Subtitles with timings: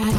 [0.00, 0.12] Salut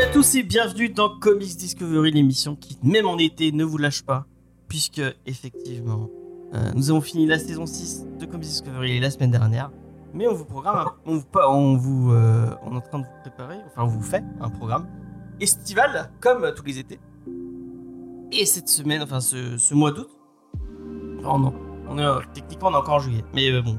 [0.00, 4.02] à tous et bienvenue dans Comics Discovery, l'émission qui, même en été, ne vous lâche
[4.02, 4.26] pas,
[4.68, 6.08] puisque, effectivement,
[6.54, 9.70] euh, nous avons fini la saison 6 de Comics Discovery la semaine dernière,
[10.14, 13.82] mais on vous programme, on vous, euh, on est en train de vous préparer, enfin,
[13.82, 14.86] on vous fait un programme
[15.40, 16.98] estival, comme tous les étés.
[18.32, 20.08] Et cette semaine, enfin, ce, ce mois d'août,
[21.24, 21.54] oh non,
[21.88, 23.78] on est, euh, techniquement, on est encore en juillet, mais euh, bon,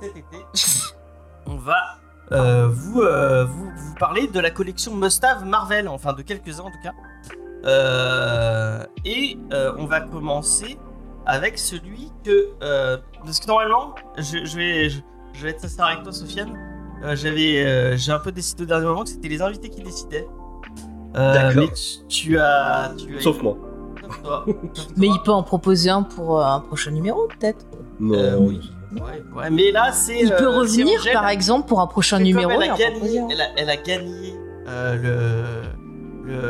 [0.00, 0.36] cet été,
[1.46, 1.76] on va
[2.68, 6.92] vous, vous, parler de la collection Must-Have Marvel, enfin de quelques-uns en tout cas.
[9.04, 10.78] Et on va commencer
[11.26, 12.52] avec celui que.
[13.24, 14.90] parce que normalement, je, vais,
[15.38, 16.52] je vais être sincère avec toi, Sofiane.
[17.04, 19.82] Euh, J'avais, euh, j'ai un peu décidé au dernier moment que c'était les invités qui
[19.82, 20.26] décidaient.
[21.16, 21.62] Euh, D'accord.
[21.62, 23.20] mais tu, tu as, tu as.
[23.20, 23.56] Sauf moi.
[24.02, 24.44] Sauf toi.
[24.74, 25.16] Sauf Mais toi.
[25.16, 27.64] il peut en proposer un pour euh, un prochain numéro, peut-être.
[28.00, 28.60] Non, Euh, oui.
[28.92, 30.18] Ouais, ouais, mais là, c'est.
[30.20, 32.50] Il peut revenir, par exemple, pour un prochain numéro.
[32.50, 33.28] elle, a gagné, proposer un.
[33.28, 34.34] elle, a, elle a gagné
[34.66, 35.62] euh,
[36.24, 36.40] le, le,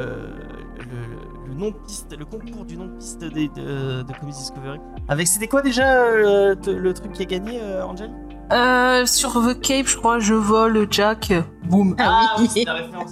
[0.78, 4.36] le, le nom de piste, le concours du nom de piste des- de, de Comics
[4.36, 4.78] Discovery.
[5.08, 8.10] Avec, c'était quoi déjà euh, le truc qui a gagné, euh, Angel
[8.52, 11.32] Euh, sur The Cape, je crois, je vole Jack.
[11.64, 11.94] Boum.
[11.98, 12.48] Ah oui.
[12.48, 13.10] c'est la référence.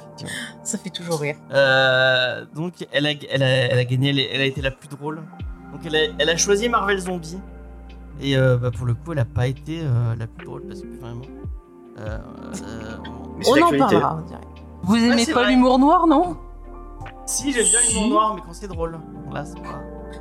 [0.64, 1.36] Ça fait toujours rire.
[1.52, 5.16] Euh, donc, elle a, elle, a, elle a gagné, elle, a été la plus drôle.
[5.72, 7.38] Donc, elle a, elle a choisi Marvel Zombie.
[8.20, 10.80] Et euh, bah, pour le coup, elle a pas été euh, la plus drôle parce
[10.80, 11.22] que vraiment.
[11.98, 12.18] euh,
[12.62, 12.96] euh,
[13.46, 14.40] On en parlera, on dirait.
[14.82, 16.36] Vous aimez c'est pas l'humour noir, non?
[17.26, 18.98] Si, j'aime bien l'humour noir, mais quand c'est drôle.
[19.32, 19.80] Là, c'est pas.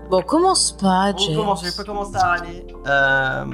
[0.09, 1.35] Bon, commence pas, On James.
[1.35, 2.65] commence, je vais pas commencer à râler.
[2.87, 3.45] Euh,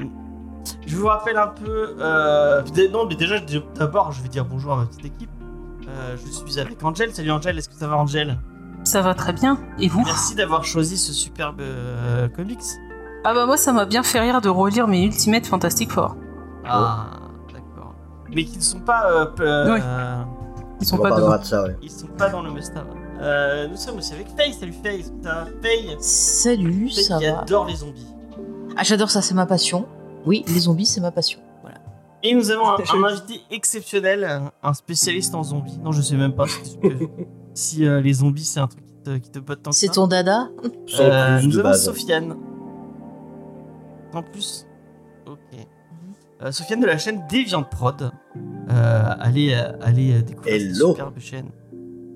[0.86, 1.94] je vous rappelle un peu.
[2.00, 3.36] Euh, non, mais déjà,
[3.74, 5.30] d'abord, je vais dire bonjour à ma petite équipe.
[5.88, 7.12] Euh, je suis avec Angel.
[7.14, 8.38] Salut Angel, est-ce que ça va, Angel
[8.84, 9.58] Ça va très bien.
[9.78, 10.02] Et vous?
[10.04, 12.60] Merci d'avoir choisi ce superbe euh, comics.
[13.24, 16.16] Ah bah moi, ça m'a bien fait rire de relire mes Ultimate Fantastic Four.
[16.64, 17.06] Ah,
[17.52, 17.94] d'accord.
[18.34, 19.10] Mais qui ne sont pas.
[19.10, 19.80] euh, euh, Oui.
[20.80, 21.76] Ils On sont pas ça, ouais.
[21.82, 22.50] ils sont pas dans le.
[23.20, 24.54] Euh, nous sommes aussi avec Faye.
[24.54, 25.46] Salut Faye, est-ce que ça va?
[25.62, 27.40] Faye Salut, Faye ça qui va.
[27.40, 28.06] adore les zombies.
[28.78, 29.86] Ah, j'adore ça, c'est ma passion.
[30.26, 31.40] Oui, les zombies, c'est ma passion.
[31.62, 31.78] Voilà.
[32.22, 34.28] Et nous avons un, invité exceptionnel,
[34.62, 35.78] un spécialiste en zombies.
[35.82, 36.78] Non, je sais même pas si,
[37.54, 39.88] si, euh, les zombies c'est un truc qui te, qui te botte tant que C'est
[39.88, 40.48] ton dada
[40.98, 41.84] Euh, nous avons base.
[41.84, 42.36] Sofiane.
[44.12, 44.66] En plus.
[45.26, 45.38] Ok.
[46.42, 48.10] Euh, Sofiane de la chaîne Deviant Prod.
[48.70, 50.90] Euh, allez, allez découvrir cette Hello.
[50.90, 51.50] superbe chaîne.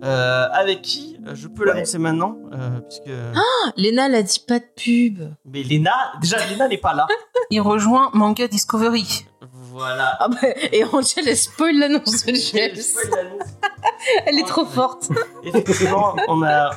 [0.05, 1.73] Euh, avec qui euh, je peux Ouais.
[1.73, 3.11] l'annoncer maintenant, euh, puisque.
[3.35, 5.23] Ah, Léna, elle a dit pas de pub.
[5.47, 7.07] Mais Léna, déjà Léna n'est pas là.
[7.51, 9.27] Il rejoint Manga Discovery.
[9.71, 10.17] Voilà.
[10.21, 12.77] Ah bah, et Angel, elle spoil l'annonce de James.
[14.27, 15.09] Elle est trop forte.
[15.43, 16.71] Effectivement, on a,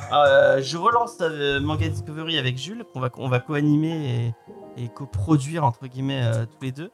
[0.56, 4.34] euh, je relance euh, Manga Discovery avec Jules, qu'on va, on va co-animer
[4.78, 6.90] et, et coproduire entre guillemets euh, tous les deux.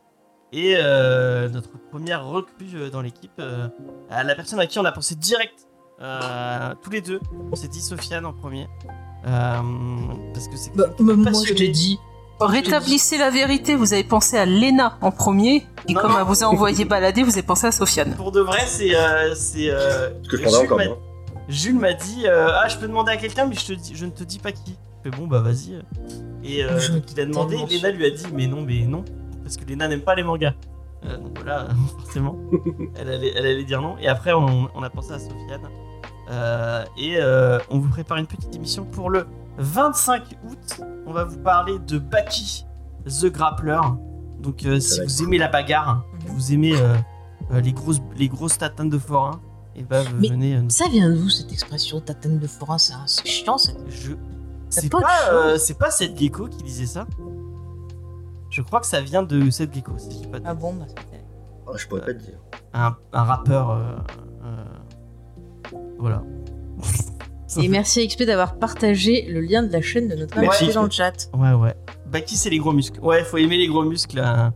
[0.52, 3.68] Et euh, notre première recrue dans l'équipe, euh,
[4.10, 5.66] la personne à qui on a pensé direct,
[6.00, 7.20] euh, tous les deux.
[7.52, 8.68] On s'est dit Sofiane en premier.
[9.26, 9.60] Euh,
[10.32, 11.98] parce que c'est Bah, moi, je te dis.
[12.40, 16.18] Rétablissez la vérité, vous avez pensé à Lena en premier, et Non, comme non.
[16.18, 18.14] elle vous a envoyé balader, vous avez pensé à Sofiane.
[18.16, 18.94] Pour de vrai, c'est.
[18.94, 20.98] euh, c'est euh, Parce que Jules encore m'a- moi.
[21.48, 24.04] Jules m'a dit euh, Ah, je peux demander à quelqu'un, mais je, te dis, je
[24.04, 24.74] ne te dis pas qui.
[25.04, 25.78] Je fais Bon, bah vas-y.
[26.42, 29.04] Et euh, donc, il a demandé, tellement Léna lui a dit Mais non, mais non.
[29.44, 30.54] Parce que Léna n'aime pas les mangas.
[31.06, 31.68] Euh, donc voilà,
[32.00, 32.36] forcément.
[32.96, 33.96] elle, allait, elle allait dire non.
[34.00, 35.68] Et après, on, on a pensé à Sofiane.
[36.30, 39.26] Euh, et euh, on vous prépare une petite émission pour le
[39.58, 40.80] 25 août.
[41.06, 42.66] On va vous parler de Baki,
[43.06, 43.80] The Grappler.
[44.40, 46.94] Donc, euh, si être vous aimez la bagarre, vous aimez euh,
[47.52, 49.40] euh, les, grosses, les grosses tatanes de forain,
[49.76, 50.56] et bah, vous Mais venez.
[50.56, 52.78] euh, Ça vient d'où cette expression tatane de forain?
[52.78, 53.72] C'est chiant, ça.
[53.88, 54.12] Je...
[54.70, 54.98] C'est pas
[55.30, 57.06] euh, c'est pas cette gecko qui disait ça
[58.50, 60.74] Je crois que ça vient de cette gecko, si je dis pas de Ah bon,
[60.74, 60.86] bah,
[61.66, 62.38] Oh, je pourrais pas te dire.
[62.74, 63.70] un, un rappeur.
[63.70, 63.82] euh,
[64.44, 64.64] euh,
[66.04, 66.22] Voilà.
[67.62, 70.64] Et merci à XP d'avoir partagé le lien de la chaîne de notre Merci.
[70.64, 71.12] invité dans le chat.
[71.34, 71.74] Ouais, ouais.
[72.10, 72.98] Baki, c'est les gros muscles?
[73.00, 74.18] Ouais, faut aimer les gros muscles.
[74.18, 74.52] hein.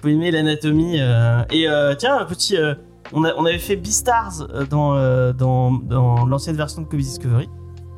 [0.00, 0.96] Faut aimer l'anatomie.
[0.98, 1.42] euh.
[1.50, 2.56] Et euh, tiens, un petit.
[2.56, 2.74] euh,
[3.12, 7.48] on, a, on avait fait Beastars dans, euh, dans, dans l'ancienne version de Comics Discovery.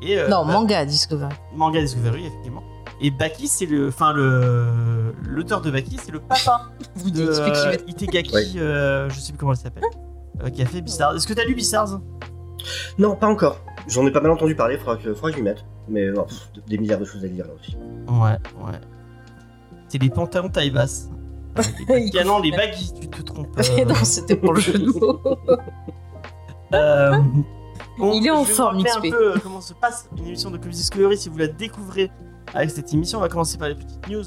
[0.02, 1.32] Et, euh, Non, bah, manga Discovery.
[1.55, 2.62] manga Discovery, effectivement.
[3.00, 3.88] Et Baki, c'est le.
[3.88, 5.14] Enfin, le.
[5.29, 8.47] L'auteur de Baki, c'est le papa Vous de euh, Itegaki, Ouais.
[8.56, 9.85] euh, je sais plus comment elle s'appelle,
[10.44, 11.14] euh, qui a fait Beastars.
[11.14, 12.00] Est-ce que t'as lu Beastars?
[12.99, 13.61] Non, pas encore.
[13.89, 15.65] J'en ai pas mal entendu parler, faudra que, faudra que je m'y mette.
[15.89, 17.77] Mais non, pff, des milliards de choses à lire là aussi.
[18.09, 18.79] Ouais, ouais.
[19.89, 21.09] C'est les pantalons taille basse.
[21.57, 23.49] Ah non, les baggy, tu te trompes.
[23.59, 23.85] euh.
[23.85, 25.21] non, c'était pour le jeu de mots.
[26.73, 27.19] Euh,
[27.99, 28.97] on- Il est en je vais vous forme, XP.
[28.97, 32.11] un peu euh, comment se passe une émission de Comics Discovery si vous la découvrez
[32.55, 33.19] avec cette émission.
[33.19, 34.23] On va commencer par les petites news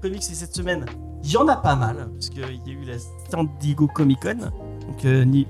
[0.00, 0.86] comics et cette semaine.
[1.24, 2.94] Il y en a pas mal, parce qu'il y a eu la
[3.30, 4.36] San Diego Comic Con.
[4.36, 5.48] Donc, euh, ni-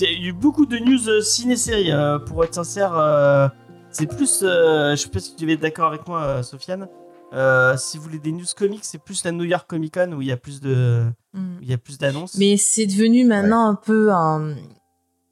[0.00, 1.90] il y a eu beaucoup de news euh, ciné-série.
[1.92, 3.48] euh, pour être sincère, euh,
[3.90, 4.40] c'est plus.
[4.42, 6.88] je sais pas si tu vas être d'accord avec moi, Sofiane.
[7.32, 10.22] Euh, si vous voulez des news comics, c'est plus la New York Comic Con où
[10.22, 11.58] il y a plus de, Mm.
[11.62, 12.36] il y a plus d'annonces.
[12.38, 14.54] Mais c'est devenu maintenant un peu un.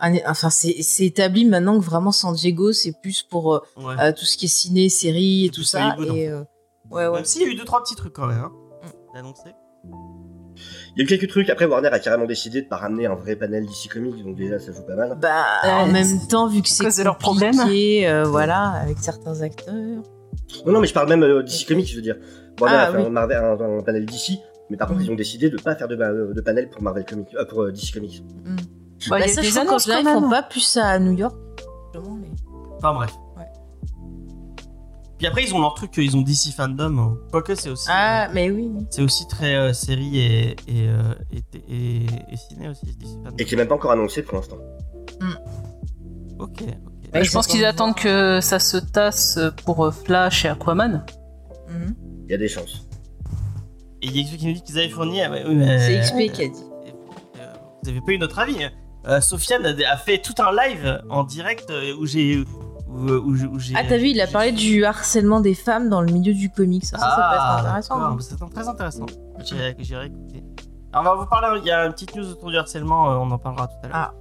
[0.00, 0.74] un- enfin, c'est
[1.06, 3.94] établi maintenant que vraiment San Diego, c'est plus pour euh, Ouais.
[4.00, 5.94] euh, tout ce qui est ciné, série et tout ça.
[6.00, 6.42] Et, ouais,
[6.90, 7.10] ouais.
[7.12, 8.38] Même s'il y a eu deux trois petits trucs quand même.
[8.38, 9.14] Hein, Mm.
[9.14, 9.50] d'annoncer.
[10.94, 11.48] Il y a eu quelques trucs.
[11.50, 14.58] Après, Warner a carrément décidé de pas ramener un vrai panel d'ici Comics, donc déjà
[14.58, 15.16] ça joue pas mal.
[15.20, 19.72] Bah, en même temps, vu que c'est leurs compliqué, euh, voilà, avec certains acteurs.
[20.66, 22.16] Non, non, mais je parle même euh, d'ici Comics, je veux dire.
[22.60, 23.06] Warner Ah, a fait oui.
[23.06, 25.04] un, Marvel, un, un panel d'ici, mais par contre, Mm.
[25.04, 27.62] ils ont décidé de pas faire de, ba- de panel pour Marvel Comics, euh, pour
[27.62, 28.22] euh, DC Comics.
[29.08, 30.30] Bah, il y a ça, des je trouve qu'en annonces général, quand ils font même.
[30.30, 31.34] pas plus ça à New York.
[31.94, 32.28] justement, mais-
[32.76, 33.12] Enfin bref.
[35.22, 36.98] Puis après ils ont leur truc, ils ont DC Fandom.
[36.98, 37.16] hein.
[37.30, 37.86] Quoique c'est aussi.
[37.88, 38.68] Ah, mais oui.
[38.90, 41.38] C'est aussi très euh, série et, et, euh, et,
[41.72, 43.36] et, et ciné aussi, DC Fandom.
[43.38, 44.56] Et qui est même pas encore annoncé pour l'instant.
[46.40, 46.62] Ok, ok.
[47.14, 51.04] Ouais, je pense qu'ils attendent que ça se tasse pour euh, Flash et Aquaman.
[51.68, 51.94] Mhm.
[52.26, 52.84] Il y a des chances.
[54.02, 55.22] Et il y a quelqu'un qui nous dit qu'ils avaient fourni.
[55.22, 56.64] ah ouais, oui, mais- C'est XP qui a dit.
[57.38, 57.52] Euh,
[57.84, 58.64] Vous avez pas eu notre avis.
[58.64, 58.70] hein.
[59.06, 62.42] Euh, Sofiane a, fait tout un live en direct euh, où j'ai.
[62.92, 66.00] Où, où, où j'ai- Ah, t'as vu, il a parlé du harcèlement des femmes dans
[66.02, 66.84] le milieu du comics.
[66.84, 68.00] Ça, ça, ça peut être Ah, intéressant.
[68.02, 68.16] hein.
[68.20, 69.06] C'est très intéressant.
[69.44, 69.70] J'irai
[70.06, 70.44] écouter.
[70.92, 71.58] Alors, on va vous parler.
[71.62, 73.10] Il y a une petite news autour du harcèlement.
[73.10, 73.96] euh, on en parlera tout à l'heure.
[73.96, 74.14] Ah.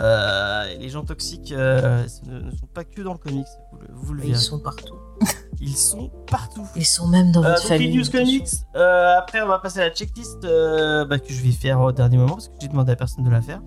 [0.00, 3.46] Euh, les gens toxiques euh, ne, sont pas que dans le comics.
[3.72, 4.94] Vous le, vous le Ils sont partout.
[5.60, 6.66] Ils sont partout.
[6.74, 7.92] Ils sont même dans Euh, votre donc famille.
[7.92, 8.48] les news comics.
[8.74, 11.92] euh, après, on va passer à la checklist euh, bah, que je vais faire au
[11.92, 13.60] dernier moment parce que j'ai demandé à personne de la faire.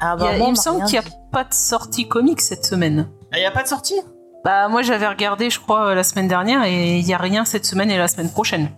[0.00, 1.52] Ah, Il, y a- bah, il moi, on me semble qu'il n'y a pas de
[1.54, 3.08] sortie comics cette semaine.
[3.32, 4.00] Ah, il y a pas de sortie?
[4.42, 7.44] Bah moi j'avais regardé je crois euh, la semaine dernière et il y a rien
[7.44, 8.70] cette semaine et la semaine prochaine.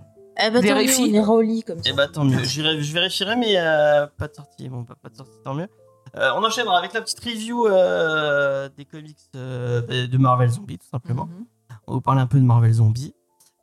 [0.44, 1.02] Eh bah, tant mieux, Vérifie.
[1.02, 1.88] on ira au lit comme ça.
[1.88, 2.42] Eh bah tant mieux.
[2.42, 4.68] Je vérifierai, mais euh, pas de sortie.
[4.68, 5.68] Bon, pas, pas de sortie, tant mieux.
[6.16, 10.88] Euh, on enchaînera avec la petite review euh, des comics euh, de Marvel Zombie, tout
[10.90, 11.26] simplement.
[11.26, 11.46] Mhm.
[11.86, 13.14] On va vous parler un peu de Marvel Zombie.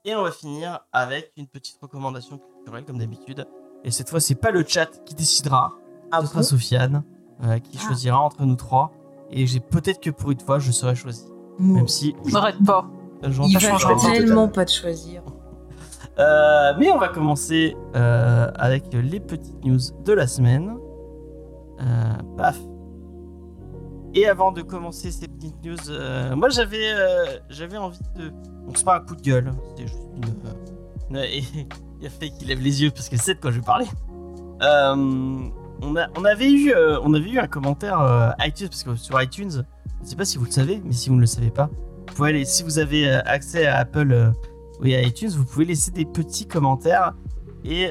[0.05, 3.45] Et on va finir avec une petite recommandation culturelle, comme d'habitude.
[3.83, 5.73] Et cette fois, c'est pas le chat qui décidera.
[6.11, 7.03] Ah Ce sera Sofiane
[7.43, 7.87] euh, qui Ah.
[7.87, 8.91] choisira entre nous trois.
[9.31, 11.25] Et j'ai peut-être que pour une fois, je serai choisi.
[11.59, 11.75] Mou.
[11.75, 12.15] Même si.
[12.31, 12.87] M'arrête pas.
[13.23, 13.95] j'en Il changera.
[14.11, 15.21] tellement pas de choisir.
[16.17, 20.75] Euh, mais on va commencer euh, avec les petites news de la semaine.
[21.81, 22.57] Euh, paf.
[24.15, 28.29] Et avant de commencer ces petites news, euh, moi j'avais euh, j'avais envie de.
[28.65, 29.99] Donc c'est pas un coup de gueule, c'est juste
[31.11, 31.15] une.
[31.17, 31.25] euh,
[32.01, 33.85] il a fait qu'il lève les yeux parce qu'elle sait de quoi je vais parler.
[34.61, 34.95] Euh,
[35.81, 39.21] on, a, on avait eu euh, avait eu un commentaire euh, iTunes parce que sur
[39.21, 39.65] iTunes,
[40.03, 41.69] je sais pas si vous le savez, mais si vous ne le savez pas,
[42.07, 44.33] vous pouvez aller si vous avez euh, accès à Apple
[44.81, 47.13] oui, à iTunes, vous pouvez laisser des petits commentaires
[47.65, 47.89] et,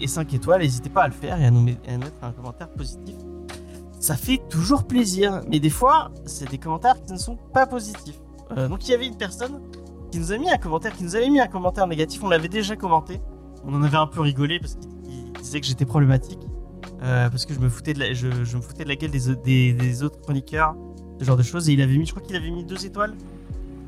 [0.00, 0.62] et 5 étoiles.
[0.62, 3.14] N'hésitez pas à le faire et à nous à mettre un commentaire positif.
[4.00, 8.18] Ça fait toujours plaisir, mais des fois, c'est des commentaires qui ne sont pas positifs.
[8.56, 9.60] Donc il y avait une personne
[10.10, 12.24] qui nous a mis un commentaire, qui nous avait mis un commentaire négatif.
[12.24, 13.20] On l'avait déjà commenté.
[13.66, 16.40] On en avait un peu rigolé parce qu'il il disait que j'étais problématique.
[17.04, 19.10] Euh, parce que je me foutais de la, je, je me foutais de la gueule
[19.10, 20.74] des, au- des, des autres chroniqueurs,
[21.20, 21.68] ce genre de choses.
[21.68, 23.14] Et il avait mis, je crois qu'il avait mis deux étoiles.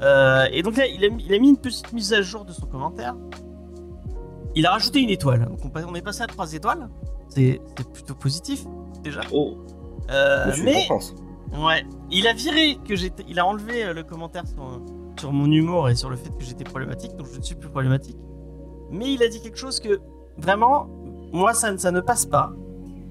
[0.03, 2.45] Euh, et donc là, il a, mis- il a mis une petite mise à jour
[2.45, 3.15] de son commentaire.
[4.55, 5.47] Il a rajouté une étoile.
[5.47, 6.89] Donc on, est passé à trois étoiles.
[7.29, 7.61] C'est
[7.93, 8.65] plutôt positif
[9.03, 9.21] déjà.
[9.33, 9.57] Oh,
[10.11, 10.89] Euh, monsieur mais
[11.59, 14.81] ouais, il a viré que j'étais, il a enlevé euh, le commentaire sur,
[15.19, 17.17] sur mon humour et sur le fait que j'étais problématique.
[17.17, 18.17] Donc je ne suis plus problématique.
[18.91, 20.01] Mais il a dit quelque chose que
[20.39, 20.89] vraiment,
[21.33, 22.53] moi ça ne passe pas.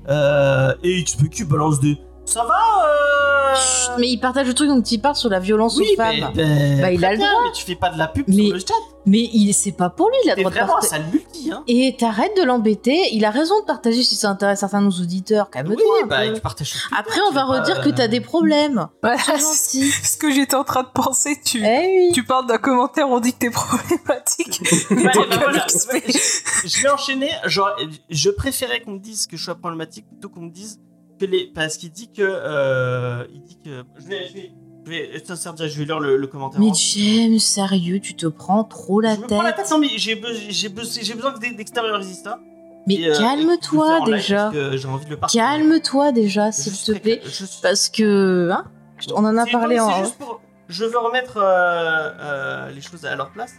[0.10, 1.98] Euh, et XPQ balance des.
[2.26, 3.56] Ça va euh...
[3.56, 6.32] Chut, mais il partage le truc donc il parle sur la violence oui, aux femmes.
[6.36, 7.30] mais, mais- Bah, il a le droit.
[7.46, 8.74] Mais tu fais pas de la pub Mais- sur le chat.
[9.08, 10.96] Mais il c'est pas pour lui, il a le droit de vraiment partager.
[10.96, 11.64] sale multi, hein.
[11.68, 14.92] Et t'arrêtes de l'embêter, il a raison de partager si ça intéresse certains de nos
[15.00, 15.76] auditeurs, calme-toi.
[15.78, 18.88] Oui, un bah, tu partages Après, on va redire que t'as euh, des problèmes.
[19.04, 19.92] C'est c'est gentil.
[19.92, 21.40] ce que j'étais en train de penser.
[21.46, 22.12] Tu, Eh oui.
[22.16, 24.62] tu parles d'un commentaire, on dit que t'es problématique.
[24.90, 27.30] Bah voilà, je, je vais enchaîner.
[27.46, 27.70] Genre,
[28.10, 30.80] je préférais qu'on me dise que je sois problématique plutôt qu'on me dise.
[31.54, 32.22] Parce qu'il dit que.
[32.24, 33.84] euh, il dit que.
[34.00, 34.28] Je vais.
[34.28, 34.52] Je vais,
[34.86, 36.60] je vais, sincère, je vais lire le, le commentaire.
[36.60, 36.72] Mais.
[36.74, 39.64] James, sérieux, tu te prends trop la je me prends la tête.
[39.64, 42.40] tête, non, mais j'ai be- j'ai be- j'ai besoin d'e- d'extérioriser ça?
[42.88, 44.44] Mais euh, calme-toi déjà.
[44.52, 45.40] parce que J'ai envie de le partager.
[45.40, 47.20] Calme-toi déjà, s'il te plaît.
[47.26, 48.66] Je Parce que, hein,
[49.16, 50.04] on en a parlé en.
[50.04, 53.54] juste pour- Je veux remettre euh, euh, les choses à leur place.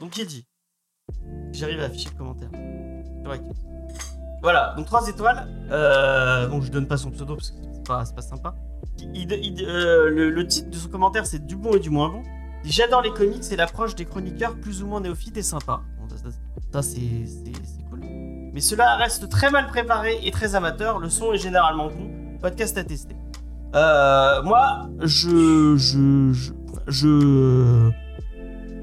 [0.00, 0.44] Donc il dit?
[1.52, 2.48] J'arrive à afficher le commentaire.
[2.52, 3.52] ITunes.
[4.42, 5.46] Voilà, donc 3 étoiles.
[5.70, 8.54] Euh, bon, je donne pas son pseudo parce que c'est pas, pas sympa.
[9.14, 12.08] Il- il- euh, le, le titre de son commentaire, c'est du bon et du moins
[12.08, 12.22] bon.
[12.64, 15.80] J'adore les comics et l'approche des chroniqueurs plus ou moins néophytes est sympa.
[16.00, 16.30] Bon, ça, ça-
[16.72, 16.98] ça, c'est
[17.90, 18.00] cool.
[18.52, 20.98] Mais cela reste très mal préparé et très amateur.
[20.98, 22.10] Le son est généralement bon.
[22.40, 23.16] Podcast à tester.
[23.74, 25.76] Euh, moi, je.
[25.76, 26.32] Je.
[26.32, 26.52] Je.
[26.86, 27.90] je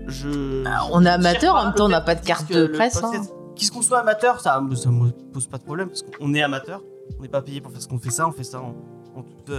[0.08, 3.00] je- Bah, on est amateur, en même temps, on n'a pas de carte de presse,
[3.00, 6.42] podcast- Qu'est-ce qu'on soit amateur, ça, ça me pose pas de problème parce qu'on est
[6.42, 6.82] amateur.
[7.20, 8.28] On n'est pas payé pour faire ce qu'on fait ça.
[8.28, 8.76] On fait ça en,
[9.16, 9.52] en toute.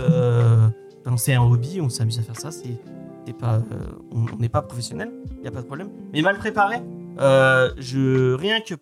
[1.07, 2.51] Enfin, c'est un hobby, on s'amuse à faire ça.
[2.51, 2.81] C'est
[3.39, 3.63] pas, euh,
[4.11, 5.89] on n'est pas professionnel, il y a pas de problème.
[6.13, 6.77] Mais mal préparé,
[7.21, 8.75] euh, je rien que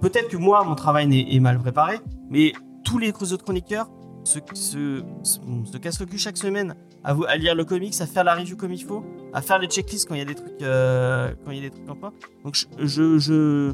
[0.00, 1.98] Peut-être que moi, mon travail est mal préparé,
[2.30, 2.52] mais
[2.84, 3.90] tous les autres chroniqueurs
[4.22, 8.22] se, se, se, se cassent le cul chaque semaine à, lire le comics, à faire
[8.22, 10.58] la review comme il faut, à faire les checklists quand il y a des trucs,
[10.58, 12.12] quand y a des trucs en point.
[12.44, 13.72] Donc je, je,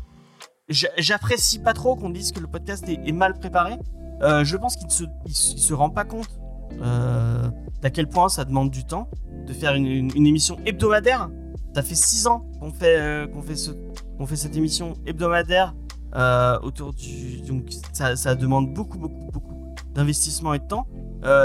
[0.69, 3.75] j'apprécie pas trop qu'on dise que le podcast est, mal préparé.
[4.23, 6.29] Euh, je pense qu'il se, il se, rend pas compte
[6.81, 7.49] euh,
[7.83, 9.09] d'à quel point ça demande du temps
[9.47, 11.31] de faire une, émission hebdomadaire.
[11.75, 15.75] Ça fait six ans qu'on fait, euh, qu'on fait, cette émission hebdomadaire
[16.15, 17.41] euh, autour du.
[17.43, 20.87] Donc ça, demande beaucoup, beaucoup, beaucoup d'investissement et de temps.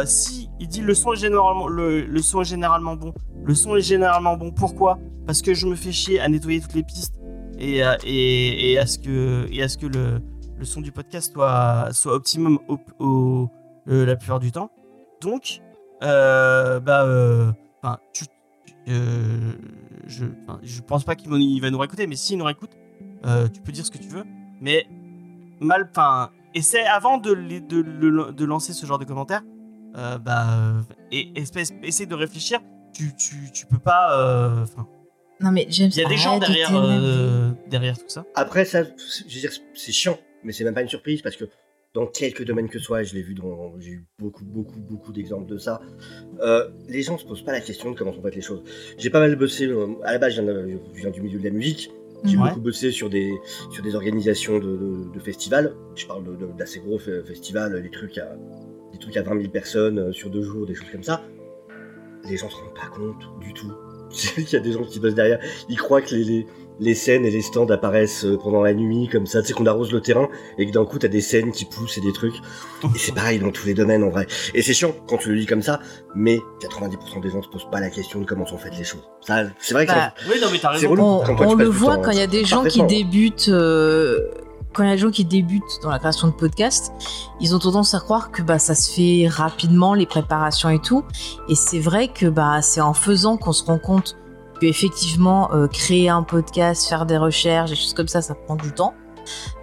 [0.06, 3.76] Si il dit le son est généralement le, le son est généralement bon, le son
[3.76, 4.52] est généralement bon.
[4.52, 5.00] Pourquoi?
[5.26, 7.19] Parce que je me fais chier à nettoyer toutes les pistes
[7.60, 10.22] et, à- et, à ce que et à ce que le,
[10.58, 13.50] le son du podcast soit soit optimum au,
[13.88, 14.72] euh, la plupart du temps.
[15.22, 15.62] Donc
[16.04, 17.52] euh, bah euh,
[18.88, 19.52] euh,
[20.08, 20.26] je
[20.64, 22.72] je pense pas qu'il va- nous réécouter mais s'il nous réécoute
[23.26, 24.24] euh, tu peux dire ce que tu veux
[24.62, 24.88] mais
[25.60, 29.44] mal enfin essaie avant de, de, de lancer ce genre de commentaires
[29.98, 32.60] euh, bah euh, et espèce essaie de réfléchir
[32.94, 34.66] tu, tu, tu peux pas euh,
[35.42, 38.84] Non mais James, il y a des gens derrière euh, derrière tout ça Après, ça,
[38.98, 41.46] c'est- je veux dire, c'est chiant, mais c'est même pas une surprise parce que
[41.94, 43.74] dans quelques domaines que ce soit, et je l'ai vu dans.
[43.80, 45.82] J'ai eu beaucoup, beaucoup, beaucoup d'exemples de ça.
[46.42, 48.64] euh, les gens se posent pas la question de comment sont faites les choses.
[48.98, 49.66] J'ai pas mal bossé.
[49.66, 51.90] euh, à la base, je viens, de- je viens du milieu de la musique.
[52.26, 52.50] J'ai Ouais.
[52.50, 53.32] beaucoup bossé sur des,
[53.72, 55.74] sur des organisations de, de- de festivals.
[55.96, 56.26] Je parle
[56.58, 58.36] d'assez gros fe- festivals, des trucs, à,
[58.92, 61.24] des trucs à 20 000 personnes sur deux jours, des choses comme ça.
[62.26, 63.72] Les gens se rendent pas compte du tout.
[64.38, 65.40] Il y a des gens qui bossent derrière.
[65.70, 66.48] Ils croient que les, les,
[66.80, 69.66] les scènes et les stands apparaissent euh, pendant la nuit, comme ça, tu sais qu'on
[69.66, 72.36] arrose le terrain, et que d'un coup, t'as des scènes qui poussent et des trucs.
[72.96, 74.28] Et c'est pareil dans tous les domaines, en vrai.
[74.54, 75.80] Et c'est chiant quand tu le lis comme ça,
[76.16, 79.04] mais 90% des gens se posent pas la question de comment sont faites les choses.
[79.22, 81.44] Ça, c'est vrai que Bah, ça- oui non mais t'as C'est raison relou.
[81.44, 84.30] on, le voit temps quand il y a des gens qui débutent euh,
[84.74, 86.92] quand il y a des gens qui débutent dans la création de podcasts
[87.40, 91.04] ils ont tendance à croire que bah ça se fait rapidement les préparations et tout
[91.48, 94.18] et c'est vrai que bah c'est en faisant qu'on se rend compte
[94.62, 98.56] que effectivement euh, créer un podcast faire des recherches des choses comme ça ça prend
[98.56, 98.94] du temps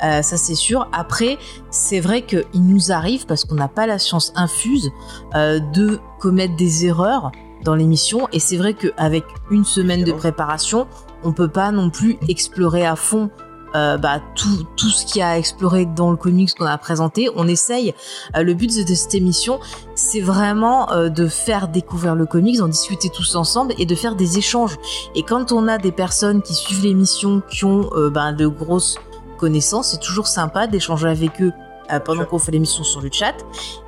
[0.02, 0.88] Euh, ça c'est sûr.
[0.92, 1.38] Après,
[1.70, 4.90] c'est vrai qu'il nous arrive, parce qu'on n'a pas la science infuse,
[5.34, 7.32] euh, de commettre des erreurs
[7.64, 8.28] dans l'émission.
[8.32, 10.86] Et c'est vrai qu'avec une semaine de préparation,
[11.24, 13.30] on peut pas non plus explorer à fond
[13.74, 16.78] euh, bah, tout, tout ce qu'il y a à explorer dans le comics qu'on a
[16.78, 17.28] présenté.
[17.36, 17.94] On essaye.
[18.36, 19.60] Euh, le but de cette émission,
[19.94, 24.14] c'est vraiment euh, de faire découvrir le comics, d'en discuter tous ensemble et de faire
[24.14, 24.76] des échanges.
[25.14, 28.96] Et quand on a des personnes qui suivent l'émission, qui ont euh, bah, de grosses
[29.38, 31.52] connaissances, c'est toujours sympa d'échanger avec eux
[32.04, 32.28] pendant Sure.
[32.28, 33.34] qu'on fait l'émission sur le chat.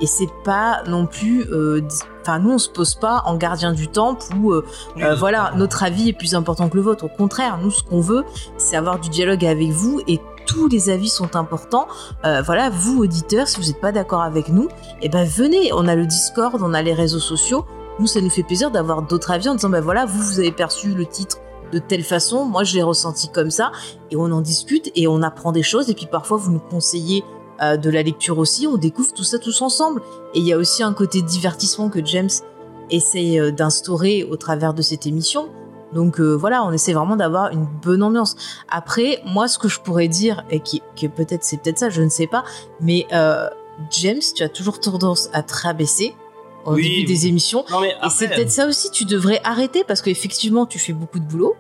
[0.01, 1.81] Et c'est pas non plus, euh,
[2.23, 4.65] enfin nous on se pose pas en gardien du temple ou euh,
[4.99, 5.19] euh, oui.
[5.19, 7.05] voilà notre avis est plus important que le vôtre.
[7.05, 8.25] Au contraire, nous ce qu'on veut,
[8.57, 11.87] c'est avoir du dialogue avec vous et tous les avis sont importants.
[12.25, 14.69] Euh, voilà, vous auditeurs, si vous n'êtes pas d'accord avec nous,
[15.03, 15.73] eh ben venez.
[15.75, 17.67] On a le Discord, on a les réseaux sociaux.
[17.99, 20.53] Nous, ça nous fait plaisir d'avoir d'autres avis en disant ben voilà, vous vous avez
[20.53, 21.39] perçu le titre
[21.71, 23.73] de telle façon, moi je l'ai ressenti comme ça,
[24.11, 25.91] et on en discute et on apprend des choses.
[25.91, 27.25] Et puis parfois vous nous conseillez
[27.63, 30.03] euh, de la lecture aussi, on découvre tout ça tous ensemble.
[30.35, 32.29] Et il y a aussi un côté divertissement que James
[32.91, 35.49] essaye euh, d'instaurer au travers de cette émission.
[35.93, 38.37] Donc euh, voilà, on essaie vraiment d'avoir une bonne ambiance.
[38.69, 42.03] Après, moi, ce que je pourrais dire, et qui, qui peut-être c'est peut-être ça, je
[42.03, 42.45] ne sais pas,
[42.81, 43.07] mais
[43.91, 46.15] James, tu as toujours tendance à te rabaisser
[46.67, 47.05] au Oui, début oui.
[47.07, 47.65] des émissions.
[47.71, 51.21] non mais Et c'est peut-être ça aussi, tu devrais arrêter parce qu'effectivement, tu fais beaucoup
[51.21, 51.55] de boulot,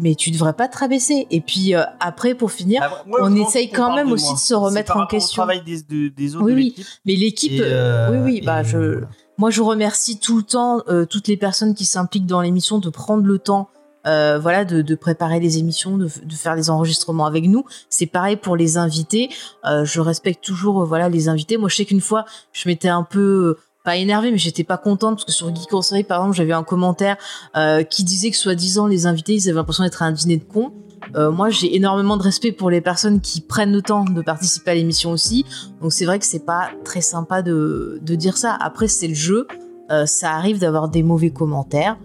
[0.00, 1.26] mais tu devrais pas te rabaisser.
[1.30, 4.34] Et puis euh, après, pour finir, moi, on essaye quand même de aussi moi.
[4.34, 5.42] de se remettre par en rapport au question.
[5.42, 6.86] travail des, de- des autres Oui, de oui.
[7.04, 9.06] mais l'équipe, euh, euh, oui, oui, bah je, voilà.
[9.38, 12.88] moi je remercie tout le temps euh, toutes les personnes qui s'impliquent dans l'émission de
[12.90, 13.68] prendre le temps.
[14.04, 17.64] voilà, de, de préparer les émissions, de, faire les enregistrements avec nous.
[17.90, 19.30] C'est pareil pour les invités.
[19.64, 21.56] Je respecte toujours, voilà, les invités.
[21.56, 25.14] Moi, je sais qu'une fois, je m'étais un peu pas énervée, mais j'étais pas contente
[25.14, 27.16] parce que sur en série, par exemple, j'avais un commentaire
[27.56, 30.72] euh, qui disait que soi-disant les invités, ils avaient l'impression d'être un dîner de cons.
[31.14, 34.72] Euh, moi, j'ai énormément de respect pour les personnes qui prennent le temps de participer
[34.72, 35.44] à l'émission aussi.
[35.80, 38.58] Donc c'est vrai que c'est pas très sympa de, de dire ça.
[38.60, 39.46] Après, c'est le jeu.
[39.92, 41.96] Euh, ça arrive d'avoir des mauvais commentaires.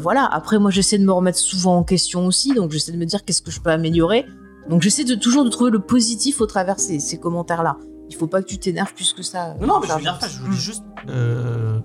[0.00, 0.28] Voilà.
[0.30, 2.52] Après, moi, j'essaie de me remettre souvent en question aussi.
[2.52, 4.26] Donc j'essaie de me dire qu'est-ce que je peux améliorer.
[4.68, 7.78] Donc j'essaie de toujours de trouver le positif au travers ces, ces commentaires-là.
[8.12, 9.54] Il faut pas que tu t'énerves plus que ça.
[9.60, 10.84] Non, non, mais je veux dire ça, je voulais juste.
[11.08, 11.80] euh,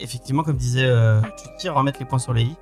[0.00, 2.54] effectivement, comme disait, euh, tu tires remettre les points sur les i.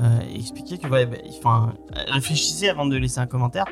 [0.00, 1.72] euh, et expliquer que, ouais, bah, enfin,
[2.08, 3.66] réfléchissez avant de laisser un commentaire.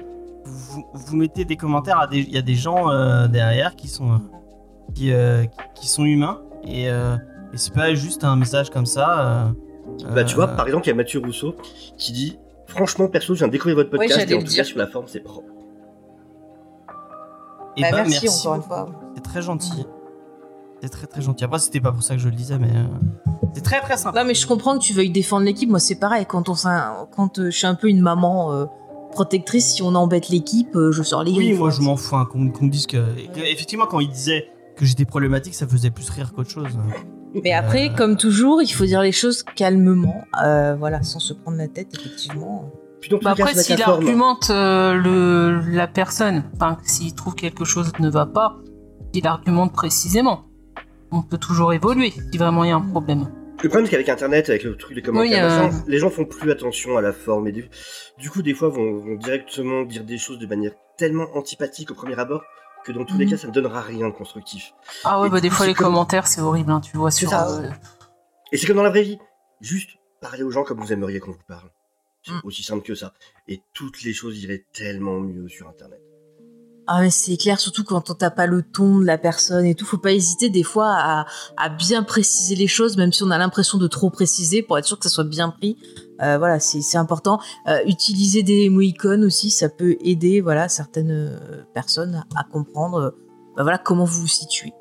[0.44, 2.18] Vous, vous mettez des commentaires à des.
[2.20, 4.20] Il y a des gens euh, derrière qui sont.
[4.94, 6.40] qui, euh, qui sont humains.
[6.64, 7.16] Et, euh,
[7.52, 9.46] et c'est pas juste un message comme ça.
[10.04, 11.56] euh, Bah, tu vois, par exemple, il y a Mathieu Rousseau
[11.98, 14.56] qui dit Franchement, perso, je viens de découvrir votre podcast et en tout dire.
[14.58, 15.48] cas, sur la forme, c'est propre.
[17.76, 18.88] Et Bah, bah, merci, encore une fois.
[19.14, 19.84] C'est très gentil.
[20.82, 21.44] C'est très très gentil.
[21.44, 22.84] Après, c'était pas pour ça que je le disais, mais euh,
[23.54, 24.20] c'est très très sympa.
[24.20, 25.70] Non, mais je comprends que tu veuilles défendre l'équipe.
[25.70, 26.26] Moi, c'est pareil.
[26.26, 26.54] Quand, on,
[27.14, 28.64] quand euh, je suis un peu une maman euh,
[29.12, 32.50] protectrice, si on embête l'équipe, je sors les Oui, moi je m'en fous hein, qu'on
[32.50, 32.96] qu'on dise que,
[33.36, 36.76] Effectivement, quand il disait que j'étais problématique, ça faisait plus rire qu'autre chose.
[37.44, 40.24] Mais après, comme toujours, il faut dire les choses calmement,
[40.78, 42.72] voilà, sans se prendre la tête, effectivement.
[43.02, 48.08] Puis Bah après, s'il argumente euh, le, la personne, enfin, s'il trouve quelque chose ne
[48.08, 48.56] va pas,
[49.12, 50.44] il argumente précisément.
[51.10, 53.28] On peut toujours évoluer si vraiment il y a un problème.
[53.62, 56.10] Le problème, c'est qu'avec Internet, avec le truc des commentaires, Oui, euh, machin, les gens
[56.10, 57.46] font plus attention à la forme.
[57.48, 57.68] Et du,
[58.18, 61.94] du coup, des fois, vont, vont directement dire des choses de manière tellement antipathique au
[61.94, 62.42] premier abord
[62.84, 63.30] que dans tous les Mhm.
[63.32, 64.72] cas, ça ne donnera rien de constructif.
[65.04, 67.10] Ah ouais, Et bah des coup, fois les comme- commentaires c'est horrible, hein, tu vois
[67.10, 67.28] sur.
[67.30, 67.48] ça.
[67.60, 67.68] euh,
[68.52, 69.18] Et c'est comme dans la vraie vie.
[69.60, 69.90] Juste
[70.20, 71.70] parlez aux gens comme vous aimeriez qu'on vous parle.
[72.24, 72.40] C'est Mm.
[72.44, 73.12] aussi simple que ça.
[73.48, 76.00] Et toutes les choses iraient tellement mieux sur Internet.
[76.88, 79.74] Ah, mais c'est clair, surtout quand on t'a pas le ton de la personne et
[79.76, 79.84] tout.
[79.84, 81.26] Faut pas hésiter des fois à,
[81.56, 84.84] à bien préciser les choses, même si on a l'impression de trop préciser, pour être
[84.84, 85.76] sûr que ça soit bien pris.
[86.20, 87.40] Euh, voilà, c'est c'est important.
[87.68, 93.14] Euh, utiliser des émoicônes aussi, ça peut aider voilà certaines euh, personnes à comprendre
[93.56, 94.72] bah, voilà comment vous vous situez.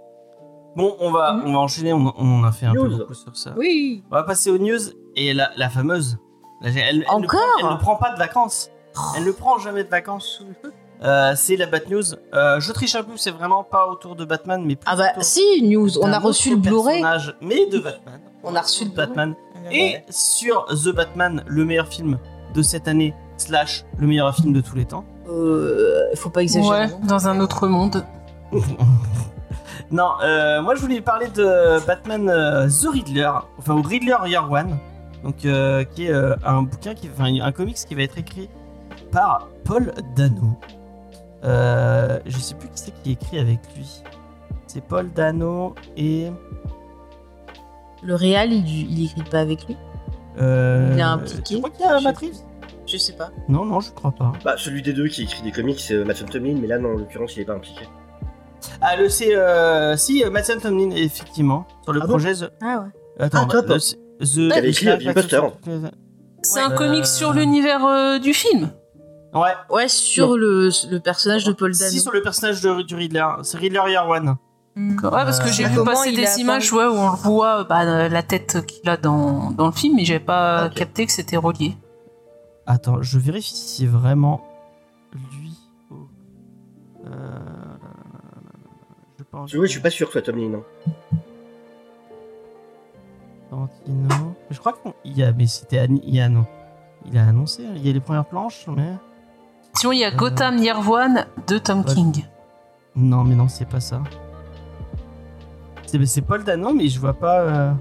[0.76, 3.36] Bon, on va, on va enchaîner, on, on en a fait un peu beaucoup sur
[3.38, 3.54] ça.
[3.58, 4.04] Oui.
[4.10, 4.80] On va passer aux news
[5.16, 6.18] et la, la fameuse.
[6.64, 8.70] Elle, elle ne Encore prend- elle ne prend pas de vacances.
[9.18, 10.44] Elle ne prend jamais de vacances.
[11.04, 12.04] Euh, c'est la Bat News.
[12.36, 15.08] Euh, je triche un peu, c'est vraiment pas autour de Batman, mais plus Ah bah
[15.22, 17.04] si, news, on a reçu le Blu-ray.
[17.42, 18.20] mais de Batman.
[18.44, 18.92] On a reçu le.
[18.92, 19.34] Batman.
[19.72, 22.20] Et sur The Batman, le meilleur film
[22.54, 25.04] de cette année, slash le meilleur film de tous les temps.
[25.28, 26.82] Euh, faut pas exagérer.
[26.86, 28.06] Ouais, dans un autre monde.
[29.92, 34.50] non, euh, moi je voulais parler de Batman euh, The Riddler, enfin ou Riddler Year
[34.52, 34.78] One,
[35.24, 38.50] donc euh, qui est euh, un bouquin, qui, enfin un comics qui va être écrit
[39.12, 40.58] par Paul Dano.
[41.44, 44.04] Euh, je sais plus qui c'est qui écrit avec lui.
[44.68, 46.30] C'est Paul Dano et
[48.04, 49.76] Le réal, il, il écrit pas avec lui?
[50.40, 51.56] euh, Il est impliqué?
[51.56, 52.38] Tu crois qu'il y a Je- Matt Reeves?
[52.88, 53.30] Je sais pas.
[53.48, 54.34] Non, non, je crois pas.
[54.44, 56.98] Bah, celui des deux qui écrit des comics, c'est Matt Tomlin, mais là, non, en
[56.98, 57.86] l'occurrence, il est pas impliqué.
[58.82, 62.14] Ah, le c'est euh, si Matt Tomlin effectivement sur le Ah bon?
[62.14, 62.34] Projet.
[62.36, 62.52] The...
[62.62, 63.24] Ah ouais.
[63.26, 63.68] Attends, Ah, top.
[63.68, 63.78] le-
[64.22, 65.42] The, avait écrit Harry Potter.
[66.44, 68.72] C'est Ouais, un comic euh, sur l'univers euh, du film.
[69.34, 69.54] Ouais.
[69.70, 70.36] Ouais, sur Non.
[70.36, 71.90] le, le personnage de Paul Dano.
[71.92, 74.36] Si sur le personnage de, du Riddler, c'est Riddler Year One.
[74.76, 74.96] Hmm.
[75.04, 77.64] Ouais, parce que Euh, j'ai bah, vu passer des images ouais, où on le voit,
[77.66, 80.74] bah, euh, la tête qu'il a dans, dans le film, mais j'avais pas Ok.
[80.76, 81.76] capté que c'était relié.
[82.66, 84.44] Attends, je vérifie si c'est vraiment
[85.14, 85.58] lui.
[85.92, 86.08] ou-
[87.06, 87.10] Euh...
[89.20, 89.54] Je pense.
[89.56, 90.56] Vois, je suis pas sûr que ce soit Tomlin.
[90.60, 90.92] hein.
[93.86, 94.36] Tarantino.
[94.50, 96.46] Je crois qu'il y a, mais c'était Annie- il y a non.
[97.06, 98.94] Il a annoncé, il y a les premières planches, mais
[99.74, 100.16] Sinon, il y a Euh.
[100.16, 101.94] Gotham Year One de Tom Ouais.
[101.94, 102.26] King.
[102.96, 104.02] non, mais non, c'est pas ça.
[106.06, 107.40] C'est Paul Dano, mais je vois pas.
[107.42, 107.74] Euh...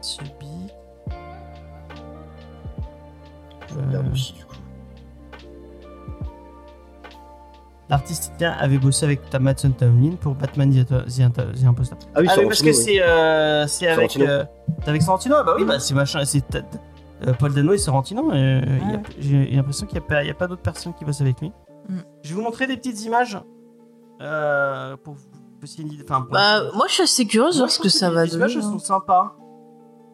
[0.00, 0.28] Subi.
[3.76, 4.02] Euh.
[4.12, 4.56] aussi, du coup.
[7.88, 11.96] L'artiste italien avait bossé avec Matt Tomlin pour Batman The, The, The Imposter.
[12.14, 12.74] Ah oui, Ah oui, parce que oui.
[12.74, 14.44] c'est euh, c'est avec euh,
[14.88, 15.36] avec Sorrentino.
[15.38, 18.30] Ah bah oui, bah c'est machin, c'est euh, Paul Dano et Sorrentino.
[18.32, 19.02] euh, a- Ouais.
[19.18, 21.40] J'ai l'impression qu'il n'y a, pas- il y a pas d'autres personnes qui bossent avec
[21.40, 21.52] lui.
[21.88, 21.96] Mm.
[22.22, 23.38] Je vais vous montrer des petites images
[24.22, 25.20] euh, pour vous
[25.62, 26.04] essayer une idée.
[26.08, 28.24] Enfin, pour- Bah, moi, je suis assez curieuse de voir ce que ça les- va
[28.24, 28.40] les donner.
[28.44, 28.72] images elles hein.
[28.72, 29.36] sont sympas.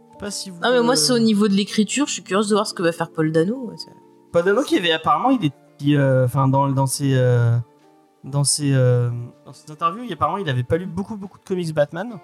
[0.08, 0.58] Je sais pas si vous.
[0.60, 2.06] Non, mais moi, c'est au niveau de l'écriture.
[2.06, 3.68] Je suis curieuse de voir ce que va faire Paul Dano.
[3.68, 3.76] ouais,
[4.32, 7.14] Paul Dano qui avait apparemment, il est, euh, enfin dans dans ses
[8.24, 11.72] dans ses dans ses interviews, il, apparemment, il avait pas lu beaucoup beaucoup de comics
[11.74, 12.18] Batman.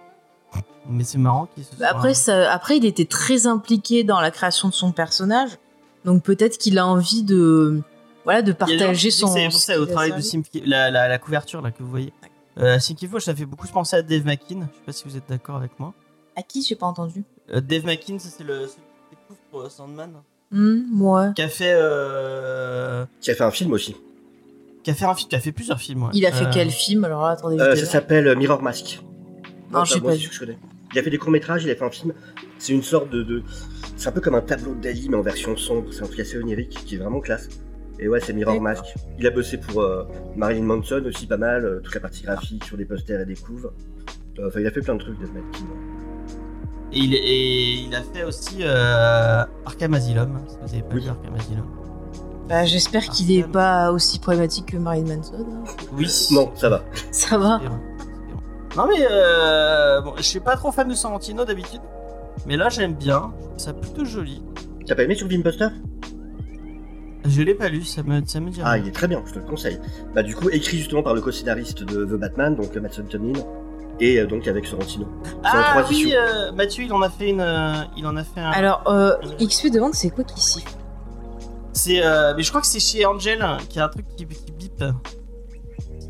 [0.88, 4.20] Mais c'est marrant qu'il se Bah, soit- Après, ça, après, il était très impliqué dans
[4.20, 5.50] la création de son personnage.
[6.04, 7.80] Donc, peut-être qu'il a envie de,
[8.24, 9.28] voilà, de partager son.
[9.28, 10.44] C'est pour ça, au travail de servi.
[10.52, 12.12] Sim, la, la, la couverture là que vous voyez.
[12.58, 14.60] Euh, ça fait beaucoup penser à Dave McKean.
[14.72, 15.94] Je sais pas si vous êtes d'accord avec moi.
[16.36, 17.24] À qui j'ai pas entendu?
[17.54, 20.10] Euh, Dave McKean, ça c'est le celui qui découvre pour euh, Sandman.
[20.52, 21.28] Ouais.
[21.34, 23.96] qui a fait, euh, Qui a fait un film aussi.
[24.82, 26.02] qui a fait un film, qui a fait plusieurs films.
[26.02, 26.10] ouais.
[26.14, 27.04] Il a fait Euh, quel film?
[27.04, 29.00] Alors là, attendez, Euh, ça s'appelle Mirror Mask.
[29.72, 30.58] Non, je sais moi, pas c'est ce que je connais.
[30.94, 32.12] Il a fait des courts-métrages, il a fait un film.
[32.58, 33.22] C'est une sorte de.
[33.22, 33.42] de-
[33.96, 35.92] C'est un peu comme un tableau de Dali, mais en version sombre.
[35.92, 37.48] C'est un truc assez onirique qui est vraiment classe.
[37.98, 38.60] Et ouais, c'est Mirror.
[38.60, 38.84] Mask.
[39.18, 40.04] Il a bossé pour euh,
[40.36, 43.36] Marilyn Manson aussi pas mal, euh, toute la partie graphique sur des posters et des
[43.36, 43.70] couves.
[44.38, 45.44] Euh, Enfin, il a fait plein de trucs, ce mec.
[46.94, 51.02] Et il, et il a fait aussi euh, Arkham Asylum, si vous avez pas Oui.
[51.02, 51.66] vu Arkham Asylum?
[52.48, 55.34] Bah, J'espère qu'il est pas aussi problématique que Marilyn Manson.
[55.38, 55.64] hein.
[55.92, 56.06] Oui.
[56.32, 56.84] Non, ça va.
[57.10, 57.60] Ça va
[58.76, 61.80] Non mais euh, bon, je suis pas trop fan de Sorrentino d'habitude,
[62.46, 64.42] mais là j'aime bien, ça plutôt joli.
[64.86, 65.68] T'as pas aimé sur Buster
[67.26, 68.82] Je l'ai pas lu, ça me, ça me dit Ah, rien.
[68.82, 69.78] il est très bien, je te le conseille.
[70.14, 73.38] Bah, du coup, écrit justement par le co-scénariste de The Batman, donc Matt Tomlin,
[74.00, 75.06] et euh, donc avec Sorrentino.
[75.44, 78.40] Ah trois oui, euh, Mathieu, il en a fait une, euh, il en a fait
[78.40, 78.50] un.
[78.50, 80.72] Alors, euh, XP demande c'est quoi qui siffle?
[81.74, 84.52] C'est, euh, mais je crois que c'est chez Angel qui a un truc qui, qui
[84.52, 84.82] bip.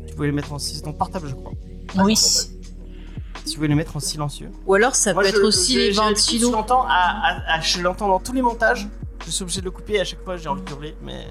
[0.07, 1.51] Tu pouvais le mettre en c'est ton portable, je crois.
[2.03, 2.17] Oui.
[3.45, 4.49] Si tu pouvais le mettre en silencieux.
[4.67, 6.51] Ou alors ça Moi, peut je- être aussi je- les l'habitude, Je ventilos.
[6.51, 8.87] l'entends à, à- à- je l'entends dans tous les montages.
[9.25, 11.27] Je suis obligé de le couper et à chaque fois j'ai envie de hurler, mais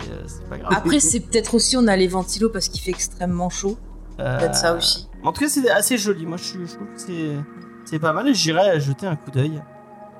[0.00, 0.72] c'est, euh, c'est pas grave.
[0.76, 3.78] Après, c'est peut-être aussi on a les ventilos parce qu'il fait extrêmement chaud.
[4.18, 5.08] Euh, Peut-être ça aussi.
[5.22, 6.26] En tout cas, c'est assez joli.
[6.26, 7.36] Moi, je, trouve que c'est,
[7.84, 9.62] c'est pas mal et j'irai jeter un coup d'œil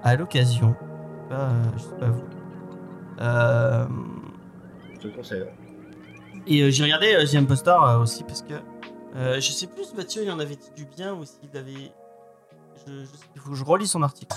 [0.03, 0.75] à l'occasion.
[0.81, 0.87] Je
[1.23, 2.23] sais pas, euh, je sais pas vous.
[3.21, 3.87] Euh,
[4.95, 5.45] Je te le conseille.
[6.47, 8.55] et euh, j'ai regardé euh, The Impostor euh, aussi parce que
[9.17, 11.93] euh, je sais plus, Mathieu, il en avait dit du bien ou s'il avait.
[12.87, 14.37] Je, je sais- il faut que je relis son article.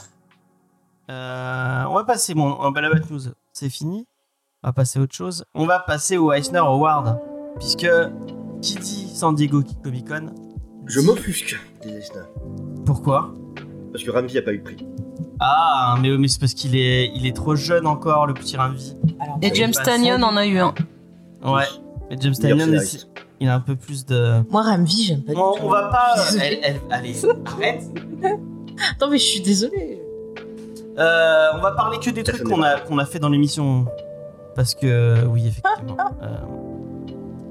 [1.10, 3.20] Euh, on va passer, bon, euh, bah, la Bat News,
[3.52, 4.08] c'est fini.
[4.64, 5.44] On va passer à autre chose.
[5.54, 7.20] On va passer au Eisner Award.
[7.60, 7.88] Puisque
[8.62, 10.34] qui dit San Diego Comic Con
[10.86, 12.22] Je m'offusque, disait Sna.
[12.86, 13.34] Pourquoi
[13.92, 14.88] Parce que Ramsey a pas eu de prix.
[15.40, 18.96] Ah, mais, mais c'est parce qu'il est, il est trop jeune encore, le petit Ramvi.
[19.42, 20.74] Et James ça- en a eu un.
[21.44, 21.66] Ouais.
[22.10, 23.10] Mais James scénariste.
[23.40, 24.42] Il a un peu plus de.
[24.50, 25.44] moi, Ramvi, j'aime pas du tout.
[25.62, 26.14] on va pas.
[26.16, 26.46] Désolée.
[26.46, 27.16] Elle, elle- allez,
[27.46, 27.84] arrête.
[28.92, 30.02] Attends, mais je suis désolée.
[30.98, 33.86] Euh, on va parler que des trucs qu'on a, qu'on a fait dans l'émission.
[34.56, 35.98] Parce que, oui, effectivement.
[36.22, 36.38] euh,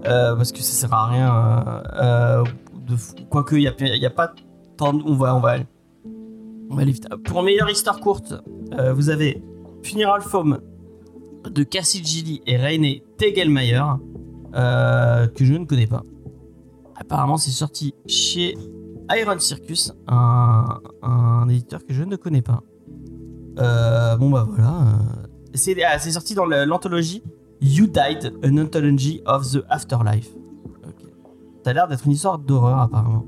[0.06, 1.82] euh, parce que ça sert à rien.
[1.96, 2.44] euh,
[2.88, 4.32] de fou- Quoique, il n'y a, il y a pas
[4.76, 4.92] tant.
[4.92, 5.66] de- On va, on va, aller-
[6.70, 7.08] on va aller vite.
[7.24, 8.34] Pour meilleure histoire courte,
[8.78, 9.42] euh, vous avez
[9.82, 10.60] Funeral Foam
[11.48, 12.86] de Cassie Gilly et Raine
[13.18, 13.82] Tegelmeier,
[14.54, 16.02] euh, que je ne connais pas.
[16.96, 18.56] Apparemment, c'est sorti chez
[19.10, 20.64] Iron Circus, un,
[21.02, 22.62] un éditeur que je ne connais pas.
[23.58, 24.70] Euh, bon bah voilà.
[24.70, 27.22] euh, C'est ah, sorti dans l'anthologie
[27.60, 30.30] You Died, an Anthology of the Afterlife.
[30.86, 31.06] Ok.
[31.64, 33.26] Ça a l'air d'être une histoire d'horreur apparemment.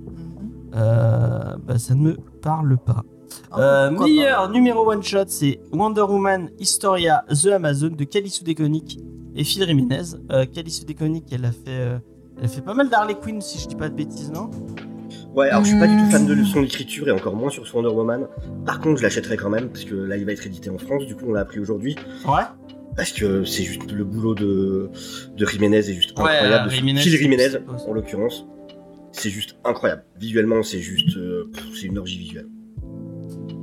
[0.74, 3.04] Euh, bah, ça ne me parle pas.
[3.58, 8.98] Euh, Pourquoi meilleur numéro one shot, c'est Wonder Woman Historia The Amazon de Calice Deconic
[9.34, 10.02] et Phil Jiménez.
[10.32, 11.98] Euh, Calice Deconic, elle a fait, euh,
[12.38, 14.50] elle a fait pas mal d'Harley Quinn si je dis pas de bêtises, non?
[15.34, 16.44] Ouais, alors je suis pas du tout fan de Hmm.
[16.44, 18.26] son écriture et encore moins sur son Wonder Woman.
[18.64, 21.06] Par contre, je l'achèterai quand même parce que là, il va être édité en France.
[21.06, 21.96] Du coup, on l'a appris aujourd'hui.
[22.26, 22.42] Ouais.
[22.96, 24.88] Parce que c'est juste le boulot de,
[25.36, 26.68] de Jiménez est juste Ouais, incroyable.
[26.68, 28.46] euh, Phil c'est- en l'occurrence.
[29.10, 30.04] C'est juste incroyable.
[30.20, 31.16] Visuellement, c'est juste.
[31.16, 32.46] euh, c'est une orgie visuelle.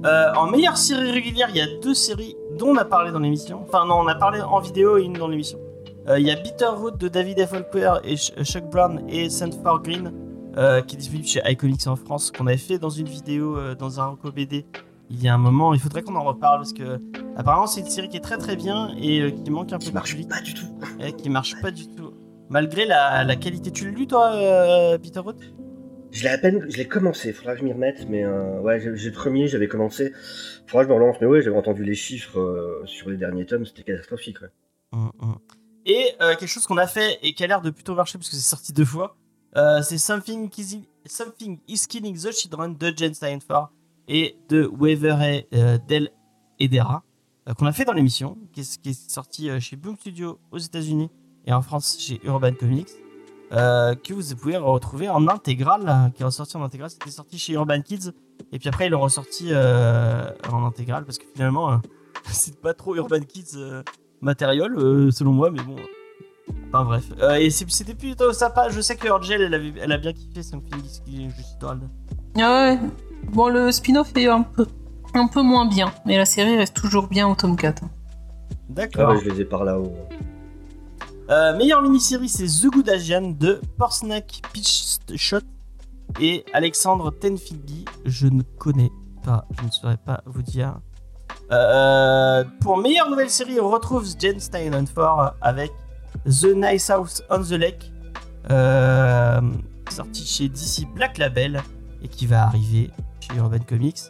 [0.05, 3.19] Euh, en meilleure série régulière, il y a deux séries dont on a parlé dans
[3.19, 3.61] l'émission.
[3.67, 5.59] Enfin, non, on a parlé en vidéo et une dans l'émission.
[6.07, 7.49] Euh, Il y a Bitterwood de David F.
[7.49, 9.27] Falconer et Ch- Chuck Brown et
[9.63, 10.11] for Green,
[10.57, 13.75] euh, qui est disponible chez iComics en France, qu'on avait fait dans une vidéo euh,
[13.75, 14.65] dans un reco BD
[15.13, 15.73] il y a un moment.
[15.73, 17.01] Il faudrait qu'on en reparle parce que
[17.35, 19.83] apparemment c'est une série qui est très très bien et euh, qui manque un peu
[19.85, 20.65] Qui de marche public, pas du tout.
[21.01, 22.11] et qui marche pas du tout.
[22.49, 23.71] Malgré la, la qualité.
[23.71, 25.35] Tu l'as lu toi, euh, Bitterwood
[26.11, 26.65] Je l'ai à peine.
[26.69, 27.33] Je l'ai commencé.
[27.33, 28.07] Faudra que je m'y remette.
[28.09, 30.13] Mais euh, ouais, j'ai le premier, j'avais commencé.
[30.67, 31.17] Faudra que je me relance.
[31.21, 33.65] Mais ouais, j'avais entendu les chiffres euh, sur les derniers tomes.
[33.65, 34.41] C'était catastrophique.
[34.41, 34.49] Ouais.
[34.93, 35.37] Hum, hum.
[35.85, 38.29] Et euh, quelque chose qu'on a fait et qui a l'air de plutôt marcher parce
[38.29, 39.17] que c'est sorti deux fois,
[39.57, 43.71] euh, c'est Something, Is- Something is Killing the Children de Jen Steinfort
[44.07, 46.11] et de Waverly euh, Del
[46.59, 47.03] Edera
[47.49, 50.39] euh, qu'on a fait dans l'émission, qui est, qui est sorti euh, chez Boom Studio
[50.51, 51.09] aux États-Unis
[51.47, 52.89] et en France chez Urban Comics,
[53.51, 56.89] euh, que vous pouvez retrouver en intégrale, euh, qui est ressorti en intégrale.
[56.89, 58.11] C'était sorti chez Urban Kids
[58.51, 61.77] et puis après ils l'ont ressorti euh, en intégrale parce que finalement euh,
[62.31, 63.55] c'est pas trop Urban Kids.
[63.57, 63.83] euh,
[64.21, 65.75] matériel, euh, selon moi, mais bon.
[66.69, 67.05] Enfin bref.
[67.21, 68.69] Euh, et c'était plutôt sympa.
[68.69, 71.63] Je sais que Angel, elle, avait, elle a bien kiffé son film qui est juste.
[71.63, 71.75] Ah
[72.37, 72.79] ouais.
[73.33, 74.67] Bon, le spin-off est un peu,
[75.15, 77.81] un peu moins bien, mais la série reste toujours bien au tome 4.
[77.83, 77.87] Ah
[78.69, 79.09] D'accord.
[79.11, 79.91] ouais, je les ai par là-haut.
[81.31, 85.39] Euh, meilleure mini-série, c'est The Good Asian de Porsnack Pitch Shot
[86.19, 87.85] et Alexandre Tenfigi.
[88.05, 88.91] Je ne connais
[89.23, 90.75] pas, je ne saurais pas vous dire.
[91.53, 95.71] Euh, pour meilleure nouvelle série, on retrouve Jen Steinenfor avec
[96.25, 97.91] The Nice House on the Lake,
[98.49, 99.39] euh,
[99.89, 101.61] sorti chez DC Black Label
[102.03, 102.91] et qui va arriver
[103.21, 104.01] chez Urban Comics.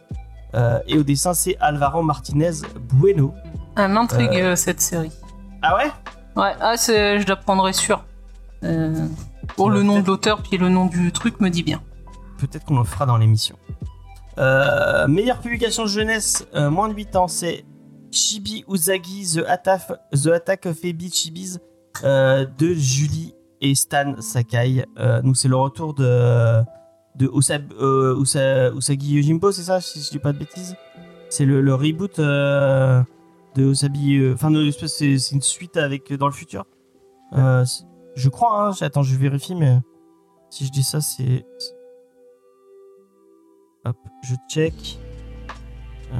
[0.54, 2.62] Euh, et au dessin, c'est Alvaro Martinez
[2.94, 3.32] Bueno.
[3.76, 5.12] Elle m'intrigue euh, cette série.
[5.62, 5.90] Ah ouais?
[6.36, 8.04] Ouais, ah, je la prendrai sûr.
[8.64, 9.06] Euh,
[9.56, 11.82] pour Ouais, le nom de l'auteur, puis le nom du truc me dit bien.
[12.38, 13.56] Peut-être qu'on le fera dans l'émission.
[14.38, 17.64] Euh, meilleure publication jeunesse, euh, moins de 8 ans, c'est
[18.10, 21.58] Chibi Uzagi, The Attack, The Attack of Ebi Chibis
[22.02, 24.86] euh, de Julie et Stan Sakai.
[25.22, 26.62] Donc c'est le retour de,
[27.16, 30.74] de Usagi Yojimbo, c'est ça, si je dis pas de bêtises?
[31.28, 32.18] C'est le, reboot
[33.54, 34.16] de Usabi.
[34.18, 34.50] euh, Enfin,
[34.86, 36.64] c'est une suite avec dans le futur.
[37.34, 37.64] Euh,
[38.14, 39.78] je crois, hein, attends, je vérifie, mais
[40.50, 41.44] si je dis ça, c'est.
[43.84, 44.98] Hop, je check.
[46.12, 46.16] Euh,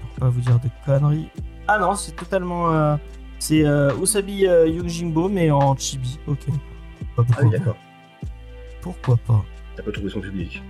[0.00, 1.28] pour pas vous dire de conneries.
[1.68, 2.72] Ah non, c'est totalement.
[2.72, 2.96] euh,
[3.38, 6.18] c'est euh, Usabi euh, Yojimbo, mais en chibi.
[6.26, 6.46] Ok.
[6.48, 6.54] Bah,
[7.18, 7.76] Ah pourquoi oui, d'accord.
[8.82, 9.44] Pourquoi pas?
[9.76, 10.62] T'as pas trouvé son public.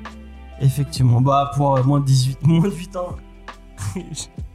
[0.60, 1.20] Effectivement.
[1.22, 3.16] Bah, pour euh, moins, de 18, moins de 8 ans.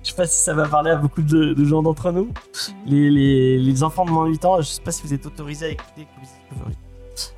[0.03, 2.29] Je sais pas si ça va parler à beaucoup de, gens d'entre nous.
[2.85, 5.69] Les, enfants de moins de 8 ans, je sais pas si vous êtes autorisés à
[5.69, 6.07] écouter.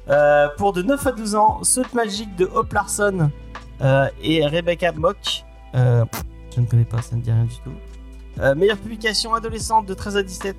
[0.09, 3.29] Euh, pour de 9 à 12 ans, Saute Magique de Hope Larson
[3.81, 5.45] euh, et Rebecca Mock.
[5.75, 6.05] Euh,
[6.55, 7.73] je ne connais pas, ça ne dit rien du tout.
[8.39, 10.55] Euh, meilleure publication adolescente de 13 à 17,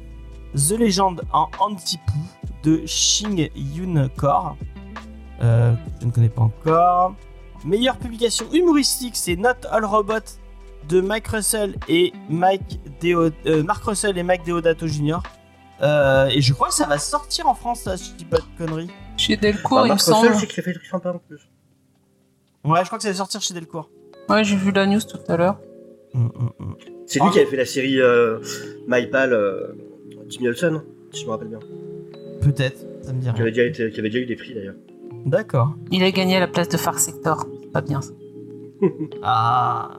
[0.55, 2.19] The Legend en Antipou
[2.63, 4.57] de Shing Yun Kor.
[5.41, 7.15] Je ne connais pas encore.
[7.65, 10.21] Meilleure publication humoristique, c'est Not All Robot
[10.89, 15.19] de Mike Russell et Mike Deo- euh, Mark Russell et Mike Deodato Jr.
[15.83, 18.39] Euh, et je crois que ça va sortir en France, ça, si je dis pas
[18.39, 18.91] de conneries.
[19.17, 20.35] Chez Delcourt, Bah, il me Marc Russell, semble.
[20.41, 21.41] c'est qu'il a fait sympas en plus.
[22.65, 23.91] Ouais, je crois que ça va sortir chez Delcourt.
[24.29, 25.59] Ouais, j'ai vu la news tout à l'heure.
[26.15, 26.77] Hum, hum, hum.
[27.07, 27.33] C'est lui Ah.
[27.33, 28.39] qui avait fait la série euh,
[28.89, 29.69] MyPal, euh,
[30.29, 31.61] Jimmy Olsen, si je me rappelle bien.
[32.41, 34.75] Peut-être, ça me dit Qui avait déjà, été, qui avait déjà eu des prix d'ailleurs.
[35.27, 35.75] D'accord.
[35.91, 37.45] Il a gagné à la place de Far Sector.
[37.63, 38.13] C'est Pas bien ça.
[39.23, 39.91] Ah.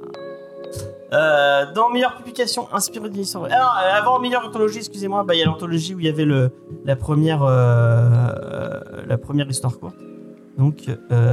[1.13, 3.53] Euh, dans meilleure publication inspirée d'une histoire vraie.
[3.53, 6.25] Alors, euh, avant meilleure anthologie, excusez-moi, bah, il y a l'anthologie où il y avait
[6.25, 9.95] la, première, euh, la première histoire courte.
[10.57, 10.89] Donc,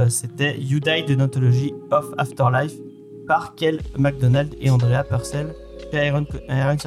[0.07, 2.75] c'était You Died, an Anthology of Afterlife
[3.27, 5.53] par Kel McDonald et Andrea Purcell
[5.91, 6.77] chez Iron, Iron.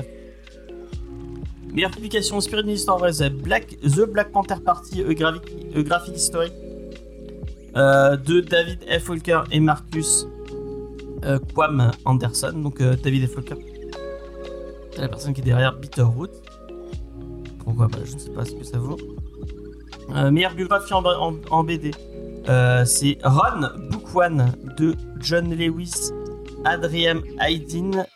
[1.72, 6.55] Meilleure publication inspirée d'une histoire vraie, c'est Black, The Black Panther Party, a graphic historique
[7.74, 9.09] de David F.
[9.11, 10.27] Walker et Marcus
[11.24, 12.52] euh, Quam Anderson.
[12.52, 13.28] Donc euh, David.
[13.35, 13.57] Walker,
[14.92, 16.31] c'est la personne qui est derrière Bitterroot.
[17.64, 18.96] Pourquoi bah, Je ne sais pas ce que ça vaut.
[20.14, 21.90] Euh, meilleure biographie en, BD,
[22.48, 26.11] euh, c'est Ron Book One de John Lewis,
[26.64, 27.20] Adrian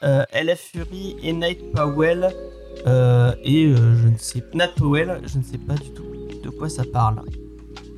[0.02, 2.30] euh, LF Fury et Nate Powell.
[3.44, 6.06] Et je ne sais Nat Powell, je ne sais pas du tout
[6.42, 7.22] de quoi ça parle.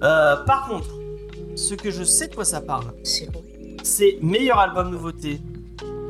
[0.01, 0.99] Par contre,
[1.55, 3.29] ce que je sais de quoi ça parle, C'est.
[3.85, 5.41] C'est meilleur album nouveauté.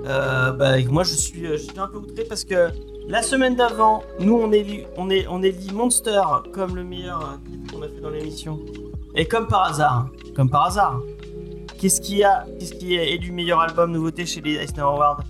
[0.06, 2.70] Euh, bah, moi, je suis, euh, je suis un peu outré parce que
[3.08, 7.72] la semaine d'avant, nous, on élit, on est, on élit Monster comme le meilleur euh,
[7.72, 8.60] qu'on a fait dans l'émission.
[9.14, 11.00] Et comme par hasard, comme par hasard,
[11.78, 15.22] qu'est-ce qui a, qu'est-ce qui est élu meilleur album nouveauté chez les Eisner Awards?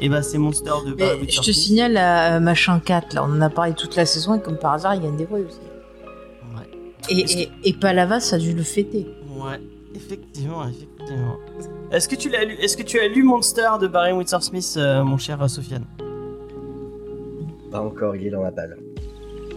[0.00, 3.40] Et bah, c'est Monster de Barry je te signale à Machin 4, là, on en
[3.40, 5.58] a parlé toute la saison et comme par hasard, il gagne des voix aussi.
[6.56, 6.68] Ouais.
[7.10, 9.06] Et, et, et Palavas a dû le fêter.
[9.36, 9.60] Ouais,
[9.94, 11.36] effectivement, effectivement.
[11.90, 14.74] Est-ce que tu l'as lu Est-ce que tu as lu Monster de Barry Windsor Smith,
[14.76, 15.84] euh, mon cher euh, Sofiane?
[17.70, 18.76] Pas encore, il est dans ma palle.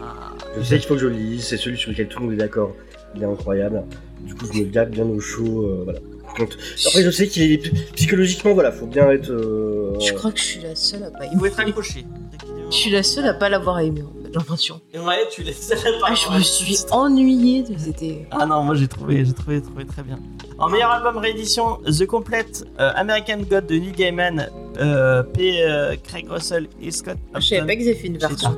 [0.01, 2.25] Ah, Je sais qu'il faut que je le lise, c'est celui sur lequel tout le
[2.25, 2.71] monde est d'accord.
[3.15, 3.83] Il est incroyable.
[4.21, 5.63] Du coup, je me garde bien au chaud.
[5.63, 5.99] euh, voilà.
[6.87, 9.29] Après, je sais qu'il est psychologiquement, voilà, faut bien être.
[9.29, 11.39] euh, Je crois que je suis la seule à pas Il aimer.
[11.39, 12.05] faut être accroché.
[12.69, 14.81] Je suis la seule à pas l'avoir aimé, en fait, j'ai l'impression.
[14.95, 15.71] Ouais, tu laisses
[16.03, 18.27] Ah, je me suis ennuyée de c'était.
[18.31, 20.19] Ah non, moi j'ai trouvé, j'ai trouvé, trouvé très bien.
[20.57, 25.61] En meilleur album réédition, The Complete euh, American God de Neil Gaiman, euh, P.
[25.63, 27.17] euh, Craig Russell et Scott.
[27.35, 28.49] Je savais Upton pas qu'ils avaient fait une chez version.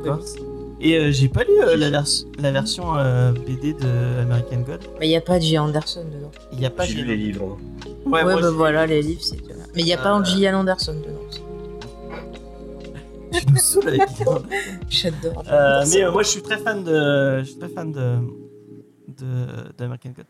[0.80, 2.04] Et euh, j'ai pas lu euh, la, vers-
[2.40, 4.82] la version euh, BD de American God.
[5.00, 5.58] Mais il y a pas J.
[5.58, 6.32] Anderson dedans.
[6.52, 7.58] Il y a pas J'ai lu les livres.
[8.06, 9.38] Ouais, Ouais, moi, bah voilà, les livres, c'est.
[9.76, 11.20] Mais il y a pas Euh, Gillian Anderson dedans.
[13.34, 14.02] Tu nous saoules avec.
[14.90, 15.44] J'adore.
[15.52, 18.16] Euh, mais euh, moi je suis très fan de, je suis très fan de,
[19.08, 19.26] de,
[19.78, 20.26] d'American God.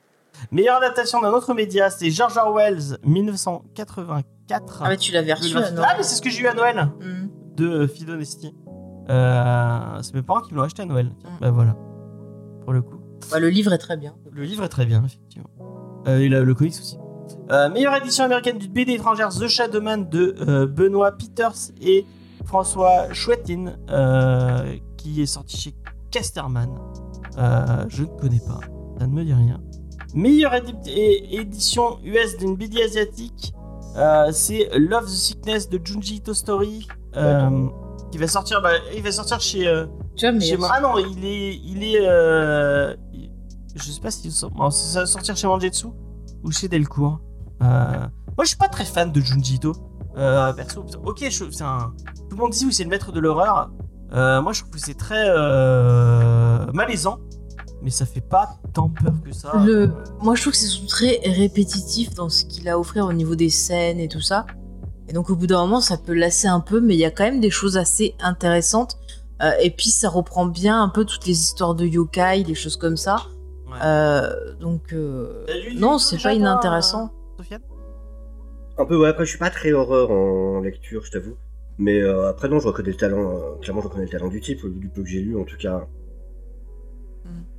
[0.52, 4.82] Meilleure adaptation d'un autre média, c'est George Orwell's 1984.
[4.84, 6.90] Ah, mais tu l'avais reçu, ah, non mais c'est ce que j'ai eu à Noël
[7.00, 7.28] Hmm.
[7.56, 8.54] de Fidonesti.
[9.10, 11.12] Euh, c'est mes parents qui me l'ont acheté à Noël.
[11.20, 11.38] Tiens, Mm.
[11.42, 11.76] Bah voilà.
[12.64, 12.98] Pour le coup.
[13.32, 14.14] Bah, le livre est très bien.
[14.32, 15.50] Le livre est très bien, effectivement.
[16.08, 16.98] Euh, et le, le comics aussi.
[17.52, 22.06] Euh, meilleure édition américaine du BD étrangère The Shadowman de euh, Benoît Peters et
[22.46, 25.76] François Chouettine, euh, qui est sorti chez
[26.12, 26.70] Casterman.
[27.38, 28.60] Euh, je ne connais pas,
[29.00, 29.62] ça ne me dit rien.
[30.14, 30.54] Meilleure
[30.86, 33.54] édition US d'une BD asiatique,
[34.32, 36.88] c'est Love the Sickness de Junji Ito Story,
[38.18, 40.98] qui va sortir, bah, il va sortir chez, euh, Tu vois, mais chez ah non,
[40.98, 43.30] il est, il est, euh, il-
[43.76, 45.88] je sais pas si ça va sortir chez Mangetsu
[46.44, 47.20] ou chez Delcourt.
[47.62, 47.66] Euh,
[48.36, 49.74] moi, je suis pas très fan de Junji Ito.
[50.56, 51.94] Perso, ok, je- c'est un,
[52.30, 53.70] tout le monde dit oui, c'est le maître de l'horreur.
[54.12, 55.28] Moi, je trouve que c'est très
[56.74, 57.20] malaisant,
[57.84, 59.52] mais ça fait pas tant peur que ça.
[59.64, 59.92] Le...
[60.24, 63.36] Moi, je trouve que c'est très répétitif dans ce qu'il a à offrir au niveau
[63.36, 64.48] des scènes et tout ça.
[65.10, 67.12] Et donc, au bout d'un moment, ça peut lasser un peu, mais il y a
[67.12, 68.98] quand même des choses assez intéressantes.
[69.42, 72.76] Euh, et puis, ça reprend bien un peu toutes les histoires de yokai, des choses
[72.76, 73.18] comme ça.
[73.68, 73.78] Ouais.
[73.84, 77.06] Euh, donc, euh, non, c'est pas toi, inintéressant.
[77.06, 77.62] euh, Sofiane?
[78.78, 81.36] Un peu, ouais, après, je suis pas très horreur en lecture, je t'avoue.
[81.78, 84.42] Mais euh, après, non, je reconnais le talent, euh, clairement, je reconnais le talent du
[84.42, 85.88] type, du peu que j'ai lu, en tout cas.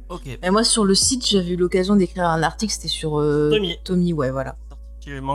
[0.08, 0.38] Ok.
[0.42, 3.76] Et moi, sur le site, j'avais eu l'occasion d'écrire un article, c'était sur euh, Tommy.
[3.84, 4.56] Tommy, ouais, voilà.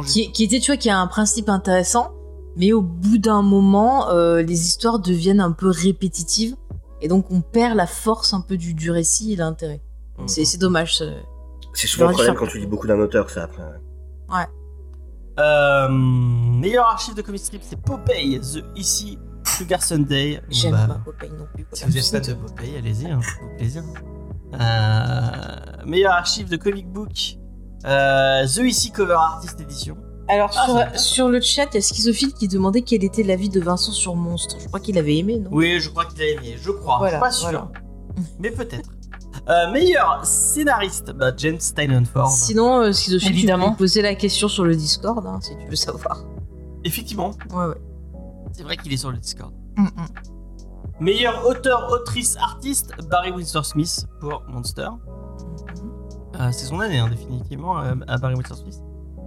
[0.06, 2.12] Qui, qui était, tu vois, qui a un principe intéressant,
[2.58, 6.56] mais au bout d'un moment, euh, les histoires deviennent un peu répétitives.
[7.02, 9.82] Et donc, on perd la force un peu du, du récit et l'intérêt.
[10.20, 10.28] Mhm.
[10.28, 11.04] C'est dommage.
[11.74, 13.64] C'est souvent le problème quand tu lis beaucoup d'un auteur, ça, après.
[14.30, 14.46] ouais.
[15.40, 19.18] Euh, meilleur archive de comic strip, c'est Popeye, The Ici
[19.58, 20.42] Sugar Sunday.
[20.50, 21.66] J'aime bah, pas Popeye non plus.
[21.74, 23.20] Si vous êtes fan de Popeye, allez-y, hein,
[23.58, 23.84] plaisir.
[24.54, 27.38] Euh, meilleur archive de comic book,
[27.86, 29.98] euh, The Ici Cover Artist Edition.
[30.30, 33.60] Alors, Ah, sur, le chat, il y a Schizophile qui demandait quel était l'avis de
[33.60, 34.56] Vincent sur Monstre.
[34.60, 35.50] Je crois qu'il avait aimé, non?
[35.52, 36.98] Oui, je crois qu'il a aimé, je crois.
[36.98, 37.67] Voilà, pas sûr, voilà.
[38.39, 38.89] mais peut-être.
[39.50, 42.30] Euh, meilleur scénariste, bah, Jen Steinenford.
[42.30, 43.65] Sinon, euh, Schizophile, Évidemment.
[43.65, 46.24] tu peux poser la question sur le Discord, hein, si tu veux savoir.
[46.86, 47.82] Effectivement, Ouais, ouais.
[48.54, 49.52] c'est vrai qu'il est sur le Discord.
[49.76, 49.89] Mm, mm.
[51.02, 54.84] Meilleur auteur, autrice, artiste, Barry Windsor Smith pour Monster.
[54.84, 55.83] Euh,
[56.52, 58.80] c'est son année, hein, définitivement, euh, à Barry Windsor Smith.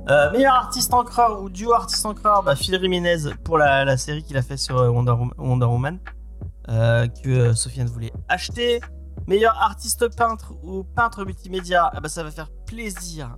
[0.08, 4.22] Euh, meilleur artiste encreur ou duo artiste encreur, bah, Phil Jiménez pour la, la série
[4.22, 5.98] qu'il a fait sur euh, Wonder, Wom- Wonder Woman,
[6.68, 8.80] euh, que euh, Sofiane voulait acheter.
[9.26, 13.34] Meilleur artiste peintre ou peintre multimédia, ah bah, ça va faire plaisir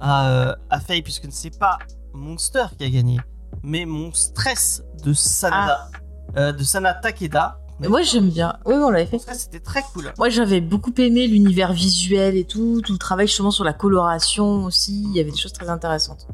[0.00, 1.78] à, euh, à Faye, puisque c'est pas
[2.12, 3.18] Monster qui a gagné,
[3.64, 5.88] mais mon stress de Sanada,
[6.36, 7.58] euh, de Sana Takeda.
[7.80, 8.56] Mais Moi, j'aime bien.
[8.66, 9.18] Oui, on l'avait fait.
[9.18, 10.12] C'était très cool.
[10.18, 14.64] Moi, j'avais beaucoup aimé l'univers visuel et tout, tout le travail justement sur la coloration
[14.64, 15.04] aussi.
[15.06, 16.28] Il y avait des choses très intéressantes.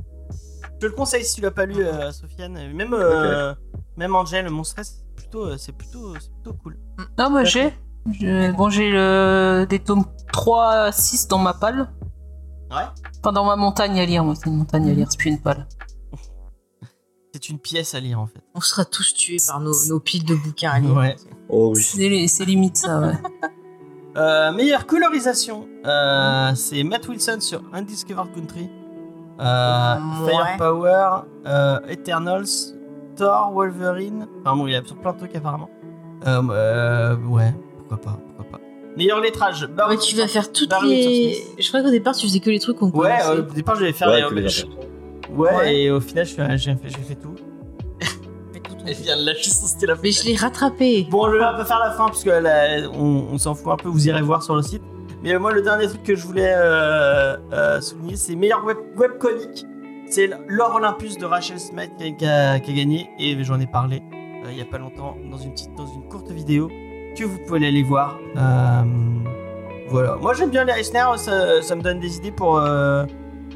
[0.81, 2.73] Je te le conseille si tu l'as pas lu, euh, Sofiane.
[2.73, 3.55] Même, euh,
[3.97, 6.79] même Angel, mon stress, c'est plutôt, euh, c'est plutôt, c'est plutôt cool.
[7.19, 7.75] Non, moi j'ai.
[8.07, 9.67] Bon, j'ai le...
[9.69, 11.91] des tomes 3 à 6 dans ma palle.
[12.71, 12.87] Ouais.
[13.19, 15.41] Enfin, dans ma montagne à lire, moi, c'est une montagne à lire, c'est plus une
[15.41, 15.67] palle.
[17.33, 18.41] C'est une pièce à lire en fait.
[18.55, 20.97] On sera tous tués par nos, nos piles de bouquins à lire.
[20.97, 21.17] Ouais.
[21.49, 21.83] Oh oui.
[21.83, 23.13] C'est c'est limite ça, ouais.
[24.17, 28.69] Euh, meilleure colorisation, euh, c'est Matt Wilson sur Undiscovered Country.
[29.39, 30.33] Euh, Ouais.
[30.33, 32.75] Firepower, euh, Eternals,
[33.15, 34.27] Thor, Wolverine.
[34.45, 35.71] Enfin bon, il y a sur plein de trucs apparemment.
[36.27, 38.65] Euh, euh, ouais, pourquoi pas, pourquoi pas.
[38.97, 41.45] Meilleur lettrage, Barry Ouais, tu vas faire toutes Barry les.
[41.61, 43.29] Je crois qu'au départ, tu faisais que les trucs qu'on Ouais, connaissait.
[43.31, 44.49] euh, au départ je vais faire Ouais, les-
[45.35, 45.75] ouais, Ouais.
[45.77, 47.35] et au final j'ai fait, j'ai fait tout.
[48.87, 48.93] Fait.
[49.03, 51.07] vient de lâcher son c'était la Mais je l'ai rattrapé.
[51.11, 53.77] Bon, je vais pas faire la fin parce que là, on, on s'en fout un
[53.77, 54.83] peu, vous irez voir sur le site.
[55.23, 58.79] Mais euh, moi, le dernier truc que je voulais euh, euh, souligner, c'est meilleur web,
[58.97, 59.67] webcomic.
[60.09, 63.61] C'est l'or Olympus de Rachel Smith qui a, qui a- qui a gagné et j'en
[63.61, 66.69] ai parlé euh, il y a pas longtemps dans une petite, dans une courte vidéo
[67.17, 68.19] que vous pouvez aller voir.
[68.37, 68.83] Euh,
[69.89, 70.17] voilà.
[70.17, 73.05] Moi, j'aime bien les Eisner, ça, ça me donne des idées pour euh,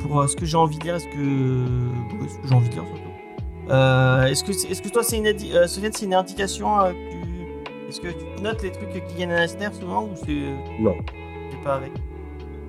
[0.06, 2.68] pour euh, ce que j'ai envie de lire, est-ce que, ouais, ce que j'ai envie
[2.68, 3.70] de lire surtout.
[3.70, 7.88] Euh, est-ce que, est-ce que toi, c'est une, euh, Sofiane, c'est une indication que tu-
[7.88, 10.94] Est-ce que tu notes les trucs qui gagnent à Eisner souvent ou c'est Non.
[11.50, 11.92] t'es pas avec?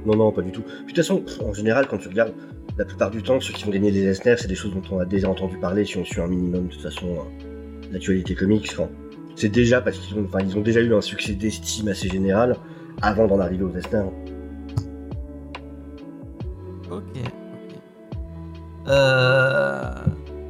[0.06, 0.62] Non, non, pas du tout.
[0.62, 2.34] Puis, de toute façon, en général, quand tu regardes,
[2.78, 5.00] la plupart du temps, ceux qui ont gagné des SNR, c'est des choses dont on
[5.00, 8.69] a déjà entendu parler si on suit un minimum, de toute façon, euh, l'actualité comics.
[8.71, 8.88] Enfin,
[9.36, 12.55] c'est déjà parce qu'ils ont, enfin, ils ont déjà eu un succès d'estime assez général
[13.01, 14.12] avant d'en arriver aux SNR.
[16.92, 17.78] Ok, ok.
[18.88, 19.92] Euh.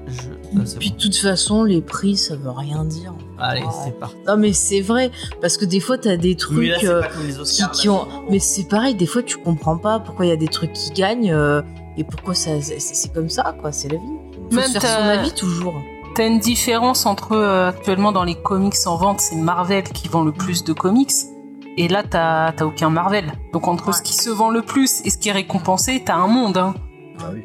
[0.07, 0.29] Je.
[0.57, 0.95] ah, Puis bon.
[0.97, 3.13] de toute façon, les prix, ça veut rien dire.
[3.39, 3.67] Allez, Ouais.
[3.83, 4.15] c'est parti.
[4.27, 5.09] Non, mais c'est vrai.
[5.41, 6.67] Parce que des fois, t'as des trucs.
[6.67, 7.71] Là, c'est euh, pas comme les qui, Oscars.
[7.71, 8.07] qui là, ont.
[8.29, 10.91] Mais c'est pareil, des fois tu comprends pas pourquoi il y a des trucs qui
[10.91, 11.61] gagnent euh,
[11.97, 14.03] et pourquoi ça c'est comme ça quoi, c'est la vie.
[14.51, 15.73] Faut Même se faire son avis toujours.
[16.13, 20.23] T'as une différence entre euh, actuellement dans les comics en vente, c'est Marvel qui vend
[20.23, 21.11] le plus de comics.
[21.77, 23.25] Et là, t'as t'as aucun Marvel.
[23.53, 23.93] Donc entre Ouais.
[23.93, 26.57] ce qui se vend le plus et ce qui est récompensé, t'as un monde.
[26.57, 26.73] Hein.
[27.19, 27.43] Ah oui.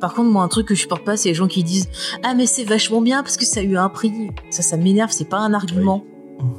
[0.00, 1.88] Par contre, moi, un truc que je supporte pas, c'est les gens qui disent
[2.24, 4.30] Ah, mais c'est vachement bien parce que ça a eu un prix.
[4.50, 6.04] Ça, ça m'énerve, c'est pas un argument.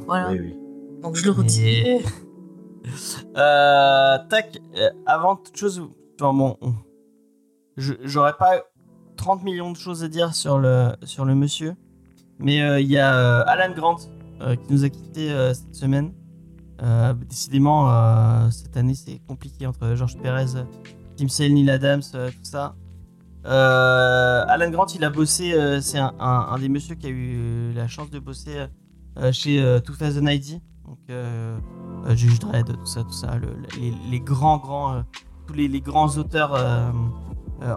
[0.06, 0.30] Voilà.
[0.30, 0.56] Oui, oui.
[1.02, 1.66] Donc je le redis.
[1.66, 2.00] Et-
[3.36, 5.82] Euh, tac, euh, avant toute chose,
[6.20, 6.56] enfin, bon,
[7.76, 8.64] j'aurais pas
[9.16, 11.74] 30 millions de choses à dire sur le, sur le monsieur,
[12.38, 13.96] mais euh, il y a euh, Alan Grant
[14.40, 16.12] euh, qui nous a quitté euh, cette semaine.
[16.82, 20.64] Euh, décidément, euh, cette année c'est compliqué entre George Perez,
[21.16, 22.74] Tim Sale, Neil Adams, euh, tout ça.
[23.44, 28.18] Alan Grant, il a bossé, c'est un, des messieurs qui a eu la chance de
[28.18, 28.66] bosser
[29.32, 30.98] chez euh, 2000 ID, donc
[32.16, 33.56] Judge Dredd, tout ça, tout ça, le-
[34.10, 35.04] les, grands, grands,
[35.46, 36.54] tous les, grands auteurs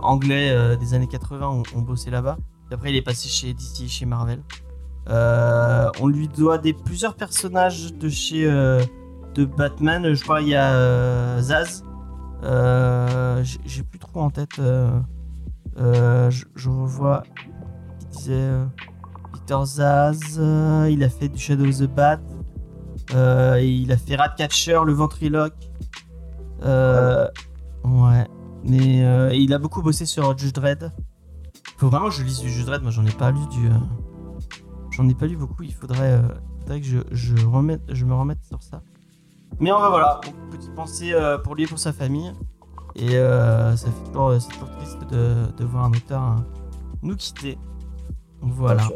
[0.02, 2.38] anglais des années 80 ont, ont bossé là-bas.
[2.72, 4.42] Après, il est passé chez DC, chez Marvel.
[5.10, 8.82] Euh, on lui doit des plusieurs personnages de chez euh,
[9.36, 10.14] de Batman.
[10.14, 11.84] Je crois il y a euh, Zaz.
[13.66, 14.56] J'ai- plus trop en tête.
[14.58, 17.24] je, je revois.
[18.02, 18.50] Il disait
[19.34, 20.40] Peter Zaz.
[20.90, 22.20] il a fait du Shadow of the Bat.
[23.60, 25.70] Il a fait Ratcatcher, le ventriloque.
[26.64, 28.28] Ouais.
[28.66, 30.92] Mais il a beaucoup bossé sur Judge Dredd.
[31.78, 32.82] Faut vraiment que je lise du Judge Dredd.
[32.82, 33.68] Moi, j'en ai pas lu du.
[34.96, 35.64] J'en ai pas lu beaucoup.
[35.64, 36.22] Il faudrait, euh,
[36.62, 38.84] faudrait que je, je, remette, je me remette sur ça.
[39.60, 40.22] Mais enfin voilà.
[40.24, 42.32] Donc, petite pensée euh, pour lui et pour sa famille.
[42.96, 46.46] Et euh, ça fait toujours, c'est toujours triste de, de voir un auteur hein,
[47.02, 47.58] nous quitter.
[48.42, 48.88] Donc voilà.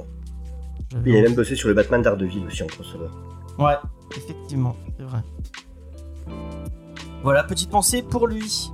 [1.05, 3.09] Il a même bossé sur le Batman d'Ardeville aussi en crossover.
[3.57, 3.75] Ouais,
[4.15, 5.23] effectivement, c'est vrai.
[7.23, 8.71] Voilà, petite pensée pour lui.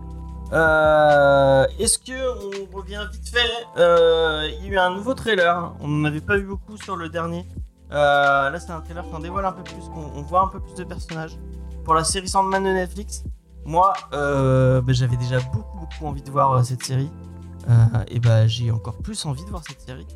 [0.54, 3.40] Euh, Est-ce que on revient vite fait
[3.78, 5.74] euh, Il y a eu un nouveau trailer.
[5.80, 7.48] On n'en avait pas eu beaucoup sur le dernier.
[7.92, 10.48] Euh, là, c'est un trailer qui en dévoile un peu plus, qu'on on voit un
[10.48, 11.38] peu plus de personnages.
[11.84, 13.24] Pour la série Sandman de Netflix,
[13.66, 17.10] moi, bah, j'avais déjà beaucoup, beaucoup envie de voir cette série.
[18.08, 20.08] Et bah, j'ai encore plus envie de voir cette série.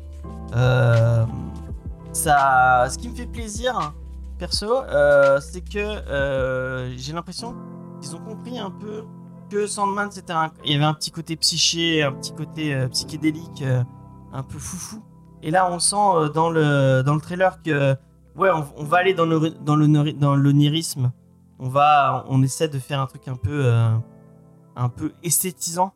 [2.12, 3.92] Ça, ce qui me fait plaisir,
[4.38, 7.54] perso, euh, c'est que j'ai l'impression
[8.00, 9.04] qu'ils ont compris un peu
[9.48, 10.32] que Sandman, c'était
[10.64, 13.82] il y avait un petit côté psyché, un petit côté euh, psychédélique, euh,
[14.32, 15.02] un peu foufou.
[15.42, 17.96] Et là, on sent euh, dans le dans le trailer que
[18.36, 21.12] ouais, on, va aller dans le dans le dans l'onirisme.
[21.58, 23.72] On va, on essaie de faire un truc un peu
[24.76, 25.92] un peu esthétisant.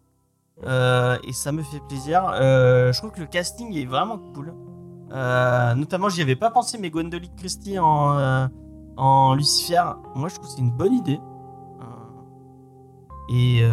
[0.64, 2.24] Et ça me fait plaisir.
[2.34, 4.55] Je trouve que le casting est vraiment cool.
[5.11, 8.48] Notamment, j'y avais pas pensé, mais Gwendoline Christie en,
[8.96, 9.84] en Lucifer,
[10.16, 11.20] moi je trouve que c'est une bonne idée.
[13.35, 13.72] Et euh,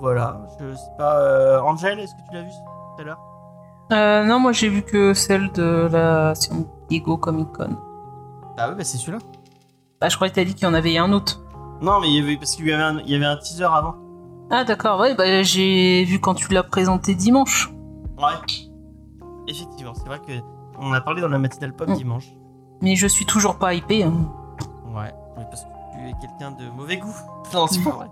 [0.00, 1.18] voilà, je sais pas.
[1.20, 3.20] euh, Angel, est-ce que tu l'as vu tout à l'heure
[3.92, 7.76] Euh, non, moi j'ai vu que celle de la San Diego Comic Con.
[8.58, 9.18] Ah oui, bah c'est celui-là.
[10.00, 11.40] Bah, je croyais que t'as dit qu'il y en avait un autre.
[11.80, 13.64] Non, mais il y avait, parce qu'il y avait un, il y avait un teaser
[13.64, 13.94] avant.
[14.50, 17.70] Ah, d'accord, ouais, bah j'ai vu quand tu l'as présenté dimanche.
[18.18, 18.34] Ouais.
[19.48, 20.32] Effectivement, c'est vrai que
[20.80, 21.94] on a parlé dans la matinale pop Mm.
[21.94, 22.26] dimanche.
[22.82, 24.02] Mais je suis toujours pas hypé.
[24.04, 24.12] hein.
[24.94, 27.14] Ouais, mais parce que tu es quelqu'un de mauvais goût.
[27.54, 28.06] Non, c'est pas vrai.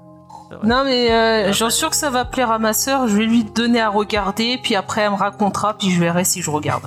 [0.62, 1.70] Non, mais euh, j'en bah.
[1.70, 3.08] suis sûr que ça va plaire à ma sœur.
[3.08, 6.42] Je vais lui donner à regarder, puis après elle me racontera, puis je verrai si
[6.42, 6.84] je regarde.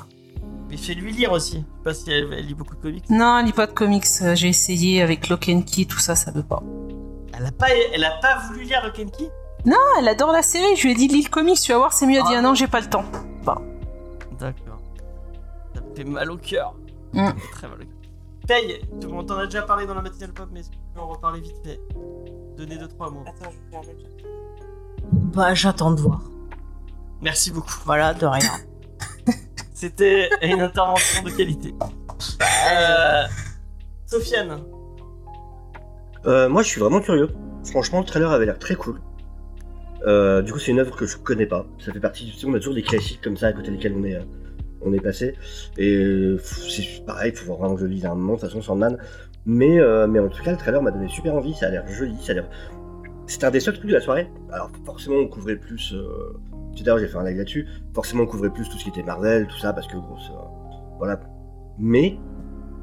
[0.69, 1.53] Mais fais-lui lire aussi.
[1.53, 3.09] Je sais pas si elle, elle lit beaucoup de comics.
[3.09, 4.05] Non, elle lit pas de comics.
[4.21, 6.61] euh, J'ai essayé avec Lock and Key, tout ça, ça veut pas.
[7.37, 9.29] Elle a pas, elle a pas voulu lire le Kenki
[9.69, 10.75] Ah, elle adore la série.
[10.75, 12.17] Je lui ai dit lis le comics, tu vas voir, c'est mieux.
[12.17, 13.05] Elle dit Ah ah non, j'ai pas le temps.
[14.39, 14.79] D'accord.
[15.73, 16.73] Ça me fait mal au cœur.
[17.13, 17.29] Mm.
[17.53, 17.87] Très mal au cœur.
[18.47, 20.81] Paye, tu- on t'en a déjà parlé dans la matinale pop, mais est-ce que tu
[20.93, 21.79] peux en reparler vite fait
[22.57, 23.23] Donner deux trois mots.
[25.11, 26.21] Bah, j'attends de voir.
[27.21, 27.75] Merci beaucoup.
[27.85, 28.51] Voilà, de rien.
[29.73, 31.75] C'était une intervention de qualité.
[32.71, 33.23] Euh,
[34.07, 34.63] Sofiane.
[36.25, 37.29] Euh, moi, je suis vraiment curieux.
[37.65, 38.99] Franchement, le trailer avait l'air très cool.
[40.05, 41.65] Euh, du coup, c'est une œuvre que je connais pas.
[41.79, 42.25] Ça fait partie.
[42.31, 44.23] Tu sais, on a toujours des classiques comme ça à côté desquels on est, euh,
[44.81, 45.35] on est passé.
[45.77, 48.39] Et euh, c'est pareil, il faut vraiment que je le lise à un moment, de
[48.39, 48.97] toute façon, Sandman.
[49.47, 51.53] Mais, euh, mais en tout cas, le trailer m'a donné super envie.
[51.55, 52.49] Ça a l'air joli, ça a l'air.
[53.27, 54.29] C'était un des seuls trucs de la soirée.
[54.51, 55.93] Alors, forcément, on couvrait plus.
[55.93, 56.37] Euh...
[56.85, 57.65] L'heure, j'ai fait un live là-dessus.
[57.93, 60.97] Forcément, on couvrait plus tout ce qui était Marvel, tout ça, parce que c'est, euh,
[60.97, 61.19] Voilà.
[61.79, 62.17] Mais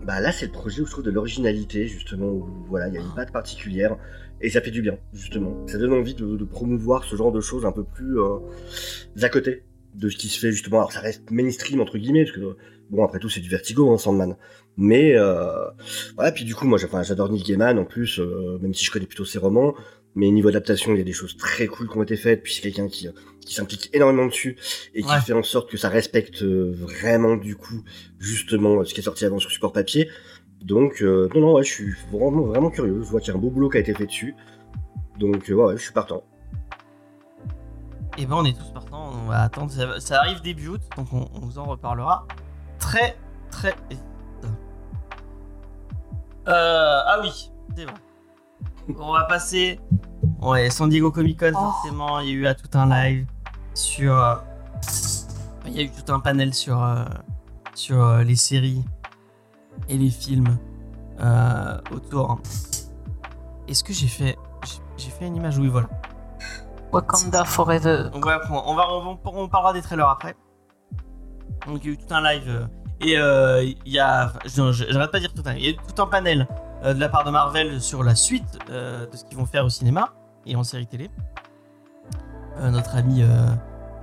[0.04, 2.98] bah là, c'est le projet où je trouve de l'originalité, justement, où voilà, il y
[2.98, 3.96] a une patte particulière,
[4.40, 5.66] et ça fait du bien, justement.
[5.66, 8.38] Ça donne envie de, de promouvoir ce genre de choses un peu plus euh,
[9.22, 9.62] à côté
[9.94, 10.78] de ce qui se fait, justement.
[10.78, 12.56] Alors, ça reste mainstream, entre guillemets, parce que,
[12.90, 14.36] bon, après tout, c'est du vertigo, hein, Sandman.
[14.76, 15.70] Mais, euh,
[16.16, 19.06] voilà, puis du coup, moi, j'adore Neil Gaiman, en plus, euh, même si je connais
[19.06, 19.74] plutôt ses romans,
[20.16, 22.54] mais niveau adaptation, il y a des choses très cool qui ont été faites, puis
[22.54, 23.08] c'est quelqu'un qui,
[23.40, 24.56] qui s'implique énormément dessus,
[24.94, 25.20] et qui Ouais.
[25.20, 27.82] fait en sorte que ça respecte euh, vraiment, du coup,
[28.18, 30.08] justement, ce qui est sorti avant sur support papier.
[30.60, 33.00] Donc, euh, non, non, ouais, je suis vraiment, vraiment curieux.
[33.02, 34.34] Je vois qu'il y a un beau boulot qui a été fait dessus.
[35.20, 36.24] Donc, ouais, ouais, je suis partant.
[38.16, 39.70] Et ben on est tous partants, on va attendre.
[39.98, 42.26] Ça, arrive début août, donc on, on vous en reparlera
[42.78, 43.16] très
[43.50, 43.74] très
[46.46, 47.94] ah oui, c'est vrai.
[48.98, 49.80] On va passer.
[50.40, 51.58] Ouais, San Diego Comic Con, Oh.
[51.58, 53.26] forcément, il y a eu à tout un live
[53.74, 54.16] sur.
[54.18, 54.34] euh,
[55.66, 57.04] Il y a eu tout un panel sur, euh,
[57.74, 58.84] sur euh, les séries
[59.88, 60.58] et les films
[61.20, 62.38] euh, autour.
[63.66, 64.36] Est-ce que j'ai fait.
[64.98, 65.56] j'ai- fait une image?
[65.58, 65.88] Oui, voilà.
[66.92, 68.10] Wakanda Forever.
[68.12, 70.36] On va, on, va, on, va- on parlera des trailers après.
[71.66, 72.68] Donc il y a eu tout un live
[73.00, 76.02] et euh, il y a, j'arrête pas de dire tout un, il y a tout
[76.02, 76.46] un panel
[76.84, 79.64] euh, de la part de Marvel sur la suite euh, de ce qu'ils vont faire
[79.64, 80.12] au cinéma
[80.46, 81.10] et en série télé.
[82.60, 83.24] Notre amie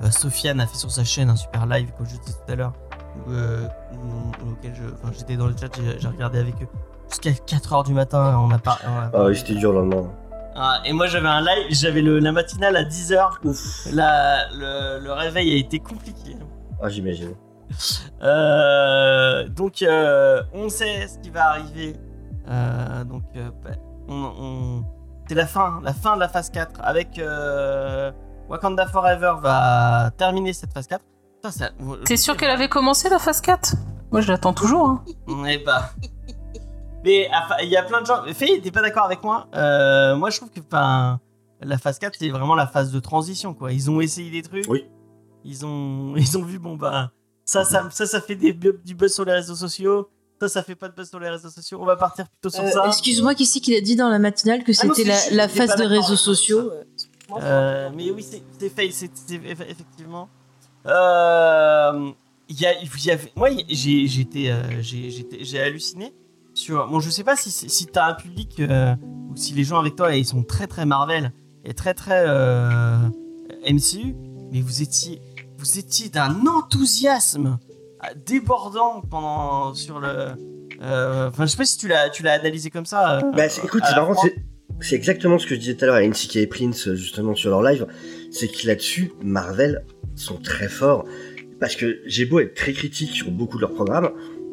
[0.09, 2.73] Sofiane a fait sur sa chaîne un super live comme je disais tout à l'heure
[4.45, 4.73] auquel
[5.17, 5.69] j'étais dans le chat,
[5.99, 6.67] j'ai, regardé avec eux
[7.09, 8.37] jusqu'à 4h du matin.
[8.39, 8.77] On a pas,
[9.13, 10.09] Ah oui, c'était dur le lendemain.
[10.55, 13.87] Ah, et moi j'avais un live, j'avais la matinale à 10h Ouf.
[13.93, 16.35] la, le, le réveil a été compliqué.
[16.81, 17.33] Ah, j'imagine.
[18.23, 21.95] Euh, donc, euh, on sait ce qui va arriver.
[22.47, 23.71] Euh, donc, euh, bah,
[24.07, 24.85] on, on-
[25.27, 26.79] c'est la fin, la fin de la phase 4.
[26.83, 28.11] Avec euh,
[28.49, 31.01] Wakanda Forever va terminer cette phase 4.
[31.43, 31.69] Ça, ça,
[32.05, 33.73] T'es sûr qu'elle avait commencé la phase 4
[34.11, 34.89] Moi, je l'attends toujours.
[34.89, 35.03] Hein.
[35.65, 35.91] Bah.
[37.03, 37.27] Mais
[37.63, 38.21] il y a plein de gens.
[38.33, 39.47] Faye, t'es pas d'accord avec moi?
[39.55, 40.59] Euh, Moi, je trouve que
[41.61, 43.53] la phase 4, c'est vraiment la phase de transition.
[43.55, 43.71] quoi.
[43.71, 44.65] Ils ont essayé des trucs.
[44.69, 44.85] Oui.
[45.43, 47.09] Ils ont, ils ont vu, bon, bah.
[47.45, 50.09] Ça, ça, ça, ça fait des, du buzz sur les réseaux sociaux.
[50.39, 51.79] Ça, ça fait pas de buzz sur les réseaux sociaux.
[51.81, 52.83] On va partir plutôt sur Euh, ça.
[52.87, 55.75] Excuse-moi, qui c'est qu'il a dit dans la matinale que Ah c'était la, la phase
[55.75, 56.71] de réseaux sociaux
[57.41, 58.25] Euh, mais oui,
[58.59, 60.27] c'est Faye, c'est c'est eff- effectivement.
[60.85, 62.11] Euh,
[62.49, 66.13] il y a, y avait, moi, j'ai j'étais, euh, j'ai halluciné
[66.53, 66.87] sur.
[66.89, 68.93] Bon, je sais pas si si t'as un public euh,
[69.29, 71.31] ou si les gens avec toi ils sont très très Marvel
[71.63, 72.97] et très très euh,
[73.69, 74.15] MCU,
[74.51, 75.21] mais vous étiez,
[75.61, 77.57] vous étiez d'un enthousiasme
[78.25, 80.07] débordant pendant sur le.
[80.81, 83.17] euh, Enfin, je sais pas si tu l'as, tu l'as analysé comme ça.
[83.19, 84.29] euh, Bah, écoute, à c'est marrant, fois.
[84.81, 87.51] c'est- exactement ce que je disais tout à l'heure à NCK et Prince, justement, sur
[87.51, 87.85] leur live.
[88.31, 89.83] C'est que là-dessus, Marvel
[90.15, 91.05] sont très forts.
[91.59, 94.09] Parce que j'ai beau être très critique sur beaucoup de leurs programmes,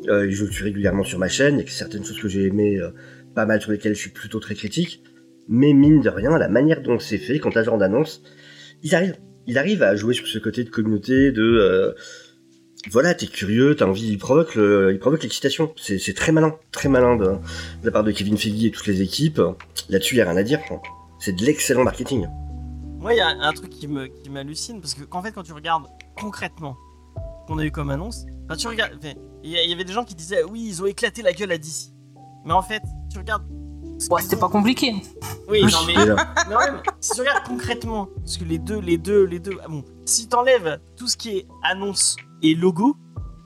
[0.09, 2.45] euh, je le suis régulièrement sur ma chaîne, il y a certaines choses que j'ai
[2.47, 2.91] aimées, euh,
[3.35, 5.03] pas mal sur lesquelles je suis plutôt très critique.
[5.49, 8.23] Mais mine de rien, la manière dont c'est fait, quand ce genre d'annonce,
[8.83, 9.17] ils arrivent.
[9.49, 11.43] Ils arrivent à jouer sur ce côté de communauté, de...
[11.43, 11.95] euh,
[12.91, 15.75] voilà, t'es curieux, t'as envie, il provoque il provoque l'excitation.
[15.77, 17.37] C'est, très malin, très malin de,
[17.83, 19.41] la part de Kevin Feige et toutes les équipes.
[19.89, 20.61] Là-dessus, y a rien à dire.
[21.19, 22.29] C'est de l'excellent marketing.
[22.99, 25.53] Moi, il y a un truc qui me m'hallucine parce que qu'en fait, quand tu
[25.53, 25.87] regardes
[26.17, 26.77] concrètement
[27.47, 28.27] qu'on a eu comme annonce,
[28.59, 28.99] tu regardes,
[29.43, 31.53] il y, il y avait des gens qui disaient oui, ils ont éclaté la gueule
[31.53, 31.93] à DC.
[32.45, 33.45] Mais en fait, tu regardes.
[33.99, 34.95] Ce Ouais, c'était pas compliqué.
[35.49, 35.95] Oui, non, mais,
[37.01, 40.29] si tu regardes concrètement, parce que les deux, les deux, les deux, ah bon, si
[40.29, 42.97] t'enlèves tout ce qui est annonce et logo,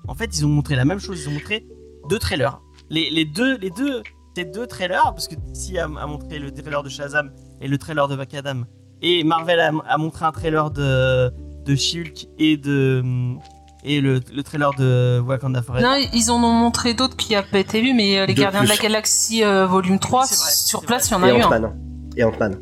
[0.09, 1.23] en fait, ils ont montré la même chose.
[1.23, 1.67] Ils ont montré
[2.09, 2.61] deux trailers.
[2.91, 4.03] Les, les deux, les deux,
[4.37, 7.79] ces deux trailers, parce que DC a, a montré le trailer de Shazam et le
[7.79, 8.67] trailer de Vakadam,
[9.01, 11.33] et Marvel a, a montré un trailer de
[11.65, 13.03] de She-Hulk et de
[13.85, 15.83] et le, le trailer de Wakanda Forever.
[15.85, 18.41] Non, ils en ont montré d'autres qui n'ont pas été vus, mais euh, les De
[18.41, 18.77] Gardiens de la.
[18.77, 21.47] Galaxie euh, volume 3, C'est vrai, sur place, il y en a Et eu un.
[21.47, 21.73] Ant-Man.
[22.17, 22.59] Et Ant-Man.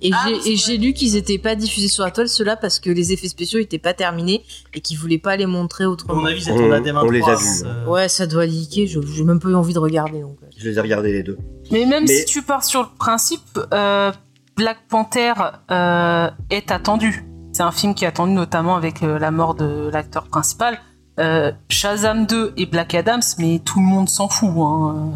[0.00, 3.12] Et Ah, j'ai- lu qu'ils étaient pas diffusés sur la toile, ceux-là, parce que les
[3.12, 4.42] effets spéciaux étaient pas terminés
[4.72, 6.14] et qu'ils voulaient pas les montrer À autrement.
[6.22, 7.06] mon avis, c'est On- en AD23.
[7.06, 7.44] on les a vus.
[7.66, 10.20] euh, Ouais, ça doit leaker, je- j'ai même pas eu envie de regarder.
[10.22, 10.38] Donc.
[10.56, 11.36] Je les ai regardés les deux.
[11.70, 13.42] Mais même Mais- si tu pars sur le principe,
[13.74, 14.10] euh,
[14.56, 15.34] Black Panther
[15.70, 17.24] euh, est attendu.
[17.60, 20.78] C'est un film qui est attendu notamment avec euh, la mort de l'acteur principal.
[21.18, 24.48] Euh, Shazam 2 et Black Adams, mais tout le monde s'en fout.
[24.56, 25.12] Hein.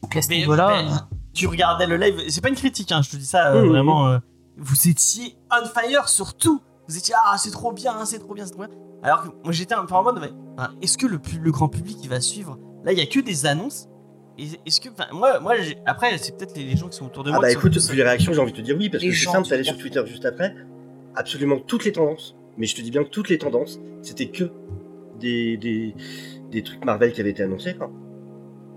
[0.00, 3.02] Donc à ce Mais- niveau-là, mais- tu regardais le live, c'est pas une critique, hein,
[3.02, 4.06] je te dis ça euh, Oui, vraiment.
[4.06, 4.18] euh,
[4.56, 6.62] vous étiez on fire sur tout.
[6.88, 8.70] Vous étiez ah c'est trop bien, c'est trop bien, c'est trop bien.
[9.02, 11.18] Alors que moi j'étais un peu en mode, ouais, enfin, est-ce que le,
[11.50, 12.60] grand public il va suivre?
[12.84, 13.88] Là il y a que des annonces.
[14.38, 15.32] Est-ce que, moi,
[15.84, 17.40] après c'est peut-être les, les gens qui sont autour de Ah moi.
[17.42, 19.10] bah qui sont écoute, vu les réactions, j'ai envie de te dire oui, parce Les
[19.10, 19.76] que c'est simple, qui t'allais sur.
[19.76, 20.54] Twitter juste après.
[21.16, 24.50] Absolument toutes les tendances, mais je te dis bien que toutes les tendances, c'était que
[25.18, 25.94] des, des,
[26.50, 27.74] des trucs Marvel qui avaient été annoncés.
[27.74, 27.90] Quoi.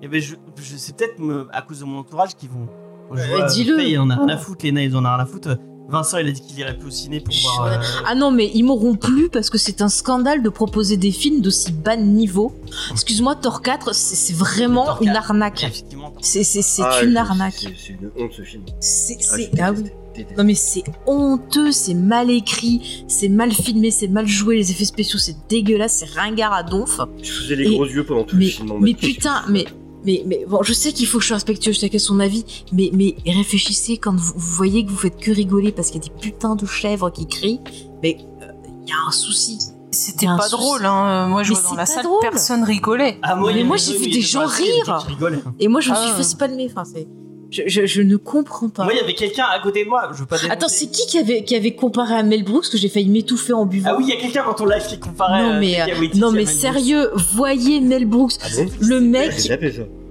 [0.01, 2.67] Eh ben, je, je c'est peut-être me- à cause de mon entourage qui vont.
[3.11, 3.81] Ouais, dis-le.
[3.81, 5.57] Il en a rien à foutre, Lena ils en ont rien à foutre.
[5.89, 7.65] Vincent il a dit qu'il irait plus au ciné pour voir.
[7.65, 7.77] euh,
[8.07, 11.41] Ah non, mais ils m'auront plus parce que c'est un scandale de proposer des films
[11.41, 12.53] d'aussi bas niveau.
[12.91, 15.17] Excuse-moi, Thor 4, c'est vraiment une 4.
[15.31, 15.71] arnaque.
[16.21, 16.43] C'est
[16.83, 17.53] Ah, une arnaque.
[17.77, 18.63] C'est une honte ce film.
[18.79, 19.17] C'est
[19.59, 19.83] Ah, ah oui.
[20.37, 24.83] Non mais c'est honteux, c'est mal écrit, c'est mal filmé, c'est mal joué, les effets
[24.83, 26.99] spéciaux c'est dégueulasse, c'est ringard à donf.
[27.21, 28.73] Je faisais les Et- gros yeux pendant tout Mais, le film.
[28.81, 29.65] mais putain, mais
[30.05, 32.89] mais, mais bon, je sais qu'il faut que je sois respectueux chacun son avis, mais,
[32.93, 36.09] mais réfléchissez quand vous, vous voyez que vous faites que rigoler parce qu'il y a
[36.09, 37.59] des putains de chèvres qui crient,
[38.03, 38.45] mais euh,
[38.83, 39.57] il y a un souci.
[39.91, 40.51] C'était pas souci.
[40.51, 41.27] drôle, hein.
[41.27, 42.19] Moi, je Mais vois dans c'est la pas salle, drôle.
[42.21, 43.17] personne rigolait.
[43.23, 45.05] Ah, Mais y a moi, j'ai vu des gens rire.
[45.59, 46.13] Et moi, je me Ah.
[46.15, 46.67] suis fait pas de mes.
[46.67, 47.07] Enfin, c'est.
[47.51, 48.83] Je, je, je ne comprends pas.
[48.83, 50.35] Moi, il y avait quelqu'un à côté de moi, je veux pas.
[50.51, 53.53] Attends, c'est qui qui avait, qui avait comparé à Mel Brooks que j'ai failli m'étouffer
[53.53, 55.41] en buvant Ah oui, il y a quelqu'un dans ton live qui comparait.
[55.41, 56.59] Non, mais, euh, Waititi non à mais Mel Brooks.
[56.61, 58.33] sérieux, voyez Mel Brooks.
[58.43, 59.31] Ah bon Le mec,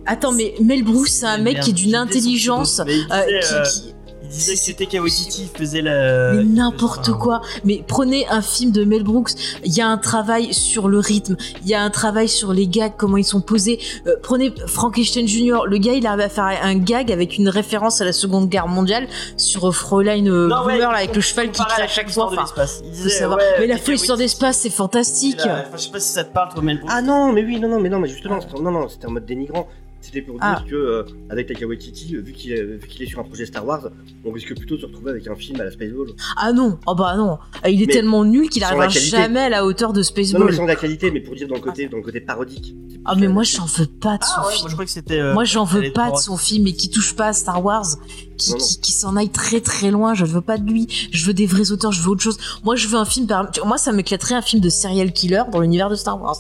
[0.07, 3.95] attends mais Mel Brooks c'est un mec qui est d'une intelligence, euh, qui, qui-
[4.29, 6.33] disait que c'était Kawatiti faisait la.
[6.33, 7.41] mais il n'importe quoi.
[7.65, 9.31] Mais prenez un film de Mel Brooks,
[9.65, 12.67] il y a un travail sur le rythme, il y a un travail sur les
[12.67, 13.79] gags, comment ils sont posés.
[14.07, 15.67] Euh, prenez Frankenstein Jr.
[15.67, 18.69] Le gars, il arrive à faire un gag avec une référence à la Seconde Guerre
[18.69, 21.83] mondiale sur euh, Fräulein euh, Non, ouais, Boomer là, il avec le cheval qui crie
[21.83, 22.27] à chaque fois.
[22.27, 22.65] Enfin.
[22.85, 23.39] Il disait, savoir.
[23.39, 25.41] ouais, mais la folle histoire d'espace, c'est fantastique.
[25.41, 26.91] enfin, je sais pas si ça te parle, toi, Mel Brooks.
[26.93, 29.27] Ah non, mais oui, non, non, mais non, mais justement, non, non, c'était en mode
[29.27, 29.69] dénigrant.
[30.01, 30.63] C'était pour dire Ah.
[30.69, 33.45] que, euh, avec Taika Waititi, euh, vu qu'il est, vu qu'il est sur un projet
[33.47, 33.89] Star Wars,
[34.25, 36.09] on risque plutôt de se retrouver avec un film à la Spaceball.
[36.37, 39.49] Ah non, oh bah non, Ah, il est Mais tellement nul qu'il arrivera jamais à
[39.49, 40.45] la hauteur de Non, non, Spaceball.
[40.51, 42.75] mais sans la qualité, mais pour dire dans le côté, dans le côté parodique.
[43.05, 45.33] Ah mais la- moi j'en veux pas de son Ah ouais, film.
[45.33, 47.65] moi je euh, j'en veux pas de son film et qui touche pas à Star
[47.65, 47.87] Wars,
[48.37, 48.65] qui, Non, non.
[48.65, 50.15] qui, qui s'en aille très très loin.
[50.15, 50.87] Je veux pas de lui.
[51.11, 51.91] Je veux des vrais auteurs.
[51.93, 52.39] Je veux autre chose.
[52.65, 53.27] Moi je veux un film.
[53.27, 56.39] par- Moi ça m'éclaterait un film de serial killer dans l'univers de Star Wars.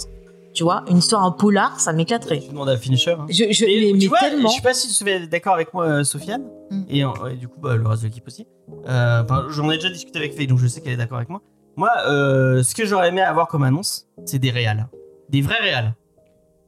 [0.54, 2.40] Tu vois, une histoire en polar, ça m'éclaterait.
[2.40, 3.12] Tu demandes à Fincher.
[3.12, 3.26] hein.
[3.28, 4.48] Je, je, Mais, mais, tu mais vois, tellement.
[4.48, 6.82] je sais pas si tu es d'accord avec moi, euh, Sofiane, Mm.
[6.90, 7.00] et,
[7.32, 8.46] et du coup, bah, le reste de l'équipe aussi.
[8.88, 11.40] Euh, J'en ai déjà discuté avec Faye, donc je sais qu'elle est d'accord avec moi.
[11.76, 14.88] Moi, euh, ce que j'aurais aimé avoir comme annonce, c'est des réals.
[15.30, 15.94] Des vrais réals.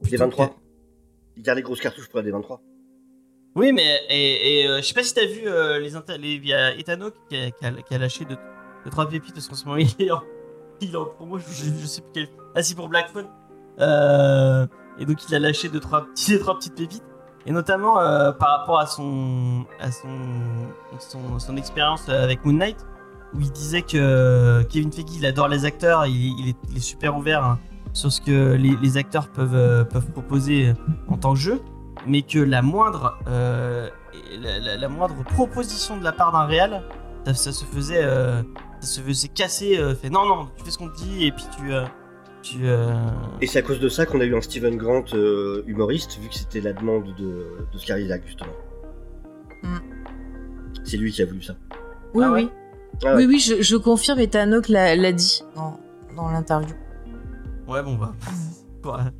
[0.01, 0.47] Des Plutôt 23.
[0.47, 0.53] que-
[1.37, 2.59] Il garde les grosses cartouches pour la D23.
[3.55, 6.35] Oui, mais et, et, euh, je sais pas si t'as vu euh, les, inter- les
[6.35, 8.37] il y a Etano qui a, qui a- qui a lâché deux,
[8.85, 10.21] deux, trois pépites parce qu'en ce moment il est en,
[10.79, 12.27] il est en promo, je, je- je sais plus quel.
[12.55, 13.27] Ah, si pour Black Phone.
[13.81, 14.67] Euh,
[14.99, 17.03] et donc il a lâché deux trois, deux, trois petites pépites.
[17.45, 22.77] Et notamment euh, par rapport à son, à son, son, expérience avec Moon Knight,
[23.33, 27.43] où il disait que euh, Kevin Feige il adore les acteurs, il, est, super ouvert
[27.43, 27.57] hein,
[27.93, 30.73] sur ce que les, acteurs peuvent, peuvent proposer
[31.07, 31.61] en tant que jeu
[32.07, 33.17] mais que la moindre,
[34.39, 36.83] la, moindre proposition de la part d'un réal,
[37.25, 39.79] ça, se faisait, ça se faisait casser.
[40.01, 41.71] fait non non, tu fais ce qu'on te dit et puis tu,
[42.41, 42.57] tu.
[42.63, 42.93] euh,
[43.41, 46.29] Et c'est à cause de ça qu'on a eu un Steven Grant euh, humoriste, vu
[46.29, 48.51] que c'était la demande de, de Oscar Isaac, justement.
[49.63, 49.77] Hmm.
[50.83, 51.55] C'est lui qui a voulu ça.
[52.13, 52.49] Oui Ah ouais oui.
[53.03, 53.25] Ah ouais.
[53.25, 54.19] Oui oui, je, je confirme.
[54.19, 55.79] Et Tanoc l'a dit dans,
[56.15, 56.75] dans l'interview.
[57.67, 58.13] Ouais bon bah.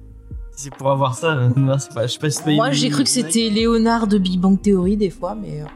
[0.52, 1.50] si c'est pour avoir ça, euh,
[1.94, 2.08] pas.
[2.08, 4.98] Je sais pas si c'est Moi j'ai cru que c'était Léonard de Big Bang Theory
[4.98, 5.70] des fois, mais ouais.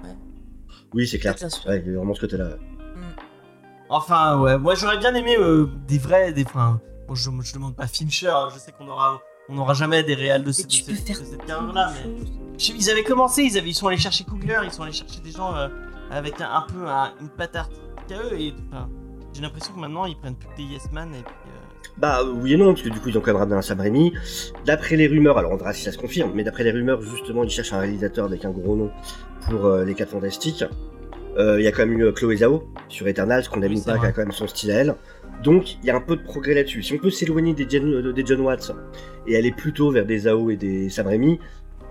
[0.93, 1.35] Oui, c'est clair.
[1.67, 2.57] Ouais, il y a vraiment ce côté-là.
[3.89, 6.43] Enfin ouais, moi j'aurais bien aimé euh, des vrais, des.
[6.43, 9.21] Enfin, bon, je, je demande pas Fincher, hein, je sais qu'on aura.
[9.47, 11.91] On n'aura jamais des réals de, cette- tu de peux cette, faire- de cette carrière-là,
[12.03, 12.15] mais
[12.57, 15.19] je- ils avaient commencé, ils, avaient, ils sont allés chercher Coogler, ils sont allés chercher
[15.21, 15.67] des gens euh,
[16.09, 18.89] avec un, un peu un- une patte artistique à eux, et enfin,
[19.33, 21.33] j'ai l'impression que maintenant ils prennent plus que des yes man, et puis.
[21.45, 23.61] euh, Bah oui et non, parce que du coup ils ont quand même ramené un
[23.61, 24.13] Sam Raimi.
[24.65, 27.43] D'après les rumeurs, alors on verra si ça se confirme, mais d'après les rumeurs, justement,
[27.43, 28.89] ils cherchent un réalisateur avec un gros nom
[29.47, 30.63] pour euh, les 4 Fantastiques.
[31.37, 33.79] Euh, Il y a quand même eu euh, Chloé Zhao sur Eternals, qu'on aime Oui,
[33.79, 34.95] ou pas, qui a quand même son style à elle.
[35.43, 36.83] Donc il y a un peu de progrès là-dessus.
[36.83, 38.71] Si on peut s'éloigner des, Jen- euh, des John Watts
[39.27, 41.39] et aller plutôt vers des Zhao et des Sam Raimi,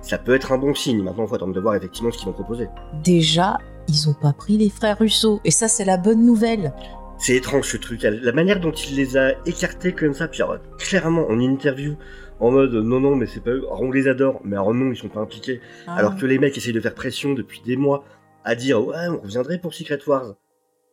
[0.00, 1.02] ça peut être un bon signe.
[1.02, 2.68] Maintenant, il faut attendre de voir effectivement ce qu'ils vont proposer.
[3.02, 5.40] Déjà, ils ont pas pris les frères Russo.
[5.44, 6.72] Et ça, c'est la bonne nouvelle.
[7.18, 8.02] C'est étrange ce truc.
[8.02, 11.94] La manière dont il les a écartés comme ça, puis alors, clairement en interview,
[12.40, 13.62] en mode non, non, mais c'est pas eux.
[13.66, 15.60] Alors on les adore, mais alors non, ils sont pas impliqués.
[15.86, 15.94] Ah.
[15.94, 18.04] Alors que les mecs essayent de faire pression depuis des mois
[18.44, 20.34] à dire ouais, on reviendrait pour Secret Wars.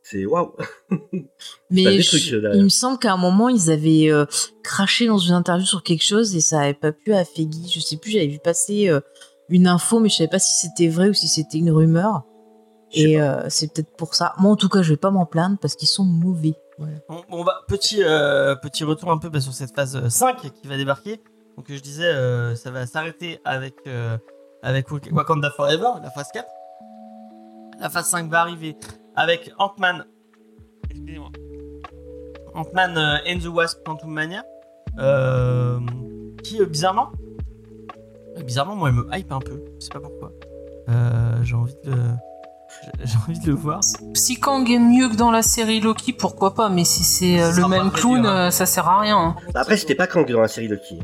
[0.04, 0.54] C'est waouh.
[1.70, 4.26] Mais je- trucs, euh, il me semble qu'à un moment, ils avaient euh,
[4.64, 7.70] craché dans une interview sur quelque chose et ça avait pas pu à Feggy.
[7.74, 8.99] Je sais plus, j'avais vu passer euh,
[9.49, 12.24] une info, mais je savais pas si c'était vrai ou si c'était une rumeur.
[12.93, 14.34] Et euh, c'est peut-être pour ça.
[14.38, 16.56] Moi, en tout cas, je vais pas m'en plaindre parce qu'ils sont mauvais.
[16.78, 16.95] Voilà.
[17.08, 20.41] Bon, bon, bah, petit, euh, petit retour un peu bah, sur cette phase euh, 5
[20.62, 21.22] qui va débarquer.
[21.58, 24.18] Donc, je disais, euh, ça va s'arrêter avec, euh,
[24.64, 26.45] avec Wak- Wakanda Forever, la phase 4.
[27.80, 28.76] La phase 5 va arriver
[29.16, 30.05] avec Ant-Man.
[30.89, 31.30] Excusez-moi.
[32.53, 34.43] Ant-Man euh, and the Wasp Quantum Mania.
[34.99, 35.80] euh,
[36.43, 37.12] qui, euh, bizarrement,
[38.38, 39.64] euh, bizarrement, moi, elle me hype un peu.
[39.80, 40.32] Je sais pas pourquoi.
[40.89, 41.97] Euh, j'ai envie de le.
[43.03, 43.80] j'ai- envie de le voir.
[44.14, 47.62] Si Kang est mieux que dans la série Loki, pourquoi pas, mais si c'est Ce
[47.62, 48.51] le même clown, dur, hein.
[48.51, 49.36] ça sert à rien.
[49.53, 50.99] Bah, après, c'était pas Kang dans la série Loki.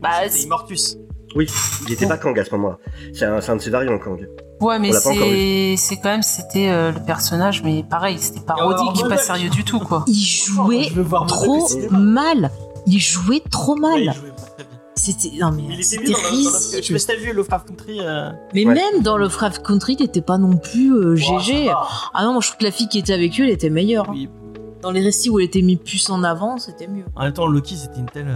[0.00, 0.98] Bah, C'était c'est- Immortus.
[1.34, 1.46] Oui,
[1.86, 2.78] il était pas Kang à ce moment-là.
[3.12, 4.28] C'est un, c'est un de ses variants, Kang.
[4.60, 9.08] ouais, mais c'est c'est quand même, c'était euh, le personnage, mais pareil, c'était parodique, pas
[9.08, 10.04] ouais, sérieux du tout, quoi.
[10.06, 10.88] Il jouait
[11.26, 12.50] trop mal.
[12.86, 14.14] Il jouait trop Ouais, il mal.
[14.14, 14.34] bien.
[14.94, 16.92] c'était non mais Il était c'était mieux dans, le- dans le- Je sais risible.
[16.94, 17.98] pas si t'as vu Lovecraft Country.
[18.00, 18.74] euh, Mais Ouais.
[18.74, 21.66] même dans Lovecraft Country, t'étais pas non plus euh, GG.
[21.68, 21.88] va.
[22.14, 24.08] Ah non, moi je trouve que la fille qui était avec eux, elle était meilleure.
[24.10, 24.14] hein.
[24.14, 24.28] Oui.
[24.82, 27.04] Dans les récits où elle était mis plus en avant, c'était mieux.
[27.16, 28.28] En même temps, Loki, c'était une telle.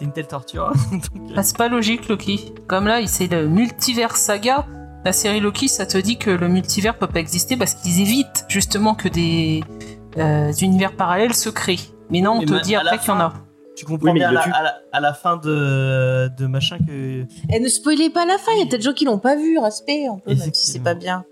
[0.00, 0.72] Euh, enfin, moi, c'était une telle torture.
[0.92, 2.52] Donc, euh, Bah, c'est pas logique, Loki.
[2.66, 4.66] Comme là, il- c'est le multivers saga.
[5.04, 8.44] La série Loki, ça te dit que le multivers peut pas exister parce qu'ils évitent
[8.48, 9.62] justement que des
[10.16, 11.78] euh, univers parallèles se créent.
[12.10, 13.32] Mais non, on Mais te dit après qu'il y en a.
[13.76, 16.78] tu comprends Oui, mais bien à la, à la- à la fin de, de machin
[16.78, 17.24] que.
[17.50, 19.36] Elle ne spoilez pas la fin, il y a peut-être des gens qui l'ont pas
[19.36, 21.24] vu, respect un peu, même si c'est pas bien.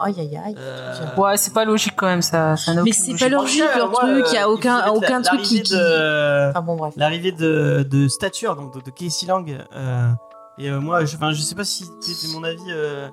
[0.00, 0.54] Aïe aïe aïe.
[0.56, 2.56] Euh, Ouais, c'est pas logique quand même, ça.
[2.56, 4.88] ça n'a Mais aucune c'est pas logique leur moi, truc, il y euh, a aucun,
[4.90, 5.56] aucun truc qui.
[5.56, 6.94] l'arrivée qui- de- Enfin bon, bref.
[6.96, 9.58] L'arrivée de, de stature, donc de, de Casey Lang.
[9.76, 10.10] euh,
[10.58, 13.08] et euh, moi, je, enfin, je sais pas si c'est mon avis, euh,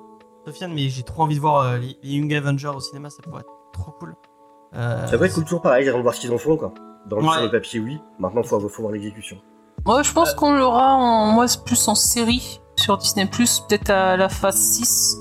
[0.45, 3.23] Sofiane, mais j'ai trop envie de voir euh, les, les Young Avengers au cinéma, ça
[3.23, 4.15] pourrait être trop cool.
[4.75, 6.71] Euh, Ça pourrait être cool, toujours pareil, de voir ce qu'ils en font, quoi.
[7.07, 7.33] Dans le, Ouais.
[7.33, 7.99] sur le papier, oui.
[8.19, 9.37] Maintenant, faut, faut voir l'exécution.
[9.85, 14.17] Moi, je pense qu'on l'aura en, moi, c'est plus en série sur Disney+, peut-être à
[14.17, 15.17] la phase 6.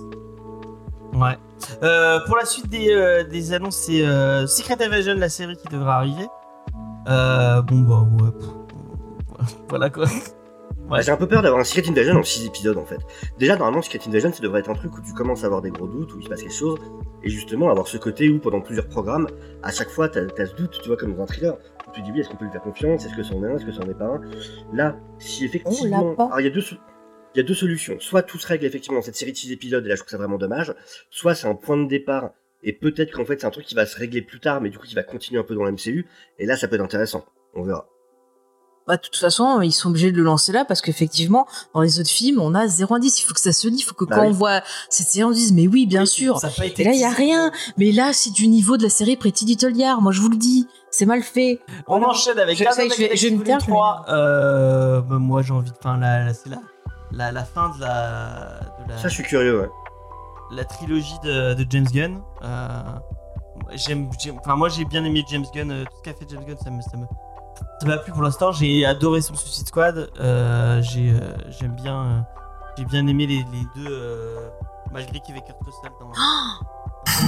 [1.15, 1.39] Ouais.
[1.83, 5.69] Euh, pour la suite des, euh, des annonces, c'est euh, Secret Invasion, la série qui
[5.69, 6.27] devrait arriver.
[7.09, 8.31] Euh, bon, bah, ouais.
[8.31, 10.07] pff, Voilà quoi.
[11.01, 12.99] J'ai un peu peur d'avoir un Secret Invasion en 6 épisodes, en fait.
[13.39, 15.71] Déjà, normalement, Secret Invasion, ça devrait être un truc où tu commences à avoir des
[15.71, 16.79] gros doutes, où il se passe quelque chose,
[17.23, 19.27] et justement, avoir ce côté où, pendant plusieurs programmes,
[19.63, 21.55] à chaque fois, t'as as ce doute, tu vois, comme dans un thriller.
[21.89, 23.47] où Tu te dis, oui, est-ce qu'on peut lui faire confiance Est-ce que c'en est
[23.51, 24.21] un Est-ce que c'en est pas un?
[24.75, 26.15] Là, si effectivement.
[26.19, 26.61] Alors, il y a deux.
[26.61, 26.77] so-
[27.35, 27.97] Il y a deux solutions.
[28.01, 30.11] Soit tout se règle effectivement dans cette série de 6 épisodes, et là je trouve
[30.11, 30.75] ça vraiment dommage.
[31.11, 32.31] Soit c'est un point de départ,
[32.63, 34.79] et peut-être qu'en fait c'est un truc qui va se régler plus tard, mais du
[34.79, 36.07] coup qui va continuer un peu dans la MCU,
[36.39, 37.25] et là ça peut être intéressant.
[37.55, 37.87] On verra.
[38.87, 42.01] Bah, de toute façon, ils sont obligés de le lancer là parce qu'effectivement, dans les
[42.01, 43.19] autres films, on a zéro indice.
[43.19, 43.77] Il faut que ça se lit.
[43.79, 44.29] Il faut que Bah quand oui.
[44.29, 44.61] on voit
[44.91, 46.39] cette série, on dise, mais oui, bien Oui, sûr.
[46.39, 47.51] Ça a été Et là, il y a rien.
[47.79, 50.03] Mais là, c'est du niveau de la série Pretty Little Liars.
[50.03, 50.67] Moi, je vous le dis.
[50.91, 51.61] C'est mal fait.
[51.87, 54.05] On enchaîne avec Je- ça je vais- je vais me Galaxy Volume taire, 3.
[54.11, 55.77] Euh, bah, moi j'ai envie de.
[55.79, 56.61] Enfin, la, la- c'est la,
[57.15, 59.71] la, la fin de la, de la, Ça je suis curieux, ouais.
[60.53, 62.21] la trilogie de, de James Gunn.
[62.43, 62.83] Euh,
[63.75, 65.71] j'aime, j'aime- enfin, moi j'ai bien aimé James Gunn.
[65.71, 67.07] euh, Tout ce qu'a fait James Gunn, ça me, ça me,
[67.81, 68.53] ça m'a plu pour l'instant.
[68.53, 70.11] J'ai adoré son Suicide Squad.
[70.21, 72.21] Euh, j'ai, euh, j'aime bien, euh,
[72.79, 73.89] j'ai bien aimé les, les deux.
[73.91, 74.49] euh,
[74.93, 76.13] malgré qu'il y avait Kurt Russell dans.
[76.13, 76.21] C'est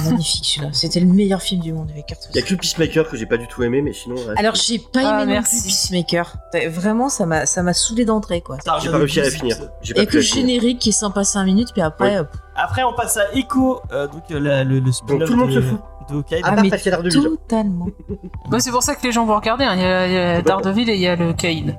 [0.09, 0.69] magnifique celui-là.
[0.73, 3.25] C'était le meilleur film du monde avec Kurt Il y a que Peacemaker que j'ai
[3.25, 4.15] pas du tout aimé, mais sinon.
[4.37, 5.61] Alors, j'ai pas aimé Ah, non merci.
[5.61, 6.37] plus Peacemaker.
[6.69, 8.57] Vraiment, ça m'a, ça m'a saoulé d'entrée, quoi.
[8.63, 9.57] Ça J'ai pas réussi à la finir.
[9.83, 12.15] Il y a que le générique qui est sympa 5 minutes, puis après, Oui.
[12.17, 12.23] euh,
[12.55, 15.49] Après, on passe à Echo, euh, donc euh, la- le, le spin-off tout le monde
[15.49, 15.79] de, se fout.
[16.43, 17.87] Ah, mais totalement.
[18.49, 19.65] Bah, c'est pour ça que les gens vont regarder.
[19.65, 19.75] hein.
[19.75, 21.75] Il y a, il y a Daredevil et il y a le Caïd.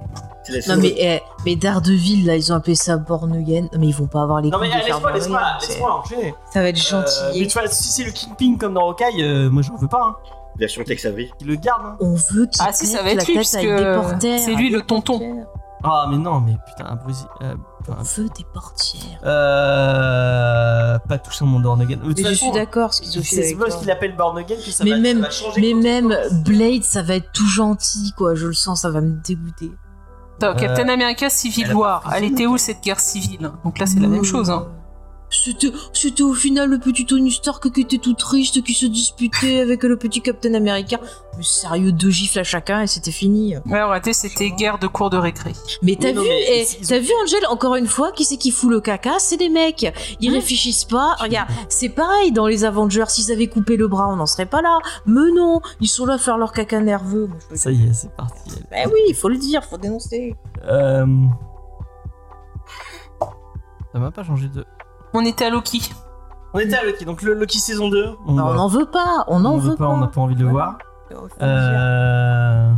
[0.51, 3.69] C'est Non, mais, eh, mais Daredevil, là, ils ont appelé ça Born Again.
[3.73, 5.41] Non, mais ils vont pas avoir les Non mais laisse-moi, laisse-moi.
[5.61, 6.35] C'est- laisse-moi enchaîner.
[6.53, 7.41] Ça va être Euh, gentil.
[7.41, 10.01] mais tu vois, si c'est le Kingpin comme dans Hawkeye, euh, moi j'en veux pas.
[10.03, 10.17] Hein.
[10.59, 11.31] Version Tex Avery.
[11.41, 11.83] Il le garde.
[11.85, 11.97] Hein.
[12.01, 14.01] On veut qu'il Ah, si, ça va être la lui, tête parce avec que des
[14.11, 14.41] portières.
[14.41, 15.45] c'est lui, le tonton.
[15.85, 17.23] Ah mais non, mais putain, un Brusi.
[17.43, 17.55] Euh,
[17.89, 19.21] On veut des portières.
[19.25, 21.99] euh, pas toucher mon Born Again.
[22.05, 23.25] Mais je suis d'accord, C'est schizophrénie.
[23.43, 23.81] c'est avec parce toi.
[23.81, 25.61] qu'il appelle Born Again que ça, Mais va, ça même- va changer.
[25.61, 26.15] Mais même.
[26.45, 28.35] Blade, ça va être tout gentil, quoi.
[28.35, 29.71] Je le sens, ça va me dégoûter.
[30.41, 32.03] Captain Euh, America Civil War.
[32.15, 33.51] Elle était où cette guerre civile?
[33.65, 34.51] Donc là, c'est la même chose.
[34.51, 34.67] Hein.
[35.31, 39.61] C'était, c'était au final le petit Tony Stark qui était tout triste, qui se disputait
[39.63, 40.99] avec le petit Captain America.
[41.37, 43.55] Mais sérieux, deux gifles à chacun et c'était fini.
[43.67, 45.53] Ouais, en réalité, c'était guerre de cours de récré.
[45.83, 48.39] Mais t'as Oui, non, vu, mais eh, t'as vu Angel encore une fois, qui c'est
[48.39, 49.19] qui fout le caca?
[49.19, 49.87] C'est les mecs.
[50.21, 50.35] Ils Hein?
[50.35, 51.15] réfléchissent pas.
[51.21, 53.05] Regarde, c'est pareil dans les Avengers.
[53.09, 54.79] S'ils avaient coupé le bras, on n'en serait pas là.
[55.07, 57.29] Mais non, ils sont là à faire leur caca nerveux.
[57.55, 58.51] Ça y est, c'est parti.
[58.71, 60.35] Ben oui, il faut le dire, faut dénoncer.
[60.65, 61.07] Euh...
[63.93, 64.65] Ça m'a pas changé de.
[65.15, 65.91] On était à Loki.
[66.55, 68.17] On était à Loki, donc le Loki saison 2.
[68.27, 70.35] On, va- n'en veut pas, on n'en on veut, veut pas, on n'a pas envie
[70.35, 70.53] de le Ouais.
[70.53, 70.79] voir.
[71.43, 72.73] Euh...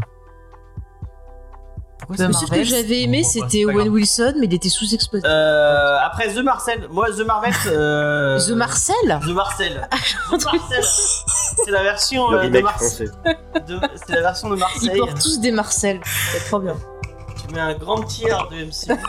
[1.98, 3.76] Pourquoi De ça Le me- seul Marvel, que j'avais aimé, Bon, bah, c'était pas Owen
[3.84, 3.92] grave.
[3.94, 5.26] Wilson, mais il était sous-exploité.
[5.28, 7.52] Euh, après The Marcel, moi The Marvel.
[7.66, 8.38] Euh...
[8.46, 9.88] The Marcel The Marcel.
[10.30, 10.84] The Marcel.
[11.64, 13.08] C'est la version Le euh, de remake Marseille.
[13.08, 13.38] français.
[13.68, 14.98] de- C'est la version de Ils Marseille.
[14.98, 16.00] portent tous des Marcel.
[16.04, 16.74] C'est trop bien.
[17.53, 19.01] Mets un grand tiers de MCU.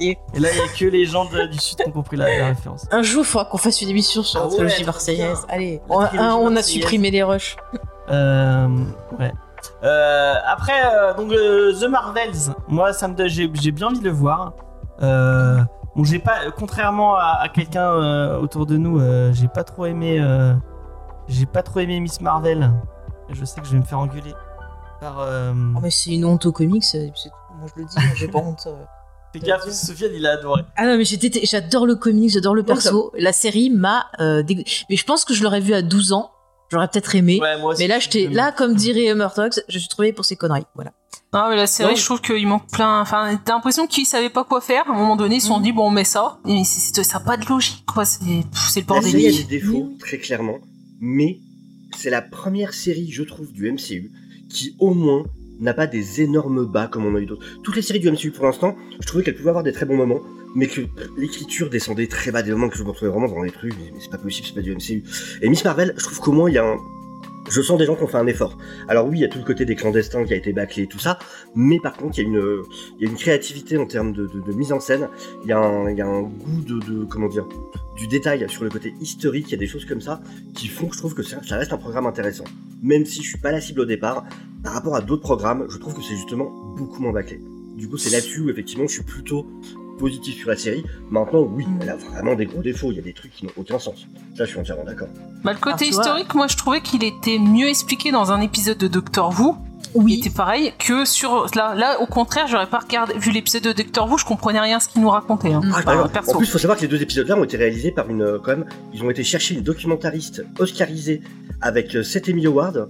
[0.00, 2.38] Et là, il y a que les gens de- du Sud qui ont compris la,
[2.38, 2.86] la référence.
[2.90, 5.38] Un jour, il faudra qu'on fasse une émission sur Ah la ouais, trilogie trop marseillaise.
[5.46, 5.54] bien.
[5.54, 6.64] Allez, La on, trilogie un, on a marseillaise.
[6.82, 7.56] supprimé les rushs.
[8.10, 8.68] Euh,
[9.18, 9.32] ouais.
[9.82, 13.98] Euh, après, euh, donc euh, The Marvels, moi, ça me donne- j'ai j'ai bien envie
[13.98, 14.52] de le voir.
[15.02, 15.58] Euh,
[15.94, 19.86] bon, j'ai pas, contrairement à, à quelqu'un euh, autour de nous, euh, j'ai pas trop
[19.86, 20.54] aimé, euh,
[21.28, 22.70] j'ai pas trop aimé Miss Marvel.
[23.30, 24.34] Je sais que je vais me faire engueuler
[25.00, 25.20] par.
[25.20, 26.84] Euh, Oh, mais c'est une honte aux comics.
[26.94, 28.66] Moi, je le dis, j'ai pas honte.
[29.32, 30.62] fais gaffe, Sofiane, il a adoré.
[30.76, 33.12] Ah non, mais j'étais- j'adore le comics, j'adore le perso.
[33.18, 36.30] La série m'a euh, dégo- Mais je pense que je l'aurais vu à 12 ans.
[36.70, 37.38] J'aurais peut-être aimé.
[37.40, 40.24] Ouais, moi aussi, mais là, je t'ai- là, comme dirait Murtox, je suis trouvé pour
[40.24, 40.64] ces conneries.
[40.74, 40.92] Voilà.
[41.32, 41.96] Non, mais la série, Ouais.
[41.96, 43.00] je trouve qu'il manque plein.
[43.00, 44.88] Enfin, t'as l'impression qu'ils savaient pas quoi faire.
[44.88, 45.62] À un moment donné, ils se sont Mhm.
[45.64, 46.38] dit, bon, on met ça.
[46.64, 48.04] C'est- ça n'a pas de logique, quoi.
[48.04, 48.42] C'est le
[48.76, 49.10] La bordel.
[49.12, 50.58] série a des défauts, très clairement,
[51.00, 51.38] mais
[51.96, 54.10] c'est la première série, je trouve, du MCU
[54.48, 55.24] qui, au moins,
[55.60, 57.44] n'a pas des énormes bas comme on a eu d'autres.
[57.62, 59.96] Toutes les séries du MCU, pour l'instant, je trouvais qu'elles pouvaient avoir des très bons
[59.96, 60.20] moments,
[60.54, 60.82] mais que
[61.16, 63.92] l'écriture descendait très bas, des moments que je me retrouvais vraiment dans les trucs, mais
[64.00, 65.02] c'est pas possible, c'est pas du MCU.
[65.42, 66.76] Et Miss Marvel, je trouve qu'au moins, il y a un...
[67.48, 68.58] Je sens des gens qui ont fait un effort.
[68.88, 70.86] Alors oui, il y a tout le côté des clandestins qui a été bâclé et
[70.86, 71.18] tout ça,
[71.54, 72.62] mais par contre, il y a une,
[72.98, 75.08] il y a une créativité en termes de, de- de mise en scène,
[75.44, 77.46] il y a un, il y a un goût de, de- comment dire,
[77.96, 80.20] du détail sur le côté historique, il y a des choses comme ça
[80.54, 82.44] qui font que je trouve que ça, ça reste un programme intéressant.
[82.82, 84.24] Même si je suis pas la cible au départ,
[84.64, 87.40] par rapport à d'autres programmes, je trouve que c'est justement beaucoup moins bâclé.
[87.76, 89.46] Du coup, c'est là-dessus où effectivement je suis plutôt
[89.98, 90.84] positif sur la série.
[91.10, 91.78] Maintenant, oui, Mm.
[91.82, 94.06] elle a vraiment des gros défauts, il y a des trucs qui n'ont aucun sens.
[94.36, 95.08] Ça, je suis entièrement d'accord.
[95.44, 98.40] Bah, le côté Alors, vois- historique, moi, je trouvais qu'il était mieux expliqué dans un
[98.40, 99.56] épisode de Doctor Who.
[99.94, 100.18] Il Oui.
[100.20, 101.46] était pareil que sur.
[101.54, 103.14] Là, là au contraire, j'aurais pas regardé.
[103.16, 105.52] Vu l'épisode de Doctor Who, je comprenais rien à ce qu'il nous racontait.
[105.52, 105.60] Hein.
[105.64, 105.72] Mm.
[105.86, 108.20] Ah, en plus, il faut savoir que les deux épisodes-là ont été réalisés par une,
[108.22, 111.22] euh, quand même, ils ont été chercher une documentariste oscarisée
[111.62, 112.88] avec euh, Seth Emily Howard,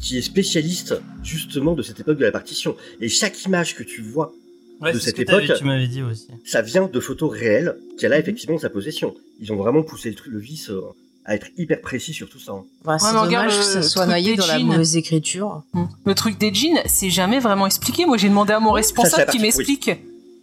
[0.00, 2.74] qui est spécialiste justement de cette époque de la partition.
[3.00, 4.32] Et chaque image que tu vois
[4.80, 6.28] Ouais, de c'est cette ce époque- Tu m'avais dit aussi.
[6.44, 9.14] ça vient de photos réelles qu'elle a effectivement en sa possession.
[9.40, 10.80] Ils ont vraiment poussé le, truc, le vice euh,
[11.24, 12.52] à être hyper précis sur tout ça.
[12.52, 12.64] hein.
[12.84, 14.58] Bah, c'est Ouais, mais regarde dommage le que ça soit truc noyé des dans la
[14.58, 14.66] jeans.
[14.66, 15.62] mauvaise écriture.
[15.72, 15.84] Mm.
[16.04, 18.04] Le truc des jeans, c'est jamais vraiment expliqué.
[18.06, 19.90] Moi, j'ai demandé à mon Oui, c'est responsable la qui m'explique.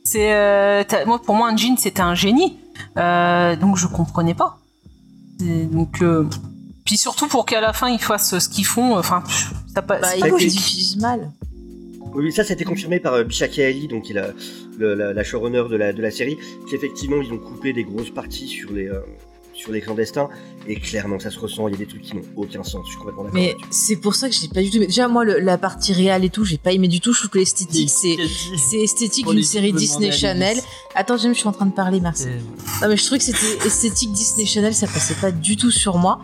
[0.06, 2.58] C'est euh, moi pour moi un jean c'était un génie,
[2.98, 4.58] Euh, donc je comprenais pas.
[5.42, 6.28] Et donc euh,
[6.84, 9.24] puis surtout pour qu'à la fin ils fassent ce qu'ils font, enfin
[9.74, 10.00] ça pas.
[10.00, 11.32] Bah, c'est ils utilisent mal.
[12.16, 14.22] Oui, ça, a été confirmé par euh, Bisha Ali, donc qui est
[14.80, 16.38] la, showrunner de la, de la série,
[16.70, 19.00] qu'effectivement, ils ont coupé des grosses parties sur les, euh,
[19.64, 20.30] sur les clandestins,
[20.68, 22.90] et clairement, ça se ressent, il y a des trucs qui n'ont aucun sens, je
[22.90, 24.78] suis complètement d'accord Mais c'est pour ça que j'ai pas du tout.
[24.78, 24.88] aimé.
[24.88, 27.14] Déjà, moi, le- la partie réelle et tout, j'ai pas aimé du tout.
[27.14, 28.18] Je trouve que l'esthétique, c'est.
[28.70, 30.58] C'est esthétique d'une série Disney Channel.
[30.96, 32.26] Attends, James, je suis en train de parler, merci.
[32.82, 35.98] Non, mais je trouvais que c'était esthétique Disney Channel, ça passait pas du tout sur
[35.98, 36.20] moi.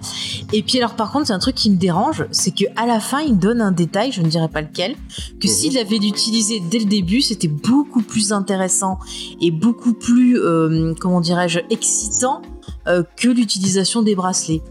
[0.54, 3.00] Et puis, alors, par contre, c'est un truc qui me dérange, c'est que à la
[3.00, 4.96] fin, il donne un détail, je ne dirais pas lequel,
[5.40, 5.54] que Mhm.
[5.54, 9.00] s'il avait utilisé dès le début, c'était beaucoup plus intéressant
[9.42, 12.48] et beaucoup plus, euh, comment dirais-je, excitant euh,
[12.86, 14.62] que l'utilisation des bracelets.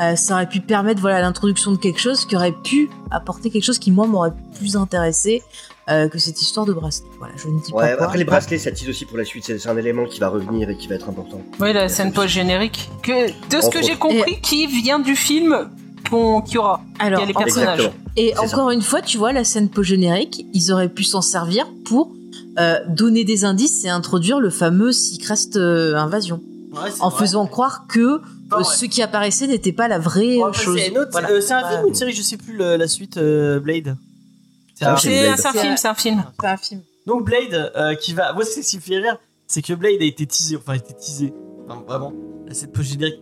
[0.00, 3.64] Euh, ça aurait pu permettre voilà l'introduction de quelque chose qui aurait pu apporter quelque
[3.64, 5.42] chose qui moi m'aurait plus intéressé
[5.90, 7.08] euh, que cette histoire de bracelet.
[7.18, 8.06] Voilà, je ne dis Ouais, pas quoi.
[8.06, 10.70] après les bracelets, ça tease aussi pour la suite, c'est un élément qui va revenir
[10.70, 11.40] et qui va être important.
[11.58, 12.90] Oui, la scène post générique.
[13.02, 15.68] Que de ce que j'ai compris, qui vient du film
[16.08, 16.80] qu'on qu'il y aura.
[17.00, 17.80] Alors, il y a les personnages.
[17.80, 18.12] Exactement.
[18.16, 22.12] Et encore une fois, tu vois, la scène post-générique, ils auraient pu s'en servir pour
[22.60, 26.40] euh, donner des indices et introduire le fameux Seacrest euh, invasion.
[26.82, 27.18] Ouais, En vrai.
[27.20, 28.20] faisant croire que
[28.52, 30.78] euh, ce qui apparaissait n'était pas la vraie euh, chose.
[30.78, 31.30] C'est une autre- Voilà.
[31.30, 33.96] euh, un Bah, film ou une série, je sais plus le- la suite euh, Blade.
[34.74, 35.20] C'est Ah, un c'est film.
[35.20, 35.38] C'est Blade.
[35.38, 36.24] c'est un film, un- c'est un film.
[36.40, 36.80] C'est un film.
[37.06, 38.32] Donc Blade euh, qui va.
[38.32, 40.76] Moi, c'est ce qui me fait rire, c'est que Blade a été teasé, enfin, a
[40.76, 41.32] été teasé.
[41.68, 42.12] Enfin, vraiment,
[42.46, 43.20] la scène post-générique.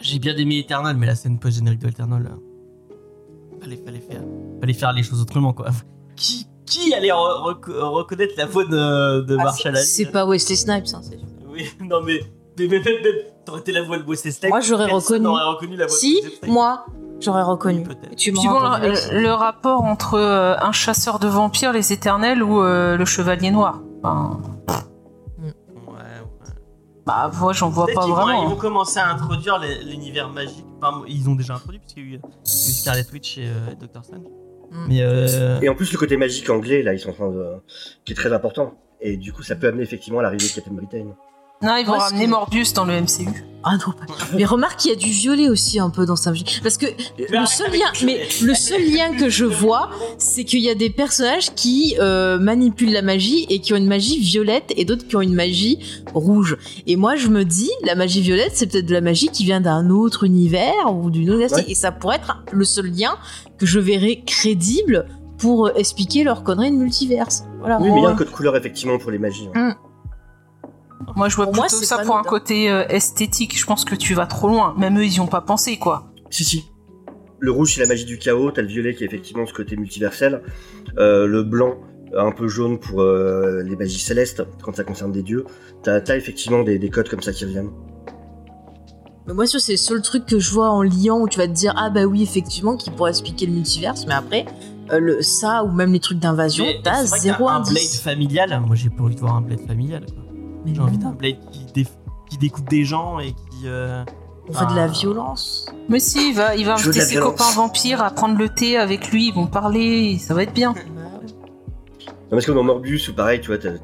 [0.00, 2.26] J'ai bien aimé Eternal, mais la scène post-générique de Eternal.
[2.26, 4.22] euh, Fallait, fallait, faire,
[4.60, 5.66] fallait faire les choses autrement, quoi.
[6.16, 10.54] Qui, qui allait re- reco- reconnaître la voix de, de Ah, Marshall c'est pas Wesley
[10.56, 10.84] Snipes.
[10.94, 12.20] hein, c'est- Oui, non, mais.
[13.44, 14.50] T'aurais été la voix de Wesley Snipes.
[14.50, 15.24] Moi, j'aurais reconnu.
[15.24, 16.50] la voix de Si, Wesley Snipes.
[16.52, 16.86] moi,
[17.20, 17.82] j'aurais reconnu.
[17.82, 18.14] Peut-être.
[18.16, 18.44] Tu compte.
[18.82, 23.50] le, le rapport entre euh, un chasseur de vampires, les éternels, ou euh, le chevalier
[23.50, 23.80] noir?
[24.02, 24.40] Enfin,
[25.38, 26.04] Ouais, ouais.
[27.06, 28.42] bah, moi, j'en vois pas vont- vraiment.
[28.44, 30.64] Ils vont commencer à introduire l'univers magique.
[30.82, 33.38] Enfin, ils ont déjà introduit, puisqu'il y a eu, il y a eu Scarlet Witch
[33.38, 34.22] et euh, Doctor Strange.
[34.70, 34.84] Mm.
[34.88, 37.46] Mais euh, Et en plus, le côté magique anglais, là, ils sont en train de.
[38.04, 38.74] qui est très important.
[39.00, 41.06] Et du coup, ça peut amener effectivement à l'arrivée de Captain Britain.
[41.62, 43.44] Non, ils vont ramener que- Morbius dans le MCU.
[43.64, 44.06] Ah non, pas.
[44.36, 46.44] Mais remarque qu'il y a du violet aussi un peu dans sa magie.
[46.62, 46.86] Parce que
[47.18, 50.90] le seul lien, mais le seul lien que je vois, c'est qu'il y a des
[50.90, 55.16] personnages qui euh, manipulent la magie et qui ont une magie violette et d'autres qui
[55.16, 55.80] ont une magie
[56.14, 56.56] rouge.
[56.86, 59.60] Et moi, je me dis, la magie violette, c'est peut-être de la magie qui vient
[59.60, 61.64] d'un autre univers ou d'une autre galaxie.
[61.66, 61.70] Ouais.
[61.72, 63.16] Et ça pourrait être le seul lien
[63.58, 65.06] que je verrais crédible
[65.36, 67.42] pour euh, expliquer leur connerie de multiverse.
[67.58, 67.78] Voilà.
[67.80, 69.48] Oui, mais il y a un code couleur effectivement pour les magies.
[69.56, 69.74] hein.
[71.16, 73.58] Moi, je vois Pour plutôt ça pour un côté euh, esthétique.
[73.58, 74.74] Je pense que tu vas trop loin.
[74.76, 76.12] Même eux, ils y ont pas pensé, quoi.
[76.30, 76.70] Si, si.
[77.40, 78.50] Le rouge, c'est la magie du chaos.
[78.50, 80.42] T'as le violet qui est effectivement ce côté multiversel.
[80.98, 81.76] Euh, le blanc,
[82.16, 85.44] un peu jaune pour euh, les magies célestes, quand ça concerne des dieux.
[85.82, 87.70] T'as as effectivement des, des codes comme ça qui reviennent.
[89.26, 91.52] Mais moi, c'est le seul truc que je vois en liant où tu vas te
[91.52, 94.46] dire, ah bah oui, effectivement, qui pourrait expliquer le multiverse, mais après,
[94.90, 98.62] euh, le, ça ou même les trucs d'invasion, t'as zéro un Blade familial.
[98.66, 100.06] Moi, j'ai pas envie de voir un Blade familial.
[100.06, 100.27] quoi.
[100.64, 101.86] Mais J'ai envie non, d'un Blade qui, dé-
[102.30, 103.62] qui découpe des gens et qui.
[103.66, 104.04] euh,
[104.48, 105.66] on fait de la violence.
[105.88, 107.32] Mais si, il va, il inviter ses violence.
[107.32, 109.28] copains vampires à prendre le thé avec lui.
[109.28, 110.18] Ils vont parler.
[110.18, 110.74] Ça va être bien.
[112.30, 113.78] parce que dans Morbius, ou pareil, tu vois, t'avais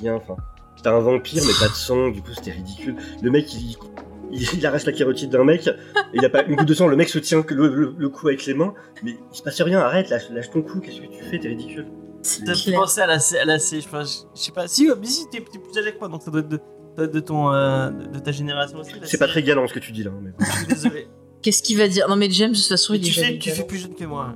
[0.00, 0.36] rien, enfin.
[0.82, 2.94] T'as un vampire, mais pas de sang, du coup, c'était ridicule.
[3.20, 3.76] Le mec, il,
[4.30, 5.72] il, il arrache la carotide d'un mec, et
[6.14, 8.28] il a pas une goutte de sang, le mec se tient le, le, le cou
[8.28, 11.06] avec les mains, mais il se passe rien, arrête, lâche, lâche ton cou, qu'est-ce que
[11.06, 11.86] tu fais, t'es ridicule.
[12.44, 12.80] T'as pu clair.
[12.80, 14.68] penser à la, C- à la C, je, sais pas, je je sais pas.
[14.68, 16.60] Si, euh, mais si, t'es plus âgé que moi, donc ça doit être de,
[16.96, 18.92] ça ton, euh, de ta génération aussi.
[19.04, 20.30] C'est pas très galant ce que tu dis là, mais.
[20.38, 21.08] Je suis désolé.
[21.42, 22.08] Qu'est-ce qu'il va dire?
[22.08, 23.78] Non mais James, de toute façon, Mais il est tu, jamais fais, tu fais plus
[23.78, 24.34] jeune que moi.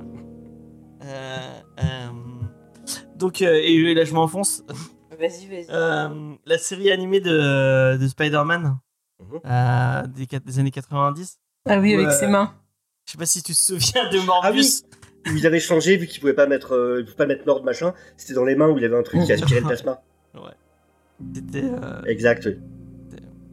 [1.03, 2.07] Euh, euh,
[3.17, 4.63] donc, euh, et là, je m'enfonce.
[5.19, 5.67] Vas-y, vas-y.
[5.69, 8.77] Euh, la série animée de, de Spider-Man
[9.19, 9.39] Mhm.
[9.45, 11.37] euh, des, des années 90.
[11.69, 12.53] Ah oui, avec ses mains.
[13.05, 14.83] Je sais pas si tu te souviens de Morbius.
[15.27, 18.33] Où ils avaient changé, vu qu'ils pouvaient pas mettre, euh, pas mettre Nord machin, c'était
[18.33, 20.01] dans les mains où il y avait un truc qui aspirait le plasma.
[21.33, 21.63] C'était.
[21.63, 22.57] euh, Exact, oui.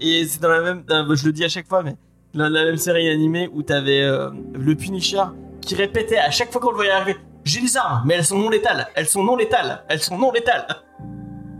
[0.01, 0.85] Et c'est dans la même.
[1.14, 1.95] je le dis à chaque fois, mais
[2.35, 5.23] dans la même série animée où t'avais euh, le Punisher
[5.61, 8.39] qui répétait à chaque fois qu'on le voyait arriver J'ai des armes, mais elles sont
[8.39, 10.66] non létales, elles sont non létales, elles sont non létales.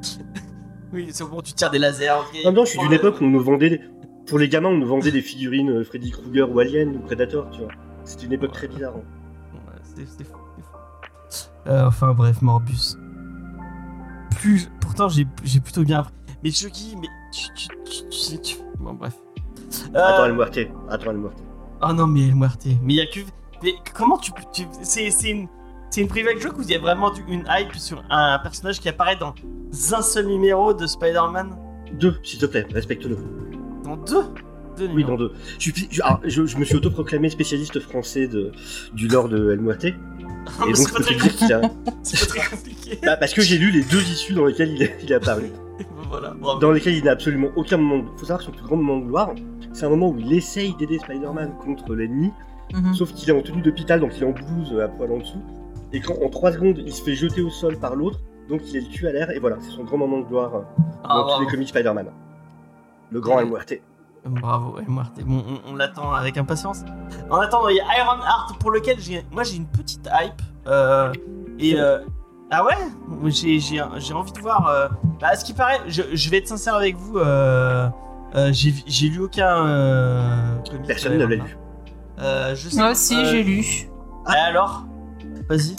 [0.93, 2.11] oui, c'est bon, tu tires des lasers.
[2.11, 2.39] ok.
[2.45, 3.81] En même temps, je suis d'une époque où on nous vendait,
[4.27, 7.49] pour les gamins, on nous vendait des figurines euh, Freddy Krueger ou Alien ou Predator,
[7.51, 7.71] tu vois.
[8.05, 8.95] C'était une époque très bizarre.
[8.97, 9.03] hein.
[10.07, 10.37] Fou.
[11.67, 12.97] Euh, enfin bref, Morbus.
[14.39, 15.25] Plus, pourtant j'ai
[15.61, 16.13] plutôt bien appris.
[16.43, 19.15] Mais Chucky, mais tu, tu, tu, tu sais, tu- Bon bref.
[19.95, 20.59] Euh, Attends, El Muerte.
[20.89, 21.39] Attends, El Muerte.
[21.83, 22.67] Oh non mais El Muerte.
[22.83, 23.21] Mais il y a que.
[23.63, 24.43] Mais comment tu peux.
[24.53, 25.49] tu- C'est c'est une.
[25.91, 28.89] C'est une private joke où il y a vraiment une hype sur un personnage qui
[28.89, 29.35] apparaît dans
[29.93, 31.57] un seul numéro de Spider-Man?
[31.95, 33.19] Deux, s'il te plaît, respecte-le.
[33.83, 34.25] Dans deux?
[34.81, 35.11] Deux Oui, numéros.
[35.12, 35.33] dans deux.
[35.59, 38.51] Je, je- alors, je- je me suis autoproclamé spécialiste français de,
[38.95, 39.85] du lore de El Muerte.
[39.85, 39.95] Et
[40.59, 41.61] Ah, donc, c'est pas très dire qu'il a.
[42.03, 42.99] C'est pas très compliqué.
[43.05, 45.51] Bah, parce que j'ai lu les deux issues dans lesquelles il est, il apparu.
[46.09, 46.59] voilà, bravo.
[46.61, 48.03] Dans lesquelles il n'a absolument aucun moment.
[48.05, 49.35] de- Faut savoir que son plus grand moment de gloire,
[49.72, 52.31] c'est un moment où il essaye d'aider Spider-Man contre l'ennemi,
[52.74, 52.95] Mhm.
[52.95, 55.18] sauf qu'il est en tenue d'hôpital, donc il est en blouse euh, à poil en
[55.18, 55.43] dessous.
[55.93, 58.76] Et quand en 3 secondes, il se fait jeter au sol par l'autre, donc il
[58.76, 60.61] est le cul à l'air, et voilà, c'est son grand moment de gloire euh,
[61.05, 61.45] Ah, dans tous bravo.
[61.45, 62.07] les comics Spider-Man.
[63.11, 63.74] Le grand El Muerte.
[64.27, 65.21] Bravo, El Muerte.
[65.25, 66.81] Bon, on, on l'attend avec impatience.
[67.31, 70.43] En attendant, il y a Iron Heart pour lequel j'ai, moi j'ai une petite hype.
[70.66, 71.12] euh,
[71.59, 72.01] et euh,
[72.51, 72.77] ah ouais,
[73.31, 74.66] j'ai, j'ai, j'ai envie de voir.
[74.68, 74.89] euh,
[75.21, 77.18] bah, à ce qui paraît, je, je vais être sincère avec vous.
[77.18, 77.89] euh,
[78.35, 79.66] euh, j'ai, j'ai lu aucun.
[79.66, 80.57] euh,
[80.87, 81.43] Personne ne l'a lu.
[82.21, 82.77] Euh, je sais.
[82.79, 83.61] Moi aussi, euh, j'ai lu.
[83.61, 83.89] et
[84.47, 84.85] alors,
[85.49, 85.75] vas-y.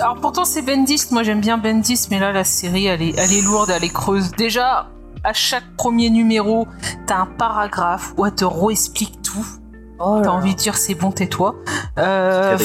[0.00, 3.32] Alors pourtant c'est Bendis, moi j'aime bien Bendis, mais là la série elle est, elle
[3.32, 4.30] est lourde, elle est creuse.
[4.32, 4.88] Déjà,
[5.24, 6.66] à chaque premier numéro,
[7.06, 9.46] t'as un paragraphe où elle te réexplique tout.
[9.98, 11.56] Oh T'as envie de dire c'est bon, tais-toi.
[11.98, 12.56] Euh,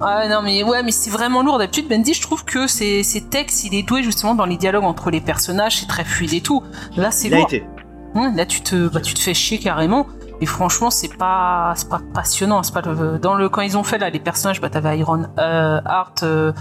[0.00, 1.58] ah non mais ouais mais c'est vraiment lourd.
[1.58, 4.84] D'habitude Bendis, je trouve que ses, ses textes, il est doué justement dans les dialogues
[4.84, 6.62] entre les personnages, c'est très fluide et tout.
[6.96, 7.46] Là c'est lourd.
[7.46, 7.66] été.
[8.14, 10.06] Là, tu te, bah, tu te fais chier carrément.
[10.40, 12.62] Et franchement, c'est pas, c'est pas passionnant.
[12.62, 15.24] C'est pas le, dans le quand ils ont fait là les personnages, bah t'avais Iron
[15.38, 16.52] euh, Heart, euh,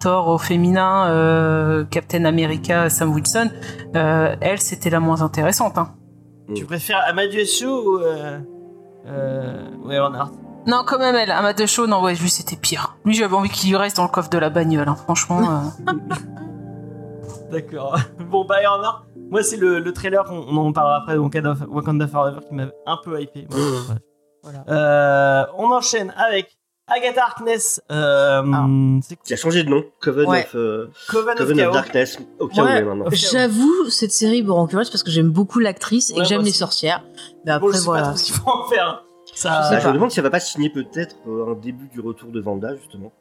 [0.00, 3.50] Thor au féminin, euh, Captain America, Sam Wilson.
[3.94, 5.78] Euh, elle, c'était la moins intéressante.
[5.78, 5.94] Hein.
[6.54, 7.66] Tu préfères Amadeus Cho
[7.96, 8.38] ou euh,
[9.06, 10.32] euh, ou Iron Heart
[10.66, 12.96] Non, quand même elle, Amadeus Cho, non ouais, lui c'était pire.
[13.04, 14.88] Lui, j'avais envie qu'il lui reste dans le coffre de la bagnole.
[14.88, 14.96] Hein.
[14.96, 15.40] Franchement.
[15.88, 15.92] euh.
[17.50, 17.98] D'accord.
[18.30, 21.54] Bon, bah, Iron Heart, moi, c'est le, le trailer, on, on en parlera après, Wakanda,
[21.68, 23.46] Wakanda Forever, qui m'a un peu hypé.
[24.42, 24.64] Voilà.
[24.68, 26.56] Euh, on enchaîne avec
[26.88, 27.80] Agatha Harkness.
[27.90, 28.66] Euh, Ah.
[29.24, 29.84] Qui a changé de nom.
[30.00, 30.44] Coven Ouais.
[30.44, 31.72] of, euh, Coven of Coven of Chaos.
[31.72, 32.18] Darkness.
[32.38, 32.82] Au cas Ouais.
[32.82, 33.04] maintenant.
[33.10, 36.42] J'avoue, cette série me rend curieuse parce que j'aime beaucoup l'actrice et Ouais, que j'aime
[36.42, 37.02] les sorcières.
[37.44, 38.06] Mais Bon, après, je sais pas voilà.
[38.08, 39.02] trop ce qu'il faut en faire.
[39.34, 39.88] Ça, Je Bah, je pas.
[39.90, 42.74] me demande si elle va pas signer peut-être euh, un début du retour de Vanda,
[42.76, 43.12] justement.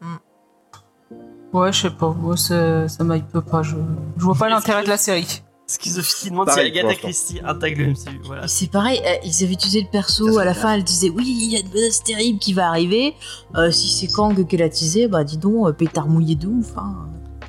[1.52, 2.10] Ouais, je sais pas.
[2.10, 3.64] Moi, ça, ça m'hype pas.
[3.64, 3.76] Je,
[4.18, 5.42] je vois pas l'intérêt de la série.
[5.68, 6.96] Schizophie demande Pareil, si Agatha.
[6.96, 8.20] Christie intègre le MCU.
[8.24, 8.48] Voilà.
[8.48, 11.52] C'est pareil, euh, ils avaient utilisé le perso, à la fin elle disait oui, il
[11.52, 13.16] y a une menace terrible qui va arriver.
[13.56, 16.78] Euh, si c'est Kang qu'elle a teasé, bah dis donc, euh, pétard mouillé de ouf.
[16.78, 16.94] hein.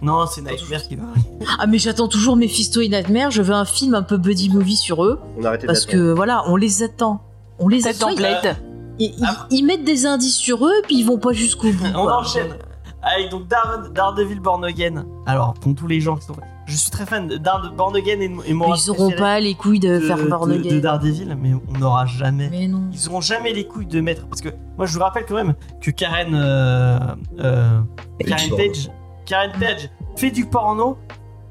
[0.02, 1.26] Non, c'est Nightmare qui va arriver.
[1.58, 4.76] Ah mais j'attends toujours Mephisto et Nightmare, je veux un film un peu buddy movie
[4.76, 7.20] sur eux, On a arrêté parce que voilà, on les attend.
[7.58, 8.14] On les attend.
[8.14, 8.56] Blade.
[8.98, 9.46] Ils, ils- Ah.
[9.50, 11.84] ils mettent des indices sur eux, puis ils vont pas jusqu'au bout.
[11.94, 12.16] On quoi.
[12.20, 12.56] enchaîne
[13.02, 15.04] avec donc Dar- Daredevil Born Again.
[15.26, 16.34] Alors, pour tous les gens qui sont.
[16.66, 19.78] Je suis très fan de Born Again et, et mon ils auront pas les couilles
[19.78, 20.74] de, faire Born de, Again.
[20.74, 22.48] de Daredevil, mais on n'aura jamais.
[22.50, 22.90] Mais non.
[22.92, 24.26] Ils auront jamais les couilles de mettre.
[24.26, 26.34] Parce que moi, je vous rappelle quand même que Karen.
[26.34, 26.98] euh,
[27.38, 27.80] euh,
[28.26, 28.50] Karen.
[28.56, 28.90] Page.
[29.26, 30.98] Karen Page fait du porno.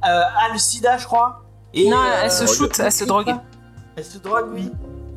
[0.04, 1.46] Euh, a le sida, je crois.
[1.74, 3.34] Et, non, euh, elle se shoot, elle se drogue.
[3.96, 4.70] Elle se drogue, oui.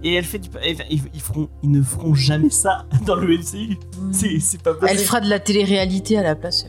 [0.05, 0.49] Et elle fait du.
[0.65, 3.77] Ils, ils feront, ils ne feront jamais ça dans le MCU.
[4.13, 4.91] C'est c'est pas possible.
[4.91, 6.65] Elle fera de la télé-réalité à la place.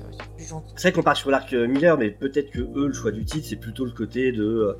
[0.50, 0.74] Gentil.
[0.76, 3.24] C'est vrai qu'on part sur l'arc euh, Miller, mais peut-être que eux, le choix du
[3.26, 4.74] titre, c'est plutôt le côté de, euh,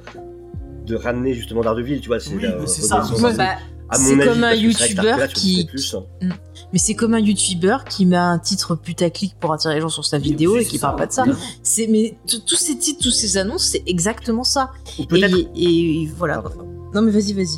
[0.86, 2.20] de ramener justement Daredevil, tu vois.
[2.20, 3.06] C'est Oui, ça.
[3.20, 3.56] Moi, Bah,
[3.92, 5.68] À C'est mon avis, comme un youtubeur qui-
[6.22, 6.30] hein.
[6.72, 10.06] Mais c'est comme un youtubeur qui met un titre putaclic pour attirer les gens sur
[10.06, 10.88] sa vidéo Oui, et qui ça.
[10.90, 11.26] parle pas de ça.
[11.64, 14.70] C'est mais tous ces titres, tous ces annonces, c'est exactement ça.
[15.00, 15.36] Ou Et, peut-être.
[15.56, 16.44] et voilà.
[16.94, 17.58] Non mais vas-y, vas-y.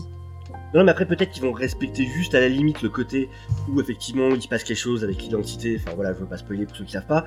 [0.73, 3.29] Non, mais après, peut-être qu'ils vont respecter juste à la limite le côté
[3.69, 5.79] où effectivement il se passe quelque chose avec l'identité.
[5.81, 7.25] Enfin voilà, je veux pas spoiler pour ceux qui savent pas.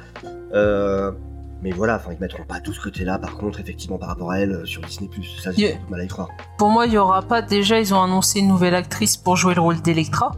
[0.54, 1.12] Euh,
[1.62, 4.38] mais voilà, enfin, ils mettront pas tout ce côté-là, par contre, effectivement, par rapport à
[4.40, 5.08] elle euh, sur Disney.
[5.42, 5.76] Ça, j'ai Yeah.
[5.88, 6.28] mal à y croire.
[6.58, 7.40] Pour moi, il y aura pas.
[7.40, 10.32] Déjà, ils ont annoncé une nouvelle actrice pour jouer le rôle d'Electra.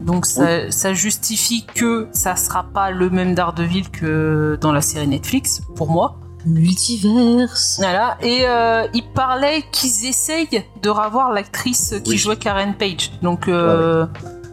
[0.00, 5.08] Donc ça, ça justifie que ça sera pas le même Daredevil que dans la série
[5.08, 6.19] Netflix, pour moi.
[6.46, 7.76] Multiverse.
[7.78, 8.16] Voilà.
[8.20, 12.16] Et euh, ils parlaient qu'ils essayent de revoir l'actrice qui Oui.
[12.18, 13.10] jouait Karen Page.
[13.22, 14.06] Donc euh,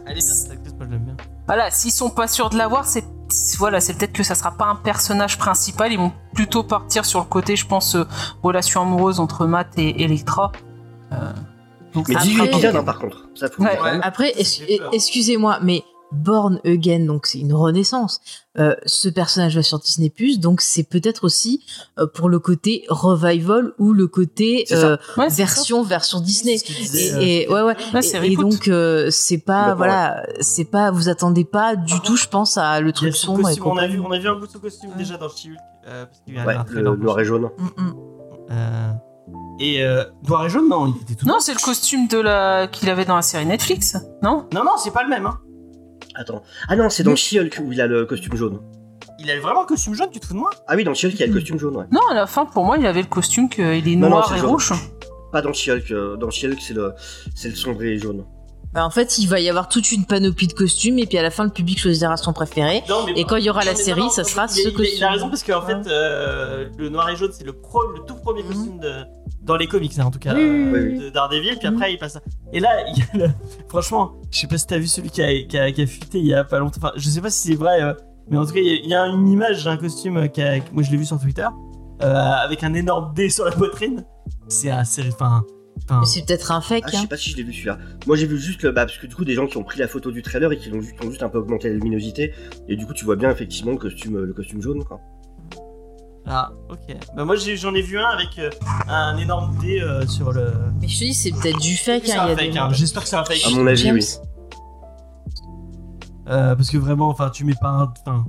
[0.06, 1.16] Elle est bien cette actrice, moi je l'aime bien.
[1.46, 3.04] voilà, s'ils sont pas sûrs de l'avoir, c'est
[3.58, 5.92] voilà, c'est peut-être que ça sera pas un personnage principal.
[5.92, 8.04] Ils vont plutôt partir sur le côté, je pense, euh,
[8.42, 10.50] relation amoureuse entre Matt et Electra.
[11.12, 11.16] Euh,
[11.92, 13.28] donc Mais ça- 18 Après- épisodes, hein, par contre.
[13.34, 13.78] Ça, Ouais.
[14.02, 15.82] Après, es- excusez-moi, mais
[16.12, 18.20] Born Again, donc c'est une renaissance.
[18.58, 21.64] Euh, ce personnage va sur Disney+, donc c'est peut-être aussi
[21.98, 25.36] euh, pour le côté revival ou le côté euh, Ouais, c'est ça.
[25.36, 26.56] version version Disney.
[26.94, 27.76] Et, euh, et- ouais ouais.
[28.22, 32.16] Et, et donc euh, c'est pas voilà, c'est pas vous attendez pas du Par tout,
[32.16, 34.06] je pense à le truc son sombre et costume, on, a vu, compagnie.
[34.08, 35.56] on a vu un bout de costume déjà dans She-Hulk.
[35.86, 37.50] Euh, parce qu'il y a Ouais, un le trailer noir et jaune.
[37.58, 37.94] Mm, mm.
[38.50, 38.92] Euh,
[39.60, 41.26] et euh, noir et jaune, non, il était tout.
[41.26, 44.46] Non, c'est le costume de la qu'il avait dans la série Netflix, non?
[44.54, 45.26] Non, non, c'est pas le même.
[45.26, 45.38] Hein.
[46.18, 46.42] Attends.
[46.68, 48.60] Ah non, c'est dans She-Hulk où il a le costume jaune.
[49.20, 50.50] Il a vraiment un costume jaune, tu te fous de moi?
[50.66, 51.84] Ah oui, dans She-Hulk, il y a le costume jaune, ouais.
[51.90, 54.28] Non, à la fin, pour moi, il avait le costume qu'il est Non, non, noir
[54.28, 54.50] c'est et jaune.
[54.50, 54.72] rouge.
[55.32, 55.90] Pas dans She-Hulk.
[55.92, 56.92] euh, Dans She-Hulk, c'est le,
[57.34, 58.24] c'est le sombre et jaune.
[58.74, 61.22] Bah, en fait, il va y avoir toute une panoplie de costumes et puis à
[61.22, 62.82] la fin, le public choisira son préféré.
[62.88, 64.50] Non, mais Et quand il y aura la Non, mais série, non, ça sera il,
[64.50, 65.66] ce il- il a raison parce qu'en Ouais.
[65.82, 68.48] fait, euh, le noir et jaune, c'est le, pro- le tout premier Mhm.
[68.48, 68.92] costume de,
[69.48, 70.98] dans les comics, hein, en tout cas, Oui, euh, oui, oui.
[71.00, 71.56] de Daredevil.
[71.58, 71.74] Puis Mhm.
[71.74, 72.16] après, il passe.
[72.16, 72.20] à-
[72.52, 73.32] Et là, il y a le-
[73.68, 76.18] franchement, je sais pas si t'as vu celui qui a, qui, a, qui a fuité
[76.18, 76.78] il y a pas longtemps.
[76.78, 77.94] Enfin, je sais pas si c'est vrai, euh,
[78.30, 80.26] mais en tout cas, il y a- il y, a une image, un costume euh,
[80.28, 81.46] qui a- moi je l'ai vu sur Twitter,
[82.02, 84.04] euh, avec un énorme D sur la poitrine.
[84.48, 85.02] C'est assez.
[85.08, 85.42] Enfin.
[86.04, 86.84] c'est peut-être un fake.
[86.86, 87.00] Ah, je hein.
[87.02, 87.78] sais pas si je l'ai vu celui-là.
[88.06, 88.72] Moi, j'ai vu juste le.
[88.72, 90.58] Bah, parce que du coup, des gens qui ont pris la photo du trailer et
[90.58, 92.34] qui l'ont juste, ont juste un peu augmenté la luminosité.
[92.68, 95.00] Et du coup, tu vois bien effectivement le costume, le costume jaune, quoi.
[96.30, 96.94] Ah, ok.
[97.16, 98.50] Bah, moi j'en ai vu un avec euh,
[98.86, 100.52] un énorme D euh, sur le.
[100.80, 102.02] Mais je te dis, c'est peut-être du fake.
[102.02, 102.68] Hein, il y un a des- hein.
[102.72, 103.40] J'espère que c'est un fake.
[103.46, 103.94] À mon avis, James.
[103.96, 104.04] oui.
[106.28, 107.92] Euh, parce que vraiment, enfin, tu mets pas un.
[108.06, 108.24] Enfin.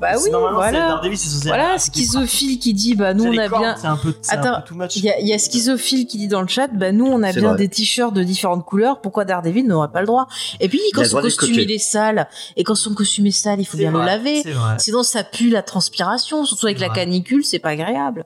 [0.00, 0.88] Bah oui, voilà.
[0.88, 3.76] Daredevil, Voilà, schizophile qui dit bah nous on a bien.
[3.76, 4.64] C'est un peu, c'est un Attends.
[4.94, 7.22] Il y, a, il y a schizophile qui dit dans le chat bah nous on
[7.22, 7.56] a bien vrai.
[7.58, 9.00] des t-shirts de différentes couleurs.
[9.00, 10.26] Pourquoi Daredevil n'aurait pas le droit?
[10.60, 13.64] Et puis quand son costume il est sale et quand son costume est sale, il
[13.64, 14.42] faut bien le laver.
[14.42, 14.76] C'est vrai.
[14.78, 18.24] Sinon ça pue la transpiration, surtout avec la canicule, c'est pas agréable.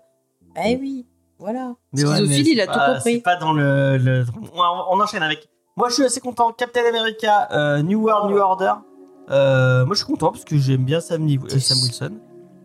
[0.67, 1.07] Eh oui,
[1.39, 1.73] voilà.
[1.95, 3.15] Mais Schizophile, il a tout compris.
[3.15, 3.97] C'est pas dans le.
[3.97, 4.61] le- On,
[4.99, 5.49] on enchaîne avec.
[5.79, 6.53] Moi, je suis assez content.
[6.53, 8.73] Captain America, euh, New World, New Order.
[9.33, 12.13] Euh, moi, je suis content parce que j'aime bien Sam, euh, Sam Wilson.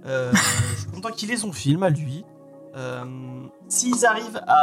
[0.05, 2.25] Euh, je suis content qu'il ait son film à lui.
[2.75, 3.03] Euh,
[3.69, 4.53] S'ils arrivent à,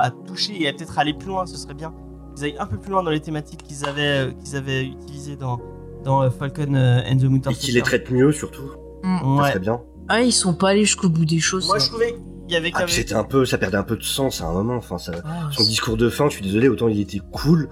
[0.00, 1.92] à- à toucher et à peut-être aller plus loin, ce serait bien.
[2.34, 5.60] Qu'ils aillent un peu plus loin dans les thématiques qu'ils avaient, qu'ils avaient utilisées dans,
[6.04, 7.82] dans Falcon and the Winter Et qu'il les Soldier.
[7.82, 8.70] traite mieux, surtout.
[9.04, 9.48] Ça Ouais.
[9.50, 9.80] serait bien.
[10.08, 11.66] Ah ils sont pas allés jusqu'au bout des choses.
[11.66, 11.84] Moi, ça.
[11.84, 12.12] je trouvais
[12.46, 13.02] qu'il y avait Ah, quand puis même.
[13.02, 13.44] c'était un peu.
[13.44, 14.76] Ça perdait un peu de sens à un moment.
[14.76, 15.12] Enfin, ça...
[15.24, 17.68] Ah, Son discours de fin, je suis désolé, autant il était cool,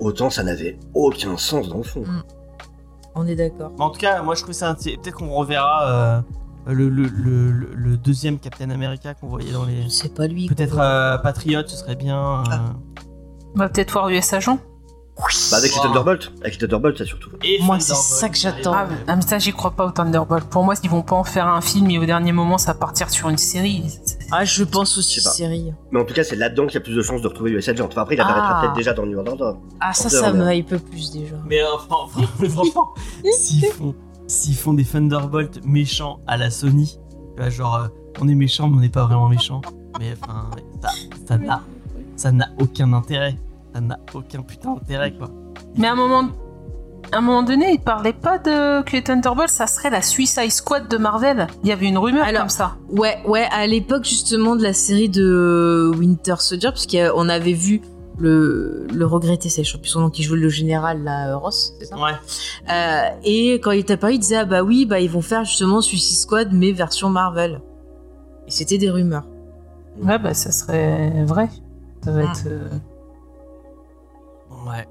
[0.00, 2.02] autant ça n'avait aucun sens dans le fond.
[3.14, 3.72] On est d'accord.
[3.78, 4.74] En tout cas, moi je trouve ça.
[4.78, 6.20] c'est- Peut-être qu'on reverra euh,
[6.66, 9.88] le, le, le, le- le deuxième Captain America qu'on voyait dans les.
[9.90, 10.46] C'est pas lui.
[10.48, 12.42] Peut-être euh, Patriot, ce serait bien.
[12.50, 12.56] euh,
[13.54, 14.58] On va peut-être voir US Agent.
[15.50, 15.84] Bah, avec les Wow.
[15.84, 17.28] Thunderbolts, avec les Thunderbolts, ça surtout.
[17.44, 17.84] Et Moi, Thunderbolt.
[18.02, 18.72] c'est ça que j'attends.
[18.74, 20.44] Ah, ah, mais ça, j'y crois pas au Thunderbolt.
[20.48, 22.78] Pour moi, ils vont pas en faire un film et au dernier moment, ça va
[22.78, 23.84] partir sur une série.
[24.32, 25.72] Ah je pense aussi Je série.
[25.90, 27.68] Mais en tout cas, c'est là-dedans qu'il y a plus de chances de retrouver US
[27.68, 27.84] Agent.
[27.86, 28.24] Enfin, après, il Ah.
[28.28, 29.52] apparaîtra peut-être déjà dans New Order.
[29.80, 31.36] Ah ça ça me hype plus déjà.
[31.46, 32.94] Mais euh, fran- fran- franchement,
[33.32, 33.94] s'ils font,
[34.56, 36.98] font des Thunderbolt méchants à la Sony,
[37.48, 37.88] genre euh,
[38.20, 39.60] on est méchant mais on n'est pas vraiment méchant.
[40.00, 40.50] Mais enfin,
[40.82, 40.88] ça,
[41.28, 41.60] ça n'a,
[42.16, 43.36] ça n'a aucun intérêt.
[43.74, 45.28] Ça n'a aucun putain d'intérêt quoi.
[45.76, 46.28] Mais à un moment,
[47.10, 50.50] à un moment donné, ils parlaient pas de que les Thunderbolts, ça serait la Suicide
[50.50, 51.46] Squad de Marvel.
[51.62, 52.76] Il y avait une rumeur Alors, comme ça.
[52.90, 57.82] Ouais, ouais, à l'époque justement de la série de Winter Soldier, puisqu'on avait vu
[58.18, 61.36] le, le regretté, c'est je sais plus son nom, qui joue le général, là, euh,
[61.36, 62.12] Ross, c'est ça Ouais.
[62.70, 65.44] Euh, Et quand il est apparu, il disait, ah bah oui, bah ils vont faire
[65.44, 67.60] justement Suicide Squad, mais version Marvel.
[68.46, 69.26] Et c'était des rumeurs.
[70.02, 71.48] Ouais, bah ça serait vrai.
[72.04, 72.30] Ça va Ah.
[72.32, 72.46] être.
[72.46, 72.68] euh,
[74.66, 74.86] Ouais.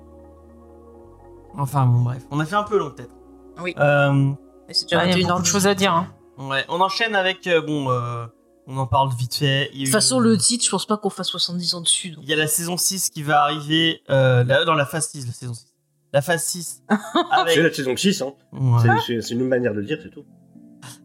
[1.57, 3.13] Enfin bon bref, on a fait un peu long peut-être.
[3.61, 3.73] Oui.
[3.77, 4.31] Euh,
[4.69, 5.93] Il y a 21 beaucoup de choses à dire.
[5.93, 6.07] hein.
[6.37, 8.25] Ouais, on enchaîne avec euh, bon, euh,
[8.67, 9.65] on en parle vite fait.
[9.65, 12.11] De toute eu- façon, le titre, je pense pas qu'on fasse 70 ans dessus.
[12.11, 12.23] donc.
[12.23, 15.27] Il y a la saison 6 qui va arriver euh, là, dans la phase 6,
[15.27, 15.67] la saison 6.
[16.13, 16.83] La phase 6.
[17.31, 18.33] avec, C'est la saison 6, hein.
[18.53, 18.89] Ouais.
[19.05, 20.23] C'est- une manière de le dire, c'est tout.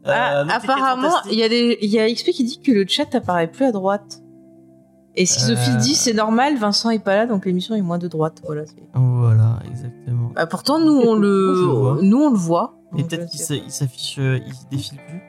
[0.06, 2.70] Euh, Ah, apparemment, Quatre il y, a des- il y a XP qui dit que
[2.72, 4.20] le chat apparaît plus à droite.
[5.18, 5.80] Et Schizophile Euh.
[5.80, 8.42] dit c'est normal, Vincent est pas là, donc l'émission est moins de droite.
[8.44, 8.62] Voilà.
[8.94, 10.30] Voilà, exactement.
[10.34, 12.74] Bah, pourtant, nous on le nous on le voit.
[12.96, 15.20] Et peut-être euh, qu'il s'affiche, euh, il défile plus.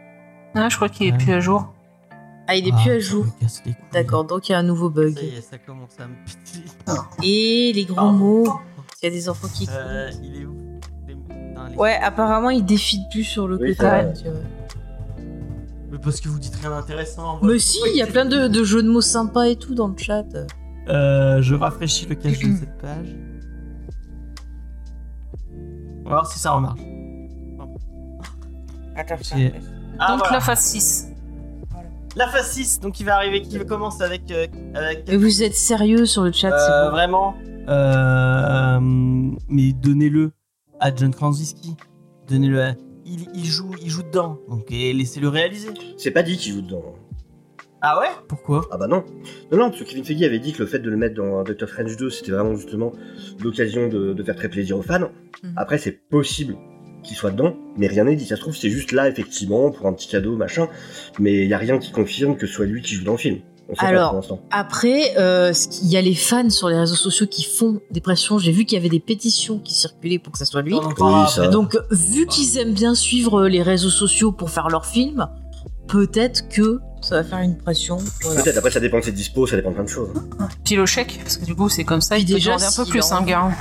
[0.56, 1.18] Ah, je crois qu'il est Ouais.
[1.18, 1.74] plus à jour.
[2.48, 3.26] Ah, il est Ah, plus à ça jour.
[3.94, 5.16] D'accord, donc il y a un nouveau bug.
[5.16, 6.66] Ça y est, ça commence à me péter.
[7.24, 8.12] Et les gros Pardon.
[8.14, 8.60] mots.
[9.02, 9.68] Il y a des enfants qui.
[9.72, 10.56] Euh, il est où?
[11.08, 13.90] Les- putain, les- Ouais, apparemment il défile plus sur le Oui, côté.
[15.92, 17.40] Mais parce que vous dites rien d'intéressant.
[17.42, 19.88] Mais si, il y a plein de, de jeux de mots sympas et tout dans
[19.88, 20.26] le chat.
[20.90, 23.16] Euh, je rafraîchis le cache de cette page.
[26.06, 26.80] On va voir si ça remarche.
[29.00, 29.04] Ah,
[30.10, 30.32] Donc voilà.
[30.34, 31.08] la phase 6.
[32.16, 34.32] La phase 6, donc il va arriver, qui commence avec.
[34.32, 36.92] euh, avec vous êtes sérieux sur le chat, Euh, bon.
[36.92, 37.36] vraiment.
[37.70, 38.80] Euh,
[39.50, 40.32] mais donnez-le
[40.80, 41.76] à John Krasinski.
[42.28, 42.74] Donnez-le à...
[43.08, 44.40] il, il joue, il joue dedans.
[44.50, 45.70] Donc et laissez-le réaliser.
[45.98, 46.96] C'est pas dit qu'il joue dedans.
[47.82, 48.08] Ah ouais?
[48.28, 48.68] Pourquoi?
[48.72, 49.06] Ah bah non.
[49.52, 51.44] Non, non, parce que Kevin Feige avait dit que le fait de le mettre dans
[51.44, 52.92] Doctor Strange 2, c'était vraiment justement
[53.40, 55.12] l'occasion de, de faire très plaisir aux fans.
[55.44, 55.54] Mhm.
[55.56, 56.58] Après, c'est possible
[57.04, 58.26] qu'il soit dedans, mais rien n'est dit.
[58.26, 60.68] Ça se trouve, c'est juste là, effectivement, pour un petit cadeau, machin.
[61.20, 63.18] Mais il y a rien qui confirme que ce soit lui qui joue dans le
[63.20, 63.40] film.
[63.78, 64.40] Alors.
[64.52, 68.38] Après, euh, qu'il y a les fans sur les réseaux sociaux qui font des pressions.
[68.38, 70.74] J'ai vu qu'il y avait des pétitions qui circulaient pour que ça soit lui.
[70.76, 71.48] Oui, ça-.
[71.48, 75.28] Donc, vu qu'ils aiment bien suivre les réseaux sociaux pour faire leurs films,
[75.88, 77.98] peut-être que ça va faire une pression.
[78.22, 78.44] Voilà.
[78.44, 80.10] Peut-être, après, ça dépend de ses dispos, ça dépend de plein de choses.
[80.64, 83.12] Puis le chèque, parce que du coup c'est comme ça, il déjà, un peu plus,
[83.12, 83.52] a hein, gars.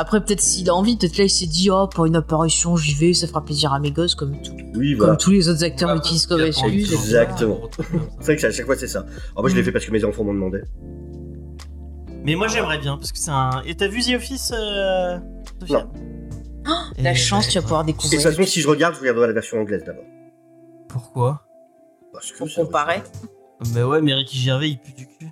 [0.00, 2.94] Après, peut-être s'il a envie, peut-être là il s'est dit, oh, pour une apparition, j'y
[2.94, 5.14] vais, ça fera plaisir à mes gosses, comme, tout- Oui, voilà.
[5.14, 6.92] comme tous les autres acteurs Ouais, utilisent comme excuse.
[6.92, 7.62] Exactement.
[8.20, 9.00] C'est vrai que à chaque fois, c'est ça.
[9.00, 10.60] Alors, moi, je l'ai fait parce que mes enfants m'ont demandé.
[12.24, 13.62] Mais moi j'aimerais bien parce que c'est un.
[13.64, 15.18] Et t'as vu The Office euh...
[15.60, 15.88] Sofiane
[16.98, 18.20] Et La chance, bah, tu vas pouvoir Et de découvrir.
[18.20, 20.04] toute façon, si je regarde, je regarderai la version anglaise d'abord.
[20.88, 21.42] Pourquoi?
[22.12, 23.02] Parce que Pour comparer.
[23.74, 25.26] Bah ouais, mais Ricky Gervais il pue du cul.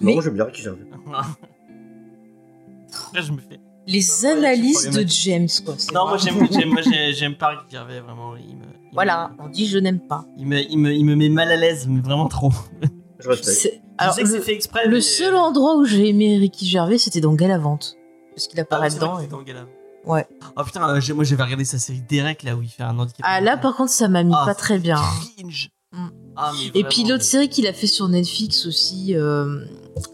[0.00, 0.84] Non, Mais- j'aime bien Ricky Gervais.
[3.14, 3.60] Là je me fais.
[3.90, 5.04] Les analyses de.
[5.06, 5.74] James, quoi.
[5.92, 6.46] Non, moi j'aime,
[7.14, 8.36] j'aime, pas Ricky Gervais vraiment.
[8.36, 10.24] Il me, il Voilà, on dit je n'aime pas.
[10.38, 12.52] Il me, il me, il me met mal à l'aise, mais vraiment trop.
[13.18, 13.56] Je respecte.
[13.58, 14.86] C'est- je Alors, sais que le, c'est fait exprès.
[14.86, 17.96] le mais- seul endroit où j'ai aimé Ricky Gervais, c'était dans Galavante.
[18.34, 19.18] Parce qu'il Ah, apparaît vrai dedans.
[19.20, 19.40] et- dans.
[20.10, 20.26] Ouais.
[20.56, 22.98] Oh putain, euh, j'ai- moi j'avais regardé sa série Derek là où il fait un
[22.98, 23.20] handicap.
[23.22, 24.98] Ah, là, par contre, ça m'a mis Ah, pas très bien.
[25.36, 25.68] Cringe.
[25.92, 26.06] Mm.
[26.36, 29.64] Ah, mais Et puis l'autre série qu'il a fait sur Netflix aussi, euh,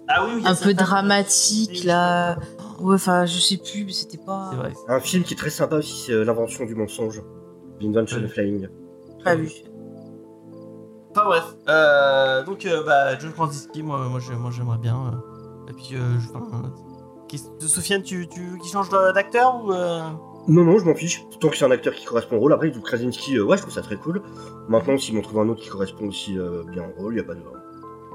[0.08, 2.38] Ah oui, oui, un peu dramatique là.
[2.80, 4.48] Ouais, enfin, je sais plus, mais c'était pas.
[4.50, 4.72] C'est vrai.
[4.88, 7.22] Un film qui est très sympa aussi, c'est euh, L'invention du mensonge.
[7.80, 8.24] L'invention Ouais.
[8.24, 8.68] of Flying.
[9.24, 9.48] Pas vu.
[11.10, 11.44] Enfin bref.
[11.68, 14.96] Euh, donc, euh, bah, John Krasinski, moi, moi, moi j'aimerais bien.
[15.12, 16.70] euh, Et puis, euh, je- enfin,
[17.28, 19.72] qu'est-ce- Sofiane, tu, tu veux qu'il change d'acteur ou.
[19.72, 20.00] euh,
[20.48, 21.24] Non, non, je m'en fiche.
[21.40, 22.52] Tant que c'est un acteur qui correspond au rôle.
[22.52, 24.22] Après, du Krasinski, euh, ouais, je trouve ça très cool.
[24.68, 27.24] Maintenant, s'ils m'ont trouvé un autre qui correspond aussi euh, bien au rôle, y a
[27.24, 27.40] pas de.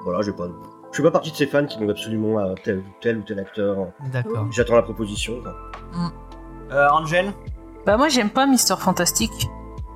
[0.03, 0.53] Voilà, j'ai pas de.
[0.91, 3.21] Je fais pas partie de ces fans qui demandent absolument à tel ou tel ou
[3.21, 3.77] tel acteur.
[4.11, 4.47] D'accord.
[4.51, 5.41] J'attends la proposition.
[5.41, 5.55] quoi.
[6.71, 7.31] Euh, Angel
[7.85, 9.31] Bah moi j'aime pas Mister Fantastic.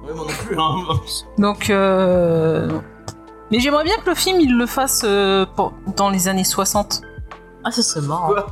[0.04, 0.58] Oui, moi non plus.
[0.60, 0.76] Hein.
[1.38, 2.68] Donc euh...
[2.68, 2.84] non.
[3.52, 7.02] Mais j'aimerais bien que le film il le fasse euh, pour- dans les années 60.
[7.64, 8.28] Ah, ça serait marrant.
[8.28, 8.48] Quoi?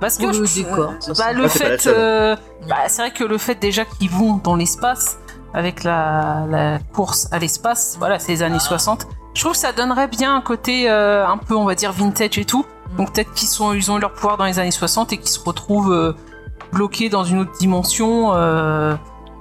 [0.00, 1.94] Parce que le je- décor, ça bah, le Ah, c'est pas la fait, seule.
[1.96, 2.36] euh,
[2.68, 5.18] bah, c'est vrai que le fait déjà qu'ils vont dans l'espace
[5.54, 9.06] avec la, la course à l'espace, voilà, c'est les années 60.
[9.38, 12.38] Je trouve que ça donnerait bien un côté euh, un peu, on va dire, vintage
[12.38, 12.66] et tout.
[12.96, 15.28] Donc peut-être qu'ils sont, ils ont eu leur pouvoir dans les années 60 et qu'ils
[15.28, 16.12] se retrouvent euh,
[16.72, 18.34] bloqués dans une autre dimension.
[18.34, 18.96] Euh,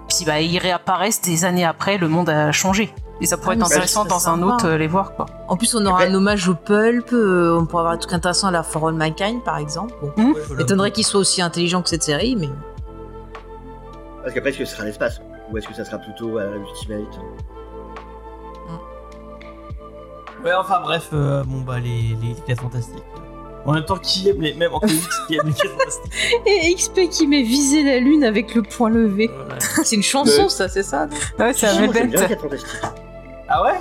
[0.07, 2.93] puis bah, ils réapparaissent des années après, le monde a changé.
[3.21, 4.45] Et ça pourrait Ah, être intéressant dans un sympa.
[4.45, 5.25] autre euh, les voir quoi.
[5.47, 7.11] En plus, on aura Après- un hommage au pulp.
[7.13, 9.95] euh, on pourra avoir un truc intéressant à la For All Mankind, par exemple.
[10.15, 10.33] Bon.
[10.33, 12.49] Veux M'étonnerait qu'il soit aussi intelligent que cette série, mais.
[14.21, 15.19] Parce qu'après, est-ce que ce sera l'espace?
[15.51, 17.19] Ou est-ce que ça sera plutôt à la Ultimate
[20.43, 21.89] Ouais, enfin bref, euh, bon bah les,
[22.21, 23.03] les, les 4 fantastiques.
[23.65, 24.53] En même temps, qui aime les.
[24.53, 26.13] Même en comics, qui aime les 4 fantastiques
[26.45, 29.29] Et XP qui met viser la lune avec le point levé.
[29.33, 29.59] Voilà.
[29.83, 31.07] C'est une chanson, ça, c'est ça
[31.37, 32.81] Ouais, moi, j'aime bien les 4 Fantastiques.
[33.49, 33.75] Ah ouais?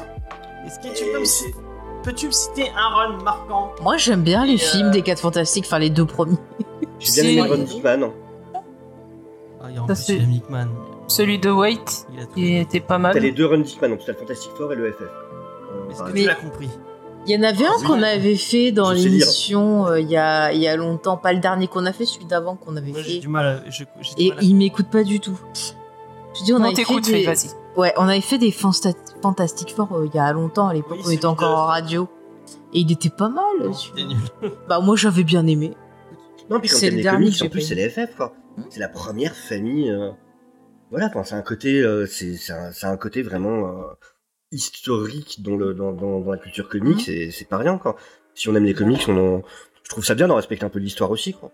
[0.66, 1.54] Est-ce que tu peux me citer.
[2.02, 3.72] Peux-tu me citer un run marquant?
[3.82, 6.36] Moi, j'aime bien les Et, films euh, des 4 Fantastiques, enfin les deux premiers.
[6.98, 7.48] J'ai bien aimé Si.
[7.54, 8.10] Ron Dickman.
[9.62, 10.20] Ah, il y a en Ça, plus c'est-.
[11.08, 12.32] Celui de Wait, Il a tout.
[12.36, 13.12] il était pas mal.
[13.14, 15.02] T'as les deux Ron Dickman, donc t'as le Fantastic Four et le FF.
[15.90, 16.68] Est-ce que Mais- tu l'as compris
[17.26, 20.60] Il y en avait un qu'on avait fait dans l'émission euh, il y, a, il
[20.60, 23.18] y a longtemps, pas le dernier qu'on a fait, celui d'avant qu'on avait fait.
[23.18, 23.70] du mal à.
[23.70, 25.38] je- j'ai du Et mal à- il m'écoute pas du tout.
[26.38, 27.48] Je dis, on On avait fait vas-y.
[27.76, 30.98] Ouais, on avait fait des fanta- Fantastic Four euh, il y a longtemps, à l'époque
[30.98, 32.08] Oui, on était encore de- en radio.
[32.72, 33.44] Et il était pas mal.
[34.68, 35.74] Bah moi j'avais bien aimé.
[36.50, 38.32] Non, puis C'est le dernier comics, que j'ai en plus, c'est les FF, quoi.
[38.56, 38.62] Hmm.
[38.70, 39.90] C'est la première famille.
[39.90, 40.10] euh,
[40.90, 43.82] Voilà, c'est un côté, euh, c'est c'est un, c'est un côté vraiment euh,
[44.56, 47.96] historique dans, le, dans, dans, dans la culture comics, et c'est pas rien, quoi.
[48.34, 49.42] Si on aime les comics, on en-
[49.82, 51.50] je trouve ça bien d'en respecter un peu l'histoire aussi, quoi.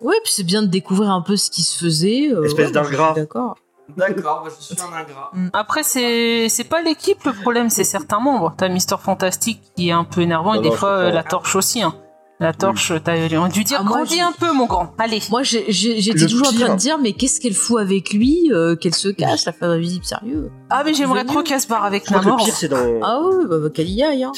[0.00, 2.28] Ouais, puis c'est bien de découvrir un peu ce qui se faisait.
[2.32, 3.12] euh, Espèce ouais, d'ingrat.
[3.14, 3.56] D'accord.
[3.96, 5.30] D'accord, je suis un ingrat.
[5.52, 8.52] Après, c'est pas l'équipe le problème, c'est certains membres.
[8.58, 11.22] T'as Mister Fantastique qui est un peu énervant Non, et des non, fois euh, la
[11.22, 11.82] torche aussi.
[11.82, 11.94] Hein.
[12.38, 13.16] La torche, t'as
[13.48, 14.92] dû dire Ah, grandis un peu, mon grand.
[14.98, 15.22] Allez.
[15.30, 18.94] Moi j'étais toujours en train de dire mais qu'est-ce qu'elle fout avec lui euh, Qu'elle
[18.94, 20.50] se cache, la femme invisible, sérieux?
[20.68, 22.36] Ah, mais j'aimerais trop qu'elle se barre avec que le Namor.
[22.36, 23.00] pire, c'est dans.
[23.02, 24.24] Ah ouais, bah, bah, qu'elle y aille.
[24.24, 24.32] Hein.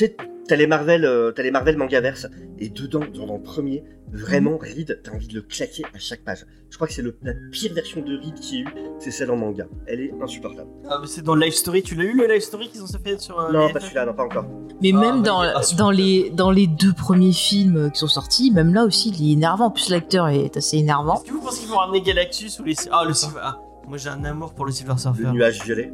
[0.48, 2.26] T'as les Marvel, euh, t'as les Marvel Mangaverse,
[2.58, 6.24] et dedans, dans, dans le premier, vraiment, Reed, t'as envie de le claquer à chaque
[6.24, 6.46] page.
[6.70, 8.66] Je crois que c'est le- la pire version de Reed qui ait eu,
[8.98, 9.66] c'est celle en manga.
[9.86, 10.70] Elle est insupportable.
[10.88, 11.82] Ah, mais c'est dans Life Story.
[11.82, 13.38] Tu l'as eu le Life Story qu'ils ont fait sur.
[13.38, 14.46] euh, non, les pas celui-là, non, pas encore.
[14.80, 18.72] Mais Ah, même bah, dans, les, dans les deux premiers films qui sont sortis, même
[18.72, 19.66] là aussi, il est énervant.
[19.66, 21.16] En plus, l'acteur est assez énervant.
[21.16, 22.74] Est-ce que vous pensez qu'ils vont ramener Galactus ou les.
[22.90, 23.40] Ah, le Silver.
[23.42, 25.24] Ah, moi j'ai un amour pour le Silver Surfer.
[25.24, 25.92] Le nuage violet.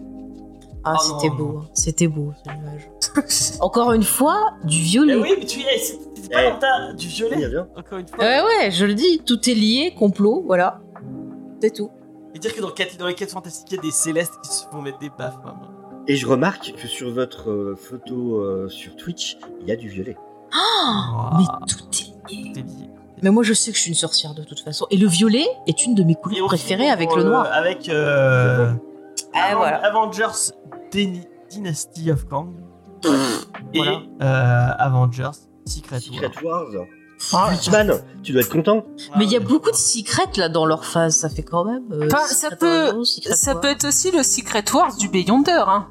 [0.85, 1.61] Ah, Ah, c'était beau.
[1.63, 1.69] hein.
[1.73, 2.91] C'était beau, ce nuage.
[3.61, 5.15] Encore une fois, du violet.
[5.17, 5.79] Eh oui, mais tu es.
[5.79, 5.99] c'est-
[6.31, 6.51] pas Eh.
[6.51, 6.93] dans ta.
[6.95, 7.69] Du Il y a violet bien.
[7.77, 8.19] Encore une fois.
[8.25, 9.21] Ouais, ouais, je le dis.
[9.27, 10.81] Tout est lié, complot, voilà.
[11.63, 11.91] C'est tout.
[12.35, 14.65] Et dire que dans, dans les 4 fantastiques, il y a des célestes qui se
[14.67, 15.37] font mettre des baffes.
[15.45, 15.69] maman.
[16.09, 19.89] Et je remarque que sur votre euh, photo euh, sur Twitch, il y a du
[19.89, 20.17] violet.
[20.55, 22.43] Oh, mais tout est lié.
[22.53, 22.91] Tout est lié.
[23.23, 24.87] Mais moi, je sais que je suis une sorcière de toute façon.
[24.91, 27.49] Et le violet est une de mes couleurs préférées avec le euh, noir.
[27.53, 27.89] avec.
[27.89, 28.73] Euh,
[29.57, 29.85] Voilà.
[29.85, 30.53] Avengers
[30.91, 32.55] Dynasty of Kang.
[33.75, 34.01] Et Voilà.
[34.23, 35.31] euh, Avengers
[35.67, 36.65] Secret, Secret War.
[36.73, 36.85] Wars.
[37.33, 38.85] Ah, Hitman, tu dois être content.
[39.17, 41.85] Mais il y a beaucoup de secrets là dans leur phase, ça fait quand même.
[41.93, 45.63] euh, ça peut- Ça peut être aussi le Secret Wars du Beyonder.
[45.67, 45.87] Hein.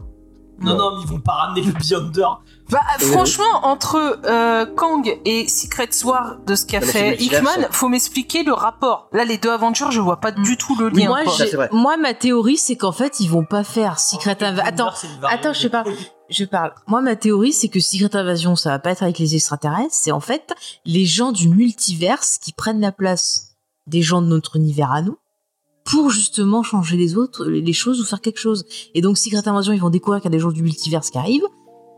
[0.64, 2.28] Non, non, mais ils vont pas ramener le Beyonder.
[2.70, 7.24] Bah, franchement, entre euh, Kang et Secret War de ce qu'a Non, mais c'est fait.
[7.24, 9.10] Hickman, faut m'expliquer le rapport.
[9.12, 10.44] Là, les deux Avengers, je vois pas Mm.
[10.44, 11.08] du tout le Oui, lien.
[11.10, 11.34] Moi, quoi.
[11.34, 11.70] Ça, j'ai- c'est vrai.
[11.72, 14.88] moi, ma théorie, c'est qu'en fait, ils vont pas faire Secret Le Invasion.
[15.30, 15.84] Attends, je sais pas.
[16.30, 16.74] je parle.
[16.88, 19.90] Moi, ma théorie, c'est que Secret Invasion, ça va pas être avec les extraterrestres.
[19.94, 23.50] C'est en fait les gens du multiverse qui prennent la place
[23.88, 25.18] des gens de notre univers à nous
[25.84, 28.66] pour justement changer les autres, les choses ou faire quelque chose.
[28.94, 31.18] Et donc, Secret Invasion, ils vont découvrir qu'il y a des gens du multiverse qui
[31.18, 31.48] arrivent.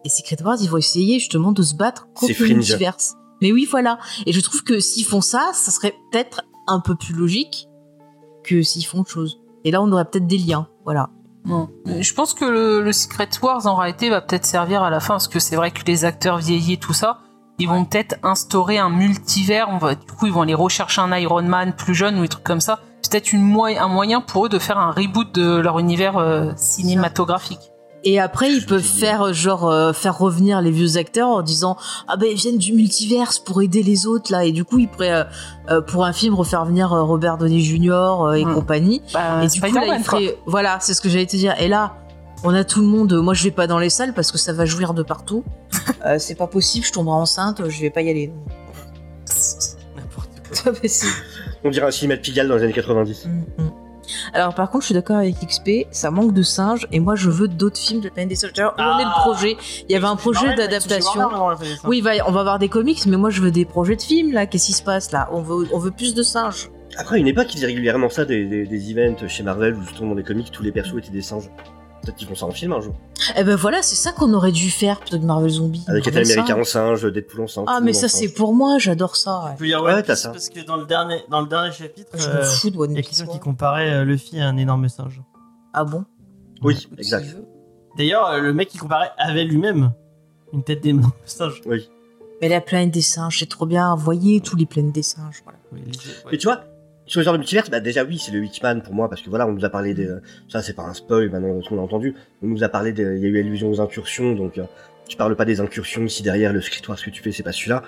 [0.03, 3.16] Et Secret Wars, ils vont essayer justement de se battre contre le multiverse.
[3.41, 3.99] Mais oui, voilà.
[4.26, 7.68] Et je trouve que s'ils font ça, ça serait peut-être un peu plus logique
[8.44, 9.40] que s'ils font autre chose.
[9.64, 10.68] Et là, on aurait peut-être des liens.
[10.84, 11.10] Voilà.
[11.44, 11.70] Bon.
[11.86, 15.16] Je pense que le, le Secret Wars, en réalité, va peut-être servir à la fin,
[15.16, 17.20] parce que c'est vrai que les acteurs vieillis tout ça,
[17.60, 19.68] ils vont peut-être instaurer un multivers.
[19.69, 22.27] On va, du coup, ils vont aller rechercher un Iron Man plus jeune ou des
[22.27, 22.80] trucs comme ça.
[23.02, 27.72] C'est peut-être un moyen pour eux de faire un reboot de leur univers euh, cinématographique.
[28.07, 31.76] Et après, ils peuvent faire genre euh, faire revenir les vieux acteurs en disant
[32.07, 34.88] ah ben ils viennent du multiverse pour aider les autres là et du coup ils
[34.88, 35.26] pourraient
[35.72, 38.36] euh, pour un film refaire venir Robert Downey Jr.
[38.36, 38.53] et Hmm.
[38.53, 41.56] compagnie Bah, et du coup là ils feraient voilà c'est ce que j'allais te dire
[41.60, 41.95] et là
[42.44, 44.53] on a tout le monde moi je vais pas dans les salles parce que ça
[44.53, 45.44] va jouir de partout
[46.06, 48.32] Euh, c'est pas possible je tomberai enceinte je vais pas y aller
[49.95, 50.49] N'importe quoi.
[50.52, 51.12] c'est pas possible
[51.64, 53.26] On dirait un cinéma de Pigalle dans les années 90.
[53.26, 53.30] Mm,
[53.64, 53.72] mm.
[54.34, 57.30] Alors par contre, je suis d'accord avec XP, ça manque de singes et moi je
[57.32, 58.52] veux d'autres films de la planète des singes.
[58.57, 59.20] Alors, où en est le Ah.
[59.22, 59.57] projet?
[59.90, 61.12] Il y avait un projet d'adaptation.
[61.86, 64.32] Oui, va- on va avoir des comics, mais moi je veux des projets de films
[64.32, 64.45] là.
[64.45, 65.28] Qu'est-ce qui se passe là?
[65.32, 66.70] On veut, on veut plus de singes.
[66.98, 69.82] Après, à une époque, ils faisaient régulièrement ça, des, des, des events chez Marvel où
[69.82, 71.49] justement dans les comics, tous les persos étaient des singes.
[72.06, 72.94] Peut-être qu'ils font ça en film un jour.
[73.38, 75.84] Eh ben voilà, c'est ça qu'on aurait dû faire plutôt que Marvel Zombie.
[75.88, 76.60] Avec Marvel Captain America singe.
[76.61, 77.65] en singe, Deadpool en singe.
[77.68, 79.44] Ah mais ça c'est pour moi, j'adore ça.
[79.45, 79.56] Ouais.
[79.57, 80.30] peut dire Ouais, t'as Piece ça.
[80.30, 82.91] parce que dans le dernier, dans le dernier chapitre, Je euh, me fous de One
[82.91, 85.22] il y a Piece, quelqu'un qui comparait euh, Luffy à un énorme singe.
[85.73, 86.06] Ah bon?
[86.61, 87.36] Oui, exact.
[87.98, 89.91] D'ailleurs, euh, le mec qui comparait avait lui-même
[90.53, 91.61] une tête d'énorme singe.
[91.65, 91.90] Oui.
[92.41, 93.95] Mais la planète des singes, c'est trop bien.
[93.95, 95.41] Voyez tous les planètes des singes.
[95.44, 95.60] Voilà.
[95.72, 96.32] Oui, les- ouais.
[96.34, 96.61] Mais tu vois,
[97.06, 99.30] sur les genres de multivers, bah déjà oui, c'est le Hitman pour moi, parce que
[99.30, 100.10] voilà, on nous a parlé des.
[100.49, 102.15] Ça, c'est pas un spoil maintenant, qu'on a entendu.
[102.41, 103.03] On nous a parlé des.
[103.03, 104.64] Il y a eu allusion aux incursions, donc euh,
[105.07, 107.52] tu parles pas des incursions si derrière le scriptoire, ce que tu fais, c'est pas
[107.52, 107.84] celui-là.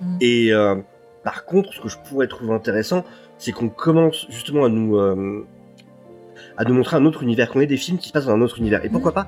[0.00, 0.16] Mm.
[0.20, 0.76] Et euh,
[1.24, 3.04] par contre, ce que je pourrais trouver intéressant,
[3.38, 4.96] c'est qu'on commence justement à nous.
[4.96, 5.44] euh,
[6.56, 8.40] à nous montrer un autre univers, qu'on ait des films qui se passent dans un
[8.42, 8.84] autre univers.
[8.84, 8.92] Et Mm.
[8.92, 9.26] pourquoi pas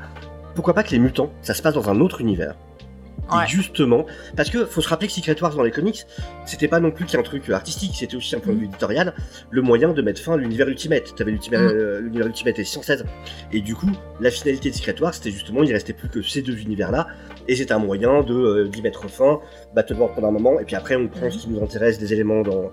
[0.54, 2.54] Pourquoi pas que les mutants, ça se passe dans un autre univers
[3.32, 3.44] Ouais.
[3.44, 4.04] Et justement,
[4.36, 6.04] parce que faut se rappeler que Secret Wars dans les comics,
[6.44, 9.14] c'était pas non plus qu'un truc artistique, c'était aussi un point de vue éditorial,
[9.50, 11.14] le moyen de mettre fin à l'univers Ultimate.
[11.16, 11.38] T'avais Mm.
[11.54, 13.06] euh, l'univers Ultimate et 116.
[13.52, 16.42] Et du coup, la finalité de Secret Wars, c'était justement, il restait plus que ces
[16.42, 17.06] deux univers-là,
[17.48, 19.40] et c'était un moyen de euh, d'y mettre fin,
[19.74, 22.12] Battle World pendant un moment, et puis après on prend ce qui nous intéresse, des
[22.12, 22.72] éléments dans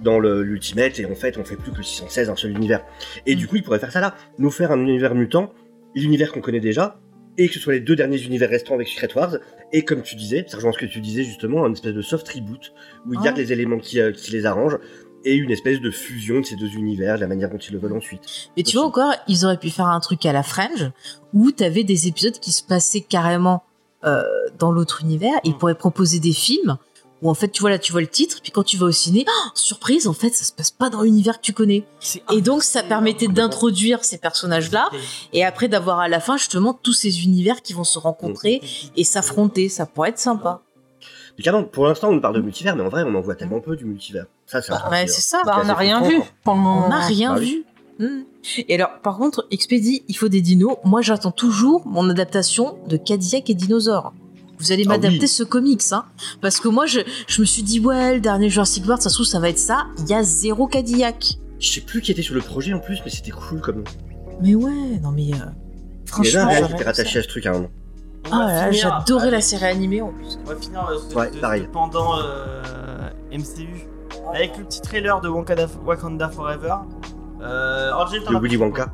[0.00, 2.82] dans l'Ultimate, et en fait on fait plus que 616, un seul univers.
[3.26, 3.38] Et Mm.
[3.38, 5.52] du coup, il pourrait faire ça là, nous faire un univers mutant,
[5.94, 6.98] l'univers qu'on connaît déjà,
[7.38, 9.36] et que ce soit les deux derniers univers restants avec Secret Wars,
[9.72, 12.28] et comme tu disais, ça rejoint ce que tu disais justement, un espèce de soft
[12.28, 12.72] reboot,
[13.06, 13.24] où il Ah.
[13.24, 14.78] garde les éléments qui, euh, qui les arrangent,
[15.24, 17.92] et une espèce de fusion de ces deux univers, la manière dont ils le veulent
[17.96, 18.22] ensuite.
[18.56, 18.76] Mais tu Aussi.
[18.78, 20.90] vois encore, ils auraient pu faire un truc à la Fringe
[21.32, 23.62] où t'avais des épisodes qui se passaient carrément
[24.04, 24.20] euh,
[24.58, 25.34] dans l'autre univers.
[25.44, 25.58] Ils Mm.
[25.58, 26.76] pourraient proposer des films
[27.22, 28.92] où en fait, tu vois là, tu vois le titre, puis quand tu vas au
[28.92, 31.84] ciné, oh, surprise, en fait, ça se passe pas dans l'univers que tu connais.
[32.32, 34.90] Et donc, ça permettait d'introduire ces personnages-là
[35.32, 38.60] et après d'avoir à la fin justement tous ces univers qui vont se rencontrer
[38.96, 39.68] et s'affronter.
[39.68, 40.60] Ça pourrait être sympa.
[41.38, 43.34] Mais carrément, pour l'instant, on nous parle de multivers, mais en vrai, on en voit
[43.36, 44.26] tellement peu du multivers.
[44.46, 45.40] Ça, c'est un truc Ouais, c'est ça.
[45.46, 46.86] Bah, on n'a rien vu pour le moment.
[46.86, 47.64] On n'a rien Bah oui.
[47.98, 48.06] vu.
[48.06, 48.22] Hmm.
[48.68, 50.76] Et alors, par contre, Expédie, il faut des dinos.
[50.84, 54.12] Moi, j'attends toujours mon adaptation de Cadillac et Dinosaures.
[54.62, 55.28] Vous allez Ah m'adapter oui.
[55.28, 56.04] ce comics, hein.
[56.40, 59.14] Parce que moi, je, je me suis dit, ouais, le dernier Jurassic World, ça se
[59.16, 59.86] trouve, ça va être ça.
[59.98, 61.34] Il y a zéro Cadillac.
[61.58, 63.84] Je sais plus qui était sur le projet en plus, mais c'était cool comme nom.
[64.40, 65.22] Mais ouais, non mais.
[65.22, 65.46] euh, Il y avait
[66.06, 66.84] franchement, un qui était ça.
[66.90, 67.68] rattaché à ce truc à un moment.
[68.30, 70.38] Ah là là, j'adorais la série animée en plus.
[70.44, 71.68] On va finir euh, ce, Ouais, pareil.
[71.72, 72.62] pendant euh,
[73.32, 73.86] MCU
[74.32, 76.74] avec le petit trailer de Wakanda, Wakanda Forever.
[77.40, 78.84] Euh, Angel, De Willy Wonka.
[78.84, 78.92] quoi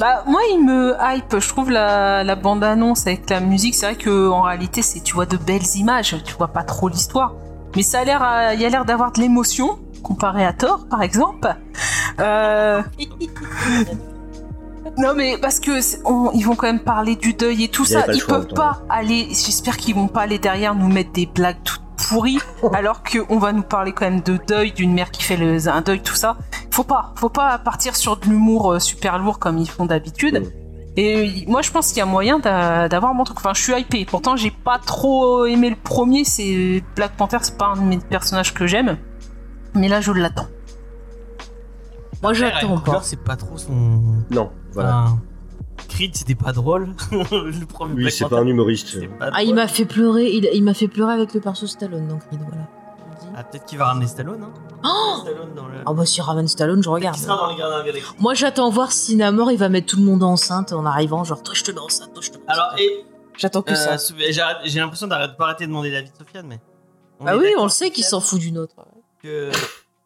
[0.00, 3.86] Bah moi il me hype, je trouve la, la bande annonce avec la musique, c'est
[3.86, 7.34] vrai que en réalité c'est tu vois de belles images, tu vois pas trop l'histoire,
[7.74, 11.02] mais ça a l'air il y a l'air d'avoir de l'émotion comparé à Thor par
[11.02, 11.48] exemple.
[12.20, 12.82] Euh...
[14.98, 18.04] non mais parce que on- ils vont quand même parler du deuil et tout ça,
[18.12, 21.58] ils choix peuvent pas aller, j'espère qu'ils vont pas aller derrière nous mettre des blagues
[21.64, 22.38] toutes pourries
[22.72, 25.80] alors qu'on va nous parler quand même de deuil d'une mère qui fait le, un
[25.80, 26.36] deuil tout ça.
[26.78, 30.44] Faut pas, faut pas partir sur de l'humour euh, super lourd comme ils font d'habitude.
[30.96, 33.36] Et moi, je pense qu'il y a moyen d'a- d'avoir mon truc.
[33.38, 34.04] Enfin, je suis hypé.
[34.04, 36.22] Pourtant, j'ai pas trop aimé le premier.
[36.22, 38.96] C'est Black Panther, c'est pas un de mes personnages que j'aime.
[39.74, 40.46] Mais là, je l'attends.
[42.22, 43.02] Moi, j'attends Ryan Coogler, pas.
[43.02, 43.72] c'est pas trop son.
[44.30, 45.02] Non, voilà.
[45.02, 45.18] Enfin,
[45.88, 46.94] Creed, c'était pas drôle.
[47.12, 49.00] le premier Oui, c'est pas un humoriste.
[49.18, 50.30] pas Ah, il m'a fait pleurer.
[50.32, 52.68] Il, il m'a fait pleurer avec le perso Stallone, donc Creed, voilà.
[53.40, 54.42] Ah, peut-être qu'il va ramener Stallone.
[54.42, 54.52] Hein.
[54.84, 55.78] Oh Stallone dans le.
[55.86, 57.16] Ah bah si ramène Stallone, je regarde.
[57.16, 58.02] sera dans les Gardiens.
[58.18, 61.42] Moi, j'attends voir si Namor, il va mettre tout le monde enceinte en arrivant, genre
[61.42, 62.80] toi je te mets enceinte, toi je te mets Alors, enceinte.
[62.80, 63.04] et
[63.36, 64.14] J'attends que euh, ça.
[64.64, 66.58] j'ai l'impression d'arrêter pas arrêter de demander l'avis de Sofiane, mais.
[67.20, 68.74] on Ah oui, on le sait qu'il s'en fout d'une autre.
[69.22, 69.50] que,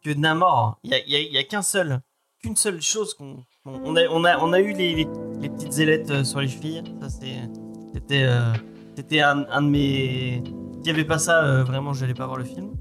[0.03, 2.01] que Namor, il y a, qu'un seul,
[2.43, 5.07] qu'une seule chose qu'on, on, on a, on a, on a eu les, les,
[5.39, 6.83] les petites ailettes euh, sur les chevilles.
[7.01, 8.53] Ça c'était, euh,
[9.23, 10.43] un, un de mes.
[10.75, 12.73] S'il y avait pas ça, euh, vraiment, j'allais pas voir le film.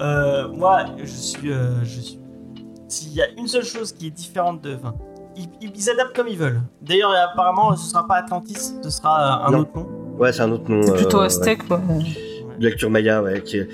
[0.00, 2.18] Euh, moi, je suis, euh, je suis.
[2.88, 4.94] S'il y a une seule chose qui est différente de, enfin,
[5.36, 6.60] ils, ils- adaptent comme ils veulent.
[6.82, 9.58] D'ailleurs, apparemment, ce sera pas Atlantis, ce sera euh, un Non.
[9.60, 9.86] autre nom.
[10.18, 10.82] Ouais, c'est un autre nom.
[10.82, 11.78] C'est plutôt Aztec, quoi.
[11.88, 12.04] ouais.
[12.58, 13.42] De lecture Maya, ouais.
[13.42, 13.68] Qui est...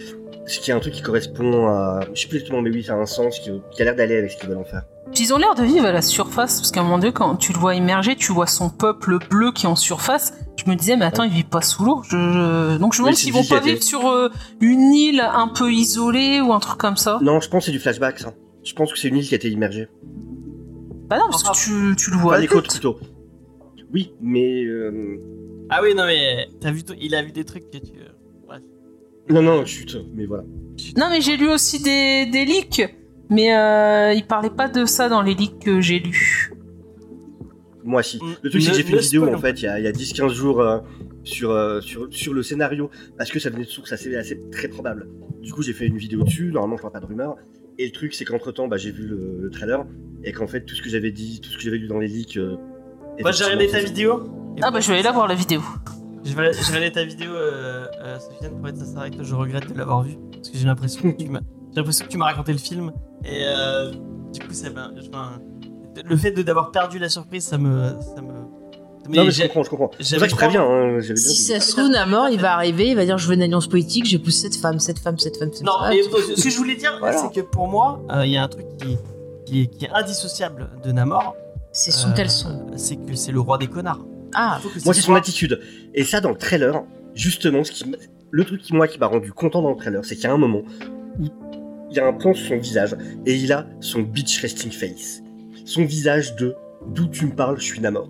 [0.50, 2.00] Ce qui est un truc qui correspond à.
[2.12, 4.16] Je sais plus exactement, mais oui, ça a un sens qui, qui a l'air d'aller
[4.16, 4.82] avec ce qu'ils veulent en faire.
[5.12, 7.36] Puis ils ont l'air de vivre à la surface, parce qu'à un moment donné, quand
[7.36, 10.32] tu le vois émerger, tu vois son peuple bleu qui est en surface.
[10.56, 12.02] Je me disais, mais attends, il vit pas sous l'eau.
[12.04, 14.28] Je- je- Donc je me demande s'ils vont pas vivre sur euh,
[14.60, 17.18] une île un peu isolée ou un truc comme ça.
[17.22, 18.34] Non, je pense que c'est du flashback, ça.
[18.64, 19.88] Je pense que c'est une île qui a été immergée.
[21.08, 22.34] Bah non, parce que tu, tu le vois.
[22.34, 22.98] Pas les côtes, plutôt.
[23.92, 24.64] Oui, mais.
[24.64, 25.16] euh,
[25.70, 27.92] Ah oui, non mais t'as vu, il a vu des trucs que tu.
[29.30, 30.44] Non, non, chut, mais voilà.
[30.96, 32.82] Non, mais j'ai lu aussi des, des leaks,
[33.28, 36.52] mais euh, il parlait pas de ça dans les leaks que j'ai lus.
[37.84, 38.18] Moi, si.
[38.42, 39.84] Le truc, c'est que j'ai fait ne une vidéo, en fait, il y a, il
[39.84, 40.78] y a 10-15 jours euh,
[41.24, 44.68] sur, euh, sur, sur le scénario, parce que ça venait de sources assez, assez très
[44.68, 45.08] probable.
[45.40, 47.36] Du coup, j'ai fait une vidéo dessus, normalement, je parle pas de rumeurs.
[47.78, 49.86] Et le truc, c'est qu'entre-temps, bah, j'ai vu le, le trailer,
[50.24, 52.08] et qu'en fait, tout ce que j'avais dit, tout ce que j'avais lu dans les
[52.08, 52.36] leaks...
[52.36, 52.56] euh,
[53.20, 54.24] Moi j'ai regardé ta vidéo.
[54.60, 55.62] Ah bah je vais aller la voir la vidéo.
[56.24, 59.72] Je vais regardé ta vidéo, euh, euh, Sofiane, pour être sincère avec toi, je regrette
[59.72, 60.16] de l'avoir vue.
[60.32, 61.40] Parce que j'ai l'impression que tu m'as
[61.72, 62.92] j'ai l'impression que tu m'as raconté le film.
[63.24, 63.92] Et euh,
[64.32, 64.90] du coup, ça m'a.
[66.04, 67.94] le fait de d'avoir perdu la surprise, ça me.
[68.14, 68.32] Ça me...
[69.08, 69.90] Non, mais je j'ai- comprends, je comprends.
[69.98, 72.88] C'est j'avais vrai que je préviens, hein, Si ça se trouve, Namor, il va arriver,
[72.90, 75.50] il va dire je veux une alliance politique, j'épouse cette femme, cette femme, cette femme,
[75.52, 75.90] cette Non, femme.
[75.90, 76.02] mais
[76.36, 77.16] ce que je voulais dire, Voilà.
[77.18, 78.98] c'est que pour moi, euh, il y a un truc qui,
[79.46, 81.34] qui, est, qui est indissociable de Namor.
[81.72, 82.66] C'est son euh, caleçon.
[82.76, 84.04] C'est que c'est le roi des connards.
[84.34, 85.60] Ah, Il faut que Moi, ce c'est son attitude.
[85.94, 86.82] Et ça, dans le trailer,
[87.14, 87.84] justement, ce qui
[88.32, 90.32] le truc qui, moi, qui m'a rendu content dans le trailer, c'est qu'il y a
[90.32, 90.62] un moment
[91.18, 91.24] où
[91.90, 92.96] il y a un plan sur son visage
[93.26, 95.20] et il a son bitch resting face.
[95.64, 96.54] Son visage de
[96.88, 98.08] d'où tu me parles, je suis Namor.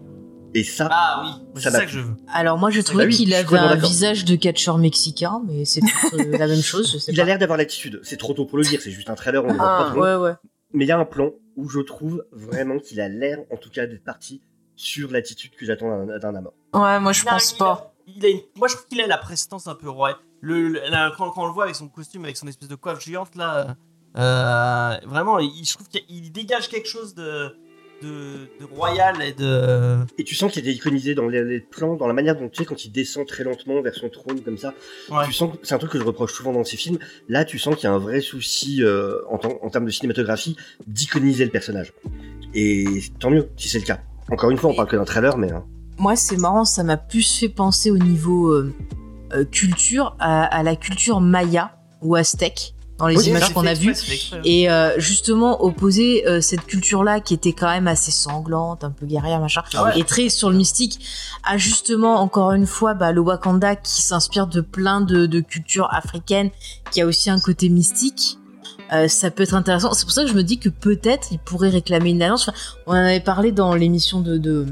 [0.53, 2.15] Et ça, Ah oui, c'est Ça ça, que je veux.
[2.35, 5.81] alors moi je trouvais Bah oui, qu'il avait un visage de catcheur mexicain, mais c'est
[6.13, 8.01] euh, la même chose, je sais il a l'air d'avoir l'attitude.
[8.03, 9.91] C'est trop tôt pour le dire, c'est juste un trailer, on le voit Ah, pas
[9.93, 10.03] trop.
[10.03, 10.33] Ouais, ouais.
[10.75, 13.71] Mais il y a un plan où je trouve vraiment qu'il a l'air, en tout
[13.71, 14.41] cas, d'être parti
[14.81, 16.53] sur l'attitude que j'attends d'un Namor.
[16.75, 17.73] Ouais, moi je Il a- pense il pas.
[17.73, 20.19] a- il a une- Moi, je trouve qu'il a la prestance un peu roi.
[20.41, 22.75] Le, le- la- quand, quand on le voit avec son costume, avec son espèce de
[22.75, 23.77] coiffe géante là,
[24.17, 27.55] euh, vraiment, il, je trouve qu'il il dégage quelque chose de
[28.03, 29.99] de, de royal et de.
[30.17, 32.57] Et tu sens qu'il était iconisé dans les, les plans, dans la manière dont tu
[32.57, 34.73] sais quand il descend très lentement vers son trône comme ça.
[35.11, 35.27] Ouais.
[35.27, 36.99] Tu sens c'est un truc que je reproche souvent dans ces films.
[37.29, 39.37] Là, tu sens qu'il y a un vrai souci euh, en
[39.69, 41.93] termes de cinématographie d'iconiser le personnage.
[42.55, 42.87] Et
[43.19, 44.01] tant mieux si c'est le cas.
[44.31, 45.65] Encore une fois, on parle que d'un trailer, mais hein.
[45.99, 48.73] Moi, c'est marrant, ça m'a plus fait penser au niveau euh,
[49.35, 53.75] euh, culture à, à la culture maya ou aztèque dans les Oui, images qu'on a
[53.75, 53.95] vues.
[54.45, 59.05] Et euh, justement, opposer euh, cette culture-là qui était quand même assez sanglante, un peu
[59.07, 59.99] guerrière, machin, Ah ouais.
[60.01, 61.01] et très sur le mystique,
[61.45, 65.89] à justement, encore une fois, bah, le Wakanda qui s'inspire de plein de, de cultures
[65.93, 66.51] africaines,
[66.91, 68.39] qui a aussi un côté mystique.
[68.93, 69.93] Euh, ça peut être intéressant.
[69.93, 72.51] C'est pour ça que je me dis que peut-être il pourrait réclamer une alliance.
[72.87, 74.67] On en avait parlé dans l'émission de, de,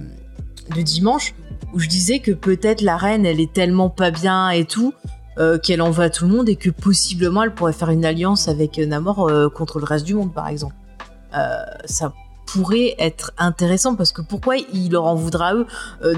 [0.82, 1.34] dimanche,
[1.74, 4.92] où je disais que peut-être la reine, elle est tellement pas bien et tout,
[5.38, 8.04] euh, qu'elle en veut à tout le monde et que possiblement elle pourrait faire une
[8.04, 10.74] alliance avec Namor euh, contre le reste du monde, par exemple.
[11.84, 12.14] Ça
[12.46, 15.66] pourrait être intéressant parce que pourquoi il leur en voudra eux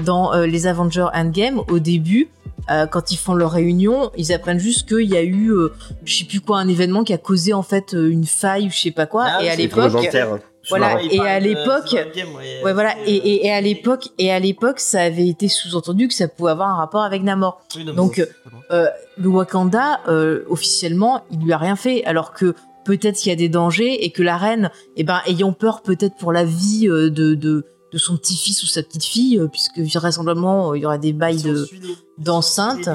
[0.05, 2.29] dans les Avengers Endgame au début
[2.69, 5.71] euh, quand ils font leur réunion ils apprennent juste qu'il y a eu euh,
[6.05, 8.71] je sais plus quoi un événement qui a causé en fait euh, une faille ou
[8.71, 10.39] je sais pas quoi Ah, et à l'époque hein.
[10.69, 12.61] voilà, et à de- l'époque- ouais.
[12.63, 16.07] Ouais voilà et, C'est- et, et à l'époque et à l'époque ça avait été sous-entendu
[16.07, 18.25] que ça pouvait avoir un rapport avec Namor Oui, non, donc,
[18.71, 22.53] euh, le Wakanda, euh, officiellement, il lui a rien fait, alors que
[22.85, 26.15] peut-être qu'il y a des dangers et que la reine, eh ben, ayant peur peut-être
[26.15, 30.71] pour la vie euh, de, de, de son petit-fils ou sa petite-fille, euh, puisque vraisemblablement
[30.71, 31.67] euh, il y aura des bails de...
[32.17, 32.89] d'enceinte.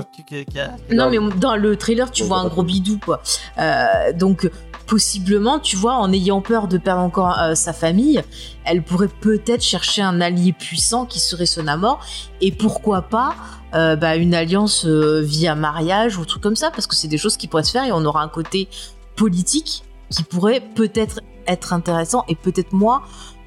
[0.90, 3.23] Non, mais dans le trailer, tu vois un gros bidou, quoi.
[3.59, 4.51] Euh, donc,
[4.86, 8.23] possiblement, tu vois, en ayant peur de perdre encore euh, sa famille,
[8.64, 12.05] elle pourrait peut-être chercher un allié puissant qui serait son Namor,
[12.40, 13.35] et pourquoi pas
[13.74, 17.18] euh, bah, une alliance euh, via mariage ou truc comme ça, parce que c'est des
[17.18, 18.68] choses qui pourraient se faire et on aura un côté
[19.16, 23.02] politique qui pourrait peut-être être intéressant et peut-être moi,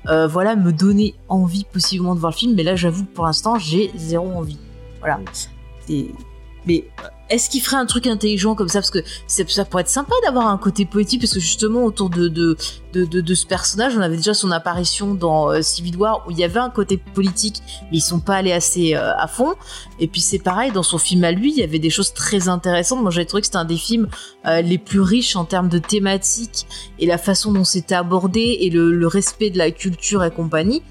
[0.07, 2.55] euh, voilà, me donner envie possiblement de voir le film.
[2.55, 4.57] Mais là, j'avoue que pour l'instant, j'ai zéro envie.
[4.99, 5.19] Voilà.
[5.85, 6.07] C'est-
[6.65, 6.85] Mais
[7.29, 8.79] est-ce qu'il ferait un truc intelligent comme ça?
[8.79, 12.27] Parce que ça pourrait être sympa d'avoir un côté poétique, parce que justement, autour de,
[12.27, 12.57] de,
[12.93, 16.39] de, de- ce personnage, on avait déjà son apparition dans euh, Civil War, où il
[16.39, 17.61] y avait un côté politique,
[17.91, 19.53] mais ils sont pas allés assez euh, à fond.
[19.99, 22.47] Et puis c'est pareil, dans son film à lui, il y avait des choses très
[22.47, 23.01] intéressantes.
[23.01, 24.07] Moi, j'avais trouvé que c'était un des films
[24.45, 26.65] euh, les plus riches en termes de thématiques
[26.99, 30.81] et la façon dont c'était abordé et le, le respect de la culture et compagnie.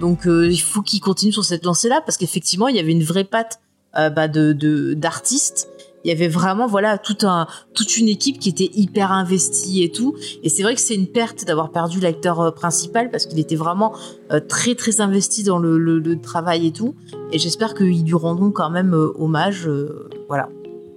[0.00, 3.02] Donc euh, il faut qu'il continue sur cette lancée-là, parce qu'effectivement, il y avait une
[3.02, 3.58] vraie patte
[3.96, 5.68] euh, bah, de d'artistes.
[6.04, 9.90] Il y avait vraiment voilà tout un toute une équipe qui était hyper investie et
[9.90, 10.14] tout.
[10.44, 13.56] Et c'est vrai que c'est une perte d'avoir perdu l'acteur euh, principal parce qu'il était
[13.56, 13.92] vraiment
[14.32, 16.94] euh, très très investi dans le, le- le travail et tout.
[17.32, 19.66] Et j'espère qu'ils lui rendront quand même euh, hommage.
[19.66, 20.48] euh, voilà.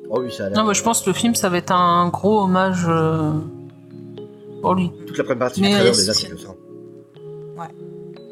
[0.10, 2.10] Oh oui, ça a Non, mais je pense que le film, ça va être un
[2.10, 3.32] gros hommage euh,
[4.61, 4.91] pour lui.
[5.07, 6.56] Toute la première partie du trailer, déjà, c'est- ça.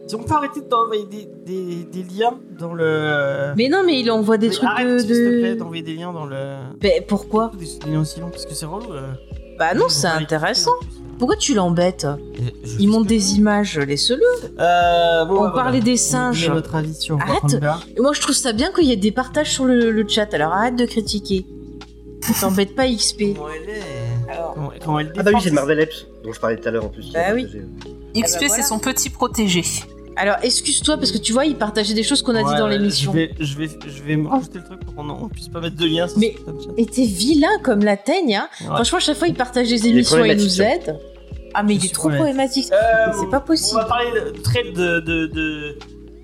[0.10, 3.53] Si on peut arrêter d'envoyer des, des, des liens dans le.
[3.56, 4.98] Mais non, mais il envoie des Mais trucs arrête, de.
[4.99, 6.56] s'il te plaît, d'envoyer des liens dans le.
[6.81, 8.91] Mais pourquoi Des, des liens aussi longs, parce que c'est relou.
[8.91, 9.11] euh.
[9.60, 10.72] Bah non, Ils c'est pas intéressant.
[11.19, 12.07] Pourquoi tu l'embêtes
[12.80, 14.23] Ils ce que des images, laisse-le.
[14.60, 15.86] Euh, bon, On bah, parlait voilà.
[15.86, 16.49] des singes.
[16.49, 17.61] notre avis sur Arrête.
[17.99, 20.34] Moi, je trouve ça bien qu'il y ait des partages sur le, le chat.
[20.34, 21.45] Alors arrête de critiquer.
[22.41, 23.36] T'embête pas XP.
[23.36, 23.81] Comment elle est
[24.56, 26.72] Comment, comment elle Ah bah oui, c'est le Marvel Epps, dont je parlais tout à
[26.72, 27.11] l'heure en plus.
[27.14, 27.45] Bah oui.
[27.45, 27.53] XP,
[28.15, 28.53] bah voilà.
[28.56, 29.64] c'est son petit protégé.
[30.19, 33.11] Alors excuse-toi parce que tu vois, il partageait des choses qu'on a dit dans l'émission.
[33.13, 35.61] Je vais, je, vais, je vais me rajouter le truc pour qu'on on puisse pas
[35.61, 36.35] mettre de liens sur Mais-.
[36.77, 38.49] Et t'es vilain comme la teigne, hein.
[38.61, 38.67] Ouais.
[38.67, 40.99] Franchement, à chaque fois, il partage des est émissions et il nous aide.
[41.53, 42.67] Ah, mais il Je est suis trop problématique.
[42.73, 43.79] Euh, c'est pas possible.
[43.79, 45.77] On va parler de trade de, de, de,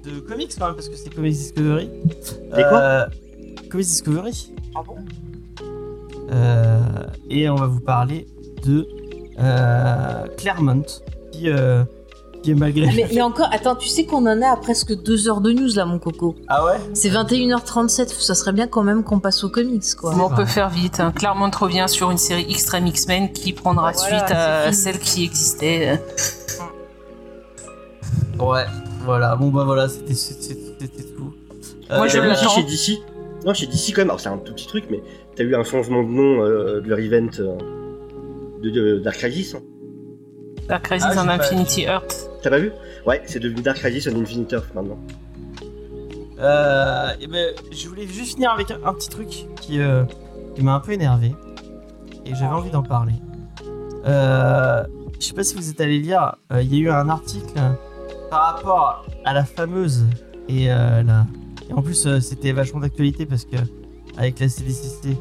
[0.03, 1.89] de comics quand même, parce que c'est Comics Discovery.
[2.55, 3.05] Des quoi Euh,
[3.71, 4.51] Comics Discovery.
[4.75, 4.97] Ah bon
[6.31, 6.79] Euh,
[7.29, 8.27] et on va vous parler
[8.65, 8.87] de
[9.39, 10.83] euh, Claremont,
[11.31, 11.83] qui, euh,
[12.45, 12.87] qui est malgré.
[12.87, 13.47] Ah, mais il y a encore.
[13.51, 16.35] Attends, tu sais qu'on en a à presque deux heures de news là, mon coco.
[16.47, 16.77] Ah ouais?
[16.93, 18.07] C'est 21h37.
[18.07, 20.13] Ça serait bien quand même qu'on passe aux comics, quoi.
[20.15, 20.99] On peut faire vite.
[20.99, 21.11] hein.
[21.15, 25.99] Claremont revient sur une série Extreme X-Men qui prendra Voilà, suite à celle qui existait.
[28.39, 28.65] Ouais,
[29.03, 29.35] voilà.
[29.35, 30.13] Bon bah voilà, c'était
[31.15, 31.33] tout.
[31.89, 32.49] Moi, je vu l'attends.
[32.49, 32.99] chez DC
[33.45, 35.01] Non, chez DC quand même, alors c'est un tout petit truc, mais
[35.35, 37.55] t'as eu un changement de nom euh, de leur event euh,
[38.61, 39.55] de, de Dark Crisis.
[39.55, 39.59] hein.
[40.67, 42.29] La Crisis Ah, pas- Infinity Earth.
[42.45, 42.71] T'as pas vu?
[43.07, 44.99] Ouais, c'est devenu Dark Crisis on Infinite Earth maintenant.
[46.37, 50.03] Euh, et ben, je voulais juste finir avec un, petit truc qui, euh,
[50.61, 51.33] m'a un peu énervé
[52.23, 53.15] et j'avais envie d'en parler.
[54.05, 54.83] Euh,
[55.19, 57.59] je sais pas si vous êtes allé lire, il y a eu un article
[58.29, 60.05] par rapport à la fameuse
[60.47, 61.25] et la.
[61.67, 63.57] Et en plus, c'était vachement d'actualité parce que
[64.19, 65.17] avec la CDCC,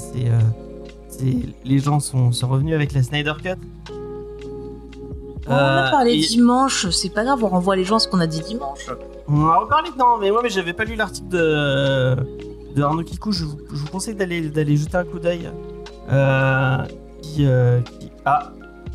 [0.00, 1.28] c'est
[1.64, 3.93] les gens sont, sont revenus avec la Snyder Cut.
[5.46, 8.08] On en a parlé et- dimanche, c'est pas grave, on renvoie les gens à ce
[8.08, 8.88] qu'on a dit dimanche.
[9.28, 12.16] On en a reparlé non, mais moi mais j'avais pas lu l'article de,
[12.74, 15.50] de Arnaud Kikou, je vous, je vous conseille d'aller d'aller jeter un coup d'œil.
[16.10, 16.78] Euh,
[17.22, 18.52] qui, euh, qui- Ah,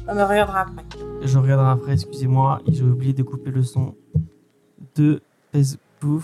[0.07, 0.83] On me regardera après.
[1.23, 3.95] je regarderai après, excusez-moi, j'ai oublié de couper le son
[4.95, 5.21] de
[5.51, 6.23] Facebook.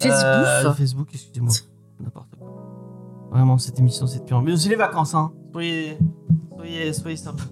[0.00, 1.52] Facebook Euh, Facebook, excusez-moi.
[2.00, 2.48] N'importe quoi.
[3.32, 4.40] Vraiment, cette émission, c'est de pire.
[4.42, 5.32] Mais c'est les vacances, hein.
[5.52, 5.98] Soyez,
[6.56, 7.44] soyez, soyez sympas.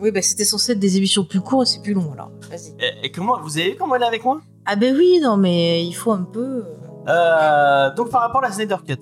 [0.00, 2.30] Oui, bah c'était censé être des émissions plus courtes et c'est plus long alors.
[2.50, 2.70] Vas-y.
[2.80, 4.40] Et, et comment, vous avez vu comment elle est avec moi?
[4.66, 6.64] Ah ben oui, non mais il faut un peu.
[7.08, 8.98] Euh, donc par rapport à la Snyder Cut,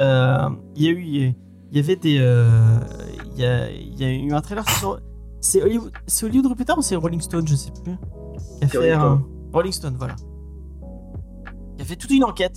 [0.00, 1.02] euh, il y a eu,
[1.70, 2.78] il y avait des, euh,
[3.34, 4.98] il y, a, il y a eu un trailer sur,
[5.40, 7.96] c'est Hollywood, c'est Hollywood Reporter ou c'est Rolling Stone, je sais plus,
[8.58, 9.22] qui a fait Rolling un-
[9.52, 10.16] Rolling Stone, voilà,
[11.76, 12.56] qui a fait toute une enquête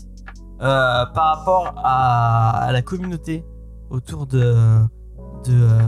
[0.62, 3.44] euh, par rapport à, à la communauté
[3.90, 4.40] autour de,
[5.46, 5.80] de, euh,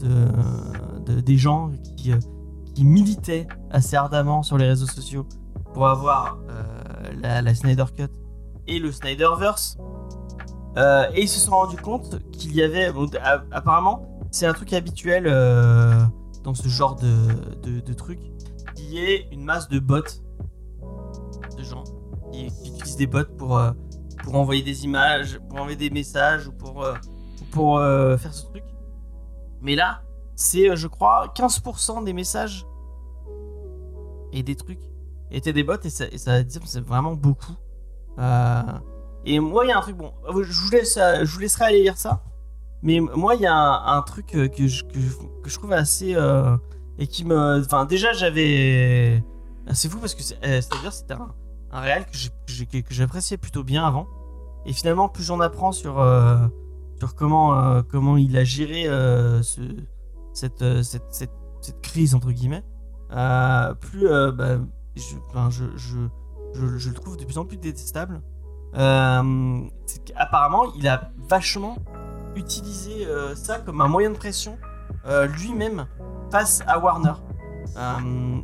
[0.00, 2.18] de, de- des gens qui, euh,
[2.74, 5.26] qui militaient assez ardemment sur les réseaux sociaux
[5.74, 8.08] pour avoir euh, la, Snyder Cut
[8.66, 9.76] et le Snyderverse.
[10.76, 13.10] Euh, et ils se sont rendus compte qu'il y avait, bon,
[13.50, 15.24] apparemment, c'est un truc habituel
[16.44, 17.26] dans ce genre de,
[17.62, 18.20] de, de truc,
[18.74, 20.02] qui est une masse de bots,
[21.56, 21.84] de gens
[22.30, 23.60] qui, utilisent des bots pour,
[24.22, 28.62] pour envoyer des images, pour envoyer des messages ou pour, ou pour faire ce truc.
[29.62, 30.02] Mais là,
[30.36, 32.66] c'est, euh, je crois, 15% des messages
[34.32, 34.80] et des trucs
[35.30, 37.56] étaient des bots et ça, et ça c'est vraiment beaucoup.
[38.18, 38.62] Euh,
[39.24, 41.66] et moi, il y a un truc, bon, je vous, laisse, euh, je vous laisserai
[41.66, 42.22] aller lire ça.
[42.82, 44.84] Mais moi, il y a un, truc que je,
[45.58, 46.16] trouve assez.
[46.98, 47.60] et qui me.
[47.60, 49.24] Enfin, déjà, j'avais.
[49.72, 51.34] C'est fou parce que c'est- c'est-à-dire c'était un,
[51.72, 54.06] un réel que j'appréciais plutôt bien avant.
[54.64, 56.00] Et finalement, plus j'en apprends sur,
[56.98, 59.42] sur comment, euh, comment il a géré euh, euh,
[60.32, 61.30] cette, cette,
[61.60, 62.64] cette crise, entre guillemets,
[63.80, 64.58] plus bah,
[64.96, 65.14] je,
[65.50, 65.64] je,
[66.54, 68.20] je, je, le trouve de plus en plus détestable.
[68.74, 71.76] C'est qu'apparemment, il a vachement
[72.36, 74.58] utilisé ça comme un moyen de pression
[75.36, 75.86] lui-même
[76.30, 77.14] face à Warner.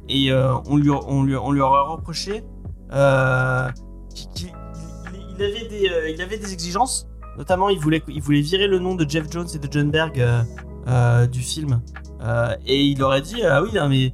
[0.09, 2.45] Et on, lui, on, lui, on lui aurait reproché
[2.91, 4.53] qu'il qu'il-
[5.13, 7.09] il, il avait il avait des exigences.
[7.37, 10.43] Notamment, il voulait, virer le nom de Jeff Jones et de John Berg euh,
[10.87, 11.81] euh, du film.
[12.23, 14.13] Euh, et il aurait dit, ah oui, non, mais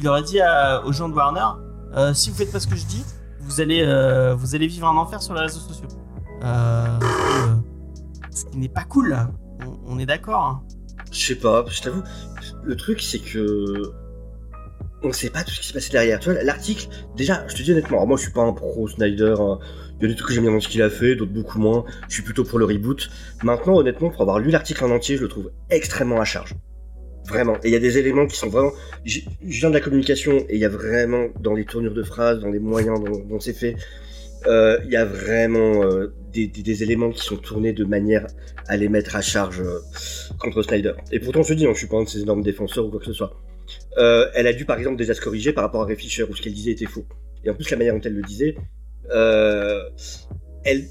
[0.00, 2.86] il aurait dit à- aux gens de Warner, si vous faites pas ce que je
[2.86, 3.04] dis,
[3.40, 5.88] vous allez, vivre un enfer sur les réseaux sociaux.
[8.30, 9.16] Ce qui n'est pas cool.
[9.86, 10.44] On, est d'accord.
[10.44, 10.62] hein.
[11.10, 12.02] Je sais pas, je t'avoue,
[12.62, 13.92] le truc c'est que
[15.02, 16.20] on sait pas tout ce qui s'est passé derrière.
[16.44, 19.58] L'article, déjà, je te dis honnêtement, moi je suis pas un pro Snyder, hein.
[20.00, 21.58] Il y a des trucs que j'aime bien dans ce qu'il a fait, d'autres beaucoup
[21.58, 23.10] moins, je suis plutôt pour le reboot.
[23.42, 26.54] Maintenant, honnêtement, pour avoir lu l'article en entier, je le trouve extrêmement à charge.
[27.28, 27.56] Vraiment.
[27.56, 28.72] Et il y a des éléments qui sont vraiment.
[29.04, 32.40] Je viens de la communication et il y a vraiment, dans les tournures de phrases,
[32.40, 33.76] dans les moyens dont, c'est fait,
[34.46, 38.26] euh, il y a vraiment euh, des, éléments qui sont tournés de manière
[38.66, 39.80] à les mettre à charge euh,
[40.38, 40.92] contre Snyder.
[41.12, 43.00] Et pourtant, je dis, hein, je suis pas un de ses énormes défenseurs ou quoi
[43.00, 43.36] que ce soit.
[43.96, 46.40] Elle a dû, par exemple, déjà se corriger par rapport à Ray Fisher, où ce
[46.40, 47.04] qu'elle disait était faux.
[47.44, 48.56] Et en plus, la manière dont elle le disait,
[49.10, 50.84] elle.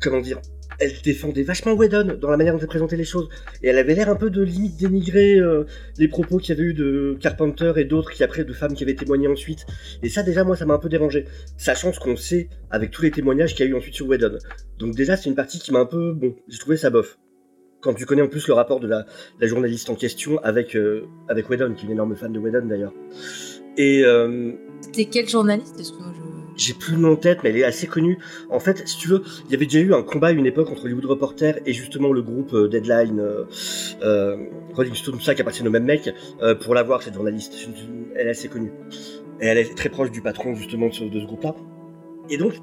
[0.00, 0.40] Comment dire
[0.82, 3.28] elle défendait vachement Whedon dans la manière dont elle présentait les choses.
[3.62, 5.64] Et elle avait l'air un peu de limite dénigrer euh,
[5.98, 8.82] les propos qu'il y avait eu de Carpenter et d'autres qui après de femmes qui
[8.82, 9.64] avaient témoigné ensuite.
[10.02, 13.02] Et ça déjà moi ça m'a un peu dérangé, sachant ce qu'on sait avec tous
[13.02, 14.38] les témoignages qu'il y a eu ensuite sur Whedon.
[14.78, 17.18] Donc déjà c'est une partie qui m'a un peu bon, j'ai trouvé ça bof.
[17.80, 19.06] Quand tu connais en plus le rapport de la,
[19.40, 22.92] journaliste en question avec euh, avec Whedon, qui est une énorme fan de Whedon d'ailleurs.
[23.76, 24.52] Et euh,
[24.82, 25.80] C'était quel journaliste.
[26.56, 28.18] J'ai plus le nom en tête, mais elle est assez connue.
[28.50, 30.70] En fait, si tu veux, il y avait déjà eu un combat à une époque
[30.70, 33.44] entre Hollywood Reporter et justement le groupe euh, Deadline, euh,
[34.02, 34.36] euh,
[34.74, 36.12] Rolling Stone, tout ça qui appartiennent au même mec,
[36.42, 37.54] euh, pour l'avoir, cette journaliste.
[38.14, 38.72] Elle est assez connue.
[39.40, 41.54] Et elle est très proche du patron justement de ce, groupe-là.
[42.30, 42.54] Et donc,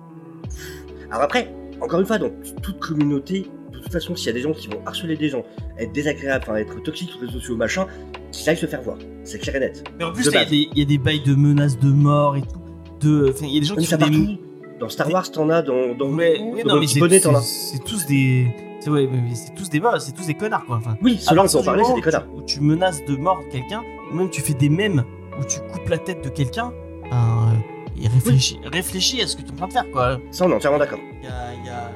[1.09, 1.51] alors après,
[1.81, 4.67] encore une fois, dans toute communauté, de toute façon, s'il y a des gens qui
[4.67, 5.43] vont harceler des gens,
[5.77, 7.87] être désagréables, enfin être toxiques sur les réseaux sociaux, machin,
[8.31, 8.97] qu'ils aillent se faire voir.
[9.23, 9.83] C'est clair et net.
[9.97, 12.58] Mais en plus, il y, y a des bails de menaces de mort et tout.
[12.99, 14.01] De, il y a des gens Mais qui font des.
[14.03, 14.37] partout.
[14.79, 17.41] Dans Star Wars, t'en as, dans, dans, dans oui, dans non, mais t'en as.
[17.41, 18.47] c'est- tous des.
[18.79, 20.77] C'est ouais, mais tous des boss, c'est tous des connards quoi.
[20.77, 22.25] Enfin, Oui, ceux-là, on peut en parler, c'est des connards.
[22.33, 23.81] Où tu, menaces de mort quelqu'un,
[24.11, 25.03] ou même tu fais des mèmes
[25.37, 26.71] où tu coupes la tête de quelqu'un,
[27.11, 30.19] ben, euh, et réfléchis, réfléchis à ce que tu es en train de faire quoi.
[30.31, 30.99] Ça, on est entièrement d'accord.
[31.21, 31.91] Il y a, il y a,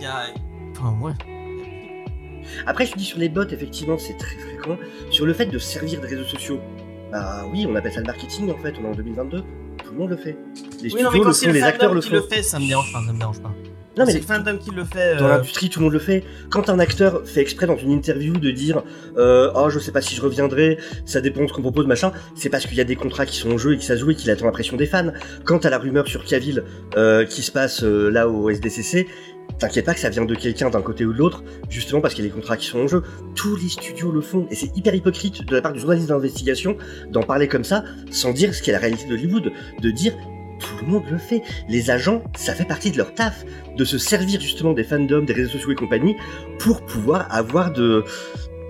[0.00, 0.22] y a,
[0.70, 1.12] enfin ouais.
[2.66, 4.76] Après, je dis sur les bots, effectivement, c'est très fréquent.
[5.10, 6.60] Sur le fait de servir des réseaux sociaux,
[7.10, 9.46] bah oui, on appelle ça le marketing en fait, on est en 2022, tout
[9.94, 10.36] le monde le fait.
[10.82, 12.16] Les Oui, non, mais studios quand le font, le les acteurs le qui font.
[12.16, 13.52] le fait, ça me dérange pas, ça me dérange pas.
[13.96, 15.16] Non, mais c'est le fandom qui le fait.
[15.16, 16.24] Dans euh, l'industrie, tout le monde le fait.
[16.50, 18.82] Quand un acteur fait exprès dans une interview de dire
[19.16, 22.12] euh, Oh, je sais pas si je reviendrai, ça dépend de ce qu'on propose, machin,
[22.34, 24.00] c'est parce qu'il y a des contrats qui sont en jeu et que ça se
[24.00, 25.12] joue et qu'il attend la pression des fans.
[25.44, 26.64] Quant à la rumeur sur Cavill
[26.96, 29.06] euh, qui se passe euh, là au SDCC,
[29.58, 32.24] t'inquiète pas que ça vient de quelqu'un d'un côté ou de l'autre, justement parce qu'il
[32.24, 33.02] y a des contrats qui sont en jeu.
[33.34, 36.76] Tous les studios le font et c'est hyper hypocrite de la part du journaliste d'investigation
[37.10, 40.14] d'en parler comme ça sans dire ce qu'est la réalité d'Hollywood, de dire
[40.60, 41.42] tout le monde le fait.
[41.68, 43.44] Les agents, ça fait partie de leur taf,
[43.76, 46.16] de se servir justement des fandoms, des réseaux sociaux et compagnie,
[46.58, 48.04] pour pouvoir avoir de...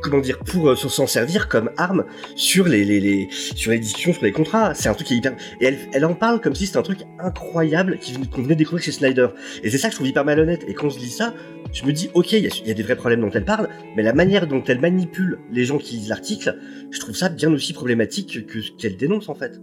[0.05, 2.05] Comment dire, pour euh, s'en servir comme arme
[2.37, 4.75] sur les, les, les, sur les discussions, sur les contrats.
[4.75, 5.35] C'est un truc qui est hyper...
[5.63, 8.55] Et elle, elle en parle comme si c'était un truc incroyable qui venait- qu'on venait
[8.55, 9.29] de découvrir chez Snyder.
[9.63, 10.63] Et c'est ça que je trouve hyper malhonnête.
[10.69, 11.33] Et quand je dis ça,
[11.73, 13.47] je me dis, ok, il y, a- il y a des vrais problèmes dont elle
[13.47, 16.59] parle, mais la manière dont elle manipule les gens qui lisent l'article,
[16.91, 19.59] je trouve ça bien aussi problématique que ce qu'elle dénonce en fait.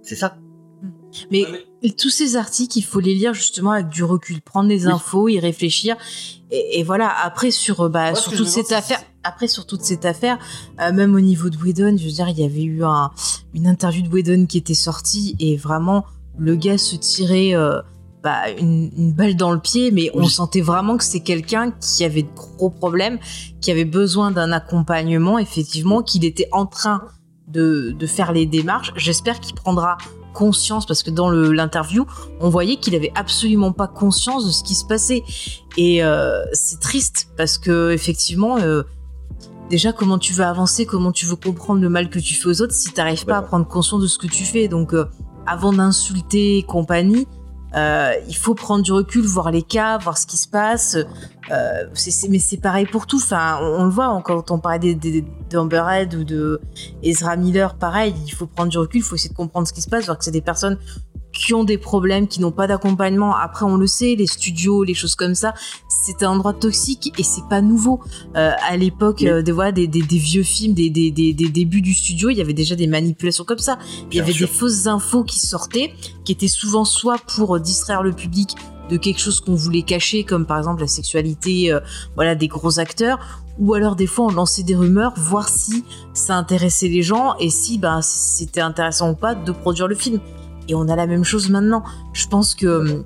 [0.00, 0.38] C'est ça.
[1.30, 1.58] Mais mais-
[1.90, 4.92] tous ces articles, il faut les lire justement avec du recul, prendre des Oui.
[4.92, 5.96] infos, y réfléchir.
[6.52, 10.04] Et, et voilà, après sur, euh, bah, sur toute cette affaire, après sur toute cette
[10.04, 10.38] affaire,
[10.80, 13.10] euh, même au niveau de Whedon, je veux dire, il y avait eu un,
[13.54, 16.04] une interview de Whedon qui était sortie et vraiment
[16.38, 17.80] le gars se tirait euh,
[18.22, 20.30] bah, une, une balle dans le pied, mais on Oui.
[20.30, 23.18] sentait vraiment que c'est quelqu'un qui avait de gros problèmes,
[23.60, 27.02] qui avait besoin d'un accompagnement, effectivement, qu'il était en train
[27.48, 28.92] de, de faire les démarches.
[28.96, 29.98] J'espère qu'il prendra
[30.32, 32.06] conscience parce que dans l'interview,
[32.40, 35.22] on voyait qu'il avait absolument pas conscience de ce qui se passait.
[35.76, 38.82] Et euh, c'est triste parce que effectivement, euh,
[39.70, 42.62] déjà comment tu veux avancer, comment tu veux comprendre le mal que tu fais aux
[42.62, 44.68] autres si t'arrives pas à prendre conscience de ce que tu fais.
[44.68, 45.06] Donc euh,
[45.46, 47.26] avant d'insulter compagnie,
[47.74, 50.96] euh, il faut prendre du recul, voir les cas, voir ce qui se passe.
[51.50, 53.16] Euh, c'est- mais c'est pareil pour tout.
[53.16, 56.60] Enfin, on, le voit hein, quand on parlait des- des- d'Amber Heard ou de
[57.02, 58.14] Ezra Miller, pareil.
[58.26, 60.18] Il faut prendre du recul, il faut essayer de comprendre ce qui se passe, voir
[60.18, 60.78] que c'est des personnes
[61.32, 63.34] qui ont des problèmes, qui n'ont pas d'accompagnement.
[63.34, 65.54] Après, on le sait, les studios, les choses comme ça,
[65.88, 68.00] c'est un endroit toxique et c'est pas nouveau.
[68.36, 72.30] Euh, à l'époque, euh, des, voilà, des, des- des vieux films, des, débuts du studio,
[72.30, 73.78] il y avait déjà des manipulations comme ça.
[74.10, 74.46] Il y avait sûr.
[74.46, 75.94] des fausses infos qui sortaient,
[76.24, 78.54] qui étaient souvent soit pour euh, distraire le public
[78.90, 81.80] de quelque chose qu'on voulait cacher, comme par exemple la sexualité, euh,
[82.14, 83.18] voilà, des gros acteurs,
[83.58, 87.48] ou alors des fois on lançait des rumeurs, voir si ça intéressait les gens et
[87.48, 90.20] si ben c'était intéressant ou pas de produire le film.
[90.68, 91.82] Et on a la même chose maintenant.
[92.12, 93.04] Je pense que hum,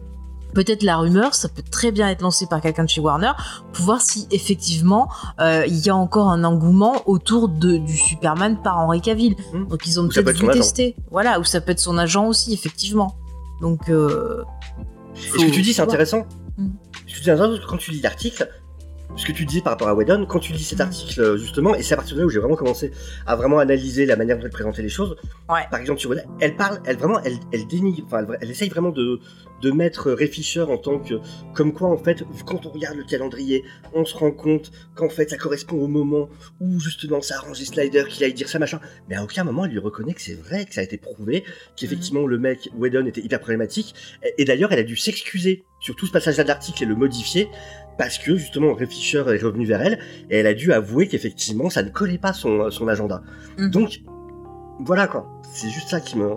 [0.55, 3.33] peut-être la rumeur, ça peut très bien être lancé par quelqu'un de chez Warner
[3.73, 5.09] pour voir si effectivement
[5.41, 9.37] euh, il y a encore un engouement autour de, du Superman par Henry Cavill.
[9.53, 9.67] Hmm.
[9.67, 10.97] Donc ils ont peut peut-être être son voulu tester.
[11.11, 13.17] Voilà, ou ça peut être son agent aussi, effectivement.
[13.61, 14.43] Donc euh,
[15.17, 16.25] Et ce que tu dis, c'est faut- intéressant.
[16.59, 16.69] Mm.
[17.07, 18.49] Ce que tu dis, quand tu lis l'article,
[19.17, 21.75] ce que tu disais par rapport à Whedon, quand tu lis cet article, euh, justement,
[21.75, 22.93] et c'est à partir de là où j'ai vraiment commencé
[23.27, 25.17] à vraiment analyser la manière dont elle présentait les choses.
[25.49, 25.63] Ouais.
[25.71, 28.69] Par exemple, sur Whedon, elle parle, elle vraiment, elle, elle dénigre, enfin, elle, elle essaye
[28.69, 29.21] vraiment de,
[29.63, 31.15] de mettre Ray Fisher en tant que,
[31.55, 33.65] comme quoi, en fait, quand on regarde le calendrier,
[33.95, 36.29] on se rend compte qu'en fait, ça correspond au moment
[36.61, 38.81] où, justement, ça a arrangé Slider, qu'il aille dire ça, machin.
[39.09, 41.45] Mais à aucun moment, elle lui reconnaît que c'est vrai, que ça a été prouvé,
[41.77, 43.95] qu'effectivement, le mec, Whedon, était hyper problématique.
[44.23, 46.97] Et, et d'ailleurs, elle a dû s'excuser sur tout ce passage-là de l'article et le
[46.97, 47.49] modifier
[47.99, 49.99] parce que justement Ray Fisher est revenu vers elle
[50.31, 53.23] et elle a dû avouer qu'effectivement ça ne collait pas son, son agenda.
[53.59, 53.71] Mhm.
[53.71, 54.01] Donc
[54.81, 56.29] voilà quoi, c'est juste ça qui me.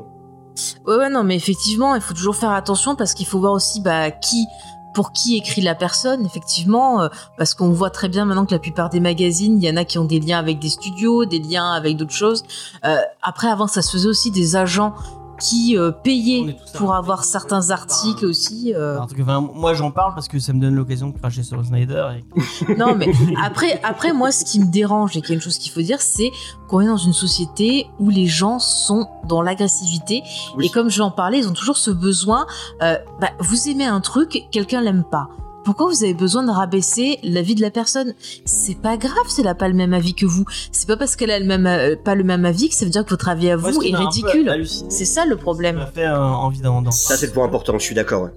[0.86, 3.82] Ouais, ouais, non, mais effectivement, il faut toujours faire attention parce qu'il faut voir aussi
[3.82, 4.46] bah, qui,
[4.94, 7.08] pour qui écrit la personne, effectivement, euh,
[7.38, 9.86] parce qu'on voit très bien maintenant que la plupart des magazines, il y en a
[9.86, 12.44] qui ont des liens avec des studios, des liens avec d'autres choses.
[12.86, 14.94] Euh, après, avant, ça se faisait aussi des agents
[15.40, 18.74] qui euh, payaient est pour avoir certains articles aussi.
[18.76, 19.00] euh.
[19.00, 21.44] En tout cas, enfin, moi j'en parle parce que ça me donne l'occasion de cracher
[21.44, 22.08] sur Snyder.
[22.18, 22.76] Et...
[22.78, 23.12] Non, mais
[23.44, 25.82] après, après, moi, ce qui me dérange et qu'il y a une chose qu'il faut
[25.82, 26.32] dire, c'est
[26.68, 30.22] qu'on est dans une société où les gens sont dans l'agressivité.
[30.58, 30.66] Oui.
[30.66, 32.46] Et comme j'en parlais, ils ont toujours ce besoin.
[32.82, 35.30] euh, bah, vous aimez un truc, quelqu'un l'aime pas.
[35.70, 38.16] Pourquoi vous avez besoin de rabaisser la vie de la personne?
[38.44, 40.44] C'est pas grave si elle a pas le même avis que vous.
[40.72, 42.90] C'est pas parce qu'elle a le même, euh, pas le même avis que ça veut
[42.92, 44.52] dire que votre avis à vous est ridicule.
[44.66, 45.76] C'est ça le problème.
[45.76, 48.24] m'a fait euh, envie d'en d'en Ça c'est le point important, je suis d'accord.
[48.24, 48.32] ouais.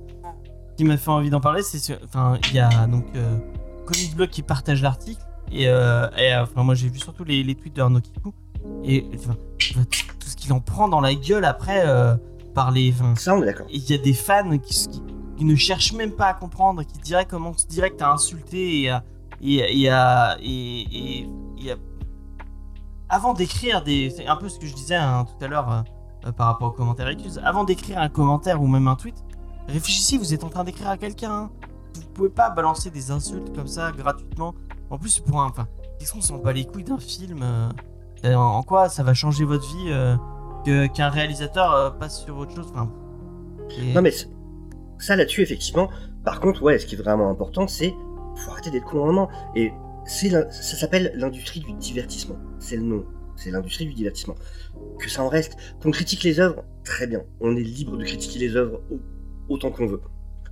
[0.73, 3.39] Ce qui m'a fait envie d'en parler, c'est ce- enfin il y a donc euh,
[3.87, 7.55] Comics Blog qui partage l'article et, euh, et, enfin moi j'ai vu surtout les, les
[7.55, 8.35] tweets de Arnaud Kikou
[8.85, 12.15] et enfin, tout ce qu'il en prend dans la gueule après euh,
[12.55, 13.67] par les enfin, Ça on est d'accord.
[13.73, 15.03] il y a des fans qui, qui,
[15.43, 18.82] qui ne cherchent même pas à comprendre, qui direct commencent direct à insulter
[19.40, 21.27] et à et,
[21.60, 21.74] et
[23.09, 25.81] avant d'écrire des c'est un peu ce que je disais hein, tout à l'heure euh,
[26.27, 29.16] euh, par rapport aux commentaires écus avant d'écrire un commentaire ou même un tweet
[29.66, 31.51] réfléchissez vous êtes en train d'écrire à quelqu'un hein.
[31.97, 34.55] vous pouvez pas balancer des insultes comme ça gratuitement
[34.90, 35.66] en plus pour un enfin
[35.98, 39.66] qu'est-ce qu'on s'en bat les couilles d'un film euh, en, quoi ça va changer votre
[39.66, 42.89] vie qu'un réalisateur passe sur autre chose enfin
[43.93, 44.12] Non mais
[45.03, 45.91] ça là-dessus, effectivement.
[46.24, 47.93] Par contre, ouais, ce qui est vraiment important, c'est
[48.37, 49.31] faut arrêter d'être con un moment.
[49.55, 49.73] Et
[50.07, 52.37] ça s'appelle l'industrie du divertissement.
[52.59, 53.05] C'est le nom.
[53.37, 54.35] C'est l'industrie du divertissement.
[54.99, 55.57] Que ça en reste.
[55.83, 57.23] Qu'on critique les œuvres, très bien.
[57.41, 59.01] On est libre de critiquer les œuvres au-
[59.49, 60.01] autant qu'on veut.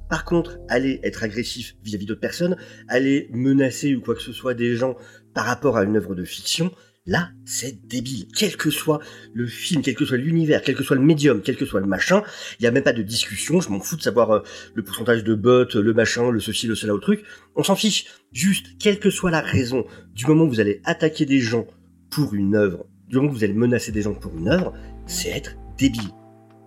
[0.09, 2.56] Par contre, aller être agressif vis-à-vis d'autres personnes,
[2.89, 4.97] aller menacer ou quoi que ce soit des gens
[5.35, 6.72] par rapport à une œuvre de fiction,
[7.06, 8.27] là, c'est débile.
[8.36, 9.01] Quel que soit
[9.32, 11.86] le film, quel que soit l'univers, quel que soit le médium, quel que soit le
[11.86, 12.22] machin,
[12.59, 13.60] il n'y a même pas de discussion.
[13.60, 14.40] Je m'en fous de savoir euh,
[14.74, 17.24] le pourcentage de bots, le machin, le ceci, le cela, au truc.
[17.56, 18.06] On s'en fiche.
[18.32, 21.66] Juste, quelle que soit la raison, du moment où vous allez attaquer des gens
[22.10, 24.72] pour une œuvre, du moment où vous allez menacer des gens pour une œuvre,
[25.06, 26.10] c'est être débile.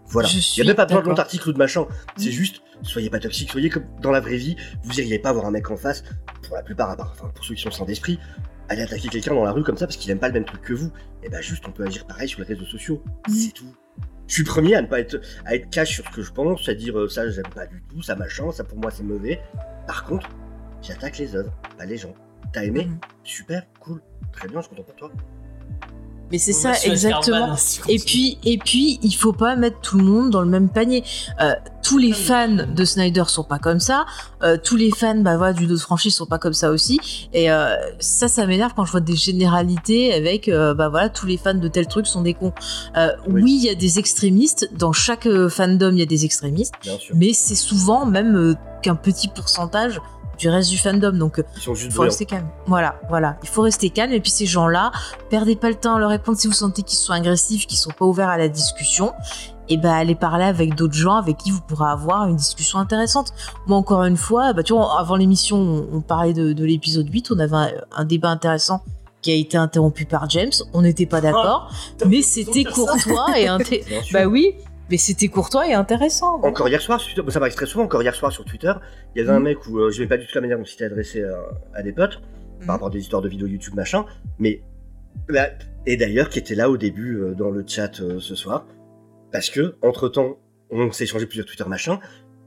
[0.07, 0.29] Voilà.
[0.29, 1.87] Il n'y a même pas besoin de long article ou de machin.
[2.17, 4.55] C'est juste, soyez pas toxique, soyez comme dans la vraie vie.
[4.83, 6.03] Vous iriez pas voir un mec en face,
[6.43, 8.19] pour la plupart, à part, enfin, pour ceux qui sont sans d'esprit,
[8.69, 10.61] aller attaquer quelqu'un dans la rue comme ça parce qu'il aime pas le même truc
[10.61, 10.91] que vous.
[11.23, 13.03] Et bah, juste, on peut agir pareil sur les réseaux sociaux.
[13.27, 13.73] C'est tout.
[14.27, 16.67] Je suis premier à ne pas être, à être cash sur ce que je pense,
[16.67, 19.41] à dire euh, ça, j'aime pas du tout, ça machin, ça pour moi c'est mauvais.
[19.85, 20.29] Par contre,
[20.81, 22.13] j'attaque les œuvres, pas les gens.
[22.53, 22.85] T'as aimé?
[22.85, 22.97] Mhm.
[23.23, 25.11] Super, cool, très bien, je suis content pour toi.
[26.33, 27.55] Mais c'est ça, exactement.
[27.87, 31.03] Et puis, et puis, il faut pas mettre tout le monde dans le même panier.
[31.39, 31.53] Euh,
[31.83, 34.07] tous les fans de Snyder sont pas comme ça.
[34.41, 36.99] Euh, tous les fans, bah voilà, d'une autre franchise sont pas comme ça aussi.
[37.33, 41.27] Et euh, ça, ça m'énerve quand je vois des généralités avec, euh, bah voilà, tous
[41.27, 42.53] les fans de tel truc sont des cons.
[42.97, 43.43] Euh, Oui.
[43.43, 44.69] oui, il y a des extrémistes.
[44.75, 46.73] Dans chaque euh, fandom, il y a des extrémistes.
[46.81, 47.15] Bien sûr.
[47.15, 50.01] Mais c'est souvent même euh, qu'un petit pourcentage
[50.37, 51.11] du reste du fandom.
[51.17, 52.47] Donc, Ils sont juste il faut rester calme.
[52.67, 53.37] Voilà, voilà.
[53.43, 54.11] Il faut rester calme.
[54.13, 54.91] Et puis ces gens-là,
[55.29, 57.91] perdez pas le temps à leur répondre si vous sentez qu'ils sont agressifs, qu'ils sont
[57.91, 59.13] pas ouverts à la discussion.
[59.69, 63.31] Et ben allez parler avec d'autres gens avec qui vous pourrez avoir une discussion intéressante.
[63.65, 67.07] Moi encore une fois, bah tu vois, avant l'émission, on, on parlait de, de l'épisode
[67.09, 68.83] 8, on avait un, un débat intéressant
[69.21, 70.51] qui a été interrompu par James.
[70.73, 74.55] On n'était pas d'accord, T'as mais c'était courtois et inté- bah oui,
[74.89, 76.35] mais c'était courtois et intéressant.
[76.43, 78.73] Encore hier soir, sur ça m'arrive très souvent, encore hier soir sur Twitter,
[79.15, 79.43] il y avait un Mm.
[79.43, 81.37] mec où euh, je vais pas du tout la manière dont c'était adressé à,
[81.73, 82.21] à des potes,
[82.61, 82.65] Mm.
[82.65, 84.05] par rapport à des histoires de vidéos YouTube machin,
[84.39, 84.61] mais.
[85.29, 85.47] bah,
[85.85, 88.65] et d'ailleurs, qui était là au début euh, dans le chat euh, ce soir,
[89.31, 90.37] parce que, entre temps,
[90.71, 91.99] on s'est échangé plusieurs Twitter machin,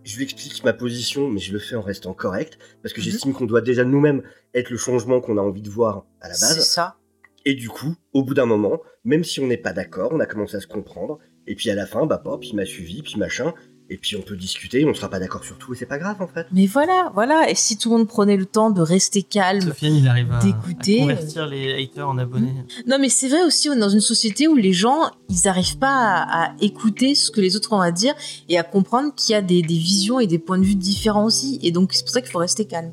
[0.05, 3.05] je lui explique ma position, mais je le fais en restant correct, parce que Mhm.
[3.05, 4.23] j'estime qu'on doit déjà nous-mêmes
[4.55, 6.67] être le changement qu'on a envie de voir à la C'est base.
[6.69, 6.97] ça.
[7.45, 10.27] Et du coup, au bout d'un moment, même si on n'est pas d'accord, on a
[10.27, 11.19] commencé à se comprendre.
[11.47, 13.53] Et puis à la fin, bah pop, il m'a suivi, puis machin.
[13.89, 16.21] Et puis on peut discuter, on sera pas d'accord sur tout, et c'est pas grave
[16.21, 16.49] en fait.
[16.51, 17.49] Mais voilà, voilà.
[17.49, 20.99] Et si tout le monde prenait le temps de rester calme, il arrive à, d'écouter,
[20.99, 22.53] à convertir les haters en abonnés.
[22.89, 25.79] Non, mais c'est vrai aussi, on est dans une société où les gens, ils n'arrivent
[25.79, 28.15] pas à, à écouter ce que les autres ont à dire
[28.49, 31.25] et à comprendre qu'il y a des, des visions et des points de vue différents
[31.25, 31.61] aussi.
[31.63, 32.93] Et donc, c'est pour ça qu'il faut rester calme.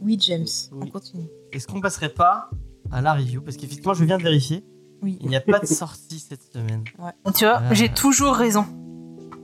[0.00, 1.28] Oui, James, on continue.
[1.52, 2.50] Est-ce qu'on passerait pas
[2.90, 3.42] à la review?
[3.42, 4.64] Parce qu'effectivement, je viens de vérifier.
[5.02, 5.18] Oui.
[5.20, 6.84] Il n'y a pas de sortie cette semaine.
[7.34, 7.74] Tu vois, Ah.
[7.74, 8.64] j'ai toujours raison.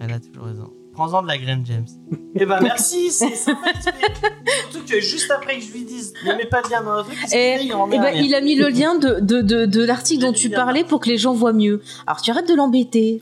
[0.00, 0.70] Elle a toujours raison.
[0.92, 1.86] Prends-en de la graine, James.
[2.34, 3.68] Eh ben merci, c'est sympa.
[4.70, 7.02] Surtout que juste après que je lui dise, ne mets pas de lien dans le
[7.02, 9.20] truc, Et, fait Il en met eh un ben, il a mis le lien de,
[9.20, 11.82] de, de, de l'article dont tu parlais pour que les gens voient mieux.
[12.06, 13.20] Alors, tu arrêtes de l'embêter.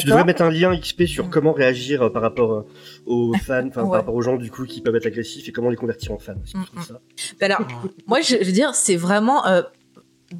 [0.00, 1.30] Tu devrais mettre un lien XP sur Mm.
[1.30, 2.66] comment réagir euh, par rapport euh,
[3.06, 3.70] aux fans, Ouais.
[3.70, 6.18] par rapport aux gens du coup qui peuvent être agressifs et comment les convertir en
[6.18, 6.34] fans.
[6.54, 7.00] Mm, ça.
[7.40, 7.66] Ben Alors,
[8.06, 9.46] moi, je, je veux dire, c'est vraiment.
[9.46, 9.62] euh,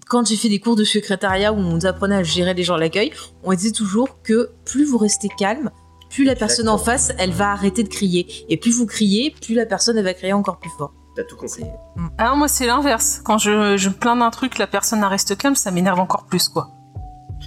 [0.08, 2.74] quand j'ai fait des cours de secrétariat où on nous apprenait à gérer les gens
[2.74, 3.12] à l'accueil,
[3.44, 5.70] on disait toujours que plus vous restez calme,
[6.10, 8.26] plus la personne en face, elle va arrêter de crier.
[8.48, 10.92] Et plus vous criez, plus la personne, elle va crier encore plus fort.
[11.14, 11.62] T'as tout compris.
[11.62, 12.08] C'est- Mm.
[12.18, 13.20] Alors moi c'est l'inverse.
[13.24, 16.68] Quand je, plains d'un truc, la personne reste calme, ça m'énerve encore plus quoi.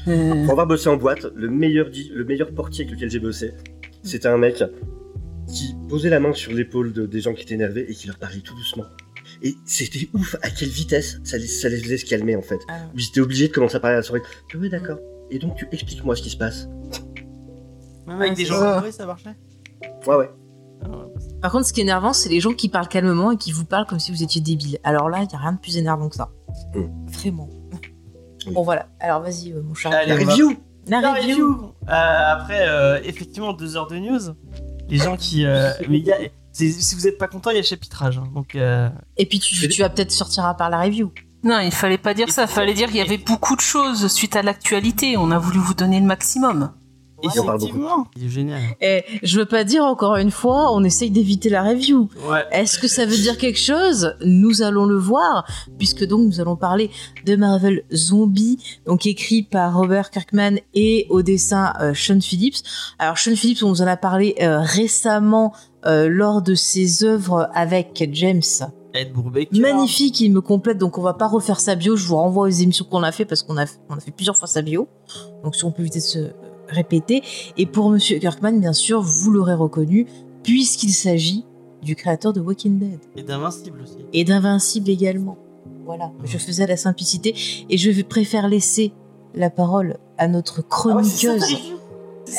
[0.08, 3.54] Euh, Pour avoir bossé en boîte, le meilleur, le meilleur portier avec lequel j'ai bossé,
[4.04, 4.64] c'était un mec
[5.48, 8.18] qui posait la main sur l'épaule de- des gens qui étaient énervés et qui leur
[8.18, 8.86] parlait tout doucement.
[9.42, 12.60] Et c'était ouf à quelle vitesse ça les, ça les faisait se calmer en fait.
[12.68, 12.74] Ah.
[12.94, 14.22] Où ils étaient obligés de commencer à parler à la soirée.
[14.54, 14.98] Ah Oui, d'accord.
[15.32, 16.68] Et donc, tu expliques-moi ce qui se passe.
[18.08, 18.76] Même avec Ah, des gens ça.
[18.76, 19.36] entourés, ça marchait
[20.08, 20.30] Ouais, ouais.
[20.84, 21.06] Ah, bah,
[21.42, 23.66] Par contre, ce qui est énervant, c'est les gens qui parlent calmement et qui vous
[23.66, 24.80] parlent comme si vous étiez débile.
[24.84, 26.32] Alors là, il n'y a rien de plus énervant que ça.
[26.74, 27.08] Mm.
[27.12, 27.50] Vraiment.
[28.48, 28.54] Oui.
[28.54, 28.88] Bon, voilà.
[29.00, 29.90] Alors, vas-y, euh, mon chat.
[29.92, 30.58] Allez, La review
[30.88, 31.30] La La review.
[31.32, 31.66] review.
[31.88, 31.92] Euh,
[32.34, 34.20] après, euh, effectivement, deux heures de news.
[34.90, 35.46] Les gens qui.
[35.46, 36.18] euh, mais il y a-
[36.72, 38.18] si vous n'êtes pas content, il y a chapitrage.
[38.18, 38.28] hein.
[38.34, 41.12] donc, euh, Et puis, tu, tu vas peut-être sortir par la review.
[41.44, 42.44] Non, il fallait pas dire ça.
[42.44, 45.16] Il fallait dire qu'il y avait beaucoup de choses suite à l'actualité.
[45.16, 46.74] On a voulu vous donner le maximum.
[47.24, 48.62] On parle effectivement, il est génial.
[48.82, 52.10] Et je veux pas dire encore une fois, on essaye d'éviter la review.
[52.30, 52.44] Ouais.
[52.52, 54.16] Est-ce que ça veut dire quelque chose?
[54.26, 55.46] Nous allons le voir,
[55.78, 56.90] puisque donc nous allons parler
[57.26, 62.64] de Marvel Zombie, donc écrit par Robert Kirkman et au dessin euh, Sean Phillips.
[62.98, 65.54] Alors Sean Phillips, on nous en a parlé euh, récemment
[65.86, 68.42] euh, lors de ses œuvres avec James.
[68.94, 69.60] Ed Brubaker.
[69.60, 72.52] Magnifique, il me complète, donc on va pas refaire sa bio, je vous renvoie aux
[72.52, 74.88] émissions qu'on a fait parce qu'on a, on a fait plusieurs fois sa bio.
[75.44, 76.32] Donc si on peut éviter de
[76.70, 77.22] se répéter.
[77.58, 80.06] Et pour Monsieur Kirkman, bien sûr, vous l'aurez reconnu,
[80.44, 81.46] puisqu'il s'agit
[81.82, 83.98] du créateur de Walking Dead Et d'Invincible aussi.
[84.14, 85.38] et d'Invincible également.
[85.86, 87.34] Voilà, je faisais la simplicité
[87.70, 88.92] et je préfère laisser
[89.34, 91.44] la parole à notre chroniqueuse.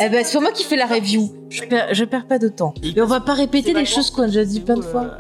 [0.01, 1.31] eh ben, c'est moi qui fais la review.
[1.49, 2.75] Je perds, je perds pas de temps.
[2.83, 5.11] Et on va pas répéter les choses qu'on a déjà dit plein de fois.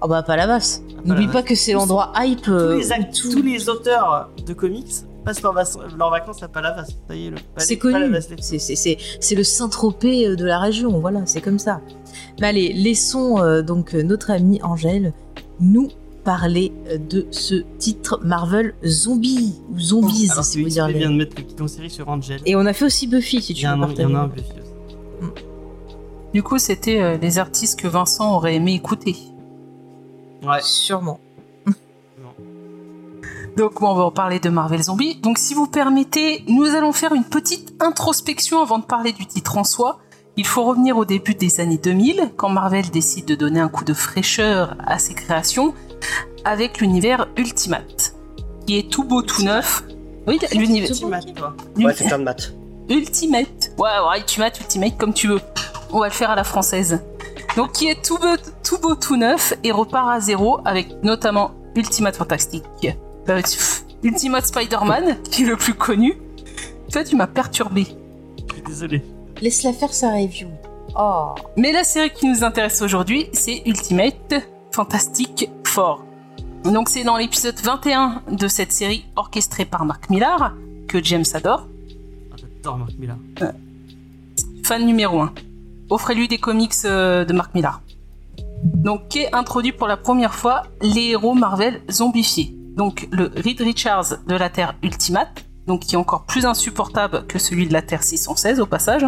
[0.00, 0.82] Oh bah pas la masse.
[1.04, 2.42] N'oublie pas que c'est l'endroit hype.
[2.42, 4.92] Tous euh, les, tout- tous les auteurs de comics
[5.24, 6.84] passent leurs, vac- leurs vacances à Palavas.
[7.08, 8.14] Ça y est, le C'est connu.
[8.40, 10.98] C'est- C'est c'est- c'est le Saint-Tropez euh, de la région.
[11.00, 11.80] Voilà, c'est comme ça.
[12.40, 15.12] Mais allez, laissons euh, donc euh, notre amie Angèle
[15.60, 15.88] nous
[16.24, 16.72] parler
[17.10, 21.66] de ce titre Marvel Zombie ou Zombies, Alors si vous dire vient de mettre une
[21.68, 22.40] série sur Angel.
[22.46, 24.00] Et on a fait aussi Buffy, si il tu y, veux en a un- il
[24.00, 25.32] y en a un Buffy aussi.
[26.32, 29.16] Du coup, c'était euh, les artistes que Vincent aurait aimé écouter.
[30.44, 30.58] Ouais.
[30.62, 31.18] Sûrement.
[33.56, 35.16] Donc bon, on va en parler de Marvel Zombie.
[35.16, 39.58] Donc si vous permettez, nous allons faire une petite introspection avant de parler du titre
[39.58, 39.98] en soi.
[40.36, 43.84] Il faut revenir au début des années 2000, quand Marvel décide de donner un coup
[43.84, 45.74] de fraîcheur à ses créations
[46.44, 48.14] avec l'univers Ultimate,
[48.66, 49.84] qui est tout beau, tout neuf.
[50.26, 51.54] Oui, l'univers Ultimate, toi.
[51.76, 52.54] Ouais, c'est plein de maths.
[52.88, 53.72] Ultimate.
[53.76, 55.40] Ouais, ouais, Ultimate, Ultimate, comme tu veux.
[55.90, 57.02] On va le faire à la française.
[57.56, 61.50] Donc, qui est tout beau, tout beau, tout neuf et repart à zéro avec notamment
[61.76, 62.64] Ultimate Fantastic.
[63.28, 63.40] Euh,
[64.02, 66.14] Ultimate Spider-Man, qui est le plus connu.
[66.90, 67.86] Toi, tu m'as perturbé.
[68.48, 69.02] Je suis désolé.
[69.40, 70.48] Laisse-la faire sa review.
[70.98, 71.34] Oh.
[71.56, 74.34] Mais la série qui nous intéresse aujourd'hui, c'est Ultimate
[74.72, 76.04] Fantastic Four.
[76.64, 80.54] Donc, c'est dans l'épisode 21 de cette série orchestrée par Mark Millar,
[80.88, 81.66] que James adore.
[82.32, 83.16] Ah, J'adore Mark Millar.
[84.64, 85.32] fan numéro 1.
[85.90, 87.80] Offrez-lui des comics euh, de Mark Millar.
[88.64, 92.54] Donc, qui est introduit pour la première fois les héros Marvel zombifiés.
[92.76, 97.38] Donc, le Reed Richards de la Terre Ultimate, donc qui est encore plus insupportable que
[97.38, 99.06] celui de la Terre 616 au passage,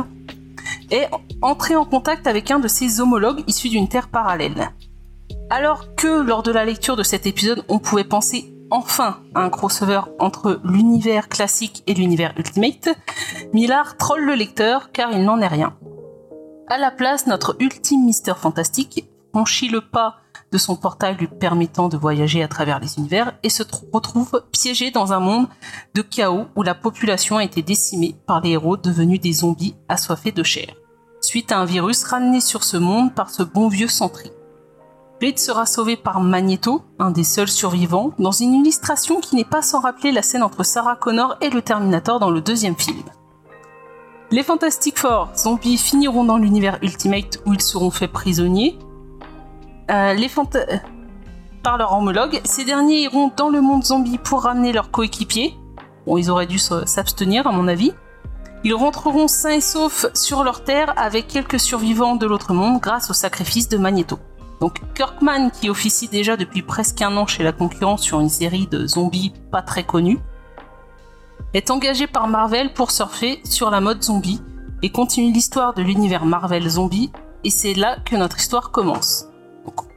[0.90, 1.08] est
[1.42, 4.70] entré en contact avec un de ses homologues issus d'une Terre parallèle.
[5.50, 9.50] Alors que lors de la lecture de cet épisode, on pouvait penser enfin à un
[9.50, 12.88] crossover entre l'univers classique et l'univers Ultimate,
[13.52, 15.76] Millard troll le lecteur car il n'en est rien.
[16.68, 20.16] À la place, notre ultime Mister Fantastique franchit le pas
[20.54, 24.44] de son portail lui permettant de voyager à travers les univers et se tr- retrouve
[24.52, 25.48] piégé dans un monde
[25.94, 30.30] de chaos où la population a été décimée par les héros devenus des zombies assoiffés
[30.30, 30.72] de chair,
[31.20, 34.30] suite à un virus ramené sur ce monde par ce bon vieux Sentry.
[35.20, 39.62] Reed sera sauvé par Magneto, un des seuls survivants, dans une illustration qui n'est pas
[39.62, 43.02] sans rappeler la scène entre Sarah Connor et le Terminator dans le deuxième film.
[44.30, 48.78] Les Fantastic Four zombies finiront dans l'univers Ultimate où ils seront faits prisonniers.
[49.90, 50.14] Euh,
[51.62, 55.56] par leur homologue, ces derniers iront dans le monde zombie pour ramener leurs coéquipiers.
[56.06, 57.92] Bon, ils auraient dû s'abstenir à mon avis.
[58.64, 63.10] Ils rentreront sains et saufs sur leur terre avec quelques survivants de l'autre monde grâce
[63.10, 64.18] au sacrifice de Magneto.
[64.60, 68.66] Donc Kirkman, qui officie déjà depuis presque un an chez la concurrence sur une série
[68.66, 70.18] de zombies pas très connue,
[71.52, 74.40] est engagé par Marvel pour surfer sur la mode zombie
[74.82, 77.12] et continue l'histoire de l'univers Marvel zombie
[77.44, 79.26] et c'est là que notre histoire commence.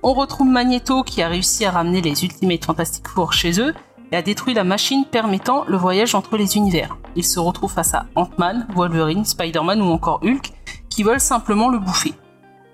[0.03, 3.73] On retrouve Magneto qui a réussi à ramener les Ultimate Fantastic Four chez eux
[4.11, 6.97] et a détruit la machine permettant le voyage entre les univers.
[7.15, 10.51] Il se retrouve face à Ant-Man, Wolverine, Spider-Man ou encore Hulk
[10.89, 12.13] qui veulent simplement le bouffer.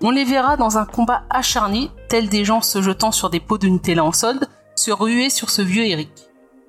[0.02, 3.58] On les verra dans un combat acharné, tels des gens se jetant sur des pots
[3.58, 4.46] de Nutella en solde,
[4.76, 6.10] se ruer sur ce vieux Eric.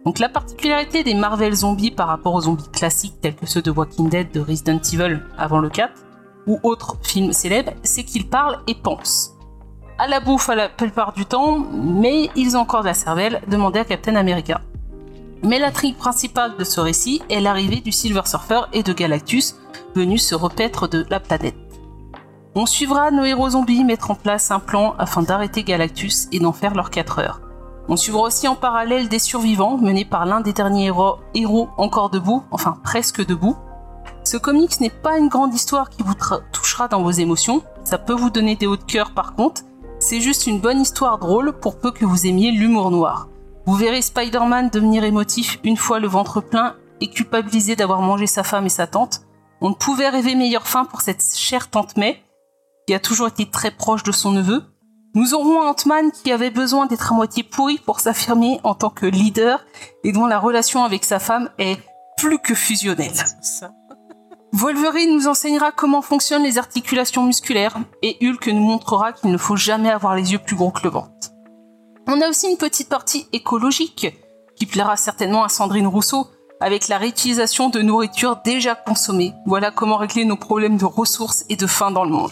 [0.05, 3.71] Donc la particularité des Marvel zombies par rapport aux zombies classiques tels que ceux de
[3.71, 5.91] Walking Dead, de Resident Evil avant le 4,
[6.47, 9.34] ou autres films célèbres, c'est qu'ils parlent et pensent.
[9.97, 13.79] À la bouffe la plupart du temps, mais ils ont encore de la cervelle, demandez
[13.79, 14.59] à Captain America.
[15.41, 19.55] Mais l'intrigue principale de ce récit est l'arrivée du Silver Surfer et de Galactus,
[19.95, 21.55] venus se repaître de la planète.
[22.55, 26.51] On suivra nos héros zombies mettre en place un plan afin d'arrêter Galactus et d'en
[26.51, 27.39] faire leurs 4 heures.
[27.87, 32.09] On suivra aussi en parallèle des survivants menés par l'un des derniers héros, héros encore
[32.09, 33.55] debout, enfin presque debout.
[34.25, 36.15] Ce comics n'est pas une grande histoire qui vous
[36.51, 39.61] touchera dans vos émotions, ça peut vous donner des hauts de cœur par contre,
[39.99, 43.29] c'est juste une bonne histoire drôle pour peu que vous aimiez l'humour noir.
[43.65, 48.43] Vous verrez Spider-Man devenir émotif une fois le ventre plein et culpabilisé d'avoir mangé sa
[48.43, 49.21] femme et sa tante.
[49.61, 52.21] On ne pouvait rêver meilleure fin pour cette chère tante May,
[52.87, 54.63] qui a toujours été très proche de son neveu.
[55.15, 59.05] Nous aurons Ant-Man qui avait besoin d'être à moitié pourri pour s'affirmer en tant que
[59.05, 59.65] leader
[60.03, 61.79] et dont la relation avec sa femme est
[62.17, 63.13] plus que fusionnelle.
[64.57, 69.57] Wolverine nous enseignera comment fonctionnent les articulations musculaires et Hulk nous montrera qu'il ne faut
[69.57, 71.09] jamais avoir les yeux plus gros que le ventre.
[72.07, 74.07] On a aussi une petite partie écologique
[74.55, 76.27] qui plaira certainement à Sandrine Rousseau
[76.61, 79.33] avec la réutilisation de nourriture déjà consommée.
[79.45, 82.31] Voilà comment régler nos problèmes de ressources et de faim dans le monde.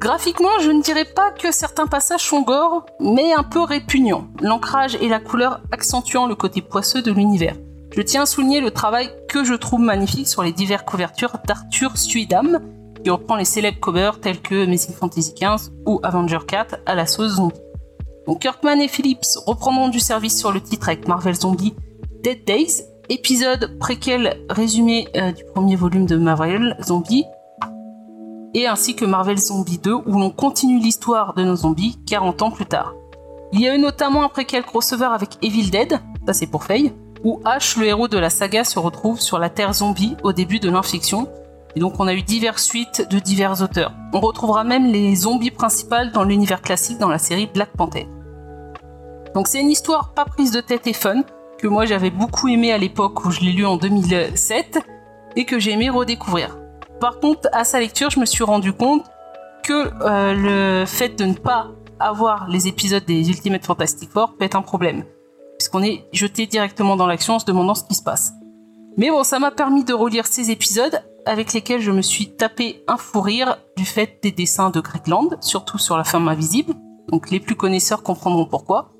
[0.00, 4.28] Graphiquement, je ne dirais pas que certains passages sont gore, mais un peu répugnants.
[4.42, 7.56] L'ancrage et la couleur accentuant le côté poisseux de l'univers.
[7.96, 11.96] Je tiens à souligner le travail que je trouve magnifique sur les diverses couvertures d'Arthur
[11.96, 12.58] Suidam,
[13.04, 17.06] qui reprend les célèbres covers tels que Amazing Fantasy XV ou Avenger 4 à la
[17.06, 17.60] sauce zombie.
[18.26, 21.74] Donc Kirkman et Phillips reprendront du service sur le titre avec Marvel Zombie
[22.24, 27.26] Dead Days, épisode préquel résumé euh, du premier volume de Marvel Zombie,
[28.54, 32.50] et ainsi que Marvel Zombie 2 où l'on continue l'histoire de nos zombies 40 ans
[32.50, 32.92] plus tard.
[33.52, 36.92] Il y a eu notamment un préquel crossover avec Evil Dead, ça c'est pour Faye,
[37.24, 40.60] où Ash, le héros de la saga, se retrouve sur la Terre zombie au début
[40.60, 41.28] de l'infection.
[41.74, 43.92] Et donc on a eu diverses suites de divers auteurs.
[44.12, 48.06] On retrouvera même les zombies principales dans l'univers classique dans la série Black Panther.
[49.34, 51.22] Donc c'est une histoire pas prise de tête et fun,
[51.58, 54.78] que moi j'avais beaucoup aimé à l'époque où je l'ai lu en 2007,
[55.36, 56.58] et que j'ai aimé redécouvrir.
[57.00, 59.04] Par contre, à sa lecture, je me suis rendu compte
[59.64, 61.68] que euh, le fait de ne pas
[61.98, 65.04] avoir les épisodes des Ultimate Fantastic Four peut être un problème
[65.74, 68.32] puisqu'on est jeté directement dans l'action en se demandant ce qui se passe.
[68.96, 72.84] Mais bon, ça m'a permis de relire ces épisodes avec lesquels je me suis tapé
[72.86, 76.74] un fou rire du fait des dessins de Greg Land, surtout sur la femme invisible,
[77.08, 78.92] donc les plus connaisseurs comprendront pourquoi.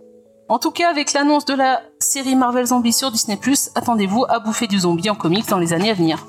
[0.48, 3.38] En tout cas, avec l'annonce de la série Marvel Zombie sur Disney+,
[3.74, 6.26] attendez-vous à bouffer du zombie en comics dans les années à venir.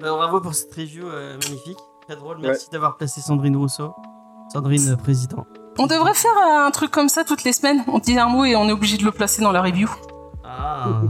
[0.00, 1.78] Bah, bravo pour cette review euh, magnifique.
[2.06, 2.38] Très drôle.
[2.38, 3.94] Merci d'avoir placé Sandrine Rousseau.
[4.52, 5.46] Sandrine, euh, président.
[5.78, 7.84] On devrait faire un truc comme ça toutes les semaines.
[7.88, 9.88] On dit un mot et on est obligé de le placer dans la review.
[10.44, 11.02] Ah.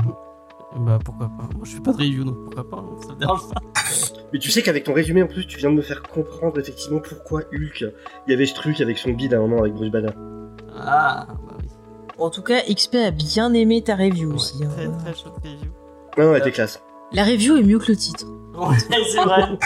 [0.78, 1.44] bah pourquoi pas.
[1.54, 2.76] Moi je fais pas de review donc pourquoi pas.
[2.78, 3.60] hein, Ça me dérange pas.
[4.32, 7.00] Mais tu sais qu'avec ton résumé en plus, tu viens de me faire comprendre effectivement
[7.00, 7.80] pourquoi Hulk,
[8.26, 10.10] il y avait ce truc avec son bide à un moment avec Bruce Banner.
[10.78, 11.68] Ah bah oui.
[12.18, 14.64] En tout cas, XP a bien aimé ta review Ouais, aussi.
[14.64, 14.68] hein.
[14.74, 15.70] très très chaude review.
[16.18, 16.82] Non, ouais, t'es classe.
[17.12, 18.24] La review est mieux que le titre.
[18.58, 18.76] Ouais,
[19.12, 19.58] c'est vrai.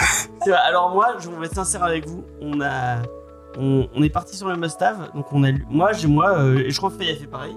[0.43, 0.59] C'est vrai.
[0.65, 2.23] Alors moi, je vais être sincère avec vous.
[2.41, 2.97] On a,
[3.57, 5.11] on, on est parti sur le must-have.
[5.15, 5.65] Donc on a lu.
[5.69, 7.55] Moi, j'ai moi, euh, et je crois que Faye a fait pareil.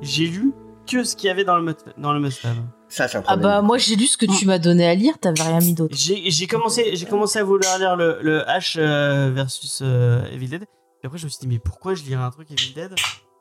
[0.00, 0.52] J'ai lu
[0.86, 2.56] que ce qu'il y avait dans le must- dans le must-have.
[2.88, 5.16] Ça, c'est un Ah bah moi j'ai lu ce que tu m'as donné à lire,
[5.20, 5.94] t'avais rien mis d'autre.
[5.96, 10.62] J'ai commencé, j'ai commencé à vouloir lire le, le H euh, versus euh, Evil Dead.
[11.02, 12.94] Et après, je me suis dit, mais pourquoi je lirais un truc Evil Dead?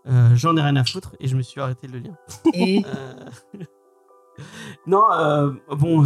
[0.08, 2.14] Euh, J'en ai rien à foutre et je me suis arrêté de le lire.
[2.54, 3.64] Et Euh,
[4.88, 6.04] non, euh, bon.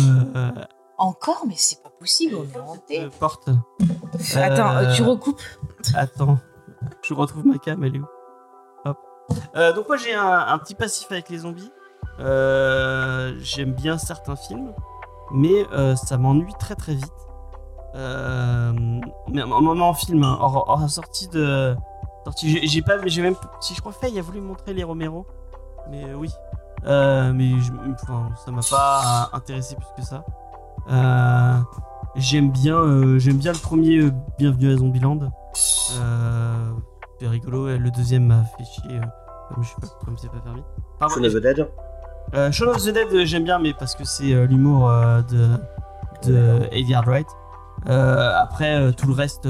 [1.00, 2.44] Euh, encore, mais c'est pas possible, on
[2.90, 3.50] est euh, porte.
[4.36, 5.42] Attends, euh, euh, tu recoupes
[5.96, 6.38] Attends,
[7.02, 8.06] je retrouve ma cam, elle est où?
[8.86, 8.98] Hop.
[9.56, 11.72] Euh, donc moi j'ai un, un petit passif avec les zombies.
[12.20, 14.74] Euh, J'aime bien certains films,
[15.32, 17.12] mais euh, ça m'ennuie très très vite.
[17.96, 18.72] Euh,
[19.30, 21.76] mais un moment en film, hein, hors, hors sortie de
[22.24, 25.26] sortie, j'ai- pas, mais j'ai même, si je crois Faye a voulu montrer les Romero,
[25.90, 26.30] mais euh, oui,
[26.86, 30.24] Euh, mais je, enfin, ça m'a pas intéressé plus que ça.
[30.90, 31.58] Euh,
[32.16, 35.20] j'aime bien, euh, j'aime bien le premier euh, Bienvenue à Zombieland.
[35.54, 37.70] C'est rigolo.
[37.70, 39.00] et Le deuxième m'a fait chier,
[39.54, 40.64] comme je sais pas, comme c'est pas permis.
[41.00, 41.68] Pardon, Shaun of the Dead.
[42.52, 44.90] Shaun of the Dead, j'aime bien, mais parce que c'est l'humour
[45.32, 45.48] de,
[46.28, 47.28] de Eddie Wright.
[47.90, 49.48] Euh, après, tout le reste,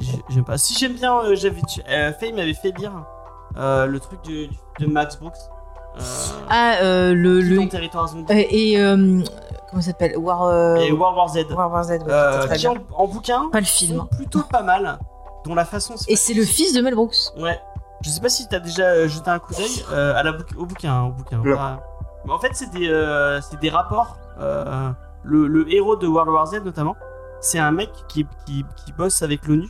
[0.00, 0.56] j'ai- j'aime pas.
[0.58, 1.60] Si j'aime bien, j'avais,
[2.18, 3.04] Faye m'avait fait lire
[3.56, 5.36] le truc de Max Brooks.
[5.98, 6.02] Euh,
[6.48, 7.40] Ah, euh, le.
[7.40, 7.56] Le...
[7.56, 8.32] dans territoire zombie.
[8.32, 8.80] euh, et.
[8.80, 9.22] euh,
[9.70, 10.16] comment ça s'appelle?
[10.18, 10.42] War.
[10.44, 11.46] euh, Et World War Z.
[11.50, 12.74] War War Z, ouais, Euh, très qui bien.
[12.96, 13.98] en, en bouquin Pas le film.
[13.98, 14.98] sont plutôt pas mal,
[15.44, 15.94] dont la façon.
[16.08, 17.16] Et c'est le fils de Mel Brooks.
[17.38, 17.60] Ouais.
[18.02, 20.66] Je sais pas si t'as déjà jeté un coup d'œil euh, à la bouc- au
[20.66, 21.40] bouquin, hein, au bouquin.
[21.42, 24.18] Mais en fait, c'est des, euh, c'est des rapports.
[24.40, 24.90] euh,
[25.24, 26.94] le, le héros de World War Z notamment,
[27.40, 29.68] c'est un mec qui, qui, qui bosse avec l'ONU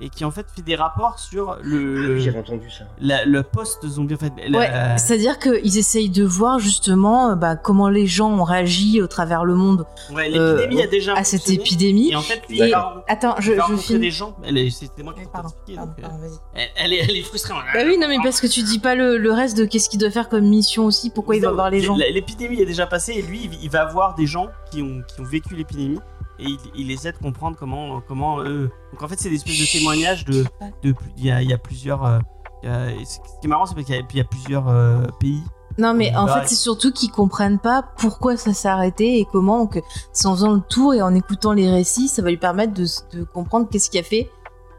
[0.00, 2.84] et qui en fait fait des rapports sur Ah le oui, j'avais entendu ça.
[3.00, 4.32] la- le post zombie en fait.
[4.48, 9.00] la- Ouais, c'est-à-dire qu'ils essayent de voir justement euh, bah, comment les gens ont réagi
[9.00, 12.10] au travers le monde ouais, l'épidémie a déjà à cette épidémie.
[12.12, 13.98] Et en fait, lui, Et- il va, Attends, je, finis.
[14.00, 14.36] des gens.
[14.44, 15.76] Elle est- C'était moi qui Oui, t'ai Pardon, expliqué.
[15.76, 17.54] pardon, donc, euh, pardon, elle, elle est, elle est frustrée.
[17.72, 19.98] Bah oui, non, mais parce que tu dis pas le, le reste de qu'est-ce qu'il
[19.98, 21.96] doit faire comme mission aussi, pourquoi il va voir les gens.
[21.96, 25.20] L'épidémie est déjà passée et lui, il- il va voir des gens qui ont, qui
[25.20, 26.00] ont vécu l'épidémie
[26.38, 28.70] et il, il essaie de comprendre comment, comment eux.
[28.92, 30.44] Donc en fait, c'est des espèces de témoignages de.
[30.82, 32.04] de plus- il, y a, il y a plusieurs.
[32.04, 32.18] euh,
[32.62, 34.24] y a- et ce qui est marrant, c'est parce qu'il y a, il y a
[34.24, 35.42] plusieurs euh, pays.
[35.78, 39.58] Non, mais en fait, c'est surtout qu'ils comprennent pas pourquoi ça s'est arrêté et comment.
[39.64, 39.82] Donc,
[40.12, 42.86] c'est en faisant le tour et en écoutant les récits, ça va lui permettre de,
[43.12, 44.30] de comprendre qu'est-ce qui a fait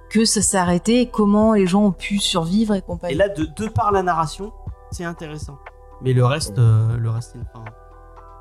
[0.09, 3.13] que ça s'est arrêté et comment les gens ont pu survivre et Et compagnie.
[3.15, 4.51] là, de, de par la narration,
[4.89, 5.57] c'est intéressant.
[6.01, 7.63] Mais le reste, euh, le reste, c'est une fin.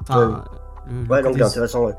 [0.02, 0.43] Enfin,
[0.86, 1.94] le- le Ouais, donc c'est intéressant, ouais.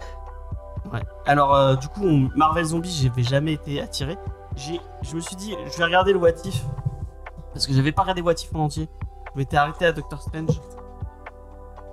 [0.94, 1.04] Ouais.
[1.26, 4.18] Alors, euh, du coup, on- Marvel Zombie, j'avais jamais été attiré.
[4.56, 6.64] J'ai, je me suis dit, je vais regarder le What If.
[7.54, 8.88] Parce que j'avais pas regardé What If en entier.
[9.34, 10.60] Je m'étais arrêté à Doctor Strange.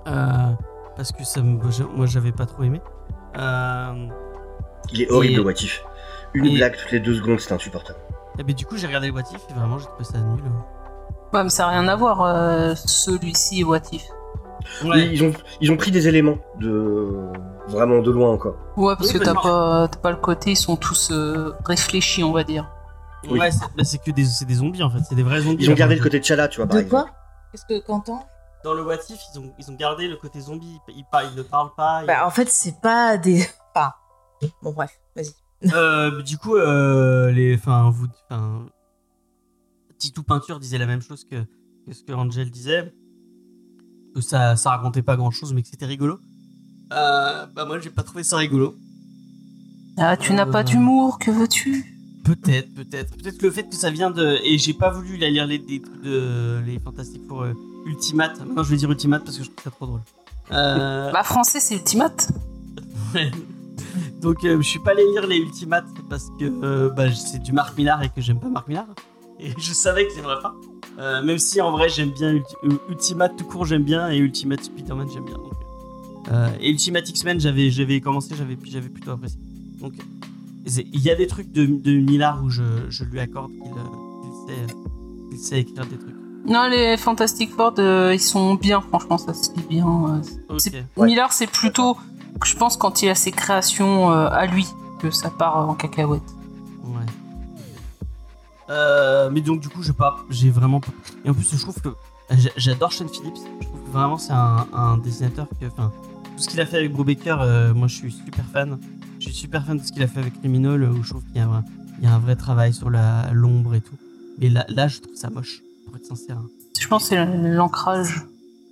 [0.07, 0.51] Euh,
[0.95, 1.59] parce que ça me-
[1.95, 2.81] moi j'avais pas trop aimé.
[3.37, 4.07] Euh,
[4.91, 5.83] Il est horrible Et- le What If.
[6.33, 7.99] Une et- blague toutes les deux secondes, c'est insupportable.
[8.37, 10.41] et ben, du coup j'ai regardé le What If et vraiment j'ai trouvé ça nul.
[11.33, 14.03] Ouais, mais ça n'a rien à voir, euh, celui-ci et What If.
[14.83, 17.13] Ils ont, ils ont pris des éléments de
[17.67, 18.55] vraiment de loin encore.
[18.77, 22.23] Ouais, parce Oui, que t'as pas, t'as pas le côté, ils sont tous euh, réfléchis,
[22.23, 22.69] on va dire.
[23.29, 23.39] Oui.
[23.39, 25.63] Ouais, c'est bah, c'est que des, c'est des zombies en fait, c'est des vrais zombies.
[25.63, 27.03] Ils ont gardé le côté T'Challa, tu vois, par De exemple.
[27.09, 27.15] quoi?
[27.51, 28.19] Qu'est-ce que Quentin?
[28.63, 30.79] Dans le What If, ils ont, ils ont gardé le côté zombie.
[30.89, 32.01] Ils, ils, parlent- ils ne parlent pas.
[32.03, 33.45] ils- Bah, en fait, c'est pas des.
[33.75, 33.91] Enfin.
[34.61, 35.29] Bon, bref, vas-y.
[35.73, 38.65] Euh, du coup, euh, les, enfin, vous, enfin,
[39.97, 41.35] Titou Peinture disait la même chose que,
[41.87, 42.93] que ce que Angel disait,
[44.21, 46.19] ça, ça racontait pas grand chose, mais que c'était rigolo.
[46.93, 48.75] Euh, bah moi, j'ai pas trouvé ça rigolo.
[49.97, 51.91] Ah, tu n'as Euh, pas d'humour, que veux-tu?
[52.23, 55.29] Peut-être, peut-être, peut-être que le fait que ça vient de, et j'ai pas voulu la
[55.29, 57.53] lire les des trucs de les Fantastiques pour euh,
[57.85, 58.39] Ultimate.
[58.39, 60.01] Maintenant, je vais dire Ultimate parce que je trouve ça trop drôle.
[60.51, 62.29] Euh, Bah, français, c'est Ultimate.
[64.21, 67.51] Donc euh, je suis pas allé lire les Ultimates parce que euh, bah, c'est du
[67.51, 68.87] Marc Millar et que j'aime pas Marc Millar.
[69.39, 70.55] Et je savais que j'aimerais pas.
[70.97, 74.17] Euh, même si en vrai j'aime bien Ulti- euh, Ultimate tout court j'aime bien et
[74.17, 75.35] Ultimate Spider-Man j'aime bien.
[75.35, 75.53] donc,
[76.31, 79.39] euh, et Ultimate X-Men j'avais j'avais commencé j'avais j'avais plutôt apprécié.
[79.81, 79.93] Donc
[80.65, 84.47] il y a des trucs de, de Millar où je, je lui accorde qu'il euh,
[84.47, 84.73] sait,
[85.29, 86.15] qu'il sait écrire des trucs.
[86.47, 89.85] Non, les Fantastic Four, euh, ils sont bien, franchement, ça se lit bien.
[89.87, 90.59] euh, Ok.
[90.59, 91.07] c'est- Ouais.
[91.07, 91.97] Miller, c'est plutôt,
[92.43, 94.65] je pense, quand il a ses créations euh, à lui,
[94.99, 96.21] que ça part euh, en cacahuète.
[98.69, 100.91] Euh, mais donc du coup j'ai pas, j'ai vraiment pas.
[101.23, 101.89] Et en plus je trouve que
[102.31, 103.35] j'a- j'adore Sean Phillips.
[103.61, 105.91] Je trouve que vraiment c'est un, un dessinateur que, enfin,
[106.35, 108.79] tout ce qu'il a fait avec Brubaker, euh, moi je suis super fan.
[109.19, 111.23] Je suis super fan de ce qu'il a fait avec Criminal, euh, où je trouve
[111.25, 111.63] qu'il y, a un-
[111.99, 113.95] il y a un vrai travail sur l'ombre et tout.
[114.39, 116.39] Mais là, là je trouve ça moche, pour être sincère.
[116.79, 118.25] Je pense que c'est l'ancrage.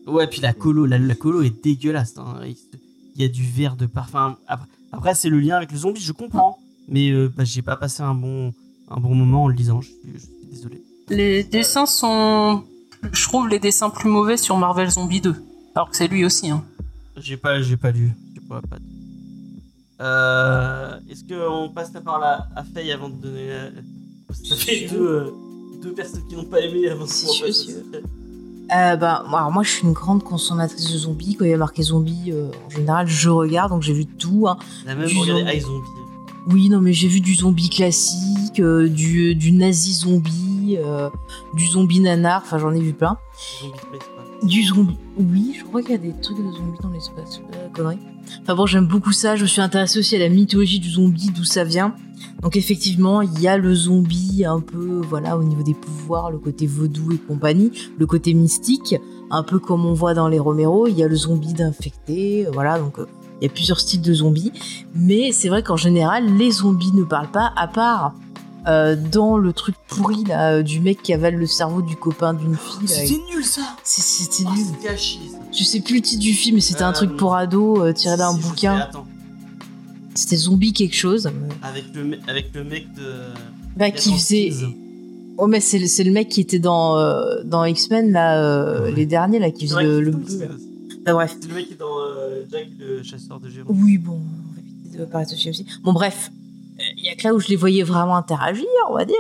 [0.08, 2.18] Ouais, puis la colo, la, la colo est dégueulasse.
[2.18, 2.42] hein.
[2.46, 4.38] Il, y a du verre de parfum.
[4.48, 6.58] Après, après, c'est le lien avec le zombie, je comprends.
[6.90, 8.54] Mais euh, bah, j'ai pas passé un bon,
[8.96, 10.82] un bon moment en le lisant, je suis, je suis désolé.
[11.10, 12.64] Les dessins sont,
[13.12, 15.36] je trouve les dessins plus mauvais sur Marvel Zombie 2.
[15.76, 16.64] Alors que c'est lui aussi, hein.
[17.18, 18.12] J'ai pas, j'ai pas lu.
[18.50, 18.78] Pas, pas.
[20.02, 23.48] Euh, Est-ce qu'on passe la parole à, à Faye avant de donner.
[23.50, 23.70] la-
[24.34, 25.32] Ça fait deux, euh,
[25.82, 27.76] deux personnes qui n'ont pas aimé avant Si, passe Faye.
[28.74, 31.36] Euh, bah, moi, alors moi, je suis une grande consommatrice de zombies.
[31.36, 34.48] Quand il y a marqué zombies, euh, en général, je regarde, donc j'ai vu tout.
[34.48, 34.58] hein.
[34.86, 35.42] La même zombie.
[35.58, 35.88] iZombie.
[36.48, 41.10] Oui, non, mais j'ai vu du zombie classique, euh, du, du nazi zombie, euh,
[41.54, 43.18] du zombie nanar, enfin j'en ai vu plein.
[43.62, 44.00] Zombie.
[44.44, 44.98] Du zombie.
[45.18, 47.40] Oui, je crois qu'il y a des trucs de zombies dans l'espace.
[47.56, 47.98] Euh, connerie.
[48.42, 49.36] Enfin bon, j'aime beaucoup ça.
[49.38, 51.96] Je me suis intéressée aussi à la mythologie du zombie, d'où ça vient.
[52.42, 56.40] Donc effectivement, il y a le zombie un peu, voilà, au niveau des pouvoirs, le
[56.40, 58.96] côté vaudou et compagnie, le côté mystique,
[59.32, 60.88] un peu comme on voit dans les Romero.
[60.88, 62.80] Il y a le zombie d'infecté, euh, voilà.
[62.80, 63.06] Donc euh,
[63.44, 64.54] il y a plusieurs styles de zombies.
[64.96, 68.14] Mais c'est vrai qu'en général, les zombies ne parlent pas, à part
[68.68, 72.34] euh, dans le truc pourri là, euh, du mec qui avale le cerveau du copain
[72.34, 72.88] d'une fille.
[72.88, 73.62] C'était nul ça!
[73.84, 74.66] c'est- C'était Ah, nul.
[74.82, 74.96] Ça.
[75.52, 77.92] Je sais plus le titre du film, mais c'était un Euh, truc pour ado euh,
[77.92, 78.88] tiré d'un bouquin.
[80.16, 81.30] C'était zombie quelque chose.
[81.62, 83.02] avec le, me- avec le mec de.
[83.76, 84.52] Bah, qui faisait.
[85.38, 88.84] Oh, mais c'est le, c'est le mec qui était dans, euh, dans X-Men, là, euh,
[88.86, 88.92] Ouais.
[88.92, 90.12] les derniers, là, qui faisait le, le
[91.04, 91.36] Bah, bref.
[91.40, 93.66] C'est le mec qui est dans euh, Jack le chasseur de géants.
[93.68, 95.66] Oui, bon, on va éviter de parler de ce film aussi.
[95.84, 96.32] Bon, bref.
[96.98, 99.16] Il y a que là où je les voyais vraiment interagir, on va dire.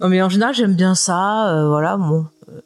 [0.00, 2.26] Non, mais en général, j'aime bien ça, euh, voilà, bon.
[2.48, 2.60] euh.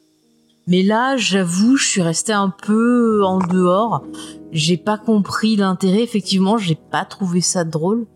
[0.67, 4.03] Mais là, j'avoue, je suis restée un peu en dehors.
[4.51, 8.07] J'ai pas compris l'intérêt, effectivement, j'ai pas trouvé ça drôle.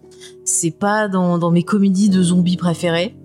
[0.43, 3.15] C'est pas dans, dans mes comédies de zombies préférées.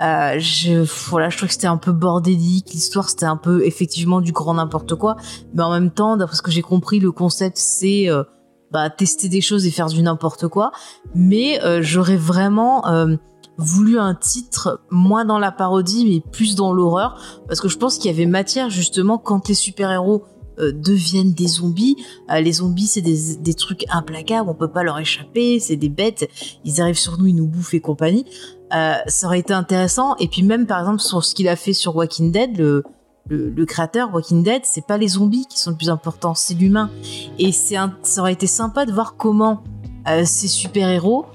[0.00, 2.72] Euh, je, voilà, je trouve que c'était un peu bordélique.
[2.72, 5.16] L'histoire, c'était un peu effectivement du grand n'importe quoi.
[5.54, 8.22] Mais en même temps, d'après ce que j'ai compris, le concept, c'est euh,
[8.70, 10.72] bah, tester des choses et faire du n'importe quoi.
[11.14, 13.16] Mais euh, j'aurais vraiment euh,
[13.56, 17.20] voulu un titre moins dans la parodie, mais plus dans l'horreur.
[17.48, 20.24] Parce que je pense qu'il y avait matière, justement, quand les super-héros
[20.60, 21.96] euh, deviennent des zombies.
[22.28, 26.28] Les zombies, c'est des, des trucs implacables, on peut pas leur échapper, c'est des bêtes,
[26.64, 28.26] ils arrivent sur nous, ils nous bouffent et compagnie.
[28.74, 30.16] Euh, ça aurait été intéressant.
[30.16, 32.84] Et puis même, par exemple, sur ce qu'il a fait sur Walking Dead, le,
[33.66, 36.90] créateur Walking Dead, c'est pas les zombies qui sont le plus important, c'est l'humain.
[37.38, 39.62] Et c'est ça aurait été sympa de voir comment
[40.08, 41.26] euh, ces super-héros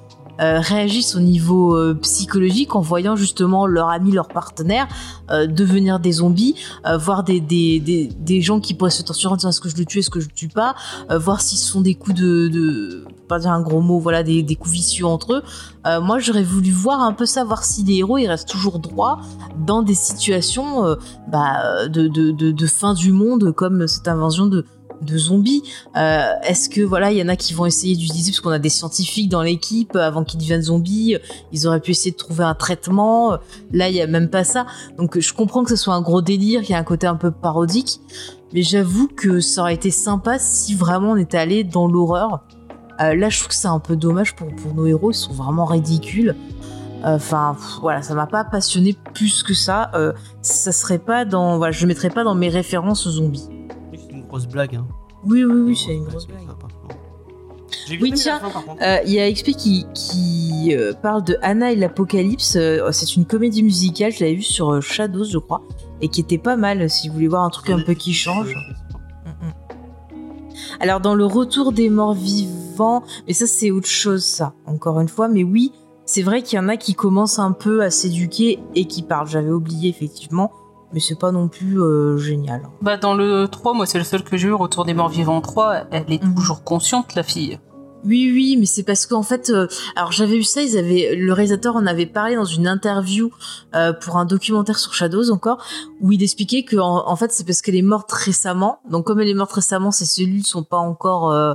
[0.42, 4.88] euh, réagissent au niveau psychologique en voyant justement leur ami, leur partenaire
[5.30, 6.56] devenir des zombies,
[6.98, 9.78] voir des, des, des, des gens qui pourraient se torturer en disant est-ce que je
[9.78, 10.74] le tue, est-ce que je le tue pas,
[11.12, 13.06] voir s'ils se font des coups de,
[13.40, 15.44] dire un gros mot, voilà, des, coups vicieux entre eux.
[15.86, 18.80] Euh, moi, j'aurais voulu voir un peu ça, voir si les héros ils restent toujours
[18.80, 19.20] droits
[19.58, 20.96] dans des situations euh,
[21.28, 24.66] bah, de, de, de, fin du monde, comme cette invention de,
[25.04, 25.64] de zombies.
[25.96, 28.60] Euh, Est-ce que voilà, il y en a qui vont essayer d'utiliser parce qu'on a
[28.60, 31.18] des scientifiques dans l'équipe avant qu'ils deviennent zombies,
[31.52, 33.38] ils auraient pu essayer de trouver un traitement.
[33.72, 34.66] Là, il y a même pas ça.
[34.98, 37.16] Donc je comprends que ce soit un gros délire, qu'il y a un côté un
[37.16, 38.00] peu parodique,
[38.54, 42.44] mais j'avoue que ça aurait été sympa si vraiment on était allé dans l'horreur.
[43.04, 45.34] Euh, là, je trouve que c'est un peu dommage pour, pour nos héros, ils sont
[45.34, 46.36] vraiment ridicules.
[47.04, 49.92] Enfin, voilà, ça m'a pas passionné plus que ça.
[49.94, 53.50] Euh, ça serait pas dans, voilà, je mettrais pas dans mes références zombies.
[53.94, 54.76] C'est une grosse blague.
[54.76, 54.88] Hein.
[55.26, 56.48] Oui, oui, oui, c'est une grosse blague.
[58.02, 58.40] Oui, tiens.
[58.82, 62.56] Euh, Il y a XP qui, qui euh, parle de Anna et l'Apocalypse.
[62.56, 65.62] Euh, c'est une comédie musicale, je l'avais vue sur euh, Shadows, je crois,
[66.02, 68.56] et qui était pas mal si vous voulez voir un truc un peu qui change.
[70.80, 75.08] Alors dans le retour des morts vivants, mais ça c'est autre chose ça, encore une
[75.10, 75.72] fois, mais oui,
[76.06, 79.28] c'est vrai qu'il y en a qui commencent un peu à s'éduquer et qui parlent,
[79.28, 80.52] j'avais oublié effectivement,
[80.94, 82.64] mais c'est pas non plus euh, génial.
[82.82, 85.42] Bah, dans le 3, moi, c'est le seul que j'ai eu, Retour des morts vivants
[85.42, 85.86] 3.
[85.92, 86.36] Elle est Mhm.
[86.36, 87.60] toujours consciente, la fille.
[88.06, 91.32] Oui, oui, mais c'est parce qu'en fait, euh, alors j'avais vu ça, ils avaient, le
[91.32, 93.32] réalisateur en avait parlé dans une interview
[93.76, 95.64] euh, pour un documentaire sur Shadows encore,
[96.02, 98.80] où il expliquait que en, fait c'est parce qu'elle est morte récemment.
[98.90, 101.54] Donc comme elle est morte récemment, ses cellules sont pas encore euh,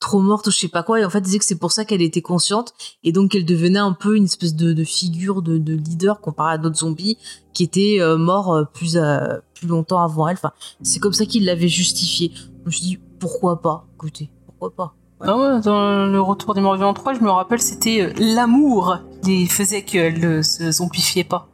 [0.00, 1.00] trop mortes ou je sais pas quoi.
[1.00, 3.44] Et en fait, il disait que c'est pour ça qu'elle était consciente et donc qu'elle
[3.44, 7.18] devenait un peu une espèce de, figure de, de leader comparé à d'autres zombies
[7.52, 10.36] qui étaient euh, morts euh, plus euh, plus longtemps avant elle.
[10.36, 10.52] Enfin,
[10.82, 12.32] c'est comme ça qu'il l'avait justifié.
[12.34, 13.86] Je me suis dit pourquoi pas?
[13.94, 14.94] Écoutez, pourquoi pas?
[15.20, 15.26] Ouais.
[15.30, 18.98] Ah ouais, dans le Retour des morts vivants 3, je me rappelle, c'était euh, l'amour
[19.22, 21.48] qui faisait qu'elle ne se zombifiait pas.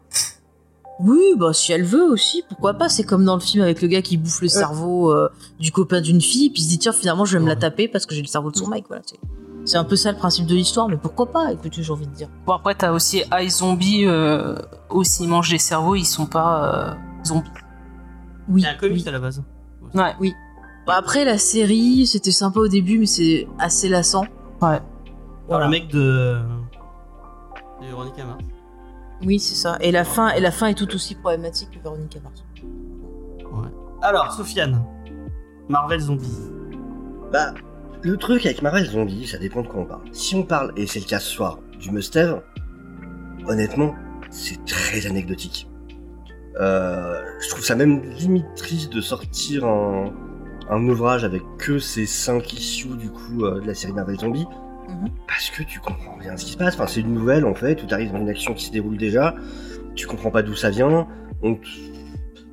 [1.01, 2.89] Oui, bah si elle veut aussi, pourquoi pas.
[2.89, 5.29] C'est comme dans le film avec le gars qui bouffe le cerveau euh,
[5.59, 7.89] du copain d'une fille, puis il se dit tiens finalement je vais me la taper
[7.89, 8.85] parce que j'ai le cerveau de son mec.
[8.89, 9.19] Voilà, c'est-
[9.65, 12.13] c'est un peu ça le principe de l'histoire, mais pourquoi pas Écoutez, j'ai envie de
[12.15, 12.29] dire.
[12.47, 14.57] Bon, après, t'as aussi iZombie, euh,
[14.91, 16.95] aussi, ils mangent des cerveaux, ils sont pas euh,
[17.25, 17.49] zombies.
[18.49, 18.63] Oui.
[18.63, 19.09] C'est un comics oui.
[19.09, 19.43] à la base.
[19.95, 20.15] Ouais.
[20.87, 24.25] Bah, après la série, c'était sympa au début, mais c'est assez lassant.
[24.61, 24.81] Ouais.
[25.49, 26.39] Alors, le mec de.
[27.81, 28.45] de Veronica Mars.
[29.25, 29.77] Oui, c'est ça.
[29.81, 32.45] Et la fin, et la fin est tout aussi problématique que Veronica Mars.
[34.03, 34.85] Alors, Sofiane.
[35.69, 36.51] Marvel Zombie.
[37.33, 37.55] Bah,
[38.03, 40.03] le truc avec Marvel Zombie, ça dépend de quoi on parle.
[40.11, 42.43] Si on parle, et c'est le cas ce soir, du Mustave,
[43.47, 43.95] honnêtement,
[44.29, 45.69] c'est très anecdotique.
[46.61, 50.13] Euh, je trouve ça même limite triste de sortir un,
[50.73, 54.47] un ouvrage avec que ces 5 issues du coup euh, de la série Marvel Zombie,
[54.89, 55.11] Mhm.
[55.29, 56.75] parce que tu comprends rien de ce qui se passe.
[56.75, 58.97] Enfin, c'est une nouvelle en fait, où tu arrives dans une action qui se déroule
[58.97, 59.35] déjà,
[59.95, 61.07] tu comprends pas d'où ça vient.
[61.43, 61.57] On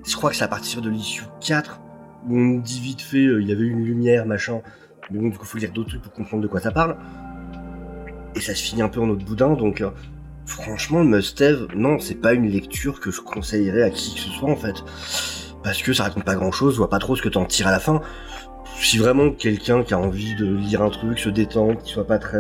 [0.05, 1.79] Je crois que c'est à partir de l'issue 4
[2.27, 4.61] où on dit vite fait, euh, il y avait une lumière, machin.
[5.11, 6.97] Mais bon, du coup, faut lire d'autres trucs pour comprendre de quoi ça parle.
[8.35, 9.89] Et ça se finit un peu en autre boudin, donc euh,
[10.45, 14.29] franchement, le Must-Have, non, c'est pas une lecture que je conseillerais à qui que ce
[14.29, 14.75] soit en fait.
[15.64, 17.68] Parce que ça raconte pas grand chose, je vois pas trop ce que t'en tires
[17.68, 18.02] à la fin.
[18.80, 22.18] Si vraiment quelqu'un qui a envie de lire un truc, se détendre, qui soit pas
[22.18, 22.40] très.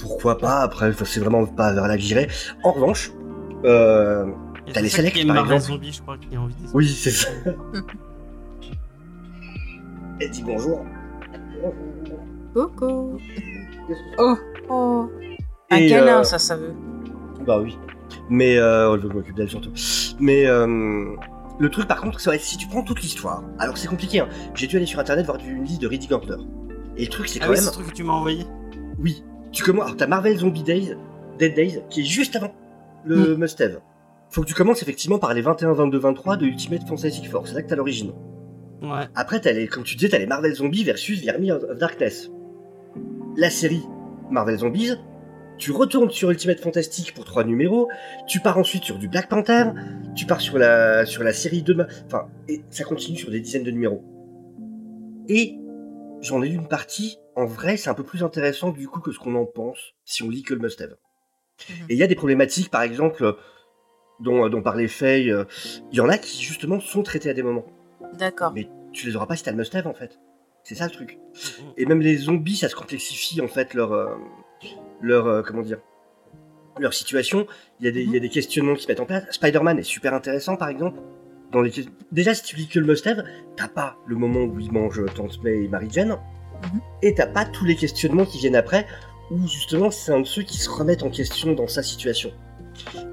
[0.00, 2.28] Pourquoi pas, après, c'est vraiment pas vers là que j'irais.
[2.64, 3.12] En revanche,
[3.64, 4.26] euh,
[4.66, 5.60] Et T'as les selects, par exemple.
[5.60, 7.28] Zombie, je crois, qui a envie de oui, c'est ça.
[10.20, 10.84] Elle dit bonjour.
[12.54, 13.18] Coco.
[14.18, 14.36] Oh.
[14.68, 15.08] Oh.
[15.70, 16.74] Un Et, câlin, euh, ça, ça veut.
[17.46, 17.78] Bah oui.
[18.28, 19.72] Mais euh, je m'occupe d'elle surtout.
[20.18, 21.14] Mais euh,
[21.58, 24.20] le truc par contre, c'est si tu prends toute l'histoire, alors c'est compliqué.
[24.20, 24.28] Hein.
[24.54, 26.36] J'ai dû aller sur internet voir une liste de Reading Order.
[26.96, 28.44] Et le truc, c'est Ah quand oui, c'est même, ce truc que tu m'as envoyé.
[29.00, 29.22] oui,
[29.52, 29.84] tu commences.
[29.86, 30.96] Alors t'as Marvel Zombie Days,
[31.38, 32.52] Dead Days, qui est juste avant
[33.04, 33.40] le Mm.
[33.40, 33.80] Must-Have.
[34.30, 37.46] Faut que tu commences effectivement par les 21, 22, 23 de Ultimate Fantastic Four.
[37.48, 38.12] C'est là que t'as l'origine.
[38.82, 39.06] Ouais.
[39.14, 41.78] Après, t'as les, comme tu disais, t'as les Marvel Zombies versus The Army of of
[41.78, 42.30] Darkness.
[43.36, 43.82] La série
[44.30, 44.92] Marvel Zombies,
[45.58, 47.88] tu retournes sur Ultimate Fantastic pour trois numéros,
[48.26, 49.64] tu pars ensuite sur du Black Panther,
[50.14, 51.76] tu pars sur la, sur la série de...
[52.06, 54.02] Enfin, et ça continue sur des dizaines de numéros.
[55.28, 55.56] Et
[56.20, 59.12] j'en ai lu une partie, en vrai, c'est un peu plus intéressant du coup que
[59.12, 60.96] ce qu'on en pense si on lit que le Must-Have.
[61.68, 61.86] Mhm.
[61.88, 63.36] Et il y a des problématiques, par exemple,
[64.20, 65.44] dont, dont parlait Faye, euh,
[65.92, 67.66] il y en a qui justement sont traitées à des moments
[68.14, 68.52] D'accord.
[68.52, 70.18] mais tu les auras pas si t'as le must-have en fait.
[70.64, 71.18] C'est ça le truc.
[71.76, 74.14] Et même les zombies, ça se complexifie en fait leur euh,
[75.00, 75.78] leur euh, comment dire
[76.78, 77.46] leur situation.
[77.80, 79.24] Il y a des il y a des questionnements qui se mettent en place.
[79.30, 80.98] Spider-Man est super intéressant par exemple.
[81.52, 81.72] Dans les
[82.12, 83.24] déjà si tu lis que le must-have,
[83.56, 86.18] t'as pas le moment où il mange Tante May et Mary Jane,
[86.62, 86.80] Mhm.
[87.02, 88.84] et t'as pas tous les questionnements qui viennent après
[89.30, 92.30] où justement c'est un de ceux qui se remettent en question dans sa situation.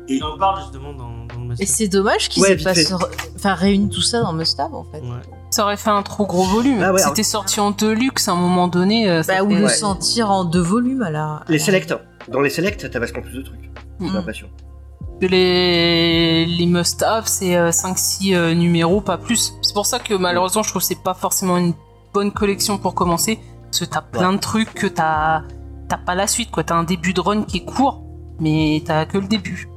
[0.07, 2.94] Il en parle justement dans, dans le Et c'est dommage qu'ils Ouais, aient pas se
[3.36, 4.99] enfin, réuni tout ça dans Mustave en fait.
[4.99, 5.22] Ouais.
[5.56, 6.84] Ça aurait fait un trop gros volume.
[6.84, 9.10] Ah ouais, C'était sorti en deluxe à un moment donné.
[9.10, 9.69] euh, Bah, ou fait- le Ouais.
[9.69, 11.44] sentir en deux volumes à la.
[11.48, 11.94] Les selects,
[12.27, 13.72] dans les selects, t'as vachement plus de trucs.
[14.02, 14.14] J'ai Mhm.
[14.15, 14.48] l'impression.
[15.22, 19.53] les, les must-have, c'est 5-6 numéros, pas plus.
[19.61, 21.73] C'est pour ça que malheureusement, je trouve que c'est pas forcément une
[22.14, 23.40] bonne collection pour commencer.
[23.72, 25.44] Parce que t'as plein de trucs que t'as
[25.88, 26.65] t'as pas la suite, quoi.
[26.65, 28.03] T'as un début de run qui est court,
[28.41, 29.69] mais t'as que le début.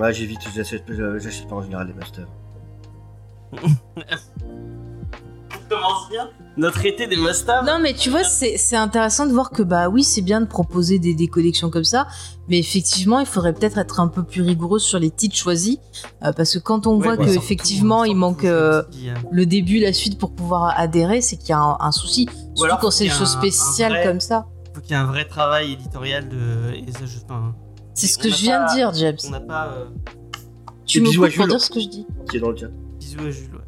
[0.00, 0.84] Ouais, j'évite, j'achète
[1.18, 2.28] j'achète pas en général les masters.
[5.70, 7.64] On commence bien notre été des must-have.
[7.64, 10.46] Non, mais tu vois, c'est c'est intéressant de voir que, bah oui, c'est bien de
[10.46, 12.06] proposer des, des collections comme ça,
[12.48, 15.78] mais effectivement, il faudrait peut-être être un peu plus rigoureux sur les titres choisis,
[16.24, 18.86] euh, parce que quand on Ouais, voit bah, que effectivement il manque euh, a-
[19.30, 22.26] le début, la suite pour pouvoir adhérer, c'est qu'il y a un, un souci.
[22.54, 24.46] Surtout alors, quand c'est des choses spéciales vrai- comme ça.
[24.74, 26.74] faut qu'il y ait un vrai travail éditorial de.
[27.24, 27.54] Enfin,
[27.94, 29.16] C'est ce que je viens pas- de dire, James.
[29.26, 29.68] on n'a pas.
[29.68, 29.84] euh,
[30.84, 31.06] Tu me
[31.36, 32.06] pour dire ce que je dis.
[32.28, 32.66] Qui est dans le chat.
[32.98, 33.59] Bisous à Jules.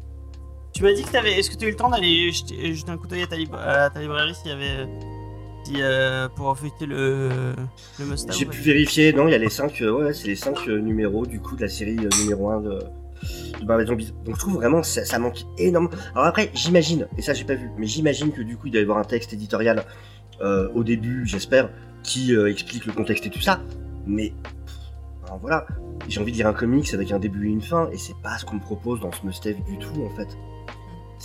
[0.73, 1.33] Tu m'as dit que t'avais.
[1.33, 3.35] Est-ce que tu as eu le temps d'aller jeter, jeter un coup d'œil à, ta
[3.35, 4.87] lib- à ta librairie s'il y avait.
[5.65, 7.29] Si, euh, pour feuilleter le,
[7.97, 11.25] le J'ai pu vérifier, non, il y a les 5 ouais, c'est les 5 numéros
[11.25, 12.79] du coup de la série euh, numéro 1 de,
[13.85, 14.13] Zombies.
[14.25, 15.93] Donc je trouve vraiment ça, ça manque énormément.
[16.15, 18.81] Alors après, j'imagine, et ça j'ai pas vu, mais j'imagine que du coup il doit
[18.81, 19.85] y avoir un texte éditorial
[20.41, 21.69] euh, au début, j'espère,
[22.03, 23.61] qui euh, explique le contexte et tout ça.
[24.05, 24.33] Mais
[25.25, 25.65] alors voilà,
[26.09, 28.37] j'ai envie de lire un comics avec un début et une fin, et c'est pas
[28.37, 30.27] ce qu'on me propose dans ce must-have du tout en fait.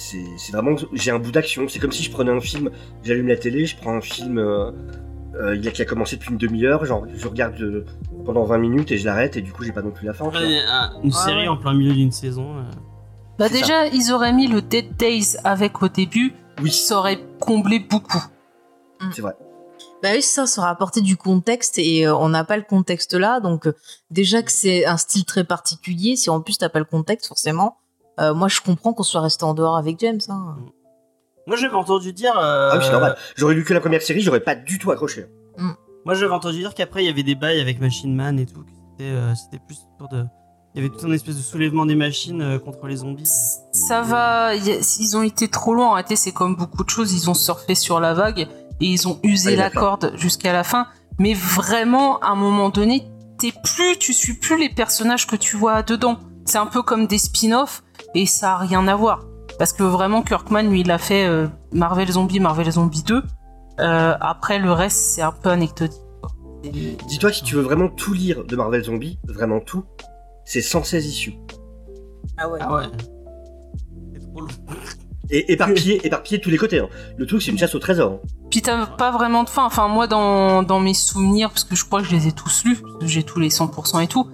[0.01, 1.67] C'est vraiment, j'ai un bout d'action.
[1.69, 2.71] C'est comme si je prenais un film,
[3.03, 4.71] j'allume la télé, je prends un film euh,
[5.35, 7.85] euh, il y a qui a commencé depuis une demi-heure, genre je regarde euh,
[8.25, 10.27] pendant 20 minutes et je l'arrête et du coup j'ai pas non plus la fin.
[10.27, 11.49] Ouais, un- une Ah série ouais.
[11.49, 12.59] en plein milieu d'une saison.
[12.59, 12.63] euh.
[13.39, 17.79] Bah déjà, ils auraient mis le Dead Days avec au début, Oui, ça aurait comblé
[17.81, 18.23] beaucoup.
[19.13, 19.35] c'est vrai.
[20.03, 23.15] Bah oui, ça, ça aura apporté du contexte et euh, on n'a pas le contexte
[23.15, 23.41] là.
[23.41, 23.75] Donc, euh,
[24.13, 27.79] déjà que c'est un style très particulier, si en plus t'as pas le contexte, forcément,
[28.21, 30.21] euh, moi je comprends qu'on soit resté en dehors avec James.
[30.29, 30.57] Hein.
[31.47, 32.37] Moi j'avais entendu dire.
[32.39, 33.17] euh, Ah oui, c'est normal.
[33.37, 35.27] J'aurais lu que la première série, j'aurais pas du tout accroché.
[36.05, 38.65] Moi j'avais entendu dire qu'après il y avait des bails avec Machine Man et tout.
[38.93, 40.25] C'était euh, c'était plus autour de.
[40.75, 43.29] Il y avait tout un espèce de soulèvement des machines euh, contre les zombies.
[43.73, 45.89] Ça va, ils ont été trop loin.
[45.89, 48.41] En réalité, c'est comme beaucoup de choses, ils ont surfé sur la vague
[48.81, 50.87] et ils ont usé Ah, la corde jusqu'à la fin.
[51.19, 53.09] Mais vraiment, à un moment donné,
[53.39, 56.19] t'es plus, tu suis plus les personnages que tu vois dedans.
[56.45, 57.83] C'est un peu comme des spin-offs
[58.21, 59.25] et ça a rien à voir.
[59.59, 63.23] Parce que vraiment, Kirkman, lui, il a fait euh, Marvel Zombie, Marvel Zombie 2.
[63.81, 66.01] Euh, après, le reste, c'est un peu anecdotique.
[67.09, 69.85] Dis-toi que si tu veux vraiment tout lire de Marvel Zombie, vraiment tout,
[70.45, 71.35] c'est 116 issues.
[72.37, 72.59] Ah ouais.
[72.63, 72.83] Ah ouais.
[74.13, 74.49] C'est trop long.
[75.31, 76.79] Et éparpillé, éparpillé de tous les côtés.
[76.81, 76.89] hein.
[77.17, 78.13] Le truc, c'est une chasse au trésor.
[78.13, 78.29] hein.
[78.51, 79.65] Puis t'as pas vraiment de fin.
[79.67, 82.65] Enfin, moi, dans, dans mes souvenirs, parce que je crois que je les ai tous
[82.65, 84.27] lus, parce que j'ai tous les 100% et tout,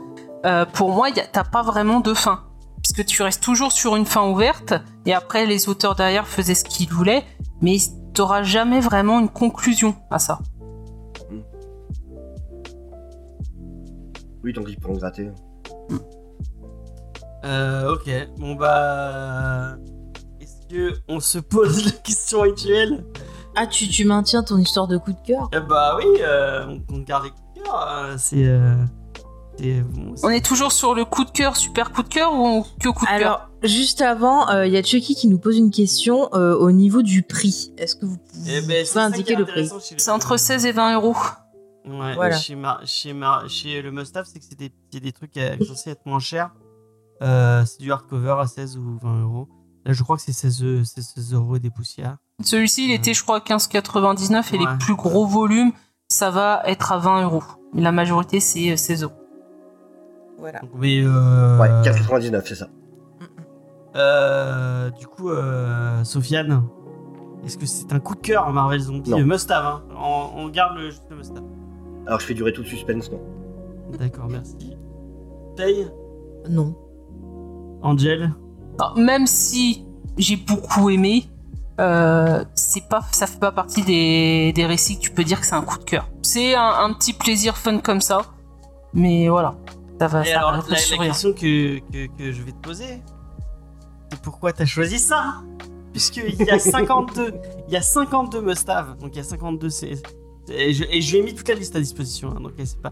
[0.47, 2.45] euh, pour moi, y a- t'as pas vraiment de fin.
[2.85, 4.75] Puisque tu restes toujours sur une fin ouverte,
[5.07, 7.25] et après, les auteurs derrière faisaient ce qu'ils voulaient,
[7.63, 7.79] mais
[8.13, 10.39] t'auras jamais vraiment une conclusion à ça.
[14.43, 15.31] Oui, donc ils pourront gratter.
[17.47, 18.11] Euh, ok.
[18.39, 19.77] Bon bah.
[20.41, 23.03] Est-ce que on se pose la question actuelle?
[23.57, 25.49] Ah, tu, tu maintiens ton histoire de coup de cœur?
[25.55, 27.89] Eh Bah oui, euh, on, on garde les coups de cœur.
[27.89, 28.45] euh, c'est.
[28.45, 28.75] euh,
[29.61, 32.89] bon, On est toujours sur le coup de cœur, super coup de cœur, ou que
[32.89, 36.29] coup de cœur Alors, juste avant, il y a Chucky qui nous pose une question
[36.35, 37.73] euh, au niveau du prix.
[37.79, 39.69] Est-ce que vous Eh pouvez ben, ça qui indiquer le prix
[39.99, 41.17] C'est entre 16 et 20 euros.
[41.87, 42.37] Ouais, Voilà.
[42.37, 45.91] chez, Mar- chez, Mar- chez le Mustaf, c'est que c'est des, des trucs euh, censés
[45.91, 46.51] être moins chers.
[47.23, 49.49] Euh, c'est du hardcover à 16 ou 20 euros.
[49.85, 52.17] Là, je crois que c'est 16, eu- c'est 16 euros et des poussières.
[52.43, 54.65] Celui-ci, il était, je crois, 15,99 et Ouais.
[54.65, 55.73] les plus gros volumes,
[56.09, 57.43] ça va être à 20 euros.
[57.75, 59.15] Mais la majorité, c'est euh, 16 euros.
[60.39, 60.61] Voilà.
[60.61, 62.69] Donc, mais euh, Ouais, 4,99, c'est ça.
[63.97, 66.63] euh, du coup, euh, Sofiane,
[67.45, 69.19] est-ce que c'est un coup de cœur Marvel Zombie Non.
[69.21, 69.83] euh, Must-have, hein.
[69.97, 71.45] on, on garde le, juste le Must-have.
[72.07, 73.21] Alors je fais durer tout le suspense, non.
[73.99, 74.77] D'accord, merci.
[75.57, 75.87] Paye
[76.51, 76.75] Non.
[77.83, 78.33] Angel
[78.81, 79.87] Alors, même si
[80.19, 81.25] j'ai beaucoup aimé,
[81.81, 85.47] euh, c'est pas, ça fait pas partie des, des récits que tu peux dire que
[85.47, 86.09] c'est un coup de cœur.
[86.23, 88.23] C'est un, un petit plaisir fun comme ça,
[88.93, 89.55] mais voilà.
[90.01, 93.03] Ça va, Et ça alors, va la, question que, que, que je vais te poser,
[94.11, 95.43] c'est pourquoi t'as choisi ça
[95.93, 97.35] Puisqu'il y a 52,
[97.69, 100.03] il y a 52 must-have, donc il y a 52 c'est
[100.51, 102.81] et je, et je lui ai mis toute la liste à disposition, hein, donc c'est
[102.81, 102.91] pas.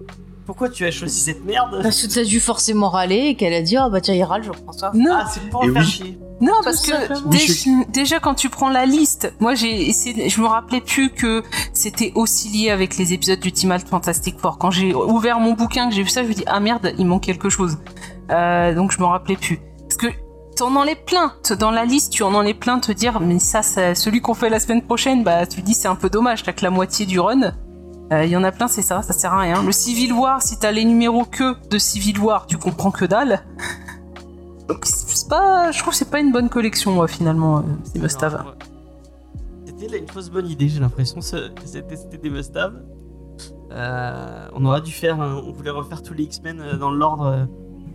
[0.53, 3.63] Pourquoi tu as choisi cette merde Parce que t'as dû forcément râler et qu'elle a
[3.63, 4.91] dit Ah bah tiens, il râle, je prends ça.
[4.93, 5.89] Non, Ah, c'est pour Et en faire oui.
[5.89, 6.19] chier.
[6.43, 10.41] Non, Tout parce que déjà, déjà, quand tu prends la liste, moi j'ai essayé, je
[10.43, 11.43] me rappelais plus que
[11.73, 14.59] c'était aussi lié avec les épisodes du Ultimate Fantastic Four.
[14.59, 17.07] Quand j'ai ouvert mon bouquin, que j'ai vu ça, je me dis ah merde, il
[17.07, 17.79] manque quelque chose.
[18.31, 19.59] Euh, donc je me rappelais plus.
[19.89, 20.09] Parce que
[20.55, 21.33] t'en en es plein.
[21.59, 24.35] Dans la liste, tu en en es plein te dire mais ça, ça celui qu'on
[24.35, 27.07] fait la semaine prochaine, bah tu dis c'est un peu dommage, t'as que la moitié
[27.07, 27.53] du run.
[28.13, 29.63] Euh, Il y en a plein, c'est ça, ça sert à rien.
[29.63, 33.43] Le Civil War, si t'as les numéros que de Civil War, tu comprends que dalle.
[34.69, 37.63] Donc c'est pas, je trouve que c'est pas une bonne collection moi finalement, euh,
[37.93, 38.35] ces must-have.
[38.35, 38.55] Alors,
[39.67, 42.75] c'était là une fausse bonne idée, j'ai l'impression, c'était c'était des must-have.
[43.73, 47.27] Euh, on aurait dû faire, un- on voulait refaire tous les X-Men euh, dans l'ordre
[47.27, 47.45] euh,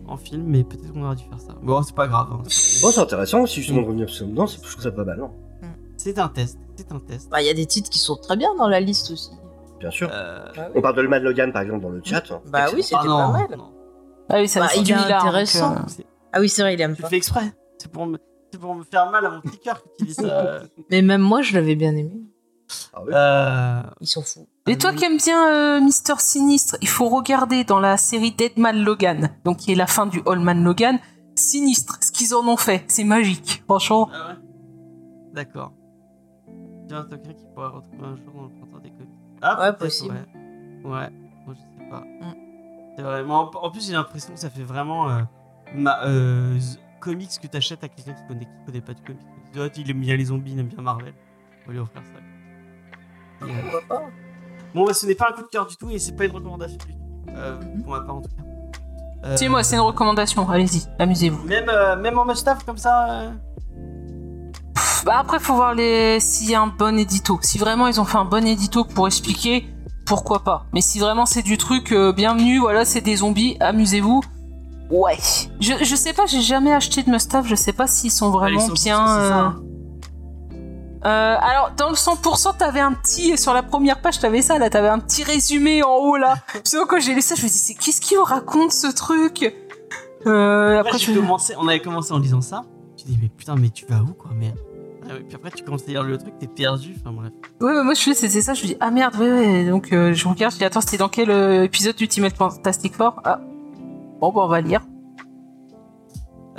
[0.07, 1.53] en film, mais peut-être qu'on aurait dû faire ça.
[1.61, 2.27] Bon, c'est pas grave.
[2.31, 2.39] hein.
[2.81, 5.31] Bon, c'est intéressant aussi, justement, de revenir sur c'est- je trouve ça pas mal, non
[5.95, 7.29] C'est un test, c'est un test.
[7.29, 9.31] Bah, il y a des titres qui sont très bien dans la liste aussi.
[9.79, 10.09] Bien sûr.
[10.11, 10.45] Euh,
[10.75, 12.23] On parle de Le Mad Logan, par exemple, dans le chat.
[12.47, 13.57] Bah oui, c'était ah pas mal.
[14.29, 15.75] Ah oui, ça Bah, c'est il est intéressant.
[15.75, 17.07] euh, Ah oui, c'est vrai, il aime Tu pas.
[17.07, 17.53] le fais exprès.
[17.77, 18.17] C'est pour, me...
[18.51, 20.61] c'est pour me faire mal à mon petit cœur que tu dis ça.
[20.91, 22.11] Mais même moi, je l'avais bien aimé.
[22.93, 23.11] Ah oui.
[23.13, 24.47] Euh, Ils sont fous.
[24.65, 28.83] Et toi qui aimes bien euh, Mister Sinistre, il faut regarder dans la série Deadman
[28.83, 30.99] Logan, donc qui est la fin du Allman Logan,
[31.35, 34.09] Sinistre, ce qu'ils en ont fait, c'est magique, franchement.
[34.11, 34.35] Ah ouais
[35.33, 35.71] D'accord.
[36.89, 39.09] Il y a quelqu'un qui pourrait retrouver un jour dans le printemps des comics.
[39.41, 40.15] Ah, Ouais, possible.
[40.83, 41.09] Ouais, ouais.
[41.45, 41.99] Moi, je sais pas.
[42.01, 42.33] Mm.
[42.95, 43.51] C'est vraiment.
[43.61, 45.09] En plus, j'ai l'impression que ça fait vraiment.
[45.09, 45.21] euh,
[45.75, 46.57] ma, euh,
[46.99, 49.21] comics que t'achètes à quelqu'un qui connaît, qui connaît pas du comics.
[49.77, 51.13] Il aime bien les zombies, il aime bien Marvel.
[51.63, 53.45] On va lui offrir ça.
[53.45, 54.03] Et, euh, Pourquoi pas?
[54.73, 56.31] Bon, bah, ce n'est pas un coup de cœur du tout et c'est pas une
[56.31, 56.99] recommandation du tout.
[57.29, 57.83] Euh, Mhm.
[57.83, 58.43] Pour ma part, en tout cas.
[59.25, 61.45] Euh, Si, moi, c'est une recommandation, allez-y, amusez-vous.
[61.47, 63.31] Même, euh, même en must-have comme ça.
[64.77, 66.19] Pff, Bah après, faut voir les...
[66.19, 67.39] s'il y a un bon édito.
[67.41, 69.67] Si vraiment ils ont fait un bon édito pour expliquer,
[70.05, 70.65] pourquoi pas.
[70.73, 74.21] Mais si vraiment c'est du truc, euh, bienvenue, voilà, c'est des zombies, amusez-vous.
[74.91, 75.17] Ouais.
[75.59, 78.59] Je, je sais pas, j'ai jamais acheté de must-have, je sais pas s'ils sont vraiment
[78.59, 78.97] sont- bien.
[79.05, 79.55] ça, euh, hein.
[81.05, 84.69] Euh, alors, dans le 100%, t'avais un petit, sur la première page, t'avais ça, là,
[84.69, 86.35] t'avais un petit résumé en haut, là.
[86.53, 89.53] Parce quand j'ai lu ça, je me dis, c'est qu'est-ce qu'il raconte, ce truc?
[90.25, 91.19] Euh, Après, Après, j'ai je...
[91.19, 92.63] commencé, on avait commencé en lisant ça.
[92.97, 94.57] Tu dis, mais putain, mais tu vas où, quoi, merde.
[95.09, 96.95] Ah Puis après, tu commences à lire le truc, t'es perdu.
[96.99, 97.31] Enfin, bref.
[97.61, 99.65] Ouais, ouais, moi, je fais, c'était ça, je me dis, ah merde, ouais, ouais.
[99.69, 103.21] Donc, euh, je regarde, je dis, attends, c'était dans quel euh, épisode d'Ultimate Fantastic Four?
[103.23, 103.39] Ah.
[104.19, 104.81] Bon, bah, on va lire.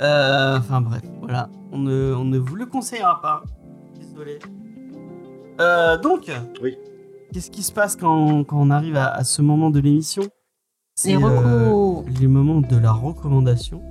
[0.01, 1.49] Euh, enfin, bref, voilà.
[1.71, 3.43] On ne, on ne vous le conseillera pas.
[3.99, 4.39] Désolé.
[5.59, 6.31] Euh, donc,
[6.63, 6.77] Oui.
[7.33, 10.23] qu'est-ce qui se passe quand, quand on arrive à, à ce moment de l'émission?
[10.23, 10.29] Les
[10.95, 12.05] C'est, euh, recos.
[12.19, 13.81] les moments de la recommandation.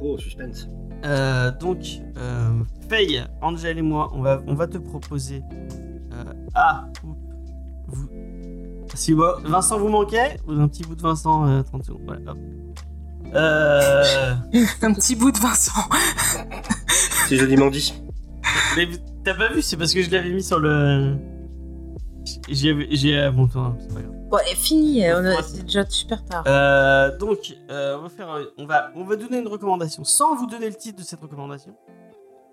[0.00, 0.68] Oh, oh, suspense.
[1.04, 1.78] Euh, donc,
[2.16, 2.50] euh,
[2.88, 5.42] Faye, Angel et moi, on va, on va te proposer.
[6.12, 6.24] Euh,
[6.54, 6.84] ah,
[7.88, 8.08] vous.
[8.94, 12.02] Si moi, Vincent vous manquait, un petit bout de Vincent, euh, 30 secondes.
[12.06, 12.38] Voilà, hop.
[13.34, 14.34] Euh,
[14.82, 15.80] Un petit bout de Vincent.
[17.28, 17.94] C'est joliment dit.
[18.76, 18.86] mais
[19.24, 21.16] t'as pas vu, c'est parce que je l'avais mis sur le.
[22.50, 22.86] J'ai.
[22.94, 23.18] J'ai.
[23.18, 24.12] euh, Bon, toi, c'est pas grave.
[24.32, 25.42] Ouais, fini, on a- Ouais.
[25.42, 26.44] c'est déjà super tard.
[26.46, 30.46] Euh, donc, euh, on va faire, on va, on va donner une recommandation sans vous
[30.46, 31.74] donner le titre de cette recommandation.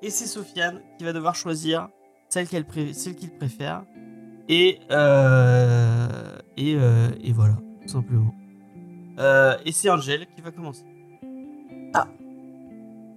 [0.01, 1.87] Et c'est Sofiane qui va devoir choisir
[2.27, 3.83] celle qu'elle, pré- celle qu'il préfère.
[4.49, 6.07] Et euh,
[6.57, 8.33] et euh, et voilà, tout simplement.
[9.19, 10.85] Euh, et c'est Angel qui va commencer.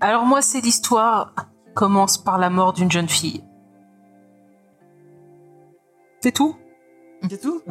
[0.01, 3.44] Alors, moi, c'est l'histoire qui commence par la mort d'une jeune fille.
[6.20, 6.56] C'est tout?
[7.30, 7.62] C'est tout?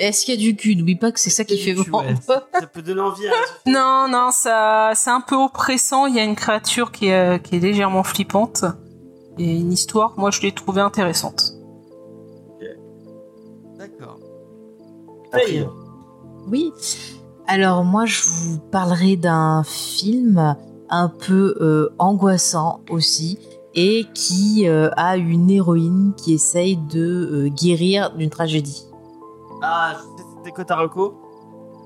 [0.00, 0.76] Est-ce qu'il y a du cul?
[0.76, 2.04] N'oublie pas que c'est ça qui fait vendre.
[2.04, 2.14] ouais.
[2.26, 3.26] Ça peut donner envie.
[3.28, 3.32] À...
[3.70, 6.06] Non, non, ça, c'est un peu oppressant.
[6.06, 8.64] Il y a une créature qui est, qui est légèrement flippante.
[9.38, 11.54] Et une histoire, moi, je l'ai trouvée intéressante.
[13.78, 14.18] D'accord.
[15.32, 15.42] Faye.
[15.42, 15.72] Intriguant.
[16.48, 16.72] Oui.
[17.46, 20.54] Alors moi, je vous parlerai d'un film
[20.90, 23.38] un peu euh, angoissant aussi
[23.74, 27.00] et qui euh, a une héroïne qui essaye de
[27.32, 28.84] euh, guérir d'une tragédie.
[29.62, 29.94] Ah,
[30.36, 31.20] c'était quoi Taroko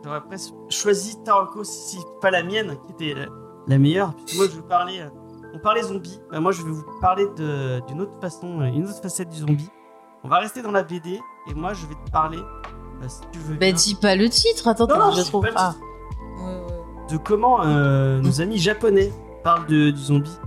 [0.04, 3.26] J'aurais presque choisi Taroko si c'est pas la mienne qui était la,
[3.66, 4.12] la meilleure.
[4.36, 5.00] Moi, je vous parlais.
[5.00, 5.08] euh,
[5.54, 6.20] On parlait zombies.
[6.30, 7.26] Bah, moi, je vais vous parler
[7.88, 9.70] d'une autre façon, euh, une autre facette du zombie.
[10.22, 13.38] On va rester dans la BD et moi, je vais te parler, euh, si tu
[13.40, 13.56] veux.
[13.56, 15.40] Bah dis pas le titre, attends, Non, non, je trop.
[15.40, 15.74] pas le Ah.
[17.10, 20.38] de comment euh, nos amis japonais parlent de, du zombie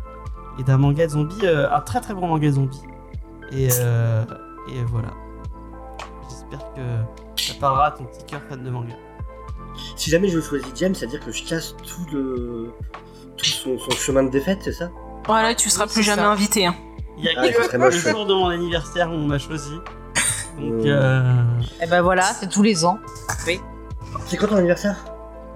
[0.60, 2.82] et d'un manga de zombie, euh, un très très bon manga de zombie.
[3.52, 4.24] Et, euh,
[4.70, 5.10] et voilà.
[6.50, 8.94] J'espère que ça parlera à ton petit cœur fan de manga.
[9.96, 12.72] Si jamais je choisis James, c'est-à-dire que je casse tout le.
[13.36, 14.90] tout son, son chemin de défaite, c'est ça?
[15.26, 16.30] Voilà, tu seras Oui, plus jamais ça.
[16.30, 16.66] invité.
[16.66, 16.76] hein.
[17.18, 19.38] Il y a Ah, ce que serait le jour de mon anniversaire où on m'a
[19.40, 19.74] choisi.
[20.60, 21.22] Donc, Euh.
[21.22, 21.44] euh,
[21.84, 22.98] Et ben voilà, c'est tous les ans.
[24.26, 24.96] C'est quand ton anniversaire?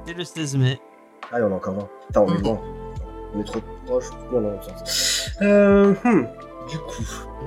[0.05, 0.80] C'est le 16 mai.
[1.31, 1.88] Ah, on a encore loin.
[2.09, 2.43] Enfin, on est Mm.
[2.43, 2.61] loin.
[3.34, 4.05] On est trop proche.
[4.31, 5.30] Non, non, non, sens.
[5.41, 5.93] Euh.
[6.03, 6.26] hmm,
[6.69, 7.03] Du coup.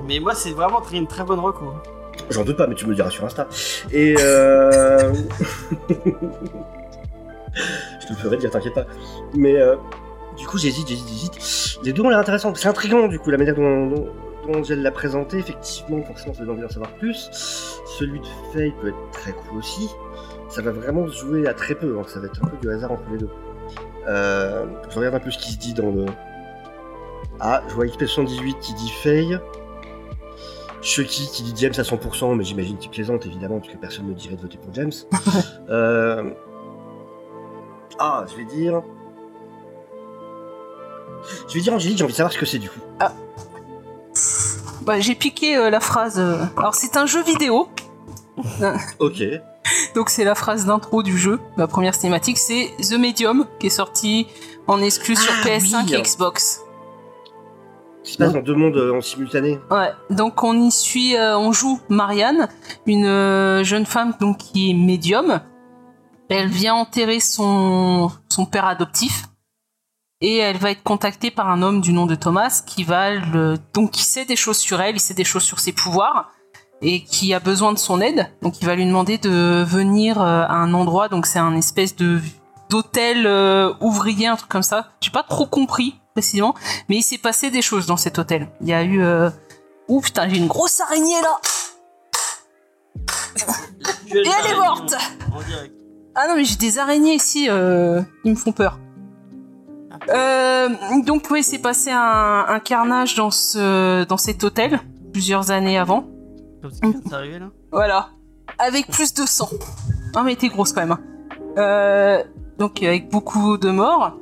[0.07, 1.73] Mais moi, c'est vraiment très- une très bonne reco.
[2.29, 3.47] J'en doute pas, mais tu me le diras sur Insta.
[3.91, 5.13] Et euh...
[7.99, 8.85] je te le ferai dire, t'inquiète pas.
[9.33, 9.75] Mais euh,
[10.37, 11.79] du coup, j'hésite, j'hésite, j'hésite.
[11.83, 12.53] Les deux ont l'air intéressants.
[12.55, 14.07] C'est intriguant, du coup, la manière dont, dont,
[14.47, 15.37] dont elle l'a présenté.
[15.37, 17.29] Effectivement, forcément, ça donne envie d'en savoir plus.
[17.97, 19.89] Celui de Faye peut être très cool aussi.
[20.49, 22.69] Ça va vraiment se jouer à très peu, donc ça va être un peu du
[22.69, 23.29] hasard entre les deux.
[24.07, 26.05] Euh, je regarde un peu ce qui se dit dans le.
[27.39, 29.39] Ah, je vois XP78 qui dit Faye.
[30.85, 34.13] Chucky qui dit James à 100%, mais j'imagine qu'il plaisante évidemment, parce que personne ne
[34.13, 34.91] dirait de voter pour James.
[35.69, 36.29] Euh,
[37.99, 38.81] Ah, je vais dire.
[41.49, 42.79] Je vais dire Angélique, j'ai envie de savoir ce que c'est du coup.
[44.81, 46.19] Bah, j'ai piqué euh, la phrase.
[46.19, 47.67] euh, Alors, c'est un jeu vidéo.
[48.99, 49.23] Ok.
[49.95, 51.39] Donc, c'est la phrase d'intro du jeu.
[51.57, 54.27] La première cinématique, c'est The Medium, qui est sorti
[54.67, 55.95] en exclu sur Ah, PS5 oui.
[55.95, 56.61] et Xbox.
[58.05, 59.59] Qui se passe dans deux mondes euh, en simultané.
[59.71, 62.47] Ouais, donc on y suit, euh, on joue Marianne,
[62.85, 65.41] une euh, jeune femme donc qui est médium.
[66.29, 69.25] Elle vient enterrer son son père adoptif
[70.21, 73.55] et elle va être contactée par un homme du nom de Thomas qui va le
[73.73, 76.31] donc qui sait des choses sur elle, il sait des choses sur ses pouvoirs
[76.83, 78.27] et qui a besoin de son aide.
[78.43, 82.19] Donc il va lui demander de venir à un endroit donc c'est un espèce de
[82.69, 84.91] d'hôtel euh, ouvrier un truc comme ça.
[85.01, 86.55] J'ai pas trop compris précisément,
[86.87, 88.47] mais il s'est passé des choses dans cet hôtel.
[88.61, 89.29] Il y a eu euh,
[89.89, 91.39] Ouh putain, j'ai une grosse araignée là
[94.07, 94.95] Et elle est morte
[95.35, 95.73] En direct.
[96.15, 98.79] Ah non, mais j'ai des araignées ici, euh, ils me font peur.
[100.09, 100.69] Euh,
[101.05, 104.79] donc oui, c'est passé un, un carnage dans, ce, dans cet hôtel,
[105.11, 106.05] plusieurs années avant.
[106.61, 107.47] Comme ce qui vient de s'arriver là.
[107.73, 108.09] Voilà.
[108.57, 109.49] Avec plus de sang.
[110.15, 110.91] Non mais t'es grosse quand même.
[110.93, 110.99] hein.
[111.57, 112.23] Euh,
[112.57, 114.13] donc avec beaucoup de morts.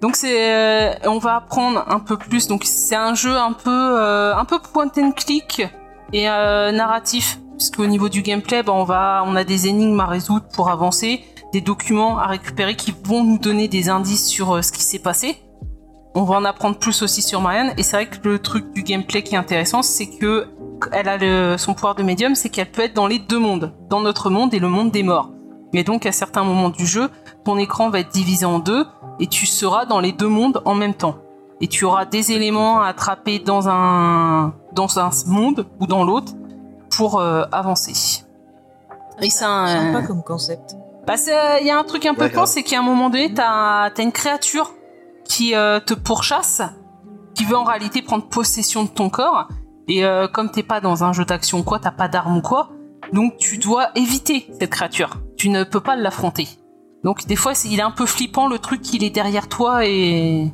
[0.00, 2.48] Donc c'est, euh, on va apprendre un peu plus.
[2.48, 5.62] Donc c'est un jeu un peu, euh, un peu point and click
[6.12, 10.06] et euh, narratif, puisqu'au niveau du gameplay, bah, on va, on a des énigmes à
[10.06, 11.22] résoudre pour avancer,
[11.52, 15.36] des documents à récupérer qui vont nous donner des indices sur ce qui s'est passé.
[16.14, 17.72] On va en apprendre plus aussi sur Marianne.
[17.76, 20.48] Et c'est vrai que le truc du gameplay qui est intéressant, c'est que
[20.92, 24.00] elle a son pouvoir de médium, c'est qu'elle peut être dans les deux mondes, dans
[24.00, 25.30] notre monde et le monde des morts.
[25.72, 27.10] Et donc à certains moments du jeu,
[27.44, 28.86] ton écran va être divisé en deux
[29.20, 31.16] et tu seras dans les deux mondes en même temps.
[31.60, 36.32] Et tu auras des éléments à attraper dans un dans un monde ou dans l'autre
[36.96, 38.24] pour euh, avancer.
[39.22, 40.74] Et c'est un- Sympa comme concept.
[41.06, 43.32] bah, c'est- il y a un truc un peu con, c'est qu'à un moment donné,
[43.34, 44.72] t'as as une créature
[45.24, 46.62] qui euh, te pourchasse,
[47.34, 49.48] qui veut en réalité prendre possession de ton corps.
[49.88, 52.42] Et euh, comme t'es pas dans un jeu d'action ou quoi, t'as pas d'arme ou
[52.42, 52.70] quoi,
[53.12, 55.16] donc tu dois éviter cette créature.
[55.36, 56.48] Tu ne peux pas l'affronter.
[57.04, 60.52] Donc des fois, il est un peu flippant le truc qu'il est derrière toi et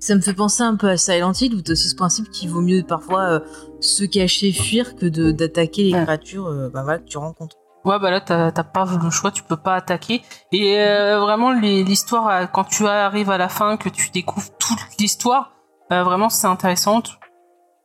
[0.00, 2.50] Ça me fait penser un peu à Silent Hill où t'as aussi ce principe qu'il
[2.50, 3.40] vaut mieux parfois euh,
[3.80, 6.04] se cacher, fuir que d'attaquer les Ouais.
[6.04, 7.56] créatures euh, bah, voilà, que tu rencontres.
[7.84, 10.22] Ouais, bah là, t'as pas le choix, tu peux pas attaquer.
[10.52, 14.78] Et euh, vraiment, l'histoire, euh, quand tu arrives à la fin, que tu découvres toute
[14.98, 15.52] l'histoire,
[15.92, 17.00] euh, vraiment, c'est intéressant.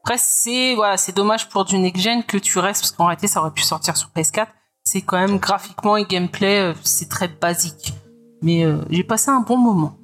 [0.04, 3.28] Après, c'est voilà, c'est dommage pour du next gen que tu restes, parce qu'en réalité,
[3.28, 4.48] ça aurait pu sortir sur PS4.
[4.86, 7.94] C'est quand même graphiquement et gameplay, euh, c'est très basique.
[8.42, 9.98] Mais euh, j'ai passé un bon moment.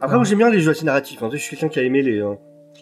[0.00, 1.22] Après, moi j'aime bien les jeux assez narratifs.
[1.22, 1.28] hein.
[1.30, 2.34] Je suis quelqu'un qui a aimé les, euh,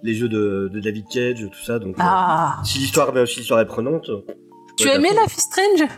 [0.05, 1.81] les jeux de, de David Cage, tout ça.
[1.81, 4.09] Donc, euh, Ah, si l'histoire ben, si est prenante.
[4.77, 5.09] tu as aimé.
[5.11, 5.89] Life is Strange?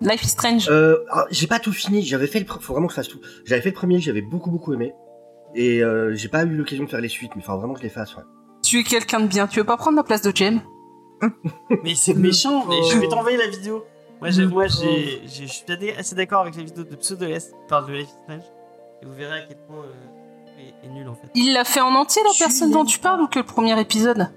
[0.00, 0.68] Life is Strange.
[0.68, 2.02] Alors, j'ai pas tout fini.
[2.02, 2.46] J'avais fait le.
[2.46, 3.20] Faut vraiment que je fasse tout.
[3.44, 4.94] J'avais fait le premier, que j'avais beaucoup beaucoup aimé.
[5.54, 5.82] Et
[6.12, 7.90] j'ai pas eu l'occasion de faire les suites, mais il faut vraiment que je les
[7.90, 8.16] fasse.
[8.16, 8.22] Ouais.
[8.62, 9.46] Tu es quelqu'un de bien.
[9.46, 10.62] Tu veux pas prendre la place de Jem
[11.82, 13.84] Mais c'est méchant, mais je vais t'envoyer la vidéo.
[14.20, 15.64] Moi, moi j'ai, j'ai- je suis
[15.98, 18.42] assez- d'accord avec les vidéos de Pseudo-S qui parlent de Life is Strange.
[19.02, 21.28] Et vous verrez à quel point euh, est, est nul en fait.
[21.34, 23.78] Il l'a fait en entier, la Je personne dont tu parles, ou que le premier
[23.80, 24.28] épisode?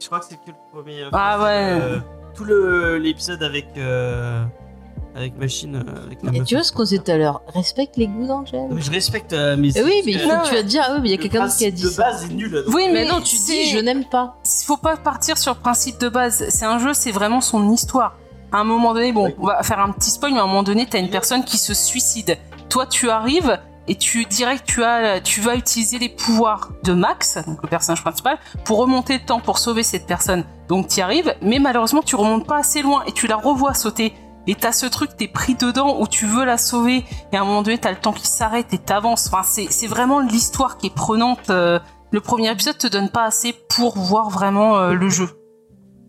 [0.00, 1.02] Je crois que c'est que le premier.
[1.02, 1.78] euh, Ah ouais.
[1.80, 1.98] euh,
[2.34, 3.66] tout le, l'épisode avec.
[5.14, 5.76] Avec Machine.
[5.76, 6.48] euh, avec la Et meuf.
[6.48, 9.56] tu vois ce qu'on disait tout à l'heure, respecte les goûts mais je respecte, euh,
[9.58, 9.70] mais.
[9.76, 11.08] Eh oui, mais il c'est- faut Non, que tu vas te dire, ah oui, mais
[11.08, 12.02] il y a quelqu'un qui a principe dit de ça.
[12.02, 12.50] base est nul.
[12.50, 14.36] donc, Oui, Mais mais non, tu dis, je n'aime pas.
[14.44, 16.44] Il faut pas partir sur le principe de base.
[16.48, 18.16] C'est un jeu, c'est vraiment son histoire.
[18.52, 19.34] À un moment donné, bon, Oui.
[19.38, 21.58] on va faire un petit spoil, mais à un moment donné, t'as une personne qui
[21.58, 22.36] se suicide.
[22.68, 27.36] Toi, tu arrives et tu direct, tu as, tu vas utiliser les pouvoirs de Max,
[27.46, 30.44] donc le personnage principal, pour remonter le temps pour sauver cette personne.
[30.68, 34.14] Donc, tu arrives, mais malheureusement, tu remontes pas assez loin et tu la revois sauter.
[34.46, 37.44] Et t'as ce truc, t'es pris dedans où tu veux la sauver, et à un
[37.44, 39.26] moment donné, t'as le temps qui s'arrête et t'avances.
[39.28, 41.50] Enfin, c'est, c'est vraiment l'histoire qui est prenante.
[41.50, 41.78] euh,
[42.10, 45.28] le premier épisode te donne pas assez pour voir vraiment euh, le jeu.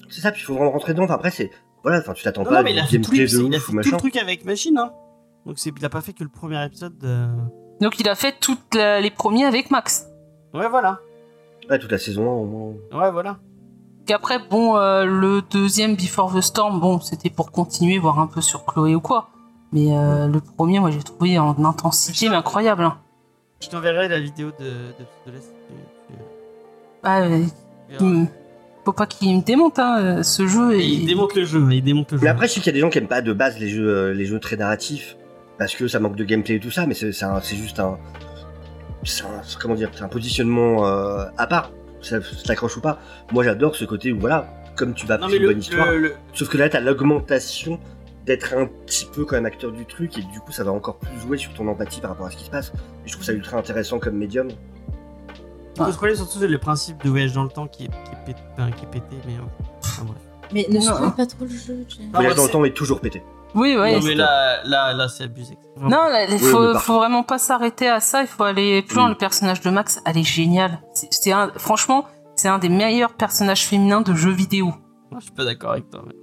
[0.09, 1.05] C'est ça, puis il faut vraiment rentrer dedans.
[1.05, 1.49] Enfin, après, c'est.
[1.83, 3.29] Voilà, enfin, tu t'attends Non, pas non, à mais il a fait, tous les, de
[3.29, 4.77] il a ouf fait ou tout le truc avec Machine.
[4.77, 4.91] Hein.
[5.45, 6.97] Donc c'est, il a pas fait que le premier épisode.
[6.97, 7.27] de-
[7.79, 10.07] Donc il a fait toutes les premiers avec Max.
[10.53, 10.99] Ouais, voilà.
[11.69, 12.73] Ouais, toute la saison 1 au moins.
[13.01, 13.37] Ouais, voilà.
[14.05, 18.41] Qu'après, bon, euh, le deuxième Before the Storm, bon, c'était pour continuer, voir un peu
[18.41, 19.29] sur Chloé ou quoi.
[19.71, 22.83] Mais euh, le premier, moi, j'ai trouvé en intensité mais incroyable.
[22.83, 22.97] hein.
[23.61, 26.13] Je t'enverrai la vidéo de, de tu-
[27.03, 28.27] Ah, il-
[28.83, 30.73] faut pas qu'il me démonte hein, euh, ce jeu.
[30.75, 32.23] Et il démonte le jeu, il démonte le jeu.
[32.23, 33.69] Mais après, je sais qu'il y a des gens qui aiment pas de base les
[33.69, 35.17] jeux, les jeux très narratifs
[35.57, 37.97] parce que ça manque de gameplay et tout ça, mais c'est juste un,
[39.03, 41.71] c'est un- comment dire, c'est un positionnement euh, à part.
[42.05, 42.99] Ça, t'accroche ou pas.
[43.31, 45.59] Moi, j'adore ce côté où, voilà, comme tu vas Non, faire mais une le, bonne
[45.59, 47.79] histoire, le- le- sauf que là, t'as l'augmentation
[48.25, 50.97] d'être un petit peu quand même acteur du truc, et du coup, ça va encore
[50.97, 52.71] plus jouer sur ton empathie par rapport à ce qui se passe.
[53.05, 54.47] Et je trouve ça ultra intéressant comme médium.
[55.77, 58.25] le problème, surtout, c'est le principe de voyage dans le temps qui est, qui est
[58.25, 59.33] pété, enfin, qui est pété, mais.
[59.33, 60.17] euh, enfin, bref.
[60.53, 60.81] Mais ne Non.
[60.81, 61.85] spoil pas trop le jeu.
[62.13, 63.21] Ah, Voyage dans le temps est toujours pété.
[63.55, 63.93] Oui, ouais.
[63.99, 65.57] non, mais là, là, là c'est abusé.
[65.77, 68.21] Non, là, il Oui, faut, par- faut vraiment pas s'arrêêter à ça.
[68.21, 69.05] Il faut aller plus loin.
[69.05, 69.11] Oui.
[69.11, 70.79] Le personnage de Max, elle est géniale.
[70.93, 74.67] C'est, un, franchement, c'est un des meilleurs personnages féminins de jeux vidéo.
[75.11, 76.03] Non, je suis pas d'accord avec toi.
[76.05, 76.13] Mais...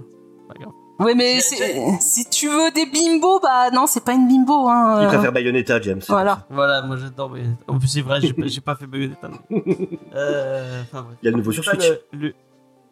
[0.49, 0.73] Pas grave.
[0.99, 4.69] Ouais, mais si tu veux des bimbos, bah non, c'est pas une bimbo.
[4.69, 4.99] Hein.
[5.01, 5.09] Il euh.
[5.09, 6.03] préfère Bayonetta, James.
[6.09, 6.47] Voilà.
[6.51, 7.65] Voilà, moi j'adore Bayonetta.
[7.67, 9.31] En plus, c'est vrai, j'ai pas, pas fait Bayonetta.
[10.15, 11.17] Euh, enfin, bref.
[11.23, 11.89] Il y a le nouveau sur Switch.
[12.13, 12.35] Le, le,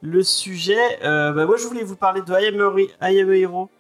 [0.03, 3.21] le sujet, euh, bah, moi je voulais vous parler de I Am a, Re- I
[3.21, 3.71] Am a Hero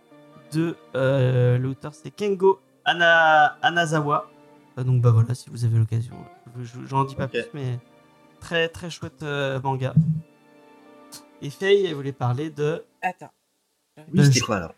[0.53, 4.31] de euh, l'auteur, c'est Kengo Ana, Anazawa.
[4.79, 6.15] Euh, donc bah voilà, si vous avez l'occasion,
[6.59, 7.79] je- je- j'en dis pas plus, mais
[8.41, 9.95] très très chouette euh, manga.
[11.43, 12.85] Et Faye, elle voulait parler de.
[13.03, 13.31] Attends.
[14.13, 14.75] Oui, c'était quoi alors?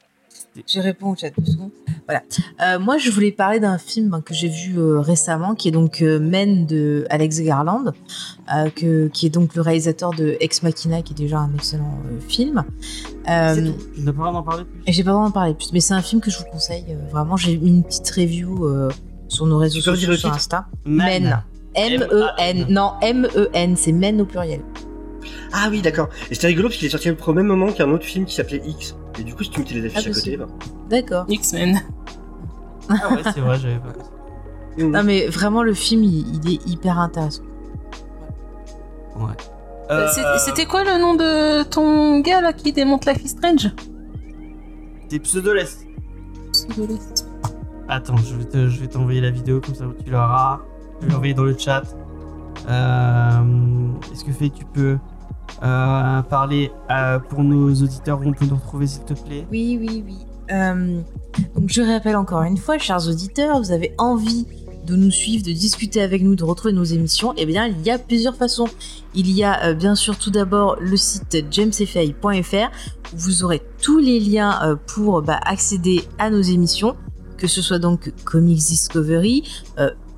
[0.67, 1.71] Je réponds au chat deux secondes.
[2.07, 2.23] Voilà.
[2.62, 5.73] Euh, moi, je voulais parler d'un film hein, que j'ai vu euh, récemment, qui est
[5.73, 7.93] donc euh, Men de Alex Garland,
[8.55, 11.99] euh, que, qui est donc le réalisateur de Ex Machina, qui est déjà un excellent
[12.29, 12.65] film.
[13.27, 13.75] C'est tout.
[13.97, 14.93] Je n'ai pas d'en parler plus?
[14.93, 16.97] j'ai pas d'en parler plus, mais c'est un film que je vous conseille.
[17.11, 18.69] vraiment, j'ai mis une petite review
[19.29, 20.67] sur nos réseaux sociaux, sur Insta.
[20.85, 21.43] Men.
[21.75, 22.03] M-E-N.
[22.03, 22.67] M-A-N.
[22.69, 23.77] Non, M-E-N.
[23.77, 24.61] C'est Men au pluriel.
[25.52, 26.09] Ah oui, d'accord.
[26.31, 28.62] Et c'était rigolo parce qu'il est sorti au même moment qu'un autre film qui s'appelait
[28.65, 28.97] X.
[29.18, 30.47] Et du coup, si tu mettais les affiches Ah, à côté, bah...
[30.89, 31.25] D'accord.
[31.28, 31.81] X-Men.
[32.89, 33.92] Ah ouais, c'est vrai, j'avais pas.
[34.78, 37.42] Non, mais vraiment, le film, il, il est hyper intéressant.
[39.17, 39.33] Ouais.
[39.91, 43.70] Euh, c'est- C'était quoi le nom de ton gars là qui démonte Life is Strange?
[45.10, 45.84] Des pseudo-less.
[47.89, 50.60] Attends, je vais te- je vais t'envoyer la vidéo comme ça tu l'auras.
[51.01, 51.83] Je vais l'envoyer dans le chat.
[52.68, 53.42] Euh,
[54.12, 54.97] Est-ce que Faye, tu peux
[55.62, 59.47] euh, parler euh, pour nos auditeurs où on nous retrouver s'il te plaît?
[59.50, 60.16] Oui, oui, oui.
[60.50, 61.00] Euh,
[61.55, 64.47] donc je rappelle encore une fois, chers auditeurs, vous avez envie
[64.84, 67.90] de nous suivre, de discuter avec nous, de retrouver nos émissions, eh bien, il y
[67.90, 68.66] a plusieurs façons.
[69.14, 72.70] Il y a bien sûr tout d'abord le site jamesfay.fr
[73.12, 76.97] où vous aurez tous les liens pour bah, accéder à nos émissions,
[77.36, 79.44] que ce soit donc Comics Discovery,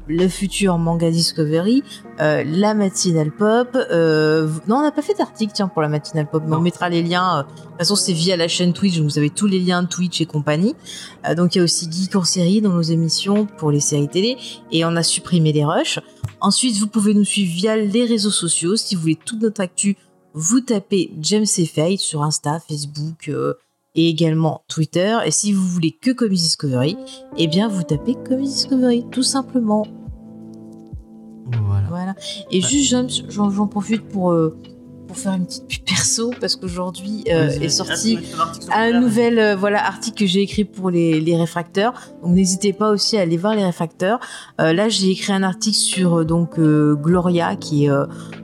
[0.06, 1.82] le futur Manga Discovery,
[2.20, 3.68] euh, la matinale pop.
[3.74, 6.88] euh, non, on n'a pas fait d'article tiens pour la matinale pop, mais on mettra
[6.88, 7.38] les liens.
[7.38, 9.84] euh, de toute façon, c'est via la chaîne Twitch, donc vous avez tous les liens
[9.84, 10.74] Twitch et compagnie.
[11.26, 14.08] Euh, donc il y a aussi Geek en série dans nos émissions pour les séries
[14.08, 14.36] télé,
[14.70, 15.98] et on a supprimé les rushs.
[16.40, 18.76] Ensuite, vous pouvez nous suivre via les réseaux sociaux.
[18.76, 19.96] Si vous voulez toute notre actu,
[20.34, 23.54] vous tapez James et Faye sur Insta, Facebook euh,
[23.94, 25.18] et également Twitter.
[25.24, 26.96] Et si vous voulez que Comics Discovery,
[27.36, 29.86] eh bien vous tapez Comics Discovery, tout simplement.
[31.66, 31.86] Voilà.
[31.88, 32.14] Voilà.
[32.50, 34.56] Et juste, j'en profite pour, euh,
[35.06, 38.18] pour faire une petite pub perso, parce qu'aujourd'hui euh, est sorti
[38.72, 41.94] un nouvel euh, voilà article que j'ai écrit pour les, les réfracteurs.
[42.22, 44.20] Donc n'hésitez pas aussi à aller voir les réfracteurs.
[44.60, 47.90] Euh, là j'ai écrit un article sur donc Gloria qui est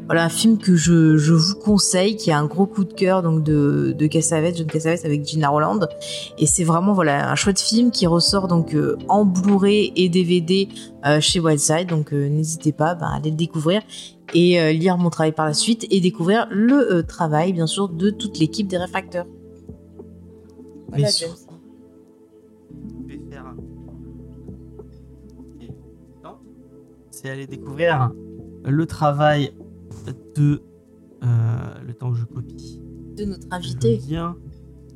[0.06, 3.22] voilà un film que je, je vous conseille, qui a un gros coup de cœur
[3.22, 5.80] donc de de Cassavetes, John Cassavetes avec Gina Roland.
[6.38, 8.76] Et c'est vraiment voilà un chouette film qui ressort donc
[9.08, 10.68] en Blu-ray et DVD
[11.20, 11.88] chez Wildside.
[11.88, 13.82] Donc n'hésitez pas ben, à aller le découvrir
[14.34, 17.88] et euh, lire mon travail par la suite et découvrir le euh, travail bien sûr
[17.88, 19.26] de toute l'équipe des réfracteurs.
[20.88, 21.08] Voilà.
[25.38, 25.68] Ok.
[26.24, 26.36] Non
[27.10, 28.10] C'est aller découvrir
[28.64, 29.52] le travail
[30.36, 30.62] de.
[31.22, 31.26] euh,
[31.86, 32.80] le temps que je copie.
[33.16, 34.00] de notre invité.
[34.08, 34.36] lien.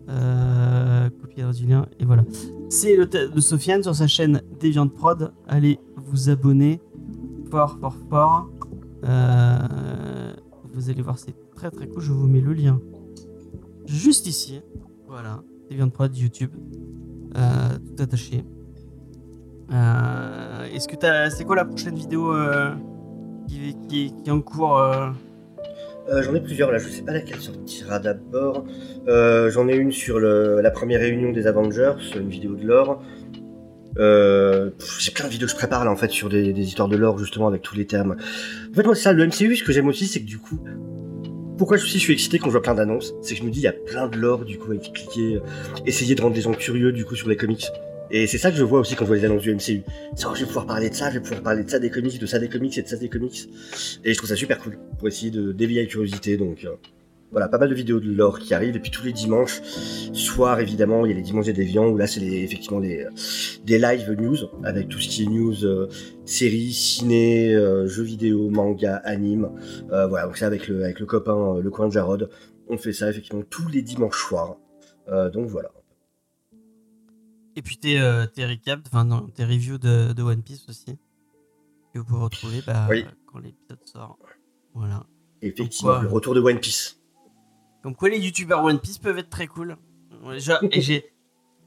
[0.08, 1.86] Euh, copier du lien.
[1.98, 2.24] Et voilà.
[2.68, 5.32] C'est le test de Sofiane sur sa chaîne Deviant Prod.
[5.46, 6.80] Allez vous abonner.
[7.50, 8.50] Fort, fort, fort.
[9.04, 10.32] Euh,
[10.72, 12.00] vous allez voir, c'est très très cool.
[12.02, 12.80] Je vous mets le lien
[13.86, 14.60] juste ici.
[15.08, 15.42] Voilà.
[15.70, 16.50] Deviant Prod YouTube.
[17.36, 17.40] Euh,
[17.96, 18.44] tout attaché.
[19.72, 20.94] Euh, Est-ce que.
[21.30, 22.32] C'est quoi la prochaine vidéo
[23.88, 24.80] qui, est en cours
[26.06, 28.64] J'en ai plusieurs là, je sais pas laquelle sortira d'abord.
[29.06, 33.02] J'en ai une sur le- la première réunion des Avengers, une vidéo de lore.
[33.98, 36.88] Euh, J'ai plein de vidéos que je prépare là en fait sur des, des histoires
[36.88, 38.16] de lore justement avec tous les termes.
[38.70, 40.58] En fait moi c'est ça, le MCU ce que j'aime aussi c'est que du coup,
[41.56, 43.50] pourquoi je suis, je suis excité quand je vois plein d'annonces, c'est que je me
[43.50, 45.40] dis il y a plein de lore du coup à expliquer, euh,
[45.86, 47.66] essayer de rendre les gens curieux du coup sur les comics.
[48.10, 49.82] Et c'est ça que je vois aussi quand je vois les annonces du MCU.
[50.14, 51.90] C'est, oh, je vais pouvoir parler de ça, je vais pouvoir parler de ça des
[51.90, 53.48] comics, de ça des comics et de ça des comics.
[54.04, 56.36] Et je trouve ça super cool pour essayer de d'éveiller la curiosité.
[56.36, 56.74] Donc euh,
[57.30, 58.76] voilà, pas mal de vidéos de lore qui arrivent.
[58.76, 59.60] Et puis tous les dimanches,
[60.12, 63.06] soir évidemment, il y a les dimanches des déviants où là c'est effectivement les,
[63.64, 65.88] des live news avec tout ce qui est news, euh,
[66.24, 69.50] séries, ciné, euh, jeux vidéo, manga, anime.
[69.90, 72.30] Euh, voilà, donc c'est avec le, avec le copain, euh, le coin de Jarod.
[72.68, 74.56] On fait ça effectivement tous les dimanches soirs.
[75.08, 75.70] Euh, donc voilà.
[77.56, 80.98] Et puis tes, euh, tes recaps, enfin non, tes reviews de, de One Piece aussi.
[81.92, 83.04] Que vous pouvez retrouver bah, Oui.
[83.26, 84.18] quand l'épisode sort.
[84.74, 85.06] Voilà.
[85.42, 87.00] Effectivement, Pourquoi le retour de One Piece.
[87.84, 89.76] Comme quoi les youtubeurs One Piece peuvent être très cool.
[90.24, 91.04] Ouais, j'ai.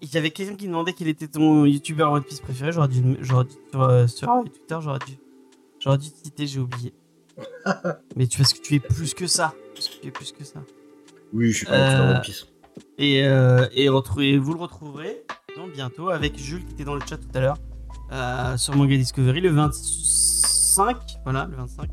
[0.02, 2.74] Il y avait quelqu'un qui demandait quel était ton youtubeur One Piece préféré.
[2.74, 5.18] J'aurais dû, j'aurais dû sur, euh, sur Twitter, j'aurais dû,
[5.80, 6.94] j'aurais dû te citer, j'ai oublié.
[8.18, 9.54] Mais tu parce que tu es plus que ça.
[9.74, 10.62] Parce que tu es plus que ça.
[11.32, 12.16] Oui, je suis pas Euh, euh...
[12.16, 12.48] One Piece.
[12.98, 15.24] Et, euh, et vous le retrouverez
[15.66, 17.58] bientôt avec Jules qui était dans le chat tout à l'heure
[18.12, 21.90] euh, sur Manga Discovery le 25, voilà, le 25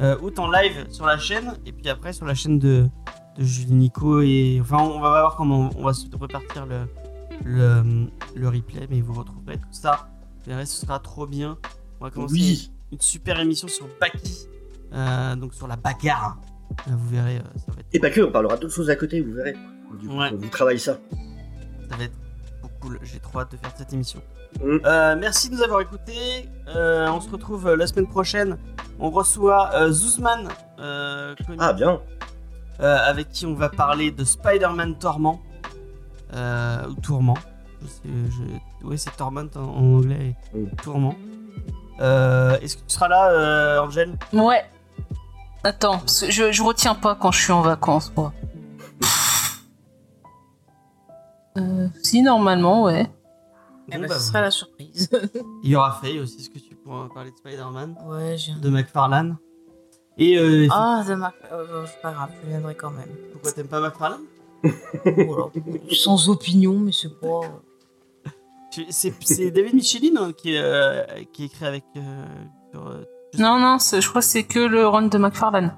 [0.00, 2.88] euh, août en live sur la chaîne et puis après sur la chaîne de,
[3.38, 6.86] de Jules Nico et enfin on va voir comment on va se repartir le,
[7.44, 10.08] le, le replay mais vous retrouverez tout ça.
[10.44, 11.58] Vous verrez, ce sera trop bien.
[12.00, 14.46] On va commencer Oui, une super émission sur Baki,
[14.92, 16.38] euh, donc sur la bagarre.
[16.88, 18.96] Euh, vous verrez, euh, ça va être et pas que, on parlera d'autres choses à
[18.96, 19.54] côté, vous verrez.
[20.00, 20.30] Du coup, Ouais.
[20.32, 20.98] on vous travaille ça.
[21.90, 22.14] Ça va être
[22.80, 22.98] cool.
[23.02, 24.20] J'ai trop hâte de faire cette émission.
[24.60, 24.78] Mm.
[24.84, 26.48] Euh, merci de nous avoir écoutés.
[26.68, 28.58] Euh, on se retrouve la semaine prochaine.
[28.98, 32.00] On reçoit Zuzman, connu, Ah, bien.
[32.80, 35.40] Euh, avec qui on va parler de Spider-Man Torment.
[36.34, 37.38] Euh, ou Tourment.
[38.04, 38.42] Je.
[38.82, 40.76] Oui, c'est Torment en, en anglais et.
[40.82, 41.14] Tourment.
[42.00, 44.64] Euh, Est-ce que tu seras là, euh, Angel Ouais.
[45.64, 48.32] Attends, parce que je, je retiens pas quand je suis en vacances, moi.
[51.58, 53.04] Euh, si, normalement, ouais.
[53.88, 55.08] Bon, ben, bah, ce sera la surprise.
[55.62, 56.40] Il y aura Faye aussi.
[56.40, 58.52] Est-ce que tu pourras parler de Spider-Man ouais, j'ai.
[58.54, 59.36] De McFarlane
[60.18, 61.32] Et euh, Ah, de ma...
[61.52, 63.08] euh, c'est pas grave, je viendrai quand même.
[63.32, 64.20] pourquoi t'aimes pas McFarlane
[65.04, 65.44] Voilà.
[65.92, 67.40] Sans opinion, mais c'est pas.
[68.72, 71.84] Tu- C'est c'est David Michelin hein, qui, euh, qui écrit avec.
[71.96, 72.24] euh,
[72.72, 73.04] sur, euh,
[73.38, 75.74] Non, non, c'est- je crois que c'est que le run de McFarlane.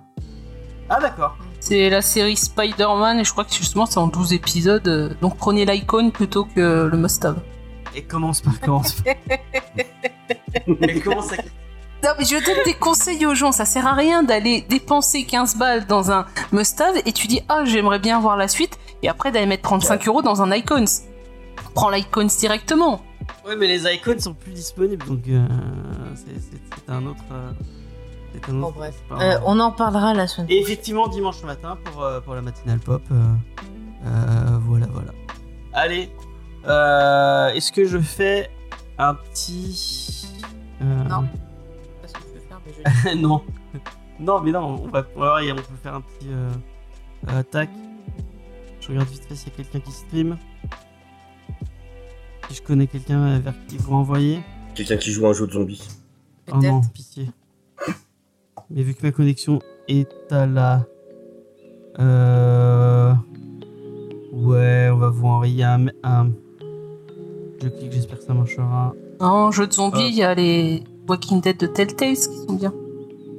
[0.89, 1.37] Ah d'accord.
[1.61, 4.87] C'est la série Spider-Man et je crois que justement c'est en 12 épisodes.
[4.89, 7.41] euh, Donc prenez l'icône plutôt que le must-have.
[7.95, 9.15] Et commence par commence par.
[10.81, 11.37] Elle commence à.
[12.05, 13.51] Non, mais je donne des conseils aux gens.
[13.53, 17.65] Ça sert à rien d'aller dépenser 15 balles dans un must-have et tu dis Ah,
[17.65, 18.79] j'aimerais bien voir la suite.
[19.03, 20.85] Et après d'aller mettre 35 euros dans un icons.
[21.75, 23.01] Prends l'icons directement.
[23.47, 25.47] Ouais, mais les icônes sont plus disponibles donc euh,
[26.15, 27.23] c'est- un autre.
[27.33, 27.51] euh,
[28.33, 28.77] c'est un Bon, autre.
[28.77, 28.95] bref.
[29.13, 30.63] Euh, on en parlera la semaine Et prochaine.
[30.73, 33.03] effectivement, dimanche matin pour, euh, pour la matinale pop.
[33.11, 33.15] euh,
[34.07, 35.13] euh, voilà, voilà.
[35.73, 36.11] Allez,
[36.67, 38.51] euh, est-ce que je fais
[38.99, 40.27] un petit.
[40.83, 41.29] euh, Non.
[43.17, 43.43] non.
[44.21, 46.51] Non, mais non, on va, on va voir, on peut faire un petit euh,
[47.31, 47.71] euh, tac.
[48.81, 50.37] Je regarde vite fait s'il y a quelqu'un qui stream.
[52.49, 54.41] Si je connais quelqu'un vers qui vous envoyer.
[54.75, 55.87] Quelqu'un qui joue à un jeu de zombies.
[56.53, 57.31] Oh non, pitié.
[58.71, 60.87] Mais vu que ma connexion est à la.
[61.99, 63.15] Euh...
[64.33, 65.87] Ouais, on va vous envoyer un.
[66.03, 66.31] un...
[67.61, 68.95] Je clique, j'espère que ça marchera.
[69.21, 70.09] En jeu de zombies, Ah.
[70.09, 72.73] il y a les Walking Dead de Telltale qui sont bien.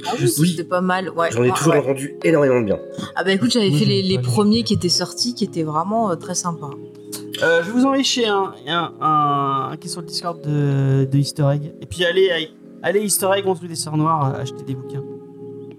[0.08, 0.50] Ah Je- oui, oui.
[0.52, 1.10] c'était pas mal.
[1.10, 1.30] Ouais.
[1.32, 1.80] J'en ai Ouais, toujours ouais.
[1.80, 2.80] entendu énormément de bien.
[3.16, 6.36] Ah bah écoute, j'avais fait les, premiers qui étaient sortis, qui étaient vraiment euh, très
[6.36, 6.72] sympas.
[7.44, 10.42] Euh, je vais vous envoyer chez un, un, un, un qui est sur le Discord
[10.42, 11.74] de, de Easter Egg.
[11.82, 12.50] Et puis allez, allez,
[12.82, 15.04] allez Easter Egg, construit des sœurs noires, euh, acheter des bouquins.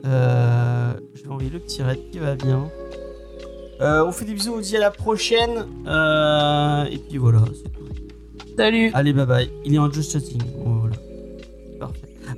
[0.06, 2.68] Euh, je vais envoyer le petit raid qui va bien.
[3.82, 5.66] Euh, on fait des bisous, on dit à la prochaine.
[5.86, 7.80] Euh, et puis voilà, c'est tout.
[8.56, 9.50] Salut Allez, bye bye.
[9.64, 10.42] Il est en just chatting.
[10.64, 10.96] Voilà.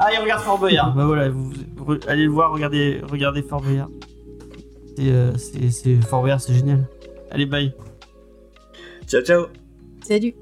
[0.05, 0.95] Ah, et regarde Fort Boyard.
[0.95, 3.89] bah voilà, vous, vous- allez le voir, regardez, regardez Fort Boyard.
[4.97, 6.89] C'est, euh, c'est, c'est Fort Boyard, c'est génial.
[7.31, 7.73] Allez, bye.
[9.07, 9.47] Ciao, ciao
[10.03, 10.35] Salut